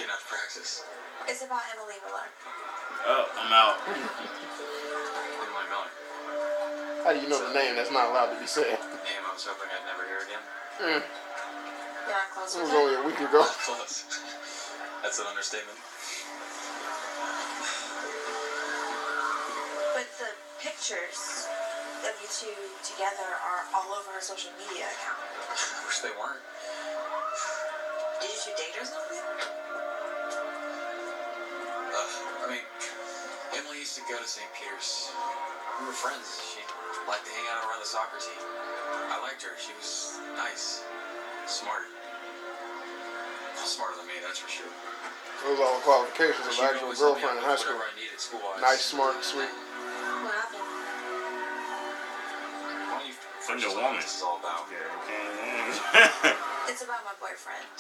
getting 0.01 0.09
out 0.09 0.17
of 0.17 0.27
practice. 0.33 0.89
It's 1.29 1.45
about 1.45 1.61
Emily 1.77 2.01
Miller. 2.09 2.25
Oh, 3.05 3.29
I'm 3.37 3.53
out. 3.53 3.77
Emily 7.05 7.07
Miller. 7.07 7.07
How 7.07 7.13
do 7.15 7.19
you 7.23 7.29
know 7.29 7.41
the 7.47 7.55
name 7.55 7.77
that's 7.77 7.93
not 7.93 8.11
allowed 8.11 8.35
to 8.35 8.41
be 8.41 8.47
said? 8.47 8.65
The 8.79 9.01
Name 9.07 9.23
I 9.23 9.33
was 9.35 9.45
hoping 9.47 9.71
I'd 9.71 9.87
never 9.87 10.05
hear 10.09 10.19
again. 10.27 10.43
Mm, 10.79 11.03
You're 11.03 12.15
not 12.15 12.31
close 12.35 12.57
it 12.57 12.63
was 12.63 12.71
only 12.75 12.95
a 12.95 13.03
week 13.07 13.19
ago. 13.21 13.43
Close. 13.67 14.05
That's 15.03 15.19
an 15.19 15.27
understatement. 15.31 15.79
But 19.95 20.07
the 20.19 20.31
pictures 20.63 21.47
of 22.07 22.15
you 22.23 22.29
two 22.31 22.55
together 22.87 23.27
are 23.27 23.63
all 23.75 23.91
over 23.95 24.11
her 24.15 24.23
social 24.23 24.51
media 24.59 24.87
account. 24.87 25.19
I 25.19 25.83
wish 25.87 25.99
they 26.03 26.15
weren't. 26.15 26.43
Did 28.23 28.31
you 28.31 28.39
two 28.43 28.55
date 28.59 28.75
or 28.79 28.87
something? 28.87 29.23
Uh, 31.95 32.47
I 32.47 32.47
mean, 32.51 32.63
Emily 33.55 33.79
used 33.83 33.95
to 33.99 34.03
go 34.07 34.19
to 34.19 34.27
St. 34.27 34.47
Peter's. 34.55 35.11
We 35.83 35.87
were 35.87 35.95
friends. 35.95 36.27
She 36.43 36.63
liked 37.09 37.25
to 37.25 37.33
hang 37.33 37.49
out 37.51 37.65
around 37.67 37.81
the 37.81 37.89
soccer 37.89 38.21
team. 38.21 38.37
I 39.09 39.17
liked 39.25 39.41
her. 39.43 39.57
She 39.57 39.73
was 39.81 40.21
nice, 40.37 40.85
smart. 41.49 41.89
Well, 43.57 43.65
smarter 43.67 43.97
than 43.99 44.07
me, 44.07 44.21
that's 44.23 44.39
for 44.39 44.51
sure. 44.53 44.69
Those 45.43 45.59
are 45.59 45.67
all 45.67 45.79
the 45.81 45.87
qualifications 45.89 46.45
of 46.47 46.53
She 46.53 46.61
an 46.63 46.69
actual 46.77 46.93
always 46.93 47.01
help 47.01 47.17
me 47.17 47.23
girlfriend 47.25 47.41
in 47.41 47.49
high 47.49 47.57
school. 47.57 47.75
whatever 47.81 47.91
I 47.91 48.01
needed 48.01 48.19
school-wise. 48.21 48.61
Nice, 48.61 48.83
smart, 48.85 49.17
sweet. 49.25 49.49
What 49.49 50.35
happened? 50.37 50.67
Why 52.69 53.01
don't 53.01 53.07
you 53.09 53.15
From 53.41 53.57
finish 53.57 53.65
the 53.65 53.73
what 53.73 53.89
woman. 53.89 54.03
This 54.05 54.15
is 54.19 54.23
all 54.23 54.37
about. 54.43 54.69
Yeah, 54.69 54.99
okay. 55.01 56.37
It's 56.69 56.83
about 56.85 57.03
my 57.09 57.15
boyfriend. 57.17 57.73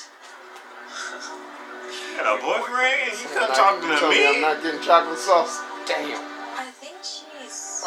Got 2.16 2.26
a 2.32 2.40
boyfriend? 2.40 3.12
You 3.12 3.28
You're 3.28 3.44
couldn't 3.44 3.52
talk 3.58 3.76
you 3.82 3.90
to 3.92 3.98
tell 4.00 4.08
me 4.08 4.24
I'm 4.24 4.40
not 4.40 4.62
getting 4.64 4.80
chocolate 4.80 5.18
sauce. 5.20 5.60
Damn. 5.84 6.37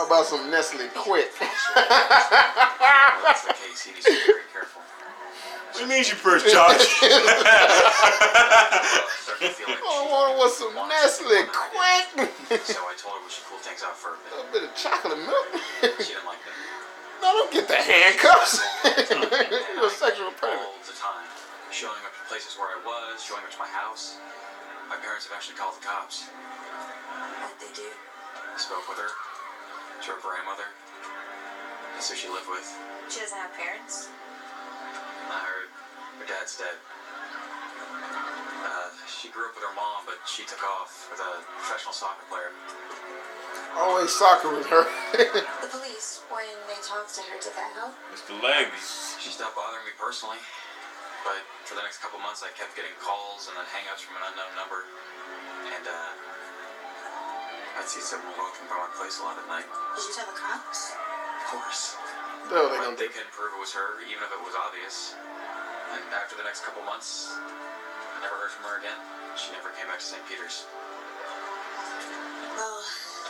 I 0.01 0.09
think 0.09 0.09
she's. 0.09 0.09
How 0.09 0.09
about 0.09 0.25
some 0.25 0.49
Nestle 0.49 0.87
Quik? 0.97 1.29
That's 1.77 3.45
the 3.45 3.53
case. 3.53 3.85
He 3.85 3.91
needs 3.93 4.05
to 4.05 4.11
be 4.11 4.17
very 4.25 4.41
careful. 4.49 4.81
What 4.81 5.77
do 5.77 5.81
you 5.85 5.89
mean 5.89 6.03
she 6.03 6.15
first 6.17 6.49
charge? 6.49 6.81
Starting 6.81 7.21
to 9.45 9.53
feel 9.53 9.69
like 9.69 9.81
All 9.85 10.01
I 10.01 10.05
she 10.05 10.09
wanted 10.09 10.37
was 10.41 10.57
some 10.57 10.73
Nestle. 10.89 11.45
Quik. 11.53 12.17
So 12.65 12.81
I 12.81 12.93
told 12.97 13.21
her 13.21 13.23
we 13.25 13.29
should 13.29 13.45
cool 13.45 13.61
things 13.61 13.81
out 13.85 13.93
for 13.93 14.17
a 14.17 14.17
a 14.17 14.43
bit. 14.49 14.61
bit 14.61 14.63
of 14.69 14.75
chocolate 14.75 15.17
milk. 15.21 15.47
She 16.01 16.13
didn't 16.17 16.25
like 16.25 16.41
that. 16.45 16.55
no, 17.21 17.27
don't 17.37 17.51
get 17.53 17.67
the 17.69 17.77
handcuffs. 17.77 18.57
You're 18.89 19.85
a 19.85 19.89
sexual 19.93 20.33
predator. 20.33 20.65
All 20.65 20.81
the 20.81 20.97
time. 20.97 21.29
Showing 21.71 22.01
up 22.03 22.13
to 22.17 22.21
places 22.27 22.57
where 22.57 22.67
I 22.73 22.79
was, 22.83 23.21
showing 23.23 23.43
up 23.45 23.51
to 23.53 23.59
my 23.61 23.69
house. 23.69 24.17
My 24.89 24.97
parents 24.97 25.23
have 25.29 25.37
actually 25.37 25.55
called 25.55 25.77
the 25.79 25.85
cops. 25.87 26.25
What 26.27 27.55
they 27.63 27.69
do? 27.77 27.87
I 27.87 28.57
spoke 28.59 28.83
with 28.91 28.97
her. 28.99 29.07
To 30.01 30.17
her 30.17 30.21
grandmother. 30.25 30.65
That's 31.93 32.09
who 32.09 32.17
she 32.17 32.25
lived 32.25 32.49
with. 32.49 32.65
She 33.05 33.21
doesn't 33.21 33.37
have 33.37 33.53
parents. 33.53 34.09
I 35.29 35.37
heard 35.45 35.69
her 36.17 36.25
dad's 36.25 36.57
dead. 36.57 36.73
Uh, 38.65 38.89
she 39.05 39.29
grew 39.29 39.45
up 39.45 39.53
with 39.53 39.61
her 39.61 39.75
mom, 39.77 40.09
but 40.09 40.17
she 40.25 40.41
took 40.49 40.65
off 40.65 41.05
with 41.13 41.21
a 41.21 41.45
professional 41.61 41.93
soccer 41.93 42.25
player. 42.33 42.49
Always 43.77 44.09
soccer 44.09 44.49
with 44.49 44.65
her. 44.73 44.89
The 45.61 45.69
police, 45.69 46.25
when 46.33 46.49
they 46.65 46.81
talked 46.81 47.13
to 47.15 47.21
her, 47.29 47.37
did 47.37 47.53
that 47.53 47.69
help? 47.77 47.93
It's 48.09 48.25
the 48.25 48.41
legs. 48.41 49.13
She 49.21 49.29
stopped 49.29 49.53
bothering 49.53 49.85
me 49.85 49.93
personally, 50.01 50.41
but 51.21 51.45
for 51.69 51.77
the 51.77 51.85
next 51.85 52.01
couple 52.01 52.17
months, 52.25 52.41
I 52.41 52.49
kept 52.57 52.73
getting 52.73 52.91
calls 52.97 53.45
and 53.45 53.53
then 53.53 53.69
hang-ups 53.69 54.01
from 54.01 54.17
an 54.17 54.33
unknown 54.33 54.49
number, 54.57 54.81
and 55.77 55.85
uh, 55.85 56.11
I'd 57.79 57.87
see 57.87 58.01
someone 58.03 58.33
walking 58.37 58.67
by 58.69 58.77
my 58.77 58.91
place 58.95 59.19
a 59.19 59.23
lot 59.23 59.37
at 59.39 59.47
night. 59.47 59.65
Did 59.95 60.03
you 60.07 60.13
tell 60.15 60.27
the 60.29 60.37
cops? 60.37 60.93
Of 60.93 61.45
course, 61.57 61.95
the 62.47 62.55
hell 62.55 62.69
they 62.69 62.77
but 62.77 62.83
gonna 62.93 62.99
they 62.99 63.09
do? 63.09 63.15
couldn't 63.15 63.33
prove 63.33 63.51
it 63.55 63.59
was 63.59 63.73
her, 63.73 63.99
even 64.07 64.21
if 64.23 64.31
it 64.31 64.41
was 64.43 64.55
obvious. 64.55 65.15
And 65.95 66.03
after 66.15 66.35
the 66.39 66.43
next 66.47 66.63
couple 66.63 66.83
months, 66.87 67.31
I 67.35 68.17
never 68.23 68.35
heard 68.39 68.51
from 68.55 68.63
her 68.71 68.79
again. 68.79 68.95
She 69.35 69.51
never 69.51 69.71
came 69.75 69.87
back 69.91 69.99
to 69.99 70.07
St. 70.07 70.23
Peter's. 70.27 70.63
Well, 72.55 72.79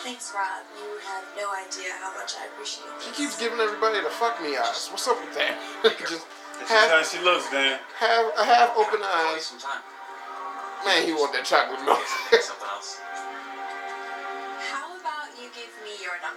thanks, 0.05 0.29
Rob. 0.33 0.65
You 0.77 0.97
have 1.09 1.25
no 1.37 1.47
idea 1.57 1.93
how 2.01 2.13
much 2.17 2.33
I 2.37 2.49
appreciate 2.53 2.85
She 3.01 3.09
this. 3.09 3.17
keeps 3.17 3.35
giving 3.39 3.57
everybody 3.61 4.01
the 4.01 4.09
fuck 4.13 4.37
me 4.41 4.57
eyes. 4.57 4.89
What's 4.93 5.07
up 5.07 5.17
with 5.21 5.33
that? 5.37 5.57
Just 6.05 6.25
That's 6.61 6.69
how 6.69 7.01
have, 7.01 7.05
she 7.07 7.17
looks, 7.25 7.49
Dan. 7.49 7.79
have, 7.97 8.25
have 8.45 8.69
open 8.77 9.01
eyes. 9.01 9.53
Man, 10.85 11.05
he 11.05 11.13
want 11.13 11.33
that 11.33 11.45
chocolate 11.45 11.81
milk. 11.85 12.01
Something 12.33 12.69
else. 12.69 12.97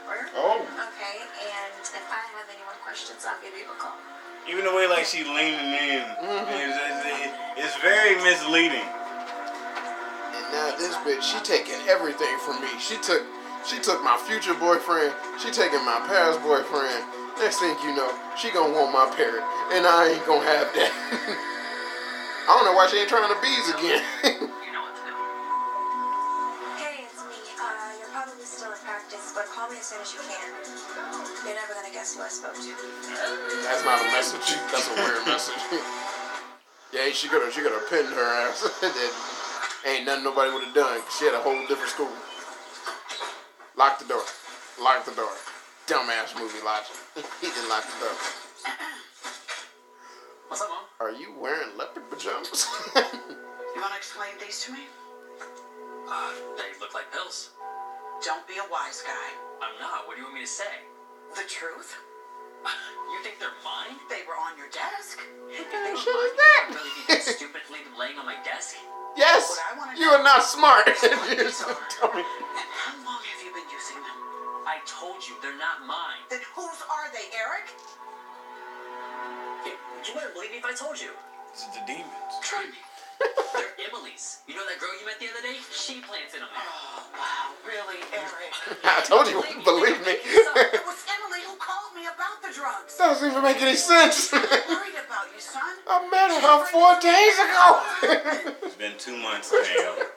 Number? 0.05 0.29
oh. 0.37 0.61
Okay, 0.61 1.17
and 1.25 1.73
if 1.81 2.07
I 2.13 2.21
have 2.37 2.49
any 2.49 2.63
more 2.65 2.77
questions, 2.85 3.25
I'll 3.27 3.41
give 3.43 3.57
you 3.57 3.65
a 3.71 3.77
call. 3.81 3.97
Even 4.49 4.65
the 4.65 4.75
way 4.77 4.87
like 4.87 5.07
she 5.09 5.25
leaning 5.25 5.73
in, 5.73 6.05
Mhm. 6.21 6.45
it's, 6.53 6.77
it's, 7.09 7.65
it's 7.65 7.77
very 7.81 8.17
misleading. 8.21 8.85
And 8.85 10.45
now 10.53 10.77
this 10.77 10.95
bitch, 11.01 11.23
she 11.25 11.39
taking 11.41 11.81
everything 11.89 12.37
from 12.45 12.61
me. 12.61 12.69
She 12.79 12.97
took, 13.01 13.23
she 13.65 13.81
took 13.81 14.03
my 14.05 14.17
future 14.29 14.53
boyfriend. 14.55 15.15
She 15.41 15.51
taking 15.51 15.81
my 15.85 16.01
past 16.07 16.43
boyfriend. 16.43 17.05
Next 17.39 17.59
thing 17.59 17.75
you 17.83 17.97
know, 17.97 18.13
she 18.37 18.51
gonna 18.53 18.73
want 18.73 18.93
my 18.93 19.09
parrot, 19.17 19.43
and 19.73 19.87
I 19.87 20.13
ain't 20.13 20.27
gonna 20.27 20.45
have 20.45 20.69
that. 20.77 20.93
I 22.47 22.53
don't 22.55 22.65
know 22.67 22.75
why 22.77 22.87
she 22.87 22.99
ain't 22.99 23.09
trying 23.09 23.27
to 23.33 23.41
bees 23.41 23.69
again. 23.75 24.51
as 29.85 29.93
soon 29.93 30.01
as 30.01 30.17
you 30.17 30.21
can. 30.25 30.49
You're 31.45 31.61
never 31.61 31.77
gonna 31.77 31.93
guess 31.93 32.17
who 32.17 32.25
I 32.25 32.33
spoke 32.33 32.57
to. 32.57 32.73
That's 33.69 33.85
not 33.85 34.01
a 34.01 34.09
message. 34.17 34.57
That's 34.73 34.89
a 34.89 34.97
weird 34.97 35.21
message. 35.29 35.61
yeah, 36.97 37.13
she 37.13 37.29
could 37.29 37.45
have, 37.45 37.53
she 37.53 37.61
could 37.61 37.73
have 37.77 37.85
pinned 37.93 38.09
her 38.09 38.25
ass. 38.49 38.65
that 38.81 38.97
ain't 39.85 40.07
nothing 40.09 40.25
nobody 40.25 40.57
would 40.57 40.65
have 40.65 40.73
done. 40.75 41.05
'cause 41.05 41.17
she 41.21 41.27
had 41.29 41.35
a 41.37 41.43
whole 41.45 41.61
different 41.69 41.93
school. 41.93 42.09
Lock 43.77 43.99
the 44.01 44.09
door. 44.09 44.25
Lock 44.81 45.05
the 45.05 45.13
door. 45.13 45.37
Dumbass 45.85 46.33
movie 46.33 46.65
logic. 46.65 46.97
he 47.45 47.53
didn't 47.53 47.69
lock 47.69 47.85
the 47.85 48.09
door. 48.09 48.17
What's 50.49 50.63
up, 50.65 50.73
Mom? 50.73 50.89
Are 50.97 51.13
you 51.13 51.37
wearing 51.37 51.77
leopard 51.77 52.09
pajamas? 52.09 52.65
You 52.97 53.81
want 53.85 53.93
to 53.93 54.01
explain 54.01 54.33
these 54.41 54.65
to 54.65 54.73
me? 54.73 54.89
Uh, 56.09 56.33
they 56.57 56.73
look 56.81 56.95
like 56.95 57.13
pills. 57.13 57.51
Don't 58.25 58.47
be 58.49 58.57
a 58.57 58.67
wise 58.73 59.05
guy. 59.05 59.29
I'm 59.61 59.77
not. 59.81 60.09
What 60.09 60.17
do 60.17 60.25
you 60.25 60.27
want 60.27 60.41
me 60.41 60.45
to 60.45 60.51
say? 60.51 60.83
The 61.37 61.45
truth? 61.49 61.97
You 63.15 63.23
think 63.23 63.39
they're 63.39 63.55
mine? 63.63 63.95
They 64.11 64.27
were 64.27 64.35
on 64.35 64.59
your 64.59 64.67
desk. 64.75 65.23
what 65.23 65.69
kind 65.71 65.87
of 65.87 65.95
shit 65.95 66.11
is 66.11 66.35
that? 66.35 66.63
Really 66.75 66.91
be 66.99 67.15
that 67.15 67.23
stupid 67.23 67.63
to 67.63 67.71
leave 67.71 67.87
them 67.87 67.95
laying 67.95 68.19
on 68.19 68.27
my 68.27 68.35
desk? 68.43 68.75
yes, 69.15 69.47
What 69.47 69.63
I 69.63 69.73
wanna 69.79 69.95
you 69.95 70.11
are 70.11 70.25
not 70.25 70.43
smart. 70.43 70.83
These 70.99 71.39
You're 71.39 71.55
so 71.55 71.71
dumb. 72.03 72.11
And 72.19 72.69
how 72.75 72.97
long 73.07 73.23
have 73.23 73.41
you 73.45 73.55
been 73.55 73.69
using 73.71 74.01
them? 74.03 74.19
I 74.67 74.83
told 74.83 75.05
told 75.15 75.23
you 75.29 75.37
they're 75.43 75.59
not 75.59 75.87
mine. 75.87 76.21
Then 76.31 76.41
whose 76.57 76.81
are 76.91 77.07
they, 77.13 77.31
Eric? 77.39 77.71
Yeah, 79.67 79.79
You 80.03 80.15
wouldn't 80.15 80.35
believe 80.35 80.51
me 80.51 80.59
if 80.59 80.65
I 80.65 80.75
told 80.75 81.01
you. 81.01 81.11
This 81.53 81.63
is 81.63 81.71
the 81.77 81.85
demons. 81.87 82.35
Try 82.43 82.67
me. 82.67 82.81
They're 83.21 83.75
Emily's. 83.89 84.41
You 84.49 84.55
know 84.55 84.67
that 84.67 84.79
girl 84.81 84.91
you 84.99 85.07
met 85.07 85.19
the 85.21 85.29
other 85.31 85.43
day? 85.43 85.57
She 85.73 86.01
planted 86.03 86.41
them 86.41 86.51
there. 86.51 86.65
Oh, 86.65 87.07
wow, 87.15 87.55
really, 87.67 88.01
Eric? 88.13 88.53
I 88.85 89.01
told 89.07 89.29
you, 89.29 89.39
wouldn't 89.39 89.65
believe 89.65 90.01
me. 90.05 90.17
it 90.25 90.85
was 90.87 91.01
Emily 91.07 91.43
who 91.47 91.55
called 91.57 91.95
me 91.95 92.07
about 92.09 92.43
the 92.43 92.51
drugs. 92.55 92.97
That 92.99 93.15
Doesn't 93.17 93.31
even 93.31 93.43
make 93.43 93.61
any 93.63 93.77
sense. 93.77 94.33
I'm 94.33 94.43
worried 94.69 94.99
about 94.99 95.31
you, 95.33 95.41
son. 95.41 95.63
I 95.87 96.03
met 96.11 96.31
her 96.35 96.59
four 96.71 96.99
days 97.01 97.37
ago. 97.39 97.67
It's 98.67 98.77
been 98.77 98.97
two 98.99 99.17
months 99.19 99.53
now. 99.53 100.11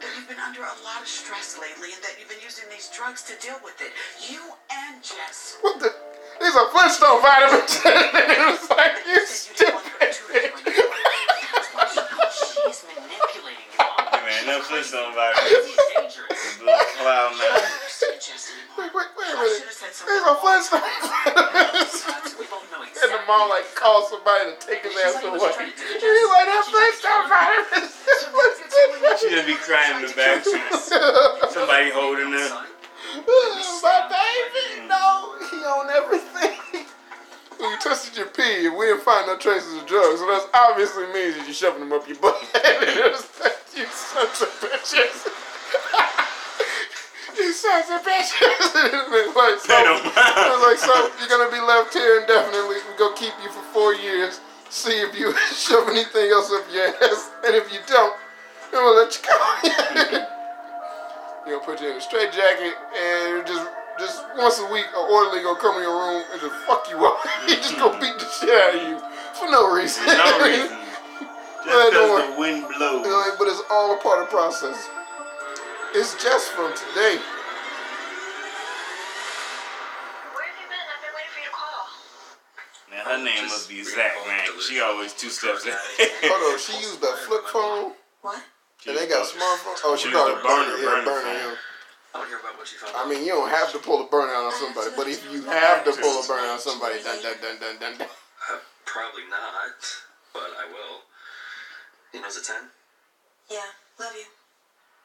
That 0.00 0.12
you've 0.12 0.28
been 0.28 0.40
under 0.40 0.60
a 0.60 0.76
lot 0.84 1.00
of 1.00 1.08
stress 1.08 1.56
lately 1.56 1.88
and 1.96 2.02
that 2.04 2.20
you've 2.20 2.28
been 2.28 2.42
using 2.44 2.68
these 2.68 2.90
drugs 2.92 3.22
to 3.24 3.34
deal 3.40 3.56
with 3.64 3.80
it. 3.80 3.92
You 4.28 4.42
and 4.68 5.00
Jess. 5.02 5.56
what 5.62 5.80
the? 5.80 5.88
These 6.40 6.54
are 6.54 6.68
Flintstone 6.68 7.22
vitamins. 7.22 7.80
it 7.80 8.44
was 8.44 8.68
like, 8.68 8.92
you 9.08 9.24
stupid. 9.24 10.12
She's 12.36 12.84
manipulating 12.84 13.72
you, 13.72 14.45
Mom. 14.56 14.64
Hey 14.64 14.72
man, 14.72 14.82
Flintstone 14.82 15.12
virus. 15.14 15.76
Dangerous. 15.94 16.40
Blue 16.58 16.80
cloud 16.96 17.32
I 17.32 17.36
nine. 17.36 17.60
don't 17.60 17.76
understand 17.76 18.16
Jess 18.24 18.52
Wait, 18.76 18.90
wait, 18.96 19.08
wait 19.16 19.28
a 19.28 19.36
I 19.36 19.44
minute. 19.44 19.56
should 19.56 19.68
have 19.68 19.76
said 19.76 19.92
These 19.92 20.24
are 20.24 20.36
Flintstone. 20.40 20.84
We 22.40 22.44
both 22.48 22.64
know 22.72 22.80
And 22.84 23.10
the 23.12 23.20
mom 23.28 23.48
like 23.52 23.68
called 23.76 24.08
somebody 24.08 24.52
to 24.52 24.56
take 24.60 24.82
his 24.84 24.96
ass 25.04 25.20
away. 25.24 25.36
He's 25.36 26.28
like, 26.32 26.46
that 26.48 26.64
Flintstone 26.68 27.26
vitamins. 27.28 27.92
She 29.20 29.28
just 29.32 29.46
be 29.48 29.56
crying 29.60 29.96
in 30.00 30.08
the 30.08 30.14
back. 30.16 30.44
Somebody 31.52 31.90
holding 31.92 32.32
her. 32.32 32.48
Son, 32.48 32.66
My 33.82 34.08
baby, 34.12 34.88
no, 34.88 35.36
he 35.50 35.56
own 35.64 35.88
everything. 35.90 36.58
When 37.58 37.70
you 37.72 37.78
tested 37.80 38.16
your 38.16 38.26
pee 38.26 38.66
and 38.66 38.76
we 38.76 38.86
didn't 38.86 39.02
find 39.02 39.26
no 39.26 39.36
traces 39.38 39.74
of 39.74 39.86
drugs, 39.86 40.20
so 40.20 40.26
that 40.26 40.48
obviously 40.68 41.04
means 41.12 41.36
that 41.36 41.44
you're 41.46 41.54
shoving 41.54 41.80
them 41.80 41.92
up 41.92 42.06
your 42.08 42.18
butt. 42.18 42.36
you 43.76 43.84
sons 43.92 44.40
of 44.40 44.48
bitches. 44.64 45.28
you 47.36 47.52
sons 47.52 47.92
of 47.92 48.00
bitches. 48.00 48.72
like, 49.36 49.60
so, 49.60 49.76
I 49.76 50.48
was 50.48 50.64
like, 50.64 50.80
so 50.80 50.96
you're 51.20 51.28
gonna 51.28 51.52
be 51.52 51.60
left 51.60 51.92
here 51.92 52.16
indefinitely. 52.20 52.76
We're 52.88 52.96
gonna 52.96 53.16
keep 53.16 53.34
you 53.44 53.50
for 53.52 53.60
four 53.76 53.92
years. 53.94 54.40
See 54.70 55.02
if 55.04 55.14
you 55.14 55.34
shove 55.52 55.88
anything 55.88 56.30
else 56.32 56.50
up 56.50 56.64
your 56.72 56.88
ass, 56.88 57.30
and 57.44 57.54
if 57.54 57.70
you 57.70 57.80
don't, 57.86 58.16
then 58.72 58.82
we'll 58.82 58.96
let 58.96 59.12
you 59.12 59.20
go. 59.28 59.36
He'll 61.44 61.60
put 61.60 61.78
you 61.80 61.90
in 61.90 61.96
a 61.98 62.00
straight 62.00 62.32
jacket 62.32 62.74
and 62.96 63.46
just 63.46 63.68
just 64.00 64.24
once 64.36 64.58
a 64.58 64.66
week 64.72 64.86
an 64.96 65.04
orderly 65.08 65.42
gonna 65.42 65.58
come 65.60 65.76
in 65.76 65.82
your 65.82 65.96
room 65.96 66.24
and 66.32 66.40
just 66.40 66.54
fuck 66.66 66.88
you 66.90 67.04
up. 67.04 67.18
he 67.46 67.54
just 67.56 67.76
gonna 67.76 67.98
beat 68.00 68.18
the 68.18 68.26
shit 68.40 68.50
out 68.50 68.74
of 68.74 68.82
you 68.88 68.98
for 69.36 69.48
no 69.52 69.70
reason. 69.72 70.04
No 70.06 70.38
reason. 70.42 70.85
Yeah, 71.66 71.72
Just 71.72 71.92
don't 71.92 72.16
because 72.16 72.30
the 72.34 72.40
wind 72.40 72.60
blows. 72.76 73.06
Like, 73.06 73.38
but 73.38 73.48
it's 73.48 73.62
all 73.70 73.94
a 73.94 73.98
part 74.02 74.22
of 74.22 74.26
the 74.30 74.32
process. 74.36 74.88
It's 75.94 76.14
just 76.22 76.52
from 76.52 76.70
today. 76.76 77.18
Where 80.32 80.44
have 80.46 80.56
you 80.60 80.66
been? 80.68 80.78
I've 80.86 81.02
been 81.02 81.14
waiting 81.16 81.32
for 81.34 81.42
you 81.42 81.52
call. 81.52 81.88
Man, 82.90 83.02
her 83.04 83.18
name 83.24 83.48
must 83.48 83.68
be 83.68 83.82
Zach, 83.82 84.14
man. 84.26 84.46
She 84.60 84.80
always 84.80 85.12
two 85.12 85.30
steps 85.30 85.66
ahead. 85.66 85.78
Hold 86.30 86.54
on, 86.54 86.58
she 86.60 86.74
used 86.78 87.02
a 87.02 87.16
flip 87.26 87.44
phone 87.50 87.92
What? 88.22 88.42
and 88.86 88.96
they 88.96 89.06
got 89.08 89.24
a 89.26 89.28
smartphone. 89.28 89.74
Oh, 89.84 89.96
she 89.96 90.08
She 90.08 90.12
probably 90.14 90.34
used 90.34 90.44
a 90.44 90.48
burner- 90.48 90.78
yeah, 90.78 90.84
burner 90.86 91.04
burner, 91.04 91.22
phone. 91.22 91.34
yeah. 91.34 91.54
I 92.14 92.18
don't 92.20 92.28
hear 92.28 92.38
about 92.40 92.56
what 92.56 92.70
you 92.72 92.78
found 92.78 92.94
I 92.96 93.04
mean, 93.08 93.24
you 93.26 93.32
don't 93.36 93.50
have 93.50 93.72
to 93.72 93.78
pull 93.78 94.00
a 94.04 94.08
burner 94.08 94.32
out 94.32 94.46
on 94.52 94.56
somebody, 94.56 94.90
but 94.96 95.06
if 95.08 95.20
you 95.32 95.42
have 95.50 95.84
to 95.84 95.92
pull 95.92 96.22
a 96.22 96.26
burner 96.26 96.48
on 96.54 96.60
somebody, 96.60 97.02
dun 97.02 97.20
dun 97.22 97.36
dun 97.42 97.56
dun 97.60 97.76
dun. 97.80 97.98
dun. 97.98 98.08
Uh, 98.08 98.58
probably 98.86 99.24
not, 99.28 99.76
but 100.32 100.48
I 100.56 100.64
will. 100.70 101.02
You 102.14 102.20
know, 102.20 102.26
it's 102.26 102.38
a 102.38 102.44
10? 102.44 102.56
Yeah, 103.50 103.58
love 103.98 104.12
you. 104.14 104.26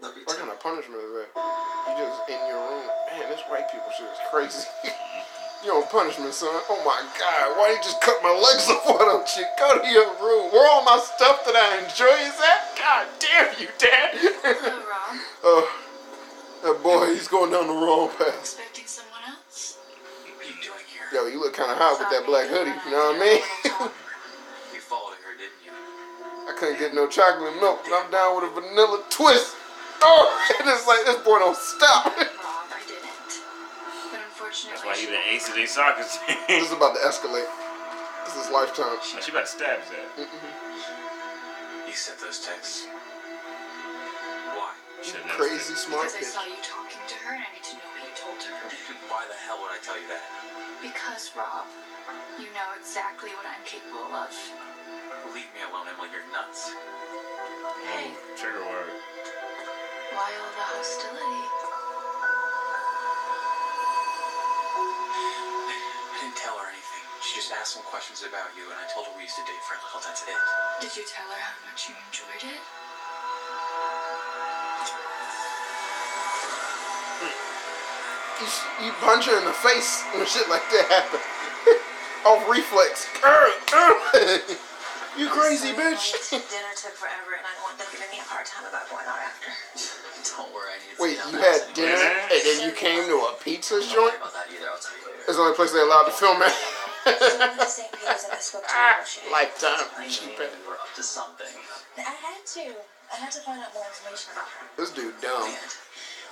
Love 0.01 0.17
you 0.17 0.23
What 0.25 0.37
kind 0.37 0.49
of 0.49 0.59
punishment 0.59 1.01
is 1.01 1.13
that? 1.13 1.29
You 1.35 1.93
just 1.97 2.29
in 2.29 2.41
your 2.49 2.61
room. 2.61 2.87
Man, 3.13 3.29
this 3.29 3.41
white 3.49 3.69
people 3.71 3.89
shit 3.93 4.09
is 4.09 4.21
crazy. 4.29 4.65
you 5.65 5.71
on 5.73 5.85
punishment, 5.89 6.33
son. 6.33 6.49
Oh 6.69 6.81
my 6.85 7.01
god, 7.21 7.57
why 7.57 7.69
you 7.69 7.77
just 7.83 8.01
cut 8.01 8.17
my 8.23 8.33
legs 8.33 8.65
off? 8.73 8.85
Why 8.85 9.05
don't 9.05 9.29
you 9.37 9.45
go 9.59 9.81
to 9.81 9.87
your 9.89 10.09
room? 10.17 10.49
Where 10.53 10.65
all 10.69 10.83
my 10.83 10.97
stuff 10.97 11.45
that 11.45 11.53
I 11.53 11.85
enjoy 11.85 12.17
is 12.25 12.37
at? 12.41 12.61
God 12.77 13.05
damn 13.21 13.53
you, 13.61 13.69
Dad. 13.77 14.09
Hello, 14.41 14.77
Rob. 14.89 15.21
oh, 15.43 15.69
that 16.63 16.81
boy, 16.81 17.13
he's 17.13 17.27
going 17.27 17.51
down 17.51 17.67
the 17.67 17.73
wrong 17.73 18.09
path. 18.17 18.41
Expecting 18.41 18.85
someone 18.85 19.21
else? 19.27 19.77
What 20.37 20.45
are 20.45 20.49
you 20.49 20.57
doing 20.61 20.85
here? 20.89 21.05
Yo, 21.13 21.27
you 21.29 21.39
look 21.39 21.53
kind 21.53 21.69
of 21.69 21.77
hot 21.77 21.99
with 21.99 22.09
that 22.09 22.25
black 22.25 22.47
hoodie. 22.49 22.73
You 22.85 22.91
know 22.91 23.13
what 23.13 23.21
I 23.21 23.81
mean? 23.85 23.91
I 26.51 26.53
couldn't 26.59 26.79
get 26.83 26.91
no 26.93 27.07
chocolate 27.07 27.55
milk, 27.63 27.79
but 27.87 27.95
I'm 27.95 28.11
down 28.11 28.35
with 28.35 28.51
a 28.51 28.53
vanilla 28.59 28.99
twist. 29.09 29.55
Oh, 30.03 30.27
and 30.59 30.67
it's 30.67 30.83
like 30.83 31.05
this 31.07 31.23
boy 31.23 31.39
don't 31.39 31.55
stop. 31.55 32.05
Rob, 32.11 32.19
I 32.19 32.83
didn't. 32.83 33.07
But 34.11 34.19
unfortunately, 34.19 34.75
That's 34.75 34.83
why 34.83 34.95
he 34.99 35.07
she- 35.07 35.15
the 35.15 35.21
ace 35.31 35.47
of 35.47 35.55
their 35.55 35.67
soccer 35.71 36.03
team. 36.03 36.35
this 36.51 36.67
is 36.67 36.73
about 36.75 36.91
to 36.99 37.01
escalate. 37.07 37.47
This 38.27 38.35
is 38.35 38.51
lifetime. 38.51 38.99
she 39.01 39.31
about 39.31 39.47
to 39.47 39.51
stab 39.51 39.79
his 39.79 39.91
ass. 39.95 40.27
You 41.87 41.93
sent 41.95 42.19
those 42.19 42.39
texts. 42.43 42.87
Why? 44.51 44.75
Should've 45.01 45.25
Crazy 45.33 45.73
said 45.73 45.77
smart 45.87 46.11
because 46.11 46.19
I 46.19 46.21
bitch. 46.21 46.35
saw 46.35 46.43
you 46.45 46.59
talking 46.61 47.01
to 47.07 47.15
her 47.25 47.33
and 47.33 47.41
I 47.41 47.49
need 47.55 47.63
to 47.63 47.75
know 47.79 47.87
what 47.95 48.03
you 48.05 48.13
told 48.19 48.37
her. 48.43 48.53
Why 49.07 49.23
the 49.31 49.39
hell 49.47 49.57
would 49.63 49.71
I 49.71 49.79
tell 49.81 49.95
you 49.97 50.07
that? 50.11 50.23
Because, 50.83 51.31
Rob, 51.35 51.65
you 52.37 52.47
know 52.53 52.69
exactly 52.77 53.31
what 53.39 53.47
I'm 53.47 53.63
capable 53.65 54.11
of. 54.13 54.29
Leave 55.29 55.45
me 55.53 55.61
alone, 55.69 55.85
Emily. 55.85 56.09
You're 56.09 56.25
nuts. 56.33 56.73
Hey. 57.85 58.09
Trigger 58.33 58.65
word. 58.65 58.89
why 60.17 60.33
all 60.33 60.51
the 60.57 60.65
hostility? 60.73 61.45
I 65.61 66.17
didn't 66.25 66.41
tell 66.41 66.57
her 66.57 66.65
anything. 66.73 67.05
She 67.21 67.37
just 67.37 67.53
asked 67.53 67.77
some 67.77 67.85
questions 67.85 68.25
about 68.25 68.49
you, 68.57 68.65
and 68.65 68.81
I 68.81 68.89
told 68.89 69.05
her 69.05 69.13
we 69.13 69.29
used 69.29 69.37
to 69.37 69.45
date 69.45 69.61
for 69.69 69.77
a 69.77 69.81
little. 69.85 70.01
That's 70.01 70.25
it. 70.25 70.41
Did 70.81 70.97
you 70.97 71.05
tell 71.05 71.29
her 71.29 71.37
how 71.37 71.53
much 71.69 71.85
you 71.85 71.93
enjoyed 71.93 72.41
it? 72.49 72.61
You, 78.41 78.89
you 78.89 78.91
punch 79.05 79.29
her 79.29 79.37
in 79.37 79.45
the 79.45 79.53
face 79.53 80.01
when 80.17 80.25
shit 80.25 80.49
like 80.49 80.65
that 80.73 80.89
happen. 80.89 81.21
Off 82.25 82.41
reflex. 82.49 83.05
you 85.17 85.27
crazy 85.29 85.71
bitch. 85.75 86.15
Dinner 86.31 86.73
took 86.75 86.95
forever, 86.95 87.35
and 87.35 87.43
I 87.45 87.51
don't 87.57 87.65
want 87.67 87.77
them 87.77 87.87
giving 87.91 88.09
me 88.11 88.19
a 88.19 88.27
hard 88.27 88.45
time 88.47 88.63
about 88.67 88.87
going 88.89 89.05
out 89.07 89.19
after. 89.19 89.51
Don't 90.37 90.53
worry, 90.53 90.71
I 90.71 90.77
need 90.79 90.95
to 90.95 91.01
Wait, 91.01 91.17
you 91.33 91.37
had 91.41 91.61
dinner 91.73 91.97
and 92.29 92.41
then 92.45 92.57
you 92.63 92.71
came 92.77 93.03
to 93.09 93.17
a 93.25 93.33
pizza 93.41 93.81
Don't 93.81 93.89
joint? 93.89 94.15
about 94.21 94.31
that 94.37 94.47
either. 94.53 94.69
I'll 94.69 94.77
tell 94.79 94.93
you 94.95 95.03
later. 95.09 95.25
It's 95.27 95.35
the 95.35 95.43
only 95.43 95.55
place 95.57 95.71
they 95.73 95.81
allowed 95.81 96.05
to 96.07 96.15
film 96.15 96.39
at. 96.41 96.53
So 97.01 97.41
I 97.41 97.49
went 97.57 97.65
St. 97.65 97.89
Peter's 97.91 98.23
and 98.29 98.33
I 98.33 98.39
spoke 98.39 98.61
to 98.61 98.73
Roche. 98.77 99.17
Lifetime. 99.33 99.89
I 99.97 100.05
Cheap 100.07 100.37
knew 100.37 100.45
ass. 100.45 100.53
you 100.53 100.69
were 100.69 100.77
up 100.77 100.93
to 100.95 101.01
something. 101.03 101.49
I 101.97 102.01
had 102.13 102.45
to. 102.61 102.77
I 103.11 103.15
had 103.17 103.31
to 103.33 103.41
find 103.41 103.59
out 103.59 103.73
more 103.73 103.83
information 103.89 104.31
about 104.37 104.45
her. 104.45 104.69
This 104.77 104.91
dude 104.93 105.17
dumb. 105.19 105.49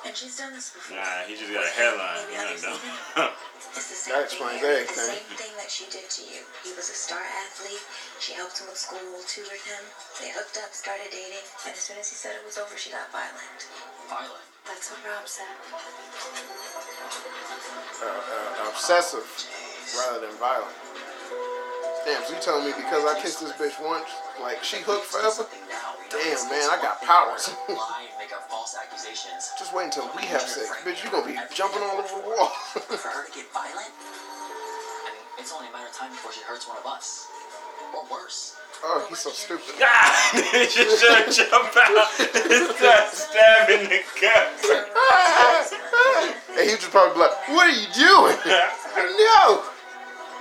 And 0.08 0.16
she's 0.16 0.40
done 0.40 0.56
this 0.56 0.72
before. 0.72 0.96
Nah, 0.96 1.28
he 1.28 1.36
just 1.36 1.52
got 1.52 1.64
a 1.68 1.74
headline. 1.76 2.24
Maybe 2.24 2.40
You 2.40 2.48
others 2.48 2.64
know, 2.64 2.76
didn't. 2.80 3.16
dumb. 3.20 3.34
It's 3.76 3.92
the 3.92 4.00
same 4.00 4.16
That 4.16 4.32
thing 4.32 4.40
explains 4.40 4.62
here. 4.64 4.72
everything. 4.80 4.96
The 4.96 5.12
same 5.20 5.30
thing 5.38 5.54
that 5.60 5.70
she 5.70 5.86
did 5.92 6.08
to 6.08 6.22
you. 6.24 6.42
He 6.64 6.72
was 6.74 6.88
a 6.90 6.96
star 6.98 7.20
athlete. 7.22 7.84
She 8.24 8.32
helped 8.34 8.58
him 8.64 8.72
with 8.72 8.80
school, 8.80 9.20
tutored 9.28 9.60
him. 9.68 9.84
They 10.24 10.32
hooked 10.32 10.56
up, 10.64 10.72
started 10.72 11.12
dating, 11.12 11.44
and 11.68 11.76
as 11.76 11.84
soon 11.84 12.00
as 12.00 12.08
he 12.10 12.16
said 12.16 12.34
it 12.40 12.42
was 12.48 12.56
over, 12.58 12.74
she 12.80 12.90
got 12.96 13.12
violent. 13.12 13.68
Violent. 14.08 14.48
That's 14.66 14.88
what 14.90 15.04
Rob 15.04 15.28
said. 15.28 15.52
Uh, 18.02 18.08
uh, 18.08 18.70
obsessive 18.72 19.28
rather 20.00 20.24
than 20.26 20.34
violent. 20.40 20.74
Damn, 22.08 22.24
so 22.24 22.34
you 22.34 22.42
telling 22.42 22.66
me 22.66 22.74
because 22.74 23.04
I 23.04 23.20
kissed 23.20 23.42
this 23.44 23.52
bitch 23.60 23.76
once, 23.84 24.08
like 24.42 24.64
she 24.64 24.78
hooked 24.78 25.06
forever? 25.06 25.30
Something 25.32 25.60
now. 25.70 25.96
We 26.00 26.08
know 26.10 26.20
Damn, 26.24 26.50
man, 26.50 26.68
I 26.72 26.78
got 26.82 27.02
powers. 27.04 27.52
to 27.68 27.74
Lie 27.74 28.08
and 28.10 28.18
make 28.20 28.32
up 28.34 28.50
false 28.50 28.76
accusations. 28.76 29.52
Just 29.58 29.74
wait 29.74 29.86
until 29.92 30.10
we 30.16 30.24
have 30.32 30.42
sex, 30.42 30.70
bitch. 30.84 31.04
You 31.04 31.12
gonna 31.12 31.28
be 31.28 31.38
jumping 31.54 31.84
all 31.84 31.98
over 32.00 32.08
the 32.10 32.24
wall. 32.28 32.50
For 32.74 33.10
her 33.10 33.26
to 33.28 33.32
get 33.32 33.48
violent? 33.54 33.92
I 33.92 35.12
mean, 35.14 35.26
it's 35.38 35.54
only 35.54 35.68
a 35.68 35.72
matter 35.72 35.88
of 35.88 35.94
time 35.96 36.12
before 36.12 36.32
she 36.32 36.42
hurts 36.44 36.68
one 36.68 36.78
of 36.78 36.86
us. 36.86 37.28
Or 37.96 38.06
worse. 38.12 38.56
oh, 38.84 39.06
he's 39.10 39.18
so 39.20 39.32
stupid. 39.32 39.74
Ah! 39.82 40.30
She 40.70 40.86
should 40.86 41.26
jump 41.34 41.74
out 41.74 42.10
and 42.22 42.70
start 42.78 43.10
stabbing 43.10 43.90
the 43.90 44.02
guts. 44.22 44.70
and 46.54 46.64
he 46.66 46.72
would 46.72 46.80
just 46.80 46.92
probably 46.92 47.14
be 47.16 47.20
like, 47.20 47.36
"What 47.50 47.66
are 47.66 47.74
you 47.74 47.90
doing?" 47.98 48.38
no, 49.18 49.64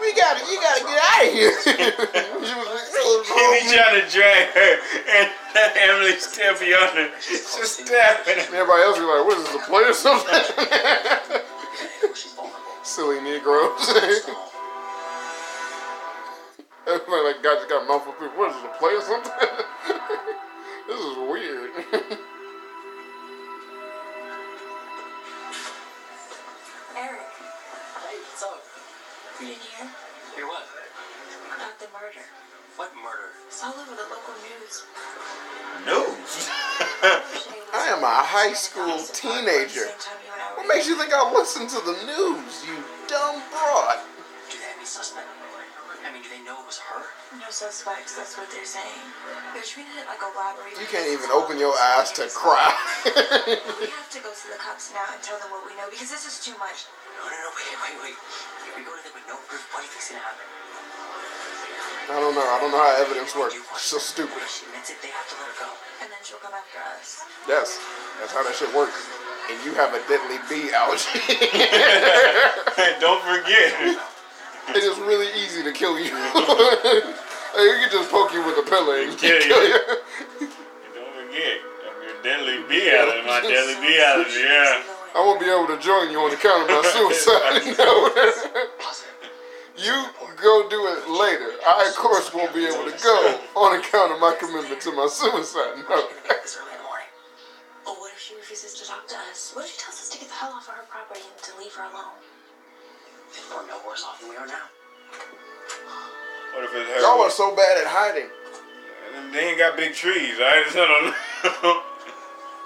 we 0.01 0.15
gotta, 0.15 0.41
you 0.51 0.61
gotta 0.61 0.85
get 0.85 0.99
out 0.99 1.27
of 1.27 1.33
here. 1.33 1.53
she 1.63 1.73
He 2.99 3.45
be 3.61 3.75
trying 3.75 4.01
to 4.01 4.07
drag 4.11 4.49
her, 4.55 4.73
and 5.17 5.31
Emily 5.79 6.13
still 6.19 6.59
be 6.59 6.75
on 6.75 6.97
her, 6.97 7.09
just 7.21 7.81
stabbing 7.81 8.35
her. 8.35 8.57
Everybody 8.57 8.83
else 8.83 8.99
be 8.99 9.05
like, 9.05 9.25
"What 9.27 9.39
is 9.39 9.45
this, 9.45 9.55
a 9.55 9.59
play 9.67 9.85
or 9.85 9.93
something?" 9.93 11.41
silly 12.83 13.21
Negroes. 13.21 13.89
Everybody 16.87 17.23
like 17.23 17.43
God 17.43 17.57
just 17.59 17.69
got 17.69 17.83
a 17.85 17.87
mouthful 17.87 18.13
of 18.13 18.19
people. 18.19 18.37
What 18.39 18.51
is 18.51 18.57
it, 18.57 18.65
a 18.65 18.79
play 18.79 18.93
or 18.95 19.03
something? 19.03 19.33
this 20.89 21.01
is 21.01 21.17
weird. 21.29 21.58
Murder? 31.99 32.23
What 32.79 32.95
murder? 32.95 33.35
It's 33.51 33.59
all 33.65 33.75
over 33.75 33.91
the 33.91 34.07
local 34.07 34.35
news. 34.47 34.87
News. 35.83 36.31
I 37.75 37.91
am 37.91 38.07
a 38.07 38.23
high 38.23 38.55
school 38.55 39.03
teenager. 39.11 39.91
What 40.55 40.71
makes 40.71 40.87
you 40.87 40.95
think 40.95 41.11
I'll 41.11 41.35
listen 41.35 41.67
to 41.67 41.81
the 41.83 41.99
news, 42.07 42.63
you 42.63 42.79
dumb 43.11 43.43
broad? 43.51 43.99
Do 44.47 44.63
they 44.63 44.71
have 44.71 44.79
any 44.79 44.87
suspect? 44.87 45.27
I 46.07 46.15
mean, 46.15 46.23
do 46.23 46.31
they 46.31 46.39
know 46.47 46.63
it 46.63 46.67
was 46.71 46.79
her? 46.79 47.03
No 47.43 47.51
suspects, 47.51 48.15
that's 48.15 48.39
what 48.39 48.47
they're 48.55 48.63
saying. 48.63 49.03
They're 49.51 49.67
treating 49.67 49.99
it 49.99 50.07
like 50.07 50.23
a 50.23 50.31
robbery. 50.39 50.79
You 50.79 50.87
can't 50.87 51.11
even 51.11 51.35
open 51.35 51.59
your 51.59 51.75
eyes 51.99 52.15
to 52.23 52.31
cry. 52.31 52.71
We 53.83 53.91
have 53.91 54.11
to 54.15 54.21
go 54.23 54.31
to 54.31 54.47
the 54.55 54.59
cops 54.63 54.95
now 54.95 55.05
and 55.11 55.19
tell 55.19 55.39
them 55.43 55.51
what 55.51 55.67
we 55.67 55.75
know 55.75 55.91
because 55.91 56.15
this 56.15 56.31
is 56.31 56.39
too 56.39 56.55
much. 56.63 56.87
No, 57.19 57.27
no, 57.27 57.35
no, 57.35 57.51
wait, 57.59 57.67
wait, 57.75 57.97
wait. 58.07 58.19
If 58.71 58.73
we 58.79 58.87
go 58.87 58.95
to 58.95 59.03
them 59.03 59.15
with 59.19 59.27
no 59.27 59.35
proof, 59.51 59.67
what 59.75 59.83
do 59.83 59.91
you 59.91 59.93
think's 59.93 60.15
gonna 60.15 60.23
happen? 60.23 60.47
I 62.09 62.17
don't 62.21 62.35
know. 62.35 62.41
I 62.41 62.57
don't 62.61 62.73
know 62.73 62.81
how 62.81 62.95
evidence 63.05 63.35
works. 63.37 63.55
It's 63.73 63.83
so 63.85 63.99
stupid. 63.99 64.41
She 64.49 64.65
admits 64.67 64.91
it? 64.91 64.97
They 65.03 65.09
have 65.13 65.29
to 65.29 65.35
let 65.39 65.49
her 65.53 65.57
go. 65.61 65.69
And 66.03 66.09
then 66.11 66.19
she'll 66.25 66.41
come 66.43 66.53
after 66.57 66.81
us. 66.97 67.23
Yes, 67.47 67.79
that's 68.21 68.33
how 68.33 68.43
that 68.43 68.55
shit 68.57 68.73
works. 68.75 68.97
And 69.51 69.57
you 69.65 69.73
have 69.77 69.93
a 69.95 70.01
deadly 70.09 70.37
bee 70.49 70.73
allergy. 70.73 71.21
Don't 73.01 73.23
forget. 73.25 73.73
it 74.77 74.83
is 74.85 74.99
really 75.05 75.29
easy 75.41 75.63
to 75.65 75.73
kill 75.73 75.97
you. 75.99 76.13
You 76.13 77.75
can 77.81 77.91
just 77.91 78.11
poke 78.11 78.33
you 78.35 78.45
with 78.45 78.59
a 78.61 78.67
pillow 78.69 78.93
and 78.93 79.17
Kill 79.17 79.41
kill 79.41 79.63
you. 79.65 79.73
you. 79.73 80.49
Don't 80.95 81.13
forget. 81.17 81.57
I'm 81.65 81.97
your 82.05 82.17
deadly 82.23 82.61
bee 82.69 82.91
allergy. 82.93 83.25
My 83.27 83.41
deadly 83.41 83.77
bee 83.81 83.97
allergy. 84.01 84.41
Yeah. 84.45 84.83
I 85.17 85.21
won't 85.25 85.41
be 85.41 85.47
able 85.49 85.67
to 85.73 85.79
join 85.81 86.11
you 86.13 86.21
on 86.21 86.31
account 86.33 86.69
of 86.69 86.77
my 86.77 86.83
suicide 86.93 87.65
note. 87.79 88.13
Positive. 88.79 89.08
You 89.79 89.95
go 90.37 90.69
do 90.69 90.81
it 90.91 91.09
later. 91.09 91.55
I, 91.63 91.87
of 91.89 91.97
course, 91.97 92.35
won't 92.35 92.55
be 92.55 92.67
able 92.67 92.91
to 92.91 92.97
go 93.03 93.41
on 93.57 93.79
account 93.79 94.13
of 94.13 94.21
my 94.21 94.35
commitment 94.39 94.81
to 94.83 94.93
my 94.93 95.07
suicide 95.07 95.79
note. 95.79 95.89
We're 95.89 96.03
gonna 96.03 96.11
be 96.11 96.29
back 96.29 96.43
this 96.43 96.59
early 96.59 96.79
morning. 96.83 97.11
Oh, 97.87 97.95
what 97.99 98.13
if 98.13 98.21
she 98.21 98.35
refuses 98.35 98.75
to 98.75 98.85
talk 98.87 99.07
to 99.09 99.17
us? 99.31 99.53
What 99.55 99.65
if 99.65 99.73
she 99.73 99.79
tells 99.79 99.97
us 99.97 100.09
to 100.11 100.19
get 100.19 100.29
the 100.29 100.35
hell 100.35 100.53
off 100.53 100.69
of 100.69 100.75
her 100.75 100.87
property 100.91 101.23
and 101.23 101.43
to 101.43 101.53
leave 101.59 101.73
her 101.75 101.87
alone? 101.87 102.19
Then 103.33 103.45
we're 103.55 103.67
no 103.71 103.79
worse 103.87 104.03
off 104.03 104.21
than 104.21 104.31
we 104.31 104.37
are 104.37 104.47
now. 104.47 104.67
What 106.55 106.65
if 106.65 106.75
it's 106.75 106.91
her? 106.91 107.01
Y'all 107.01 107.23
are 107.23 107.31
so 107.31 107.55
bad 107.55 107.79
at 107.79 107.87
hiding. 107.87 108.31
They 109.33 109.55
ain't 109.55 109.59
got 109.59 109.77
big 109.77 109.95
trees, 109.95 110.39
right? 110.39 110.65
So 110.71 110.83
I 110.83 110.87
don't 110.87 111.63
know. 111.63 111.83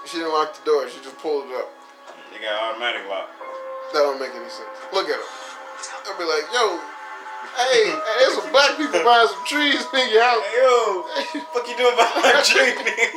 She 0.05 0.17
didn't 0.19 0.33
lock 0.33 0.51
the 0.51 0.65
door. 0.67 0.83
She 0.89 0.99
just 0.99 1.17
pulled 1.23 1.47
it 1.47 1.55
up. 1.55 1.71
they 2.27 2.43
got 2.43 2.59
automatic 2.59 3.07
lock. 3.07 3.31
That 3.95 4.03
don't 4.03 4.19
make 4.19 4.35
any 4.35 4.51
sense. 4.51 4.67
Look 4.91 5.07
at 5.07 5.15
her. 5.15 5.29
I'll 6.11 6.17
be 6.19 6.27
like, 6.27 6.43
yo, 6.51 6.75
hey, 7.57 7.91
hey, 7.91 8.15
there's 8.19 8.35
some 8.35 8.51
black 8.51 8.77
people 8.77 9.03
buying 9.03 9.27
some 9.27 9.45
trees 9.45 9.81
in 9.93 10.09
your 10.11 10.23
house. 10.23 10.43
Hey, 10.47 10.61
yo, 10.61 11.03
fuck 11.53 11.67
you 11.67 11.75
doing 11.77 11.95
behind 11.95 12.23
my 12.23 12.41
tree, 12.43 12.73
nigga? 12.79 13.07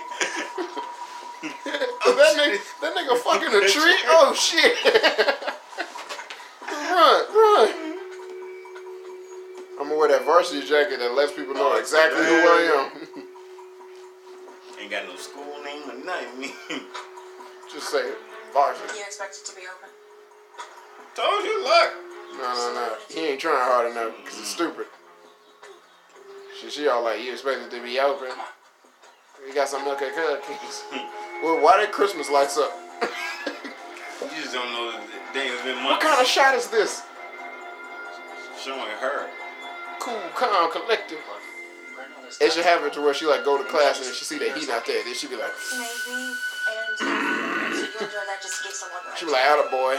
Oh, 2.06 2.14
that 2.14 2.32
nigga, 2.36 2.58
that 2.80 2.94
nigga 2.94 3.16
fucking 3.18 3.48
a 3.48 3.60
tree. 3.68 3.98
Oh 4.06 4.34
shit! 4.34 4.74
run, 6.96 7.22
run! 7.34 7.86
I'm 9.78 9.88
gonna 9.88 9.98
wear 9.98 10.08
that 10.08 10.24
varsity 10.24 10.66
jacket 10.66 10.98
that 10.98 11.12
lets 11.12 11.32
people 11.32 11.54
know 11.54 11.72
oh, 11.74 11.78
exactly 11.78 12.24
who 12.24 12.32
I 12.32 12.60
am. 12.72 13.26
Ain't 14.80 14.90
got 14.90 15.06
no 15.06 15.16
school 15.16 15.44
name 15.64 15.88
or 15.90 16.04
nothing. 16.04 16.50
Just 17.72 17.90
say 17.90 17.98
it. 17.98 18.18
varsity. 18.52 18.98
You 18.98 19.04
expect 19.04 19.36
it 19.36 19.46
to 19.50 19.56
be 19.56 19.62
open? 19.62 19.90
Told 21.14 21.44
you, 21.44 21.62
look. 21.62 22.15
No, 22.38 22.54
no, 22.54 22.72
no. 22.74 22.96
He 23.08 23.28
ain't 23.28 23.40
trying 23.40 23.56
hard 23.56 23.90
enough 23.90 24.16
because 24.22 24.38
it's 24.40 24.48
stupid. 24.48 24.86
She, 26.60 26.70
she 26.70 26.88
all 26.88 27.04
like, 27.04 27.22
you 27.22 27.32
expect 27.32 27.60
it 27.60 27.70
to 27.76 27.82
be 27.82 27.98
open? 27.98 28.28
You 29.46 29.54
got 29.54 29.68
some 29.68 29.84
milk 29.84 30.00
and 30.02 30.14
cookies. 30.14 30.84
well, 31.42 31.60
why 31.62 31.78
did 31.80 31.92
Christmas 31.92 32.30
lights 32.30 32.58
up? 32.58 32.72
You 33.02 34.42
just 34.42 34.54
don't 34.54 34.72
know 34.72 34.92
that 34.92 35.34
Daniel's 35.34 35.62
been 35.62 35.84
What 35.84 36.00
kind 36.00 36.20
of 36.20 36.26
shot 36.26 36.54
is 36.54 36.68
this? 36.68 37.02
showing 38.66 38.90
her. 39.00 39.30
Cool, 40.00 40.20
calm, 40.34 40.72
collective. 40.72 41.18
We're 41.96 42.02
no 42.08 42.26
this 42.26 42.40
It 42.40 42.52
should 42.52 42.64
happen 42.64 42.90
to 42.90 43.00
where 43.00 43.14
she 43.14 43.26
like 43.26 43.44
go 43.44 43.56
to 43.56 43.64
class 43.64 43.98
and 43.98 44.06
then 44.06 44.14
she 44.14 44.24
see 44.24 44.38
that 44.38 44.56
he 44.56 44.66
not 44.66 44.84
there. 44.86 45.04
Then 45.04 45.14
she 45.14 45.28
be 45.28 45.36
like, 45.36 45.52
Maybe. 45.72 46.34
That 48.36 48.42
just 48.42 48.62
give 48.62 48.72
someone 48.72 49.00
the 49.04 49.10
right 49.10 49.18
she 49.18 49.24
was 49.24 49.32
like, 49.32 49.44
atta 49.48 49.70
boy, 49.70 49.96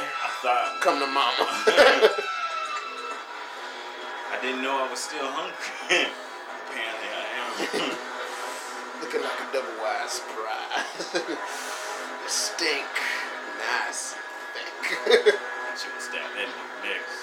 come 0.82 1.00
to 1.02 1.08
mama. 1.10 1.42
I 4.30 4.38
didn't 4.42 4.62
know 4.62 4.78
I 4.78 4.88
was 4.90 5.00
still 5.00 5.26
hungry. 5.26 6.06
Apparently 6.70 7.10
I 7.18 7.26
am. 7.42 7.50
Looking 9.02 9.22
like 9.26 9.40
a 9.42 9.48
double 9.50 9.74
wide 9.82 10.10
surprise. 10.10 11.18
Stink, 12.28 12.86
nice, 13.58 14.14
thick. 14.54 15.34
she 15.74 15.88
was 15.96 16.04
stabbed 16.06 16.36
that 16.36 16.46
nigga 16.46 16.86
next. 16.86 17.18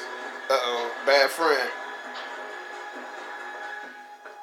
uh 0.51 0.59
oh, 0.59 0.91
bad 1.07 1.31
friend. 1.31 1.71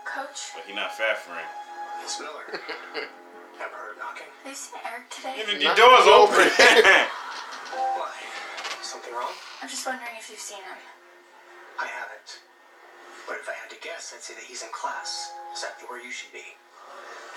Coach, 0.06 0.52
But 0.56 0.64
he 0.68 0.76
not 0.76 0.95
fat 0.95 1.18
friend. 1.18 1.48
Miss 2.03 2.22
knocking? 4.11 4.27
have 4.43 4.51
you 4.51 4.55
seen 4.55 4.79
Eric 4.83 5.07
today? 5.09 5.35
Nigga, 5.39 5.59
the 5.59 5.65
Not 5.71 5.77
door's 5.77 6.07
open. 6.07 6.43
open. 6.43 7.07
Why? 7.95 8.11
Something 8.83 9.13
wrong? 9.15 9.31
I'm 9.63 9.69
just 9.69 9.85
wondering 9.88 10.11
if 10.19 10.29
you've 10.29 10.39
seen 10.39 10.59
him. 10.59 10.79
I 11.79 11.88
haven't. 11.88 12.43
But 13.27 13.39
if 13.39 13.47
I 13.47 13.55
had 13.55 13.69
to 13.71 13.79
guess, 13.79 14.11
I'd 14.11 14.21
say 14.21 14.33
that 14.35 14.43
he's 14.43 14.63
in 14.63 14.69
class. 14.75 15.31
Exactly 15.51 15.88
where 15.88 16.03
you 16.03 16.11
should 16.11 16.33
be. 16.33 16.43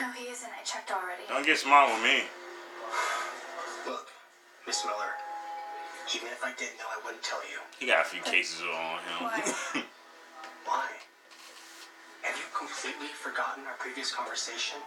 No, 0.01 0.11
he 0.11 0.27
isn't. 0.27 0.51
I 0.51 0.63
checked 0.67 0.91
already. 0.91 1.23
don't 1.29 1.47
get 1.47 1.59
smart 1.59 1.93
with 1.95 2.03
me. 2.03 2.27
Look, 3.87 4.11
Miss 4.67 4.83
Miller. 4.85 5.15
Even 6.11 6.29
if 6.29 6.43
I 6.43 6.51
did 6.59 6.75
know, 6.77 6.91
I 6.91 6.99
wouldn't 7.07 7.23
tell 7.23 7.41
you. 7.47 7.63
He 7.79 7.87
got 7.87 8.03
a 8.03 8.09
few 8.09 8.21
cases 8.27 8.61
on 8.67 8.99
him. 9.07 9.19
Why? 9.23 9.41
Why? 10.67 10.89
Have 12.23 12.37
you 12.37 12.49
completely 12.57 13.09
forgotten 13.15 13.65
our 13.65 13.79
previous 13.79 14.11
conversation? 14.11 14.81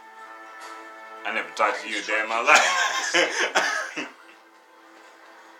I 1.25 1.33
never 1.33 1.49
talked 1.55 1.81
to 1.83 1.89
you 1.89 1.99
a 1.99 2.03
day 2.03 2.19
in 2.21 2.29
my 2.29 2.41
life. 2.41 2.65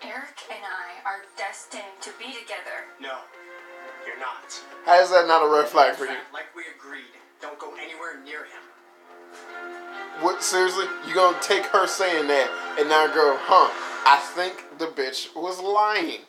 Eric 0.02 0.38
and 0.50 0.62
I 0.64 1.02
are 1.04 1.24
destined 1.36 1.82
to 2.00 2.10
be 2.18 2.26
together. 2.26 2.86
No, 3.00 3.18
you're 4.06 4.18
not. 4.18 4.60
How 4.86 5.00
is 5.00 5.10
that 5.10 5.26
not 5.26 5.44
a 5.44 5.48
red 5.48 5.66
flag 5.68 5.96
for 5.96 6.04
you? 6.04 6.16
like 6.32 6.54
we 6.56 6.62
agreed, 6.76 7.12
don't 7.42 7.58
go 7.58 7.72
anywhere 7.82 8.20
near 8.24 8.44
him. 8.44 8.62
What 10.20 10.42
seriously? 10.42 10.86
You 11.06 11.14
gonna 11.14 11.36
take 11.40 11.66
her 11.66 11.86
saying 11.86 12.26
that 12.28 12.76
and 12.78 12.88
now 12.88 13.06
go, 13.06 13.36
huh? 13.40 13.70
I 14.06 14.18
think 14.34 14.64
the 14.78 14.86
bitch 14.86 15.34
was 15.36 15.60
lying. 15.60 16.22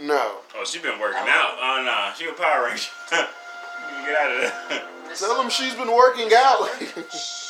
No. 0.00 0.38
oh, 0.56 0.64
she 0.64 0.78
been 0.78 0.98
working 1.00 1.28
out. 1.28 1.56
Oh, 1.60 1.82
nah. 1.84 2.12
She 2.12 2.28
a 2.28 2.32
Power 2.32 2.66
Ranger. 2.66 2.88
You 3.12 3.16
Get 4.06 4.16
out 4.16 4.30
of 4.32 4.68
there. 4.68 4.82
Tell 5.16 5.40
him 5.40 5.48
she's 5.48 5.74
been 5.74 5.94
working 5.94 6.28
out 6.36 6.68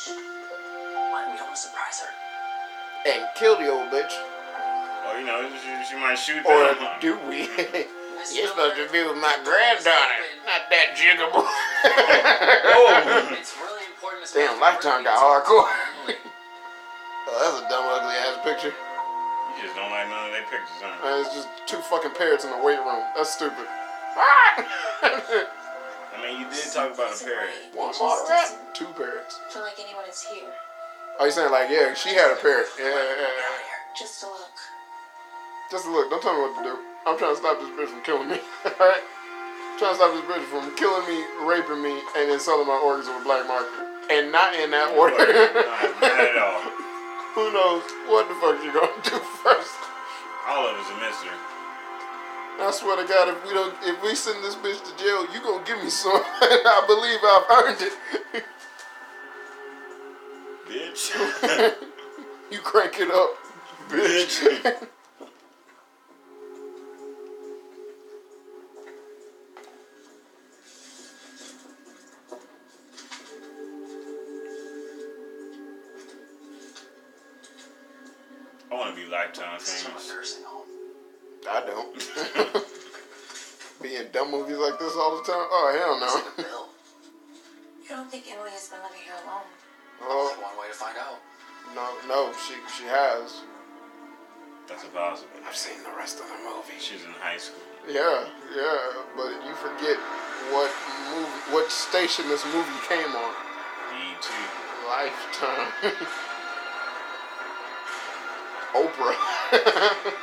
surprise 1.57 1.99
her. 2.05 2.11
and 3.09 3.25
kill 3.35 3.57
the 3.57 3.67
old 3.69 3.89
bitch. 3.89 4.13
Oh, 5.09 5.17
you 5.17 5.25
know, 5.25 5.49
she, 5.57 5.71
she 5.89 5.95
might 5.99 6.15
shoot 6.15 6.45
Or 6.45 6.73
them. 6.73 6.77
do 7.01 7.17
we? 7.29 7.47
You're 8.33 8.47
supposed 8.49 8.75
to 8.75 8.89
be 8.91 9.03
with 9.05 9.15
my 9.17 9.37
granddaughter, 9.45 10.25
not 10.45 10.69
that 10.69 10.95
jiggable. 10.97 11.45
Oh. 12.69 13.29
It's 13.39 13.53
really 13.61 13.85
important. 13.87 14.21
Miss 14.21 14.33
Damn, 14.33 14.59
Miller. 14.59 14.73
Lifetime 14.73 14.99
We're 15.05 15.13
got 15.13 15.17
hardcore. 15.23 15.69
Oh, 17.29 17.35
that's 17.39 17.57
a 17.61 17.63
dumb, 17.69 17.85
ugly 17.87 18.15
ass 18.15 18.37
picture. 18.43 18.73
You 18.75 19.61
just 19.63 19.75
don't 19.75 19.89
like 19.91 20.07
none 20.09 20.25
of 20.27 20.31
their 20.33 20.43
pictures, 20.49 20.79
huh? 20.81 20.95
Man, 21.03 21.19
it's 21.25 21.33
just 21.35 21.47
two 21.67 21.77
fucking 21.89 22.11
parrots 22.17 22.43
in 22.45 22.51
the 22.51 22.57
weight 22.61 22.79
room. 22.81 23.03
That's 23.15 23.31
stupid. 23.33 23.67
I 24.17 24.19
mean, 26.21 26.41
you 26.41 26.47
did 26.49 26.71
talk 26.73 26.93
about 26.93 27.13
a 27.13 27.15
parrot. 27.23 27.49
One 27.73 27.89
Just 27.89 28.01
water 28.01 28.23
rat, 28.29 28.49
doesn't 28.49 28.75
two 28.75 28.89
parrots. 28.97 29.39
feel 29.49 29.61
like 29.63 29.79
anyone 29.79 30.05
is 30.09 30.21
here. 30.23 30.51
Oh, 31.19 31.25
you 31.25 31.31
saying 31.31 31.51
like, 31.51 31.69
yeah, 31.73 31.97
she 31.97 32.13
had 32.13 32.29
a 32.29 32.37
parrot. 32.37 32.69
Yeah, 32.77 32.93
yeah, 32.93 33.25
yeah. 33.25 33.97
Just 33.97 34.21
a 34.21 34.27
look. 34.29 34.53
Just 35.71 35.85
a 35.87 35.91
look, 35.91 36.13
don't 36.13 36.21
tell 36.21 36.37
me 36.37 36.45
what 36.45 36.53
to 36.61 36.63
do. 36.63 36.75
I'm 37.09 37.17
trying 37.17 37.33
to 37.33 37.39
stop 37.41 37.57
this 37.57 37.73
bitch 37.73 37.89
from 37.89 38.03
killing 38.05 38.29
me. 38.29 38.37
Alright? 38.77 39.01
Trying 39.81 39.93
to 39.93 39.97
stop 39.97 40.13
this 40.13 40.25
bitch 40.29 40.45
from 40.53 40.69
killing 40.77 41.09
me, 41.09 41.25
raping 41.41 41.81
me, 41.81 41.97
and 42.21 42.29
then 42.29 42.39
selling 42.39 42.69
my 42.69 42.77
organs 42.77 43.09
on 43.09 43.17
the 43.17 43.25
black 43.25 43.49
market. 43.49 43.81
And 44.13 44.29
not 44.31 44.53
in 44.53 44.69
that 44.69 44.93
order. 44.93 45.17
Nah, 45.17 46.05
not 46.05 46.21
at 46.21 46.37
all. 46.37 46.61
Who 47.33 47.49
knows 47.49 47.81
what 48.05 48.29
the 48.29 48.37
fuck 48.37 48.61
you're 48.61 48.77
gonna 48.77 49.01
do 49.01 49.17
first? 49.41 49.77
All 50.45 50.69
of 50.69 50.77
it's 50.77 50.89
a 50.93 50.97
mystery. 51.01 51.37
I 52.57 52.69
swear 52.73 52.97
to 52.97 53.05
God, 53.05 53.29
if 53.29 53.37
we 53.45 53.53
don't, 53.53 53.73
if 53.85 54.01
we 54.01 54.15
send 54.15 54.41
this 54.43 54.55
bitch 54.55 54.81
to 54.81 54.93
jail, 54.97 55.25
you 55.33 55.41
gonna 55.41 55.65
give 55.65 55.77
me 55.81 55.89
some. 55.89 56.13
I 56.41 56.81
believe 56.85 57.21
I've 57.21 57.45
earned 57.53 57.81
it. 57.81 57.93
Bitch. 60.69 61.11
you 62.51 62.59
crank 62.59 62.99
it 62.99 63.09
up, 63.11 63.29
bitch. 63.89 64.39
Bitch. 64.61 64.87
I 78.69 78.75
want 78.75 78.95
to 78.95 79.01
be 79.01 79.07
lifetime 79.09 79.57
This 79.59 79.75
is 79.75 79.83
famous. 79.83 80.09
nursing 80.09 80.43
home. 80.45 80.65
I 81.49 81.65
don't. 81.65 82.65
Be 83.81 83.95
in 83.95 84.07
dumb 84.11 84.31
movies 84.31 84.57
like 84.57 84.79
this 84.79 84.93
all 84.95 85.17
the 85.17 85.23
time? 85.23 85.47
Oh 85.49 85.71
hell 85.77 85.99
no. 85.99 86.43
You 87.83 87.89
don't 87.89 88.09
think 88.11 88.25
Emily 88.29 88.49
has 88.51 88.67
been 88.69 88.79
living 88.81 88.99
here 89.05 89.13
alone? 89.23 89.43
Oh 90.01 90.31
Only 90.31 90.43
one 90.43 90.57
way 90.59 90.67
to 90.67 90.73
find 90.73 90.97
out. 90.97 91.19
no, 91.75 91.87
no, 92.07 92.31
she 92.47 92.55
she 92.77 92.83
has. 92.85 93.41
That's 94.67 94.83
impossible. 94.83 95.29
I've 95.47 95.55
seen 95.55 95.81
the 95.83 95.95
rest 95.97 96.19
of 96.19 96.27
the 96.27 96.35
movie. 96.43 96.77
She's 96.79 97.03
in 97.05 97.11
high 97.21 97.37
school. 97.37 97.61
Yeah, 97.87 98.27
yeah, 98.55 98.77
but 99.15 99.31
you 99.47 99.53
forget 99.55 99.97
what 100.51 100.69
movie, 101.15 101.55
what 101.55 101.71
station 101.71 102.27
this 102.27 102.43
movie 102.45 102.79
came 102.87 103.15
on. 103.15 103.31
E.T. 103.95 104.27
Lifetime. 104.87 105.71
Oprah. 108.75 109.15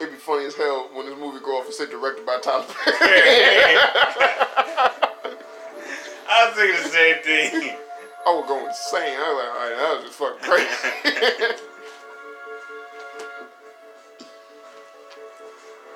It'd 0.00 0.12
be 0.12 0.18
funny 0.18 0.46
as 0.46 0.54
hell 0.54 0.88
when 0.94 1.06
this 1.06 1.18
movie 1.18 1.40
go 1.44 1.58
off 1.58 1.66
and 1.66 1.74
say 1.74 1.86
directed 1.86 2.24
by 2.26 2.38
Tyler 2.38 2.64
Perry. 2.98 3.76
I 6.36 6.46
was 6.48 6.54
thinking 6.56 6.82
the 6.82 6.88
same 6.90 7.22
thing. 7.22 7.76
I 8.26 8.34
would 8.34 8.46
go 8.46 8.66
insane. 8.66 9.16
I 9.18 9.32
was 9.32 9.38
like, 9.40 9.52
all 9.54 9.62
right, 9.64 9.76
that 9.78 9.90
was 9.96 10.04
just 10.04 10.18
fucking 10.18 10.42
crazy. 10.44 10.68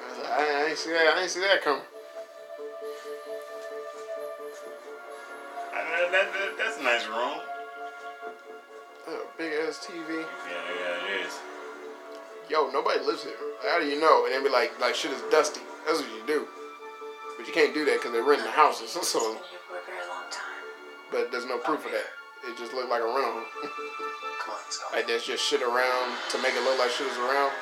I, 0.01 0.23
like, 0.23 0.31
I, 0.31 0.65
I 0.65 0.69
ain't 0.69 0.79
see 0.79 0.91
that. 0.91 1.17
I 1.17 1.21
ain't 1.23 1.31
see 1.31 1.41
that 1.41 1.63
coming. 1.63 1.83
That- 5.73 6.13
that- 6.13 6.33
that- 6.33 6.55
that's 6.59 6.79
a 6.79 6.83
nice 6.83 7.07
room. 7.07 7.41
Uh, 9.09 9.13
big 9.37 9.53
ass 9.69 9.85
TV. 9.87 10.09
Yeah, 10.09 10.25
yeah, 10.49 11.15
it 11.21 11.27
is. 11.27 11.39
Yo, 12.49 12.71
nobody 12.71 13.01
lives 13.05 13.25
here. 13.25 13.35
How 13.69 13.79
do 13.81 13.87
you 13.87 14.01
know? 14.01 14.25
And 14.27 14.35
they 14.35 14.43
be 14.43 14.49
like, 14.53 14.79
like 14.81 14.95
shit 14.95 15.11
is 15.13 15.21
dusty. 15.31 15.61
That's 15.87 16.01
what 16.01 16.09
you 16.11 16.23
do. 16.27 16.47
But 17.37 17.47
you 17.47 17.53
can't 17.53 17.75
do 17.75 17.85
that 17.87 17.95
because 17.99 18.13
they're 18.13 18.23
renting 18.25 18.47
the 18.47 18.53
houses. 18.53 18.91
So, 19.03 19.37
but 21.11 21.31
there's 21.31 21.47
no 21.47 21.59
proof 21.59 21.85
of 21.85 21.93
that. 21.93 22.07
It 22.49 22.57
just 22.57 22.73
looked 22.73 22.89
like 22.89 23.03
a 23.03 23.07
rental. 23.07 23.45
Come 24.41 24.55
on, 24.55 24.61
let's 24.65 24.81
like 24.93 25.07
there's 25.07 25.25
just 25.25 25.45
shit 25.45 25.63
around 25.63 26.17
to 26.31 26.39
make 26.43 26.55
it 26.55 26.65
look 26.65 26.79
like 26.79 26.91
shit 26.91 27.07
is 27.07 27.19
around. 27.19 27.53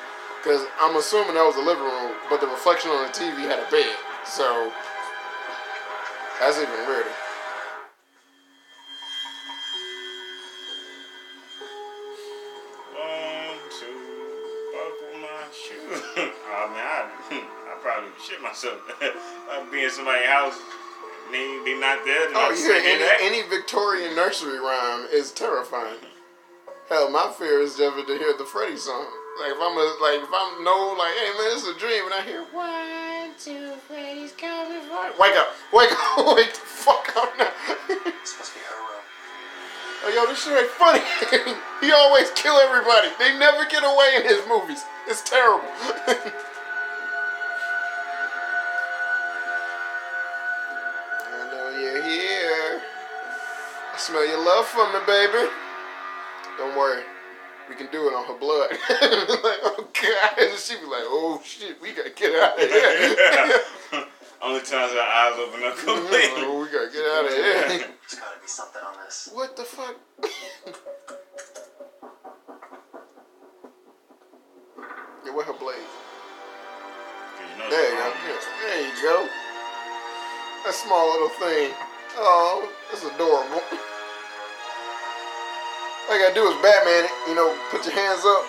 Because 0.41 0.63
I'm 0.79 0.95
assuming 0.95 1.35
that 1.35 1.43
was 1.43 1.55
the 1.55 1.61
living 1.61 1.83
room, 1.83 2.15
but 2.29 2.39
the 2.39 2.47
reflection 2.47 2.91
on 2.91 3.03
the 3.07 3.11
TV 3.11 3.43
had 3.43 3.59
a 3.59 3.69
bed. 3.69 3.91
So 4.23 4.71
that's 6.39 6.57
even 6.57 6.71
weirder. 6.87 7.11
One, 12.95 13.59
two, 13.67 13.99
buckle 14.71 15.19
my 15.19 15.43
shoe. 15.51 15.75
oh 15.91 16.71
man, 16.71 16.87
I, 16.87 17.03
I 17.43 17.75
probably 17.83 18.11
shit 18.23 18.41
myself. 18.41 18.79
I'd 19.01 19.67
be 19.71 19.83
in 19.83 19.91
somebody's 19.91 20.27
house, 20.27 20.55
and 20.55 20.78
they, 21.31 21.61
they 21.65 21.79
not 21.79 22.03
there. 22.05 22.27
They're 22.29 22.37
Oh 22.37 22.49
not 22.49 22.57
yeah, 22.57 22.81
any, 22.83 23.37
any 23.37 23.49
Victorian 23.49 24.15
nursery 24.15 24.59
rhyme 24.59 25.07
is 25.11 25.31
terrifying. 25.31 25.99
Hell, 26.89 27.09
my 27.11 27.31
fear 27.37 27.61
is 27.61 27.77
never 27.77 28.01
to 28.03 28.17
hear 28.17 28.33
the 28.37 28.45
Freddy 28.45 28.77
song. 28.77 29.05
Like 29.39 29.51
if 29.51 29.57
I'm 29.61 29.77
a, 29.77 29.85
like 30.01 30.19
if 30.25 30.33
I'm 30.33 30.63
know 30.63 30.95
like, 30.97 31.13
hey 31.15 31.31
man, 31.37 31.55
it's 31.55 31.67
a 31.67 31.77
dream, 31.79 32.03
and 32.05 32.13
I 32.13 32.21
hear 32.25 32.43
one, 32.51 33.31
two, 33.39 33.77
Freddy's 33.87 34.33
coming 34.33 34.81
for 34.81 35.05
you." 35.05 35.13
Wake 35.19 35.35
up, 35.37 35.55
wake 35.71 35.91
up, 35.93 36.35
wake 36.35 36.51
the 36.51 36.59
fuck 36.65 37.07
up 37.15 37.31
now. 37.37 37.47
It's 37.87 38.31
supposed 38.31 38.51
to 38.51 38.59
be 38.59 38.65
her 38.67 38.81
room. 38.83 39.05
oh, 40.03 40.09
yo, 40.11 40.25
this 40.27 40.43
shit 40.43 40.57
ain't 40.59 40.67
funny. 40.75 40.99
he 41.79 41.91
always 41.93 42.31
kill 42.35 42.57
everybody. 42.57 43.09
They 43.17 43.37
never 43.37 43.63
get 43.69 43.83
away 43.85 44.17
in 44.17 44.23
his 44.27 44.41
movies. 44.49 44.83
It's 45.07 45.21
terrible. 45.23 45.69
smell 54.09 54.27
your 54.27 54.43
love 54.43 54.65
for 54.65 54.85
me, 54.91 54.99
baby. 55.05 55.49
Don't 56.57 56.75
worry. 56.75 57.03
We 57.69 57.75
can 57.75 57.87
do 57.91 58.07
it 58.09 58.13
on 58.15 58.25
her 58.25 58.39
blood. 58.39 58.71
like, 58.89 59.61
oh 59.69 59.87
God. 59.93 60.39
And 60.39 60.57
she 60.57 60.75
be 60.77 60.85
like, 60.85 61.05
oh 61.05 61.39
shit, 61.45 61.79
we 61.79 61.93
gotta 61.93 62.09
get 62.09 62.33
out 62.41 62.59
of 62.59 62.67
here. 62.67 64.05
Only 64.41 64.61
times 64.61 64.93
our 64.93 65.05
eyes 65.05 65.37
open 65.37 65.63
up 65.63 65.77
completely. 65.77 66.41
oh, 66.49 66.61
we 66.61 66.71
gotta 66.73 66.89
get 66.91 67.05
out 67.05 67.25
of 67.25 67.31
here. 67.31 67.67
There's 67.69 68.15
gotta 68.17 68.41
be 68.41 68.47
something 68.47 68.81
on 68.81 68.95
this. 69.05 69.29
What 69.31 69.55
the 69.55 69.63
fuck? 69.63 69.95
yeah, 75.23 75.35
where 75.35 75.45
her 75.45 75.53
blade? 75.53 75.77
you 77.37 77.59
know 77.59 77.69
There 77.69 77.91
you 77.91 77.95
go. 77.95 78.01
wrong. 78.01 78.13
There 78.65 78.81
you 78.81 78.93
go. 79.03 79.29
That 80.65 80.73
small 80.73 81.11
little 81.11 81.29
thing. 81.29 81.71
Oh, 82.17 82.67
that's 82.89 83.03
adorable. 83.05 83.61
All 86.09 86.17
you 86.17 86.25
gotta 86.25 86.33
do 86.33 86.49
is 86.49 86.57
Batman 86.65 87.05
it, 87.05 87.13
you 87.29 87.37
know, 87.37 87.53
put 87.69 87.85
your 87.85 87.93
hands 87.93 88.25
up, 88.25 88.41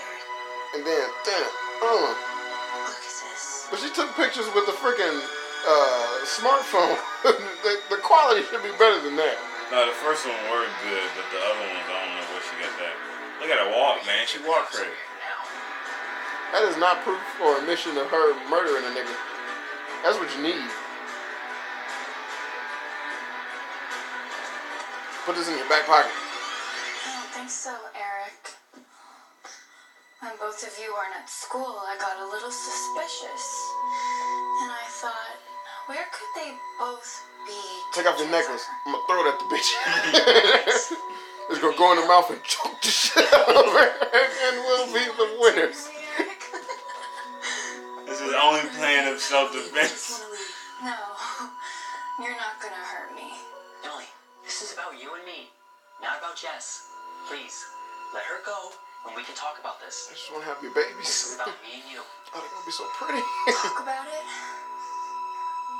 and 0.73 0.81
then, 0.81 1.05
damn, 1.29 1.45
uh. 1.85 2.09
Look 2.09 2.97
at 2.97 3.05
this. 3.05 3.69
But 3.69 3.85
she 3.85 3.93
took 3.93 4.09
pictures 4.17 4.49
with 4.57 4.65
the 4.65 4.73
freaking 4.81 5.21
uh, 5.69 6.25
smartphone. 6.25 6.97
the, 7.61 7.77
the 7.93 8.01
quality 8.01 8.49
should 8.49 8.65
be 8.65 8.73
better 8.81 9.05
than 9.05 9.13
that. 9.21 9.37
No, 9.69 9.85
the 9.85 9.93
first 10.01 10.25
one 10.25 10.41
worked 10.49 10.73
good, 10.89 11.05
but 11.13 11.29
the 11.29 11.37
other 11.37 11.61
ones, 11.69 11.85
I 11.85 12.01
don't 12.01 12.17
know 12.17 12.27
where 12.33 12.45
she 12.49 12.57
got 12.65 12.73
that. 12.81 12.97
Look 13.45 13.53
at 13.53 13.61
her 13.61 13.71
walk, 13.77 14.09
man. 14.09 14.25
She 14.25 14.41
walked 14.41 14.73
crazy. 14.73 14.97
That 16.57 16.65
is 16.65 16.81
not 16.81 17.05
proof 17.05 17.21
or 17.45 17.61
admission 17.61 17.93
of 18.01 18.09
her 18.09 18.41
murdering 18.49 18.89
a 18.89 18.93
nigga. 18.97 19.13
That's 20.01 20.17
what 20.17 20.33
you 20.33 20.41
need. 20.49 20.65
Put 25.29 25.37
this 25.37 25.45
in 25.53 25.61
your 25.61 25.69
back 25.69 25.85
pocket. 25.85 26.30
I 27.51 27.53
don't 27.53 27.59
think 27.59 27.75
so, 27.75 27.99
Eric. 27.99 28.43
When 30.23 30.31
both 30.39 30.63
of 30.63 30.71
you 30.79 30.95
weren't 30.95 31.19
at 31.19 31.27
school, 31.27 31.83
I 31.83 31.99
got 31.99 32.23
a 32.23 32.27
little 32.31 32.55
suspicious. 32.55 33.47
And 34.63 34.71
I 34.71 34.87
thought, 35.03 35.35
where 35.91 36.07
could 36.15 36.31
they 36.39 36.55
both 36.79 37.11
be? 37.51 37.59
Take 37.91 38.07
off 38.07 38.23
your 38.23 38.31
necklace. 38.31 38.63
I'm 38.87 38.95
gonna 38.95 39.03
throw 39.11 39.27
it 39.27 39.35
at 39.35 39.39
the 39.43 39.51
bitch. 39.51 39.67
it's 41.51 41.59
gonna 41.59 41.75
go 41.75 41.91
in 41.91 41.99
her 41.99 42.07
mouth 42.07 42.31
and 42.31 42.39
choke 42.47 42.79
the 42.83 42.87
shit 43.03 43.27
out 43.35 43.51
of 43.51 43.67
her, 43.67 43.89
and 43.99 44.55
we'll 44.63 44.87
be 44.95 45.03
the 45.19 45.29
winners. 45.43 45.91
This 48.07 48.21
is 48.23 48.31
the 48.31 48.39
only 48.39 48.63
plan 48.79 49.11
of 49.11 49.19
self-defense. 49.19 49.91
just 49.91 50.23
no, 50.87 50.95
you're 52.23 52.39
not 52.39 52.63
gonna 52.63 52.79
hurt 52.95 53.11
me. 53.19 53.35
Emily, 53.83 54.07
this 54.47 54.63
is 54.63 54.73
about 54.73 54.95
you 55.03 55.19
and 55.19 55.25
me, 55.27 55.51
not 56.01 56.23
about 56.23 56.39
Jess. 56.39 56.87
Please, 57.29 57.67
let 58.15 58.25
her 58.25 58.41
go, 58.45 58.73
and 59.07 59.17
we 59.17 59.23
can 59.23 59.35
talk 59.35 59.59
about 59.61 59.81
this. 59.81 60.09
I 60.11 60.15
just 60.15 60.33
wanna 60.33 60.45
have 60.47 60.63
your 60.63 60.73
babies. 60.75 60.97
This 61.05 61.25
babies. 61.25 61.35
is 61.35 61.35
about 61.37 61.57
me 61.65 61.73
and 61.83 61.87
you. 61.91 62.01
Oh, 62.31 62.39
they're 62.39 62.47
gonna 62.55 62.63
be 62.63 62.71
so 62.71 62.87
pretty. 62.95 63.23
Talk 63.59 63.83
about 63.91 64.07
it? 64.07 64.23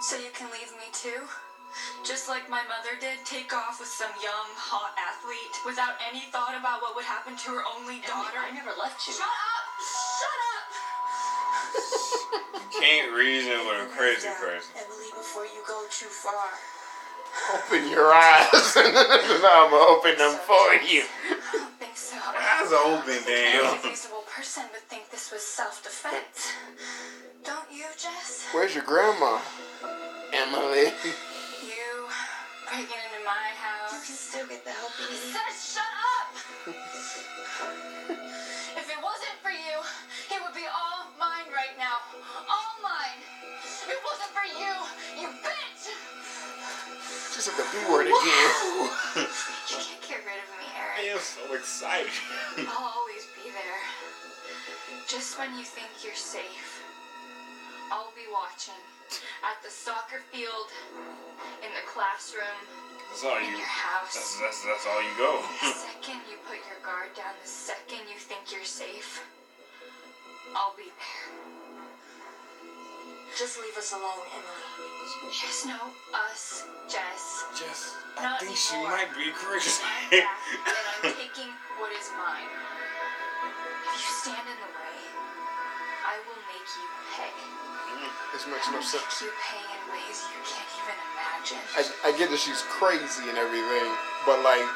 So 0.03 0.19
you 0.19 0.35
can 0.35 0.51
leave 0.51 0.75
me 0.83 0.91
too? 0.91 1.23
Just 2.03 2.27
like 2.27 2.51
my 2.51 2.67
mother 2.67 2.99
did, 2.99 3.23
take 3.23 3.55
off 3.55 3.79
with 3.79 3.87
some 3.87 4.11
young, 4.19 4.51
hot 4.59 4.91
athlete 4.99 5.55
without 5.63 5.95
any 6.03 6.27
thought 6.35 6.59
about 6.59 6.83
what 6.83 6.99
would 6.99 7.07
happen 7.07 7.39
to 7.39 7.49
her 7.55 7.63
only 7.79 8.03
daughter? 8.03 8.43
I 8.43 8.51
never 8.51 8.75
left 8.75 9.07
you. 9.07 9.15
Shut 9.15 9.31
up! 9.31 9.65
Shut 9.79 10.41
up! 10.51 10.67
You 12.59 12.81
can't 12.83 13.15
reason 13.15 13.55
with 13.71 13.87
a 13.87 13.91
crazy 13.95 14.27
person. 14.43 14.75
Emily, 14.75 15.15
before 15.15 15.47
you 15.47 15.63
go 15.71 15.87
too 15.95 16.11
far. 16.11 16.51
Open 17.55 17.89
your 17.91 18.13
eyes, 18.13 18.77
and 18.77 18.97
I'm 18.97 19.71
gonna 19.71 19.91
open 19.91 20.17
them 20.19 20.39
for 20.47 20.75
you. 20.87 21.03
I 21.31 21.53
don't 21.53 21.75
think 21.79 21.97
so. 21.97 22.17
Eyes 22.17 22.71
are 22.73 22.85
open, 22.95 23.19
Any 23.27 23.59
damn. 23.59 23.83
reasonable 23.83 24.25
person 24.31 24.65
would 24.73 24.83
think 24.89 25.11
this 25.11 25.31
was 25.33 25.43
self-defense. 25.43 26.53
Don't 27.45 27.67
you, 27.73 27.87
Jess? 27.99 28.47
Where's 28.53 28.75
your 28.75 28.85
grandma, 28.85 29.39
Emily? 30.33 30.93
You 31.67 31.91
breaking 32.71 32.87
into 33.03 33.23
my 33.27 33.51
house? 33.59 33.93
You 33.95 34.01
can 34.07 34.15
still 34.17 34.47
get 34.47 34.65
the 34.65 34.71
help 34.71 34.93
you 35.01 35.11
need. 35.11 35.35
said 35.35 35.51
shut 35.59 35.91
up! 36.15 36.29
if 38.79 38.87
it 38.87 39.01
wasn't 39.03 39.37
for 39.43 39.51
you, 39.51 39.75
it 40.31 40.39
would 40.43 40.55
be 40.55 40.67
all 40.71 41.11
mine 41.19 41.51
right 41.51 41.75
now. 41.79 41.99
All 42.47 42.73
mine. 42.83 43.19
If 43.65 43.89
it 43.91 43.99
wasn't 44.07 44.31
for 44.31 44.47
you, 44.47 44.73
you 45.19 45.29
bitch! 45.43 45.50
She 47.41 47.49
said 47.49 47.57
the 47.57 47.65
B 47.73 47.81
word 47.89 48.05
again. 48.05 48.13
You 49.17 49.81
can't 49.81 50.05
get 50.05 50.21
rid 50.29 50.37
of 50.45 50.49
me, 50.61 50.69
Eric. 50.77 50.93
I 51.01 51.17
am 51.17 51.23
so 51.25 51.41
excited. 51.57 52.13
I'll 52.69 52.93
always 53.01 53.25
be 53.33 53.49
there. 53.49 53.81
Just 55.09 55.39
when 55.41 55.49
you 55.57 55.65
think 55.65 55.89
you're 56.05 56.13
safe, 56.21 56.85
I'll 57.89 58.13
be 58.13 58.29
watching. 58.29 58.77
At 59.41 59.57
the 59.65 59.73
soccer 59.73 60.21
field, 60.29 60.69
in 61.65 61.73
the 61.73 61.81
classroom, 61.89 62.61
That's 63.09 63.25
all 63.25 63.39
in 63.41 63.49
you. 63.49 63.57
your 63.57 63.65
That's 63.65 64.13
house. 64.13 64.37
that's 64.45 64.61
that's 64.69 64.85
all 64.85 65.01
you 65.01 65.15
go. 65.17 65.41
The 65.65 65.73
second 65.97 66.21
you 66.29 66.37
put 66.45 66.61
your 66.69 66.77
guard 66.85 67.17
down, 67.17 67.33
the 67.41 67.49
second 67.49 68.05
you 68.05 68.21
think 68.21 68.53
you're 68.53 68.69
safe, 68.69 69.25
I'll 70.53 70.77
be 70.77 70.93
there. 70.93 71.25
Just 73.41 73.57
leave 73.65 73.73
us 73.81 73.97
alone, 73.97 74.21
Emily. 74.37 75.33
Yes, 75.33 75.65
no, 75.65 75.81
us, 76.13 76.69
Jess. 76.93 77.49
Just, 77.57 77.97
I 78.21 78.37
Not 78.37 78.45
think 78.45 78.53
she 78.53 78.77
anymore. 78.77 78.93
might 79.01 79.09
be 79.17 79.33
crazy. 79.33 79.81
I'm 79.81 80.13
back, 80.13 80.37
and 80.69 80.85
I'm 80.93 81.17
taking 81.17 81.49
what 81.81 81.89
is 81.97 82.13
mine. 82.21 82.53
If 82.53 83.97
you 83.97 84.13
stand 84.29 84.45
in 84.45 84.59
the 84.61 84.71
way, 84.77 84.99
I 86.05 86.21
will 86.29 86.37
make 86.53 86.69
you 86.69 86.87
pay. 87.17 87.33
Mm, 87.33 88.13
this 88.37 88.45
I 88.45 88.53
makes 88.53 88.69
no 88.69 88.77
will 88.77 88.85
sense. 88.85 89.09
make 89.09 89.25
you 89.25 89.33
pay 89.33 89.65
in 89.73 89.81
ways 89.89 90.19
you 90.29 90.41
can't 90.45 90.71
even 90.77 90.99
imagine. 91.01 91.65
I, 91.81 92.13
I 92.13 92.19
get 92.21 92.29
that 92.29 92.41
she's 92.45 92.61
crazy 92.69 93.25
and 93.25 93.41
everything, 93.41 93.89
but 94.29 94.45
like, 94.45 94.69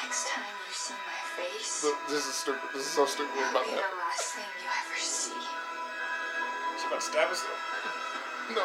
Next 0.00 0.24
time 0.32 0.40
you 0.64 0.72
see 0.72 0.96
my 1.04 1.20
face, 1.36 1.84
th- 1.84 2.00
this 2.08 2.24
is 2.24 2.32
stupid. 2.32 2.64
This 2.72 2.88
is 2.88 2.92
so 2.96 3.04
stupid 3.04 3.36
it'll 3.36 3.52
about 3.52 3.68
be 3.68 3.76
that. 3.76 3.84
the 3.84 3.96
last 4.00 4.24
thing 4.40 4.48
you 4.56 4.68
ever 4.72 4.96
see. 4.96 5.36
She 6.86 6.92
about 6.92 7.00
to 7.00 7.06
stab 7.06 7.30
us? 7.30 7.44
No. 8.54 8.62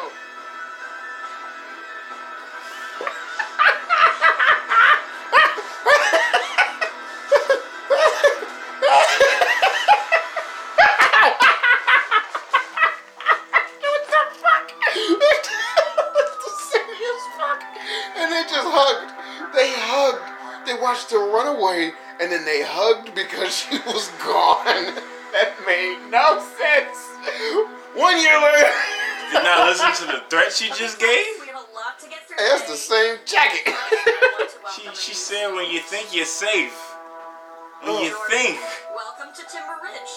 what 13.80 14.02
the 14.06 14.22
fuck? 14.38 14.70
the 16.38 16.50
serious 16.70 17.26
fuck? 17.36 17.60
And 18.16 18.30
they 18.30 18.42
just 18.42 18.68
hugged. 18.70 19.10
They 19.52 19.70
hugged. 19.74 20.68
They 20.68 20.74
watched 20.80 21.10
her 21.10 21.18
run 21.18 21.56
away, 21.56 21.92
and 22.20 22.30
then 22.30 22.44
they 22.44 22.62
hugged 22.62 23.16
because 23.16 23.56
she 23.68 23.78
was 23.78 24.10
gone. 24.24 24.64
That 25.32 25.54
made 25.66 26.08
no 26.08 26.38
sense. 26.56 27.81
One 27.94 28.16
year 28.20 28.40
later. 28.40 28.70
Did 29.32 29.44
not 29.44 29.68
listen 29.68 30.06
to 30.06 30.12
the 30.12 30.22
threat 30.28 30.52
she 30.52 30.68
just 30.68 30.98
gave. 30.98 31.24
We 31.40 31.46
have 31.48 31.56
a 31.56 31.74
lot 31.74 31.98
to 32.00 32.08
get 32.08 32.26
through. 32.26 32.36
That's 32.38 32.68
the 32.70 32.76
same 32.76 33.16
jacket. 33.26 33.74
She 34.76 34.88
she 34.94 35.12
said 35.12 35.52
when 35.52 35.70
you 35.70 35.80
think 35.80 36.14
you're 36.16 36.24
safe. 36.24 36.72
When 37.82 38.00
you 38.02 38.16
think. 38.30 38.58
Welcome 38.94 39.28
to 39.34 39.42
Timber 39.44 39.76
Ridge. 39.82 40.14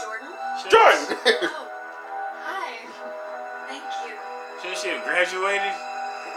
Jordan? 0.00 0.30
Jordan. 0.70 1.18
Oh, 1.50 1.68
hi. 2.44 2.76
Thank 3.66 3.82
you. 4.06 4.14
Shouldn't 4.62 4.78
she 4.78 4.88
have 4.90 5.02
graduated? 5.02 5.74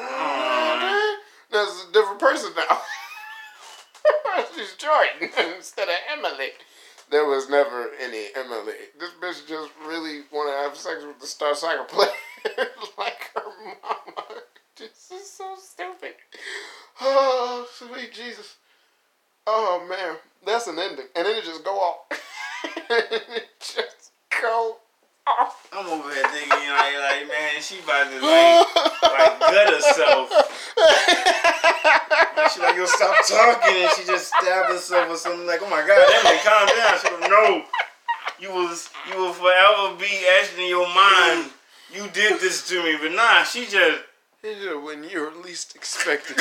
Oh, 0.10 1.18
That's 1.52 1.86
a 1.88 1.94
different 1.94 2.20
person 2.20 2.52
now. 2.56 2.82
She's 4.56 4.74
Jordan 4.78 5.30
instead 5.58 5.90
of 5.90 5.96
Emily. 6.12 6.52
There 7.10 7.26
was 7.26 7.50
never 7.50 7.90
any 8.02 8.26
Emily. 8.36 8.74
This 9.00 9.12
bitch 9.22 9.48
just 9.48 9.72
really 9.86 10.22
want 10.32 10.50
to 10.50 10.68
have 10.68 10.76
sex 10.76 11.06
with 11.06 11.20
the 11.20 11.28
star 11.28 11.56
soccer 11.56 11.84
player 11.88 12.10
like 12.98 13.32
her 13.34 13.44
mama. 13.82 14.42
This 14.78 15.12
is 15.12 15.30
so 15.30 15.56
stupid. 15.58 16.16
Oh, 17.00 17.68
sweet 17.74 18.12
Jesus. 18.12 18.58
Oh 19.46 19.86
man, 19.90 20.18
that's 20.46 20.68
an 20.68 20.78
ending, 20.78 21.06
and 21.16 21.26
then 21.26 21.38
it 21.38 21.46
just 21.46 21.64
go 21.64 21.76
off. 21.80 21.98
it 22.90 23.48
just 23.60 24.12
go 24.42 24.76
off. 25.26 25.70
I'm 25.72 25.88
over 25.88 26.14
here 26.14 26.28
thinking 26.28 26.50
like, 26.52 26.94
like 27.00 27.28
man, 27.30 27.62
she 27.62 27.80
about 27.80 28.12
to 28.12 28.20
like, 28.20 28.76
like 29.04 29.40
gut 29.40 29.74
herself. 29.74 30.30
She 32.54 32.62
like, 32.62 32.78
yo, 32.78 32.86
stop 32.86 33.16
talking, 33.28 33.76
and 33.76 33.92
she 33.92 34.06
just 34.06 34.28
stabbed 34.28 34.70
herself 34.70 35.10
or 35.10 35.18
something. 35.18 35.46
Like, 35.46 35.60
oh 35.62 35.70
my 35.70 35.86
god, 35.86 36.00
Emily, 36.00 36.40
calm 36.46 36.68
down. 36.68 37.00
She 37.02 37.10
go, 37.10 37.28
no, 37.28 37.64
you 38.40 38.50
was 38.54 38.90
you 39.12 39.20
will 39.20 39.34
forever 39.34 39.96
be 39.98 40.26
etched 40.40 40.58
in 40.58 40.70
your 40.70 40.88
mind. 40.88 41.52
You 41.94 42.08
did 42.14 42.40
this 42.40 42.68
to 42.70 42.84
me, 42.84 42.98
but 43.02 43.12
nah, 43.12 43.44
she 43.44 43.66
just 43.66 44.02
when 44.42 45.04
you're 45.04 45.36
least 45.44 45.76
expected, 45.76 46.38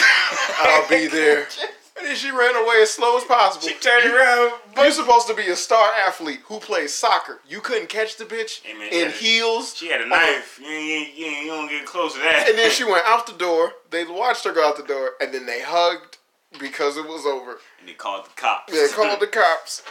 I'll 0.61 0.89
be 0.89 1.07
there. 1.07 1.49
And 1.99 2.07
then 2.07 2.15
she 2.17 2.31
ran 2.31 2.55
away 2.57 2.83
as 2.83 2.91
slow 2.91 3.17
as 3.17 3.25
possible. 3.25 3.67
she 3.67 3.75
turned 3.75 4.13
around. 4.13 4.53
You're 4.77 4.91
supposed 4.91 5.27
to 5.29 5.35
be 5.35 5.47
a 5.49 5.57
star 5.57 5.93
athlete 6.07 6.41
who 6.45 6.59
plays 6.61 6.93
soccer. 6.93 7.41
You 7.49 7.61
couldn't 7.61 7.89
catch 7.89 8.17
the 8.17 8.25
bitch 8.25 8.63
Hey, 8.63 8.75
man, 8.75 8.89
in 8.93 9.01
yeah. 9.07 9.11
heels. 9.11 9.75
She 9.75 9.89
had 9.89 10.03
a 10.03 10.07
knife. 10.07 10.61
Oh. 10.63 10.69
You, 10.69 10.77
ain't- 10.77 11.15
you, 11.17 11.27
ain't- 11.27 11.45
you 11.47 11.51
don't 11.51 11.69
get 11.69 11.87
close 11.87 12.13
to 12.15 12.19
that. 12.21 12.49
And 12.51 12.59
then 12.59 12.71
she 12.71 12.85
went 12.93 13.05
out 13.07 13.27
the 13.27 13.33
door. 13.33 13.73
They 13.91 14.05
watched 14.05 14.45
her 14.45 14.53
go 14.53 14.69
out 14.69 14.77
the 14.77 14.83
door, 14.85 15.13
and 15.21 15.33
then 15.33 15.47
they 15.47 15.63
hugged 15.63 16.19
because 16.61 16.97
it 16.99 17.07
was 17.07 17.25
over. 17.25 17.59
And 17.81 17.89
they 17.89 17.95
called 17.95 18.27
the 18.27 18.31
cops. 18.41 18.73
They 18.73 18.89
called 18.95 19.21
the 19.21 19.27
cops, 19.27 19.83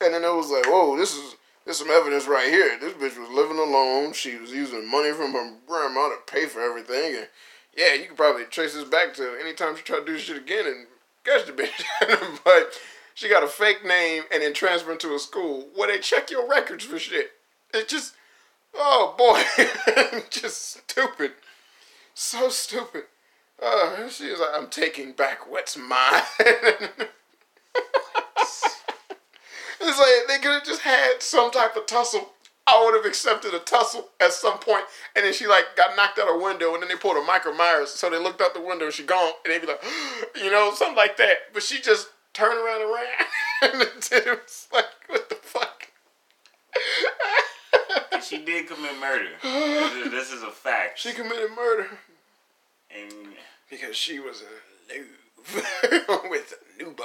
and 0.00 0.14
then 0.14 0.22
it 0.24 0.34
was 0.34 0.50
like, 0.50 0.66
"Whoa, 0.66 0.96
this 0.96 1.14
is 1.16 1.36
there's 1.64 1.78
some 1.78 1.90
evidence 1.90 2.26
right 2.26 2.48
here. 2.48 2.78
This 2.80 2.92
bitch 2.94 3.18
was 3.20 3.30
living 3.30 3.58
alone. 3.58 4.12
She 4.12 4.36
was 4.36 4.50
using 4.52 4.88
money 4.90 5.12
from 5.12 5.32
her 5.32 5.54
grandma 5.66 6.08
to 6.08 6.16
pay 6.26 6.46
for 6.46 6.60
everything, 6.60 7.16
and 7.16 7.28
yeah, 7.76 7.94
you 7.94 8.06
could 8.06 8.16
probably 8.16 8.44
trace 8.44 8.74
this 8.74 8.84
back 8.88 9.14
to 9.14 9.36
anytime 9.40 9.76
she 9.76 9.82
tried 9.82 10.00
to 10.00 10.06
do 10.06 10.18
shit 10.18 10.36
again 10.36 10.66
and 10.66 10.86
catch 11.24 11.46
the 11.46 11.52
bitch. 11.52 12.40
but 12.44 12.80
she 13.14 13.28
got 13.28 13.42
a 13.42 13.48
fake 13.48 13.84
name 13.84 14.24
and 14.32 14.42
then 14.42 14.52
transferred 14.54 15.00
to 15.00 15.14
a 15.14 15.18
school 15.18 15.68
where 15.74 15.88
they 15.88 15.98
check 15.98 16.30
your 16.30 16.48
records 16.48 16.84
for 16.84 16.98
shit. 16.98 17.32
It's 17.74 17.92
just, 17.92 18.14
oh 18.74 19.14
boy, 19.16 19.42
just 20.30 20.76
stupid, 20.78 21.32
so 22.14 22.48
stupid. 22.48 23.04
Uh, 23.62 24.08
she 24.08 24.30
was 24.30 24.40
like, 24.40 24.50
I'm 24.54 24.68
taking 24.68 25.12
back 25.12 25.50
what's 25.50 25.76
mine. 25.76 26.22
It's 29.84 29.98
like 29.98 30.28
they 30.28 30.42
could 30.42 30.54
have 30.54 30.64
just 30.64 30.82
had 30.82 31.20
some 31.20 31.50
type 31.50 31.76
of 31.76 31.86
tussle. 31.86 32.30
I 32.66 32.84
would 32.84 32.94
have 32.94 33.04
accepted 33.04 33.54
a 33.54 33.58
tussle 33.58 34.08
at 34.20 34.32
some 34.32 34.58
point, 34.58 34.84
and 35.16 35.24
then 35.24 35.32
she 35.32 35.46
like 35.46 35.76
got 35.76 35.96
knocked 35.96 36.18
out 36.18 36.28
her 36.28 36.38
window, 36.38 36.74
and 36.74 36.82
then 36.82 36.88
they 36.88 36.96
pulled 36.96 37.16
a 37.16 37.22
Michael 37.22 37.54
Myers, 37.54 37.90
so 37.90 38.08
they 38.08 38.18
looked 38.18 38.40
out 38.40 38.54
the 38.54 38.60
window 38.60 38.86
and 38.86 38.94
she 38.94 39.02
gone, 39.02 39.32
and 39.44 39.52
they'd 39.52 39.60
be 39.60 39.66
like, 39.66 39.82
you 40.36 40.50
know, 40.50 40.72
something 40.74 40.96
like 40.96 41.16
that. 41.16 41.52
But 41.52 41.62
she 41.62 41.80
just 41.80 42.08
turned 42.32 42.58
around 42.58 42.82
and 42.82 42.90
ran, 42.90 43.72
and 43.74 43.82
it 44.12 44.26
was 44.26 44.68
like, 44.72 44.86
what 45.08 45.28
the 45.28 45.36
fuck? 45.36 45.88
she 48.22 48.44
did 48.44 48.68
commit 48.68 48.98
murder. 49.00 49.28
This 50.10 50.32
is, 50.32 50.42
a 50.42 50.50
fact. 50.50 50.98
She 50.98 51.12
committed 51.12 51.50
murder 51.54 51.88
and 52.94 53.12
because 53.70 53.96
she 53.96 54.18
was 54.18 54.42
a 54.42 54.92
noob 54.92 56.30
with 56.30 56.54
a 56.54 56.82
nubo. 56.82 57.04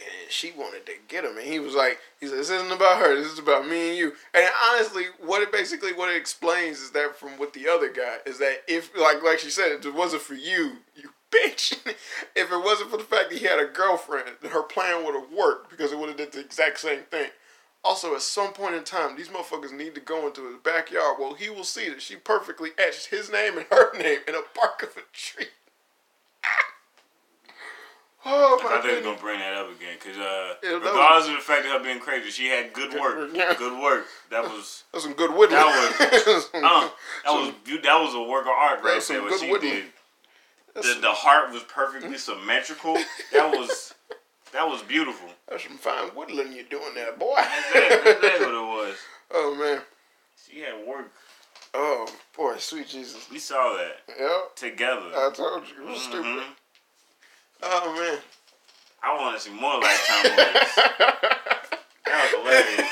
And 0.00 0.30
she 0.30 0.52
wanted 0.52 0.86
to 0.86 0.92
get 1.08 1.24
him, 1.24 1.36
and 1.36 1.46
he 1.46 1.58
was 1.58 1.74
like, 1.74 1.98
"He 2.20 2.26
said 2.26 2.38
this 2.38 2.50
isn't 2.50 2.72
about 2.72 3.00
her. 3.00 3.14
This 3.14 3.32
is 3.32 3.38
about 3.38 3.68
me 3.68 3.90
and 3.90 3.98
you." 3.98 4.12
And 4.32 4.48
honestly, 4.70 5.04
what 5.18 5.42
it 5.42 5.52
basically 5.52 5.92
what 5.92 6.10
it 6.10 6.16
explains 6.16 6.80
is 6.80 6.90
that 6.92 7.16
from 7.16 7.38
what 7.38 7.52
the 7.52 7.68
other 7.68 7.90
guy 7.92 8.18
is 8.24 8.38
that 8.38 8.62
if 8.66 8.96
like 8.96 9.22
like 9.22 9.38
she 9.40 9.50
said, 9.50 9.72
if 9.72 9.84
it 9.84 9.94
wasn't 9.94 10.22
for 10.22 10.34
you, 10.34 10.78
you 10.96 11.10
bitch. 11.30 11.76
if 12.34 12.52
it 12.52 12.64
wasn't 12.64 12.90
for 12.90 12.96
the 12.96 13.04
fact 13.04 13.30
that 13.30 13.38
he 13.38 13.46
had 13.46 13.60
a 13.60 13.66
girlfriend, 13.66 14.28
her 14.50 14.62
plan 14.62 15.04
would 15.04 15.14
have 15.14 15.30
worked 15.32 15.70
because 15.70 15.92
it 15.92 15.98
would 15.98 16.08
have 16.08 16.18
did 16.18 16.32
the 16.32 16.40
exact 16.40 16.80
same 16.80 17.02
thing. 17.10 17.28
Also, 17.82 18.14
at 18.14 18.20
some 18.22 18.52
point 18.52 18.74
in 18.74 18.84
time, 18.84 19.16
these 19.16 19.28
motherfuckers 19.28 19.72
need 19.72 19.94
to 19.94 20.00
go 20.00 20.26
into 20.26 20.46
his 20.46 20.56
backyard. 20.62 21.16
Well, 21.18 21.34
he 21.34 21.48
will 21.48 21.64
see 21.64 21.88
that 21.88 22.02
she 22.02 22.16
perfectly 22.16 22.70
etched 22.76 23.06
his 23.06 23.30
name 23.32 23.56
and 23.56 23.66
her 23.70 23.92
name 23.98 24.20
in 24.28 24.34
a 24.34 24.42
bark 24.54 24.82
of 24.82 24.90
a 24.96 25.02
tree. 25.12 25.46
Oh 28.26 28.58
I 28.60 28.62
thought 28.62 28.82
they 28.82 28.94
were 28.96 29.00
gonna 29.00 29.18
bring 29.18 29.38
that 29.38 29.54
up 29.54 29.68
again, 29.74 29.96
cause 29.98 30.16
uh, 30.18 30.54
regardless 30.62 31.28
of 31.30 31.36
the 31.36 31.40
fact 31.40 31.64
of 31.64 31.72
her 31.72 31.78
being 31.82 32.00
crazy, 32.00 32.30
she 32.30 32.48
had 32.48 32.72
good 32.74 32.92
work. 33.00 33.32
Good 33.58 33.82
work. 33.82 34.04
That 34.30 34.42
was 34.44 34.84
That's 34.92 35.04
some 35.04 35.14
good 35.14 35.30
whittling. 35.30 35.50
That 35.58 36.22
was- 36.26 36.44
Some- 36.50 36.64
uh, 36.64 36.88
that 37.24 37.32
was 37.32 37.54
some- 37.66 37.80
that 37.82 38.00
was 38.00 38.14
a 38.14 38.22
work 38.22 38.42
of 38.44 38.48
art 38.52 38.82
right 38.82 39.02
there. 39.08 39.22
What 39.22 39.40
she 39.40 39.58
did. 39.58 39.84
that's, 40.74 40.94
The, 40.94 41.00
the 41.00 41.12
heart 41.12 41.50
was 41.52 41.62
perfectly 41.62 42.18
symmetrical. 42.28 42.94
That 43.32 43.50
was 43.50 43.94
that 44.52 44.68
was 44.68 44.82
beautiful. 44.82 45.28
that's 45.48 45.64
some 45.64 45.78
fine 45.78 46.08
whittling 46.08 46.52
you're 46.52 46.64
doing 46.64 46.92
there, 46.94 47.12
boy. 47.12 47.34
That's 47.36 47.74
exactly, 47.74 48.28
that's 48.28 48.40
what 48.40 48.48
it 48.54 48.88
was. 48.88 48.96
oh 49.32 49.54
man. 49.54 49.80
She 50.46 50.60
had 50.60 50.86
work. 50.86 51.10
Oh 51.72 52.06
boy, 52.36 52.56
sweet 52.58 52.88
Jesus. 52.88 53.28
We 53.30 53.38
saw 53.38 53.76
that 53.78 54.00
Yep. 54.18 54.56
together. 54.56 55.06
I 55.14 55.30
told 55.32 55.62
you 55.68 55.86
it 55.86 55.90
was 55.90 56.02
stupid. 56.02 56.42
Oh 57.62 57.94
man. 57.94 58.18
I 59.02 59.16
want 59.16 59.36
to 59.36 59.42
see 59.42 59.50
more 59.50 59.80
Lifetime 59.80 60.30
movies. 60.30 60.74
That 62.06 62.20
was 62.22 62.30
hilarious. 62.42 62.90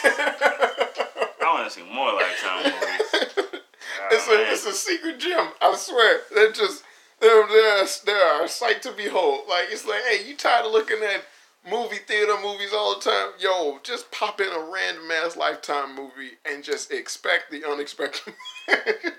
I 1.43 1.55
want 1.55 1.67
to 1.67 1.71
see 1.71 1.85
more 1.93 2.13
Lifetime 2.13 2.65
movies. 2.65 3.35
It's 4.11 4.27
a 4.27 4.31
oh, 4.31 4.53
it's 4.53 4.65
a 4.65 4.73
secret 4.73 5.19
gem. 5.19 5.49
I 5.61 5.75
swear. 5.77 6.21
They're 6.35 6.53
just 6.53 6.83
they're 7.21 7.47
they're 7.47 7.87
they're 8.07 8.45
a 8.45 8.49
sight 8.49 8.81
to 8.83 8.93
behold. 8.93 9.41
Like 9.49 9.67
it's 9.71 9.87
like, 9.87 10.03
hey, 10.09 10.27
you 10.27 10.35
tired 10.35 10.65
of 10.65 10.73
looking 10.73 11.03
at 11.03 11.25
movie 11.69 11.99
theater 12.07 12.37
movies 12.43 12.73
all 12.73 12.95
the 12.95 13.01
time? 13.03 13.33
Yo, 13.39 13.81
just 13.83 14.11
pop 14.11 14.41
in 14.41 14.49
a 14.49 14.71
random 14.73 15.11
ass 15.11 15.37
lifetime 15.37 15.95
movie 15.95 16.39
and 16.51 16.65
just 16.65 16.91
expect 16.91 17.51
the 17.51 17.65
unexpected. 17.69 18.35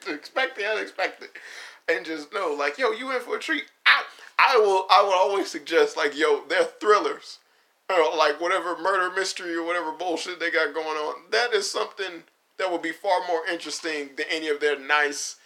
expect 0.07 0.57
the 0.57 0.65
unexpected. 0.65 1.29
And 1.87 2.05
just 2.05 2.33
know, 2.33 2.55
like, 2.57 2.77
yo, 2.77 2.91
you 2.91 3.11
in 3.11 3.21
for 3.21 3.37
a 3.37 3.39
treat. 3.39 3.65
I 4.39 4.57
will 4.57 4.85
I 4.89 5.03
would 5.03 5.13
always 5.13 5.51
suggest 5.51 5.97
like, 5.97 6.17
yo, 6.17 6.43
they're 6.47 6.63
thrillers. 6.63 7.39
Or 7.89 8.15
like 8.15 8.39
whatever 8.39 8.77
murder 8.77 9.13
mystery 9.13 9.55
or 9.55 9.65
whatever 9.65 9.91
bullshit 9.91 10.39
they 10.39 10.51
got 10.51 10.73
going 10.75 10.85
on. 10.87 11.23
That 11.31 11.53
is 11.53 11.69
something 11.69 12.23
that 12.57 12.71
would 12.71 12.83
be 12.83 12.91
far 12.91 13.25
more 13.27 13.45
interesting 13.47 14.11
than 14.15 14.27
any 14.29 14.47
of 14.47 14.59
their 14.59 14.79
nice 14.79 15.37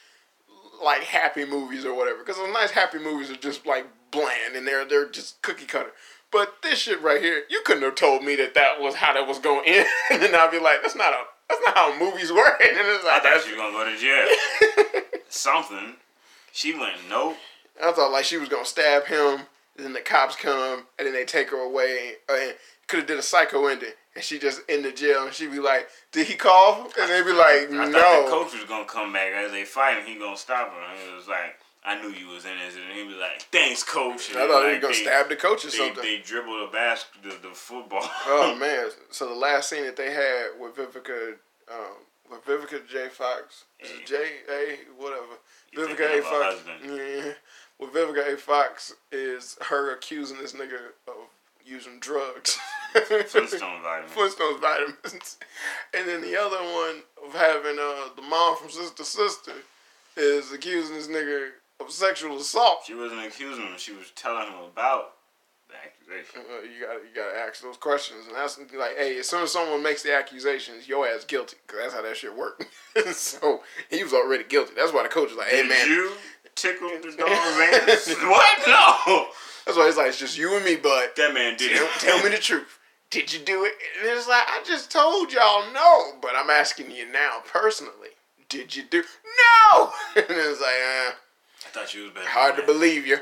like 0.83 1.03
happy 1.03 1.45
movies 1.45 1.85
or 1.85 1.95
whatever. 1.95 2.19
Because 2.19 2.35
those 2.37 2.53
nice 2.53 2.71
happy 2.71 2.99
movies 2.99 3.31
are 3.31 3.37
just 3.37 3.65
like 3.65 3.87
bland 4.11 4.55
and 4.55 4.67
they're 4.67 4.85
they're 4.85 5.09
just 5.09 5.41
cookie 5.41 5.65
cutter. 5.65 5.91
But 6.31 6.61
this 6.63 6.79
shit 6.79 7.01
right 7.01 7.21
here, 7.21 7.43
you 7.49 7.61
couldn't 7.63 7.83
have 7.83 7.95
told 7.95 8.23
me 8.23 8.35
that 8.37 8.55
that 8.55 8.81
was 8.81 8.95
how 8.95 9.13
that 9.13 9.27
was 9.27 9.39
going 9.39 9.65
in, 9.67 9.85
and 10.11 10.21
then 10.21 10.35
I'd 10.35 10.51
be 10.51 10.59
like, 10.59 10.81
that's 10.81 10.95
not 10.95 11.13
a 11.13 11.23
that's 11.49 11.61
not 11.65 11.75
how 11.75 11.99
movies 11.99 12.31
work. 12.31 12.59
And 12.61 12.77
it's 12.77 13.05
I 13.05 13.19
thought 13.19 13.41
she 13.43 13.51
was 13.51 13.57
gonna 13.57 13.71
go 13.71 13.85
to 13.85 13.97
jail. 13.97 15.03
Something. 15.29 15.95
She 16.51 16.73
went 16.77 16.97
nope. 17.09 17.37
I 17.81 17.91
thought 17.91 18.11
like 18.11 18.25
she 18.25 18.37
was 18.37 18.49
gonna 18.49 18.65
stab 18.65 19.05
him, 19.05 19.41
and 19.77 19.85
then 19.85 19.93
the 19.93 20.01
cops 20.01 20.35
come, 20.35 20.85
and 20.97 21.07
then 21.07 21.13
they 21.13 21.25
take 21.25 21.49
her 21.51 21.57
away, 21.57 22.13
uh, 22.29 22.33
and 22.33 22.55
could 22.87 22.99
have 22.99 23.07
did 23.07 23.17
a 23.19 23.23
psycho 23.23 23.67
ending, 23.67 23.89
and 24.15 24.23
she 24.23 24.37
just 24.39 24.61
in 24.69 24.83
the 24.83 24.91
jail, 24.91 25.25
and 25.25 25.33
she'd 25.33 25.51
be 25.51 25.59
like, 25.59 25.87
did 26.11 26.27
he 26.27 26.35
call? 26.35 26.89
And 26.99 27.09
they'd 27.09 27.23
be 27.25 27.31
like, 27.31 27.71
I 27.71 27.85
thought 27.85 27.85
the 27.85 27.91
no. 27.91 28.25
coach 28.29 28.53
was 28.53 28.65
gonna 28.67 28.85
come 28.85 29.13
back 29.13 29.31
as 29.33 29.51
they 29.51 29.65
fight 29.65 29.97
and 29.99 30.07
he 30.07 30.19
gonna 30.19 30.37
stop 30.37 30.71
her. 30.71 30.81
And 30.81 31.11
it 31.11 31.15
was 31.15 31.27
like, 31.27 31.57
I 31.85 32.01
knew 32.01 32.09
you 32.09 32.27
was 32.29 32.45
in 32.45 32.57
this, 32.59 32.75
and 32.75 32.97
he 32.97 33.03
was 33.03 33.17
like, 33.17 33.41
"Thanks, 33.51 33.83
coach." 33.83 34.29
And 34.29 34.39
I 34.39 34.47
thought 34.47 34.65
he 34.67 34.75
was 34.75 34.79
gonna 34.81 34.93
they- 34.93 35.01
stab 35.01 35.27
the 35.27 35.35
coach 35.35 35.65
or 35.65 35.69
they, 35.69 35.77
something. 35.77 36.01
They 36.03 36.19
dribble 36.19 36.65
the 36.65 36.71
basket, 36.71 37.23
the, 37.23 37.49
the 37.49 37.53
football. 37.53 38.09
Oh 38.25 38.55
man! 38.59 38.89
So 39.11 39.27
the 39.27 39.35
last 39.35 39.69
scene 39.69 39.83
that 39.83 39.97
they 39.97 40.11
had 40.11 40.51
with 40.59 40.77
Vivica, 40.77 41.33
um, 41.69 41.97
with 42.31 42.45
Vivica 42.45 42.87
J 42.87 43.09
Fox, 43.09 43.65
J 44.05 44.15
A 44.49 44.77
whatever, 44.97 45.25
You 45.73 45.79
Vivica 45.79 46.19
A 46.19 46.21
Fox. 46.21 46.55
Yeah, 46.85 47.33
with 47.83 47.93
Vivica 47.93 48.33
A 48.33 48.37
Fox 48.37 48.93
is 49.11 49.57
her 49.61 49.93
accusing 49.93 50.37
this 50.37 50.53
nigga 50.53 50.91
of 51.07 51.29
using 51.65 51.99
drugs. 51.99 52.57
Flintstone 52.93 53.81
vitamins. 53.81 54.11
Flintstones 54.15 54.61
vitamins, 54.61 55.37
and 55.97 56.07
then 56.07 56.21
the 56.21 56.39
other 56.39 56.57
one 56.57 57.01
of 57.25 57.33
having 57.33 57.77
uh 57.79 58.09
the 58.15 58.21
mom 58.21 58.57
from 58.57 58.69
Sister 58.69 59.03
Sister 59.03 59.53
is 60.15 60.51
accusing 60.51 60.95
this 60.95 61.07
nigga 61.07 61.49
of 61.79 61.91
sexual 61.91 62.37
assault. 62.37 62.83
She 62.85 62.93
wasn't 62.93 63.25
accusing 63.25 63.65
him. 63.65 63.73
She 63.77 63.93
was 63.93 64.11
telling 64.15 64.47
him 64.47 64.59
about 64.71 65.13
the 65.67 65.75
accusation. 65.75 66.41
Uh, 66.49 66.61
you 66.61 66.85
gotta 66.85 66.99
you 66.99 67.15
gotta 67.15 67.37
ask 67.39 67.61
those 67.63 67.77
questions, 67.77 68.27
and 68.27 68.35
that's 68.35 68.59
like, 68.59 68.97
hey, 68.97 69.17
as 69.17 69.27
soon 69.27 69.43
as 69.43 69.51
someone 69.51 69.81
makes 69.81 70.03
the 70.03 70.15
accusations, 70.15 70.87
your 70.87 71.07
ass 71.07 71.25
guilty, 71.25 71.57
cause 71.67 71.79
that's 71.81 71.93
how 71.93 72.01
that 72.03 72.15
shit 72.15 72.35
worked. 72.35 72.65
so 73.13 73.61
he 73.89 74.03
was 74.03 74.13
already 74.13 74.43
guilty. 74.43 74.73
That's 74.75 74.93
why 74.93 75.03
the 75.03 75.09
coach 75.09 75.29
was 75.29 75.37
like, 75.37 75.47
hey 75.47 75.63
Did 75.63 75.69
man, 75.69 75.87
you 75.87 76.11
tickle 76.55 76.89
the 76.89 77.11
dog's 77.17 77.89
ass? 77.89 78.15
what? 78.21 78.67
No. 78.67 79.27
that's 79.65 79.77
why 79.77 79.85
he's 79.87 79.97
like, 79.97 80.07
it's 80.07 80.19
just 80.19 80.37
you 80.37 80.55
and 80.55 80.65
me, 80.65 80.75
bud. 80.75 81.09
That 81.17 81.33
man 81.33 81.57
did 81.57 81.71
Tell, 81.75 81.85
it. 81.85 81.91
tell 81.99 82.23
me 82.23 82.29
the 82.29 82.37
truth. 82.37 82.79
Did 83.09 83.31
you 83.31 83.39
do 83.39 83.63
it? 83.65 83.73
And 84.01 84.09
it's 84.09 84.27
like 84.27 84.43
I 84.47 84.63
just 84.65 84.91
told 84.91 85.31
y'all 85.31 85.71
no, 85.73 86.13
but 86.21 86.31
I'm 86.35 86.49
asking 86.49 86.91
you 86.91 87.11
now 87.11 87.41
personally. 87.45 88.09
Did 88.49 88.75
you 88.75 88.83
do? 88.89 89.03
No. 89.73 89.91
and 90.15 90.25
it's 90.29 90.59
like, 90.61 90.69
uh, 90.69 91.11
I 91.65 91.69
thought 91.71 91.93
you 91.93 92.03
was 92.05 92.11
better. 92.13 92.27
hard 92.27 92.55
to 92.57 92.63
believe 92.63 93.05
you. 93.07 93.17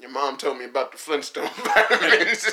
Your 0.00 0.10
mom 0.10 0.36
told 0.36 0.58
me 0.58 0.64
about 0.64 0.92
the 0.92 0.98
Flintstone 0.98 1.48
vitamins. 1.56 2.50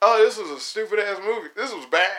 oh, 0.00 0.24
this 0.24 0.38
was 0.38 0.50
a 0.50 0.60
stupid 0.60 0.98
ass 0.98 1.18
movie. 1.24 1.48
This 1.54 1.72
was 1.72 1.86
bad. 1.86 2.10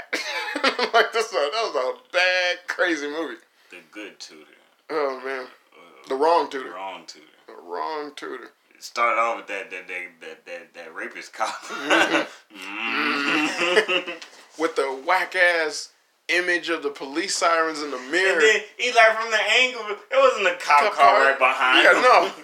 like 0.93 1.11
this, 1.13 1.31
was, 1.31 1.51
that 1.51 1.71
was 1.73 1.75
a 1.75 2.11
bad, 2.13 2.57
crazy 2.67 3.07
movie. 3.07 3.37
The 3.73 3.79
good 3.91 4.19
tutor. 4.19 4.45
Oh 4.91 5.19
man, 5.25 5.45
Uh, 5.73 6.07
the 6.07 6.13
wrong 6.15 6.47
tutor. 6.47 6.69
the 6.69 6.75
wrong 6.75 7.03
tutor. 7.07 7.25
The 7.47 7.53
wrong 7.55 8.11
tutor. 8.15 8.51
It 8.75 8.83
started 8.83 9.19
off 9.19 9.37
with 9.37 9.47
that 9.47 9.71
that 9.71 9.87
that 9.87 10.05
that 10.21 10.45
that, 10.45 10.73
that 10.75 10.93
rapist 10.93 11.33
cop. 11.33 11.49
Mhm. 12.53 14.23
With 14.59 14.75
the 14.75 15.01
whack 15.07 15.35
ass 15.35 15.89
image 16.27 16.69
of 16.69 16.83
the 16.83 16.89
police 16.91 17.35
sirens 17.35 17.81
in 17.81 17.89
the 17.89 17.97
mirror. 17.97 18.33
and 18.33 18.41
then 18.41 18.61
he 18.77 18.93
like 18.93 19.19
from 19.19 19.31
the 19.31 19.41
angle, 19.41 19.81
it 19.89 19.99
wasn't 20.17 20.47
a 20.47 20.55
cop, 20.63 20.81
Cop 20.81 20.93
car 20.93 21.25
right 21.25 21.39
behind 21.39 21.83
Yeah, 21.83 21.95
him. 21.95 22.01
no. 22.03 22.31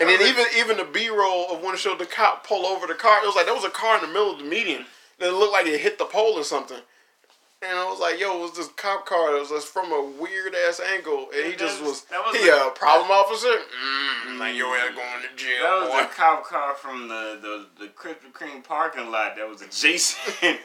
And 0.00 0.08
then 0.08 0.20
even 0.22 0.44
even 0.56 0.76
the 0.78 0.84
B 0.92 1.08
roll 1.08 1.54
of 1.54 1.62
when 1.62 1.72
it 1.74 1.78
showed 1.78 2.00
the 2.00 2.06
cop 2.06 2.44
pull 2.44 2.66
over 2.66 2.88
the 2.88 2.94
car, 2.94 3.22
it 3.22 3.26
was 3.26 3.36
like 3.36 3.46
there 3.46 3.54
was 3.54 3.62
a 3.64 3.70
car 3.70 3.94
in 3.94 4.00
the 4.02 4.08
middle 4.08 4.32
of 4.32 4.38
the 4.38 4.44
median. 4.44 4.84
And 5.20 5.28
it 5.28 5.32
looked 5.32 5.52
like 5.52 5.66
it 5.66 5.78
hit 5.80 5.98
the 5.98 6.04
pole 6.04 6.32
or 6.36 6.42
something. 6.42 6.80
And 7.66 7.78
I 7.78 7.84
was 7.90 7.98
like, 7.98 8.20
yo, 8.20 8.36
it 8.38 8.42
was 8.42 8.52
this 8.56 8.68
cop 8.76 9.06
car 9.06 9.32
that 9.32 9.40
was 9.40 9.48
just 9.48 9.68
from 9.68 9.90
a 9.92 10.02
weird 10.20 10.54
ass 10.68 10.80
angle. 10.80 11.28
And 11.34 11.46
he 11.50 11.56
just 11.56 11.80
was, 11.80 11.88
was- 11.90 12.00
that 12.04 12.20
was 12.24 12.36
he 12.36 12.44
the- 12.44 12.66
a 12.66 12.70
problem 12.72 13.10
officer? 13.10 13.48
Mm, 13.48 14.38
like 14.38 14.54
your 14.54 14.76
ass 14.76 14.90
going 14.94 15.22
to 15.22 15.36
jail, 15.36 15.62
That 15.62 15.80
was 15.80 15.88
boy. 15.90 16.00
the 16.02 16.08
cop 16.14 16.44
car 16.44 16.74
from 16.74 17.08
the, 17.08 17.38
the, 17.40 17.66
the 17.84 17.88
Krispy 17.92 18.30
Kreme 18.32 18.62
parking 18.62 19.10
lot 19.10 19.36
that 19.36 19.48
was 19.48 19.62
adjacent. 19.62 20.58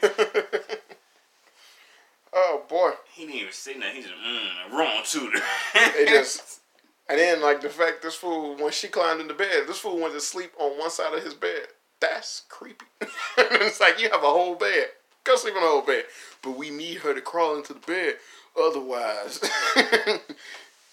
oh 2.32 2.62
boy. 2.68 2.90
he 3.12 3.26
didn't 3.26 3.40
even 3.40 3.52
say 3.52 3.74
nothing. 3.74 3.96
He 3.96 4.02
just, 4.02 4.14
mm, 4.14 4.72
wrong 4.72 5.02
tutor. 5.04 5.38
It 5.74 6.08
just 6.10 6.60
and 7.08 7.18
then 7.18 7.40
like 7.42 7.60
the 7.60 7.68
fact 7.68 8.02
this 8.02 8.14
fool 8.14 8.56
when 8.56 8.72
she 8.72 8.88
climbed 8.88 9.20
into 9.20 9.34
bed, 9.34 9.64
this 9.66 9.78
fool 9.78 9.98
went 10.00 10.14
to 10.14 10.20
sleep 10.20 10.52
on 10.58 10.78
one 10.78 10.90
side 10.90 11.12
of 11.16 11.24
his 11.24 11.34
bed. 11.34 11.66
That's 12.00 12.42
creepy. 12.48 12.86
it's 13.38 13.80
like 13.80 14.00
you 14.00 14.08
have 14.10 14.22
a 14.22 14.26
whole 14.30 14.54
bed. 14.54 14.86
Go 15.24 15.36
sleep 15.36 15.54
on 15.54 15.62
the 15.62 15.68
whole 15.68 15.82
bed. 15.82 16.04
But 16.42 16.56
we 16.56 16.70
need 16.70 16.98
her 16.98 17.14
to 17.14 17.20
crawl 17.20 17.56
into 17.56 17.74
the 17.74 17.80
bed. 17.80 18.14
Otherwise, 18.60 19.40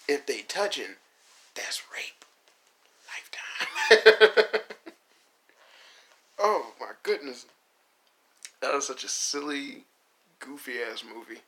if 0.08 0.26
they 0.26 0.42
touching, 0.48 0.96
that's 1.56 1.82
rape. 1.94 2.26
Lifetime. 3.90 4.62
oh 6.40 6.74
my 6.80 6.92
goodness. 7.04 7.46
That 8.62 8.74
was 8.74 8.88
such 8.88 9.04
a 9.04 9.10
silly, 9.10 9.86
goofy 10.40 10.74
ass 10.82 11.04
movie 11.04 11.42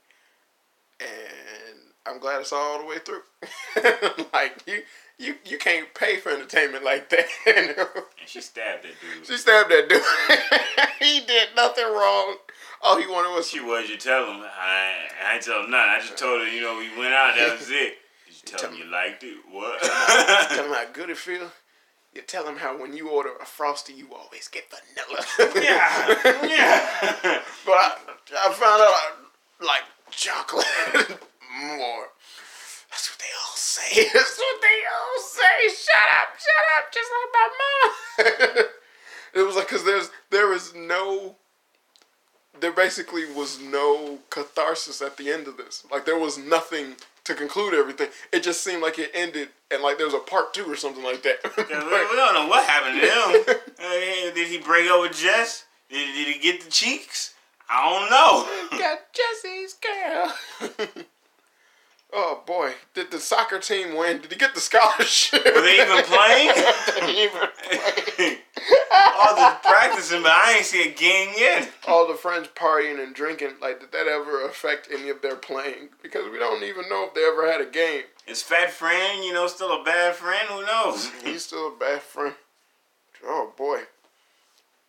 and 0.99 1.79
I'm 2.05 2.19
glad 2.19 2.41
it's 2.41 2.53
all 2.53 2.79
the 2.79 2.85
way 2.85 2.97
through. 2.99 3.21
like 4.33 4.63
you, 4.67 4.81
you, 5.19 5.35
you 5.45 5.57
can't 5.57 5.93
pay 5.93 6.17
for 6.17 6.29
entertainment 6.29 6.83
like 6.83 7.09
that. 7.09 7.25
and 7.45 7.75
she 8.25 8.41
stabbed 8.41 8.83
that 8.83 8.93
dude. 9.01 9.27
she 9.27 9.37
stabbed 9.37 9.69
that 9.69 9.89
dude. 9.89 10.01
he 10.99 11.19
did 11.25 11.49
nothing 11.55 11.85
wrong. 11.85 12.37
All 12.81 12.97
he 12.97 13.05
wanted 13.05 13.35
was 13.35 13.49
She 13.49 13.59
was, 13.59 13.89
you 13.89 13.97
tell 13.97 14.25
him. 14.31 14.41
I, 14.41 14.93
I 15.29 15.33
ain't 15.35 15.43
tell 15.43 15.63
him 15.63 15.71
nothing. 15.71 15.89
I 15.89 15.99
just 15.99 16.17
told 16.17 16.39
her, 16.39 16.47
you 16.47 16.61
know, 16.61 16.77
we 16.77 16.97
went 16.97 17.13
out, 17.13 17.35
that 17.35 17.59
was 17.59 17.69
it. 17.69 17.97
Did 18.25 18.35
you 18.35 18.57
tell 18.57 18.71
him 18.71 18.77
you 18.79 18.85
liked 18.85 19.23
it? 19.23 19.37
What? 19.51 19.81
tell 19.81 20.65
him 20.65 20.71
how 20.73 20.85
good 20.93 21.09
it 21.09 21.17
feels. 21.17 21.51
You 22.15 22.21
tell 22.21 22.47
him 22.47 22.55
how 22.57 22.79
when 22.79 22.93
you 22.93 23.09
order 23.09 23.31
a 23.39 23.45
frosty, 23.45 23.93
you 23.93 24.07
always 24.15 24.47
get 24.47 24.63
vanilla. 24.71 25.23
yeah, 25.61 26.47
yeah. 26.47 27.41
But 27.65 27.73
I, 27.75 27.97
I 28.47 28.53
found 28.53 28.81
out 28.81 28.89
I 28.89 29.11
like 29.61 29.83
chocolate 30.09 30.65
more. 31.61 32.07
That's 32.89 33.11
what 33.11 33.19
they 33.19 33.25
all 33.45 33.55
say. 33.79 34.03
That's 34.13 34.37
what 34.37 34.61
they 34.61 34.81
all 34.93 35.21
say. 35.21 35.69
Shut 35.69 36.09
up, 36.21 36.29
shut 36.37 36.65
up, 36.77 36.93
just 36.93 37.09
like 37.15 37.31
my 37.33 37.49
mom. 37.59 38.65
it 39.41 39.45
was 39.45 39.55
like 39.55 39.67
because 39.67 39.85
there's 39.85 40.09
there 40.29 40.53
is 40.53 40.73
no. 40.75 41.35
There 42.59 42.73
basically 42.73 43.23
was 43.31 43.61
no 43.61 44.19
catharsis 44.29 45.01
at 45.01 45.15
the 45.15 45.31
end 45.31 45.47
of 45.47 45.55
this. 45.55 45.85
Like 45.89 46.05
there 46.05 46.19
was 46.19 46.37
nothing 46.37 46.95
to 47.23 47.33
conclude 47.33 47.73
everything. 47.73 48.09
It 48.33 48.43
just 48.43 48.63
seemed 48.63 48.81
like 48.81 48.99
it 48.99 49.11
ended 49.13 49.49
and 49.71 49.81
like 49.81 49.97
there 49.97 50.05
was 50.05 50.15
a 50.15 50.19
part 50.19 50.53
two 50.53 50.65
or 50.65 50.75
something 50.75 51.03
like 51.03 51.23
that. 51.23 51.37
We, 51.55 51.63
don't 52.15 52.33
know 52.33 52.47
what 52.47 52.67
happened 52.67 52.99
to 52.99 53.07
him. 53.07 53.57
Hey, 53.77 54.31
did 54.35 54.47
he 54.47 54.57
break 54.57 54.89
up 54.89 55.01
with 55.01 55.15
Jess? 55.15 55.65
Did, 55.89 56.13
did 56.13 56.35
he 56.35 56.39
get 56.39 56.61
the 56.61 56.69
cheeks? 56.69 57.33
I 57.69 57.87
don't 57.87 58.09
know. 58.09 58.79
got 58.79 58.99
Jesse's 59.13 59.75
girl. 59.75 61.05
Oh 62.13 62.43
boy, 62.45 62.73
did 62.93 63.11
the 63.11 63.19
soccer 63.19 63.59
team 63.59 63.95
win? 63.95 64.21
Did 64.21 64.31
he 64.31 64.37
get 64.37 64.53
the 64.53 64.61
scholarship? 64.61 65.43
Were 65.45 65.61
they 65.61 65.81
even 65.81 66.03
playing? 66.03 66.51
He 67.09 67.23
even 67.23 67.47
play? 67.63 68.37
All 69.19 69.35
the 69.35 69.57
practicing, 69.63 70.21
but 70.21 70.31
I 70.31 70.55
ain't 70.57 70.65
see 70.65 70.89
a 70.89 70.93
game 70.93 71.33
yet. 71.37 71.69
All 71.87 72.07
the 72.07 72.13
friends 72.13 72.49
partying 72.55 73.01
and 73.01 73.15
drinking, 73.15 73.51
like 73.61 73.79
did 73.79 73.91
that 73.91 74.07
ever 74.07 74.45
affect 74.45 74.89
any 74.91 75.09
of 75.09 75.21
their 75.21 75.35
playing? 75.35 75.89
Because 76.01 76.29
we 76.31 76.37
don't 76.37 76.63
even 76.63 76.89
know 76.89 77.05
if 77.05 77.13
they 77.13 77.23
ever 77.23 77.49
had 77.49 77.61
a 77.61 77.69
game. 77.69 78.03
Is 78.27 78.43
Fat 78.43 78.71
Friend, 78.71 79.23
you 79.23 79.33
know, 79.33 79.47
still 79.47 79.81
a 79.81 79.83
bad 79.83 80.15
friend? 80.15 80.47
Who 80.49 80.65
knows? 80.65 81.09
He's 81.23 81.45
still 81.45 81.69
a 81.69 81.79
bad 81.79 82.01
friend. 82.01 82.35
Oh 83.23 83.53
boy. 83.57 83.81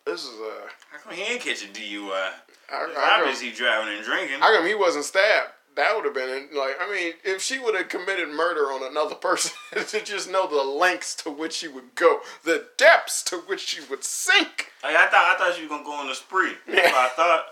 This 0.05 0.25
is 0.25 0.39
a. 0.41 0.69
How 0.91 0.99
come 0.99 1.13
he 1.13 1.23
ain't 1.23 1.41
catch 1.41 1.65
a 1.65 1.69
DUI? 1.69 2.31
I, 2.73 2.95
I, 2.97 3.19
obvious 3.21 3.41
he 3.41 3.51
driving 3.51 3.95
and 3.95 4.05
drinking. 4.05 4.41
How 4.41 4.55
come 4.55 4.67
he 4.67 4.75
wasn't 4.75 5.05
stabbed? 5.05 5.53
That 5.81 5.97
would 5.97 6.05
have 6.05 6.13
been 6.15 6.49
like 6.55 6.77
I 6.79 6.93
mean, 6.93 7.15
if 7.25 7.41
she 7.41 7.59
would 7.59 7.75
have 7.75 7.89
committed 7.89 8.29
murder 8.29 8.65
on 8.65 8.87
another 8.87 9.15
person, 9.15 9.53
to 9.73 10.05
just 10.05 10.31
know 10.31 10.47
the 10.47 10.63
lengths 10.63 11.15
to 11.23 11.31
which 11.31 11.55
she 11.55 11.69
would 11.69 11.95
go, 11.95 12.21
the 12.45 12.67
depths 12.77 13.23
to 13.25 13.39
which 13.39 13.61
she 13.61 13.81
would 13.89 14.05
sink. 14.05 14.73
Like, 14.83 14.95
I 14.95 15.07
thought 15.07 15.35
I 15.35 15.39
thought 15.39 15.55
she 15.55 15.63
was 15.63 15.71
gonna 15.71 15.85
go 15.85 15.93
on 15.93 16.11
a 16.11 16.15
spree. 16.15 16.53
What 16.67 16.85
I 16.85 17.09
thought 17.17 17.47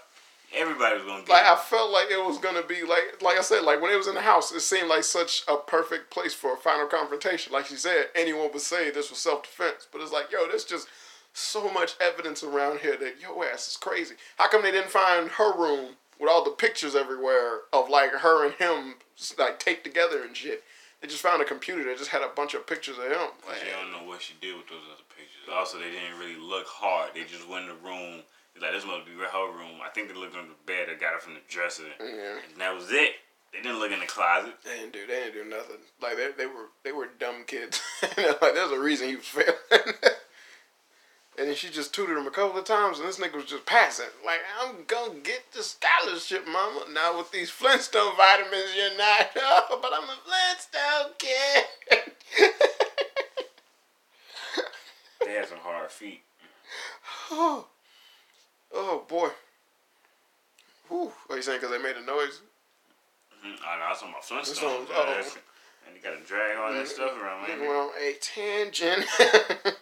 everybody 0.55 0.97
was 0.97 1.05
gonna. 1.05 1.25
Like 1.27 1.47
I 1.47 1.57
felt 1.57 1.91
like 1.91 2.11
it 2.11 2.23
was 2.23 2.37
gonna 2.37 2.63
be 2.63 2.83
like 2.83 3.23
like 3.23 3.39
I 3.39 3.41
said, 3.41 3.63
like 3.63 3.81
when 3.81 3.91
it 3.91 3.97
was 3.97 4.09
in 4.09 4.15
the 4.15 4.21
house, 4.21 4.53
it 4.53 4.61
seemed 4.61 4.89
like 4.89 5.05
such 5.05 5.45
a 5.49 5.57
perfect 5.57 6.11
place 6.11 6.35
for 6.35 6.53
a 6.53 6.59
final 6.59 6.87
confrontation. 6.87 7.55
Like 7.55 7.65
she 7.65 7.77
said, 7.77 8.09
anyone 8.15 8.51
would 8.53 8.61
say 8.61 8.91
this 8.91 9.09
was 9.09 9.21
self 9.21 9.45
defense, 9.45 9.89
but 9.91 10.03
it's 10.03 10.13
like, 10.13 10.31
yo, 10.31 10.47
there's 10.49 10.65
just 10.65 10.87
so 11.33 11.71
much 11.71 11.95
evidence 11.99 12.43
around 12.43 12.81
here 12.81 12.99
that 12.99 13.23
your 13.23 13.47
ass 13.47 13.69
is 13.69 13.77
crazy. 13.79 14.17
How 14.37 14.49
come 14.51 14.63
they 14.63 14.71
didn't 14.73 14.91
find 14.91 15.31
her 15.31 15.57
room 15.59 15.95
with 16.21 16.31
all 16.31 16.45
the 16.45 16.51
pictures 16.51 16.95
everywhere 16.95 17.61
of 17.73 17.89
like 17.89 18.11
her 18.11 18.45
and 18.45 18.55
him 18.55 18.95
like 19.39 19.59
taped 19.59 19.85
together 19.85 20.23
and 20.23 20.37
shit? 20.37 20.65
They 21.01 21.07
just 21.07 21.23
found 21.23 21.41
a 21.41 21.45
computer 21.45 21.85
that 21.85 21.99
just 21.99 22.11
had 22.11 22.23
a 22.23 22.29
bunch 22.35 22.55
of 22.55 22.67
pictures 22.67 22.99
of 22.99 23.05
him. 23.05 23.31
But 23.47 23.63
they 23.63 23.71
don't 23.71 23.93
know 23.93 24.09
what 24.09 24.21
she 24.21 24.35
did 24.41 24.57
with 24.57 24.67
those 24.67 24.83
other 24.91 25.07
pictures. 25.15 25.47
Also, 25.53 25.79
they 25.79 25.91
didn't 25.91 26.19
really 26.19 26.37
look 26.37 26.67
hard. 26.67 27.11
They 27.15 27.23
just 27.23 27.49
went 27.49 27.71
in 27.71 27.71
the 27.71 27.87
room. 27.87 28.23
Like, 28.61 28.73
this 28.73 28.85
must 28.85 29.07
be 29.07 29.13
her 29.13 29.47
room. 29.55 29.79
I 29.85 29.91
think 29.91 30.09
they 30.09 30.15
looked 30.19 30.35
under 30.35 30.51
the 30.51 30.67
bed. 30.67 30.89
They 30.89 30.99
got 30.99 31.15
it 31.15 31.23
from 31.23 31.35
the 31.35 31.41
dresser. 31.49 31.85
Yeah. 32.01 32.43
And 32.51 32.61
that 32.61 32.75
was 32.75 32.91
it. 32.91 33.13
They 33.53 33.63
didn't 33.63 33.79
look 33.79 33.93
in 33.93 34.01
the 34.01 34.07
closet. 34.07 34.55
They 34.65 34.77
didn't 34.77 34.93
do. 34.93 35.07
They 35.07 35.31
didn't 35.31 35.35
do 35.35 35.45
nothing. 35.49 35.77
Like 36.03 36.17
they, 36.17 36.31
they 36.37 36.47
were 36.47 36.69
they 36.85 36.93
were 36.93 37.09
dumb 37.19 37.45
kids. 37.47 37.81
like 38.03 38.41
there's 38.41 38.71
a 38.71 38.79
reason 38.79 39.09
he 39.09 39.17
was 39.17 39.25
failing. 39.25 39.55
and 41.39 41.49
then 41.49 41.55
she 41.55 41.69
just 41.71 41.95
tutored 41.95 42.19
him 42.19 42.27
a 42.27 42.31
couple 42.31 42.59
of 42.59 42.65
times, 42.65 42.99
and 42.99 43.09
this 43.09 43.19
nigga 43.19 43.35
was 43.35 43.45
just 43.45 43.65
passing. 43.65 44.07
Like 44.25 44.41
I'm 44.61 44.85
gonna 44.87 45.21
get 45.21 45.53
the 45.53 45.63
scholarship, 45.63 46.47
mama. 46.47 46.85
Now 46.93 47.17
with 47.17 47.31
these 47.31 47.51
Flintstone 47.51 48.17
vitamins, 48.17 48.75
you're 48.77 48.97
not. 48.99 49.31
Oh, 49.71 49.79
but 49.81 49.93
I'm 49.95 50.05
a 50.05 50.19
Flintstone 50.25 51.15
kid. 51.19 51.65
They 55.25 55.35
had 55.35 55.47
some 55.47 55.59
hard 55.59 55.91
feet. 55.91 56.23
oh, 57.31 57.67
oh 58.73 59.05
boy. 59.07 59.29
Whew. 60.89 61.13
What 61.27 61.35
are 61.35 61.37
you 61.37 61.43
saying? 61.43 61.61
Because 61.61 61.77
they 61.77 61.83
made 61.83 61.97
a 61.97 62.07
noise? 62.07 62.41
Mm, 63.45 63.57
I 63.67 63.79
know. 63.79 63.85
I 63.91 63.95
saw 63.95 64.07
my 64.07 64.19
Flintstones. 64.23 64.59
Flintstones, 64.59 64.87
oh. 64.91 65.39
And 65.87 65.95
you 65.97 66.03
gotta 66.03 66.25
drag 66.27 66.57
all 66.57 66.73
that 66.73 66.89
stuff 66.89 67.13
around, 67.21 67.47
man. 67.47 67.61
on 67.69 67.91
a 68.01 68.15
tangent. 68.23 69.05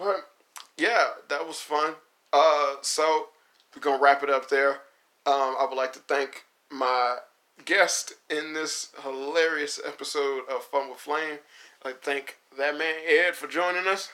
but 0.00 0.28
yeah, 0.76 1.08
that 1.28 1.46
was 1.46 1.60
fun. 1.60 1.94
Uh, 2.32 2.76
so 2.82 3.28
we're 3.74 3.80
gonna 3.82 4.02
wrap 4.02 4.22
it 4.22 4.30
up 4.30 4.48
there. 4.48 4.80
Um, 5.26 5.54
I 5.60 5.66
would 5.68 5.76
like 5.76 5.92
to 5.94 5.98
thank 6.00 6.44
my 6.70 7.16
guest 7.64 8.14
in 8.30 8.54
this 8.54 8.88
hilarious 9.02 9.78
episode 9.86 10.42
of 10.50 10.64
Fun 10.64 10.88
with 10.88 10.98
Flame. 10.98 11.38
I 11.84 11.92
thank 11.92 12.38
that 12.58 12.76
man 12.78 12.94
Ed 13.06 13.34
for 13.34 13.46
joining 13.46 13.86
us. 13.86 14.10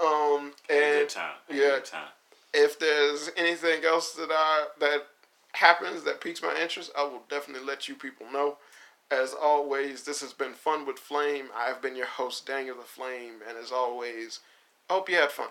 Um, 0.00 0.52
and 0.70 1.00
good 1.00 1.08
time. 1.10 1.34
Yeah, 1.50 1.56
good 1.56 1.84
time. 1.84 2.08
if 2.54 2.78
there's 2.78 3.30
anything 3.36 3.84
else 3.84 4.12
that 4.14 4.30
I 4.30 4.66
that 4.80 5.06
happens 5.52 6.02
that 6.04 6.20
piques 6.20 6.42
my 6.42 6.56
interest, 6.60 6.90
I 6.96 7.02
will 7.04 7.22
definitely 7.28 7.66
let 7.66 7.88
you 7.88 7.94
people 7.94 8.26
know. 8.32 8.56
As 9.10 9.34
always, 9.34 10.04
this 10.04 10.22
has 10.22 10.32
been 10.32 10.54
Fun 10.54 10.86
with 10.86 10.98
Flame. 10.98 11.46
I 11.54 11.66
have 11.66 11.82
been 11.82 11.94
your 11.96 12.06
host, 12.06 12.46
Daniel 12.46 12.76
the 12.76 12.82
Flame, 12.82 13.34
and 13.46 13.58
as 13.58 13.70
always, 13.70 14.40
I 14.88 14.94
hope 14.94 15.08
you 15.08 15.16
had 15.16 15.30
fun. 15.30 15.48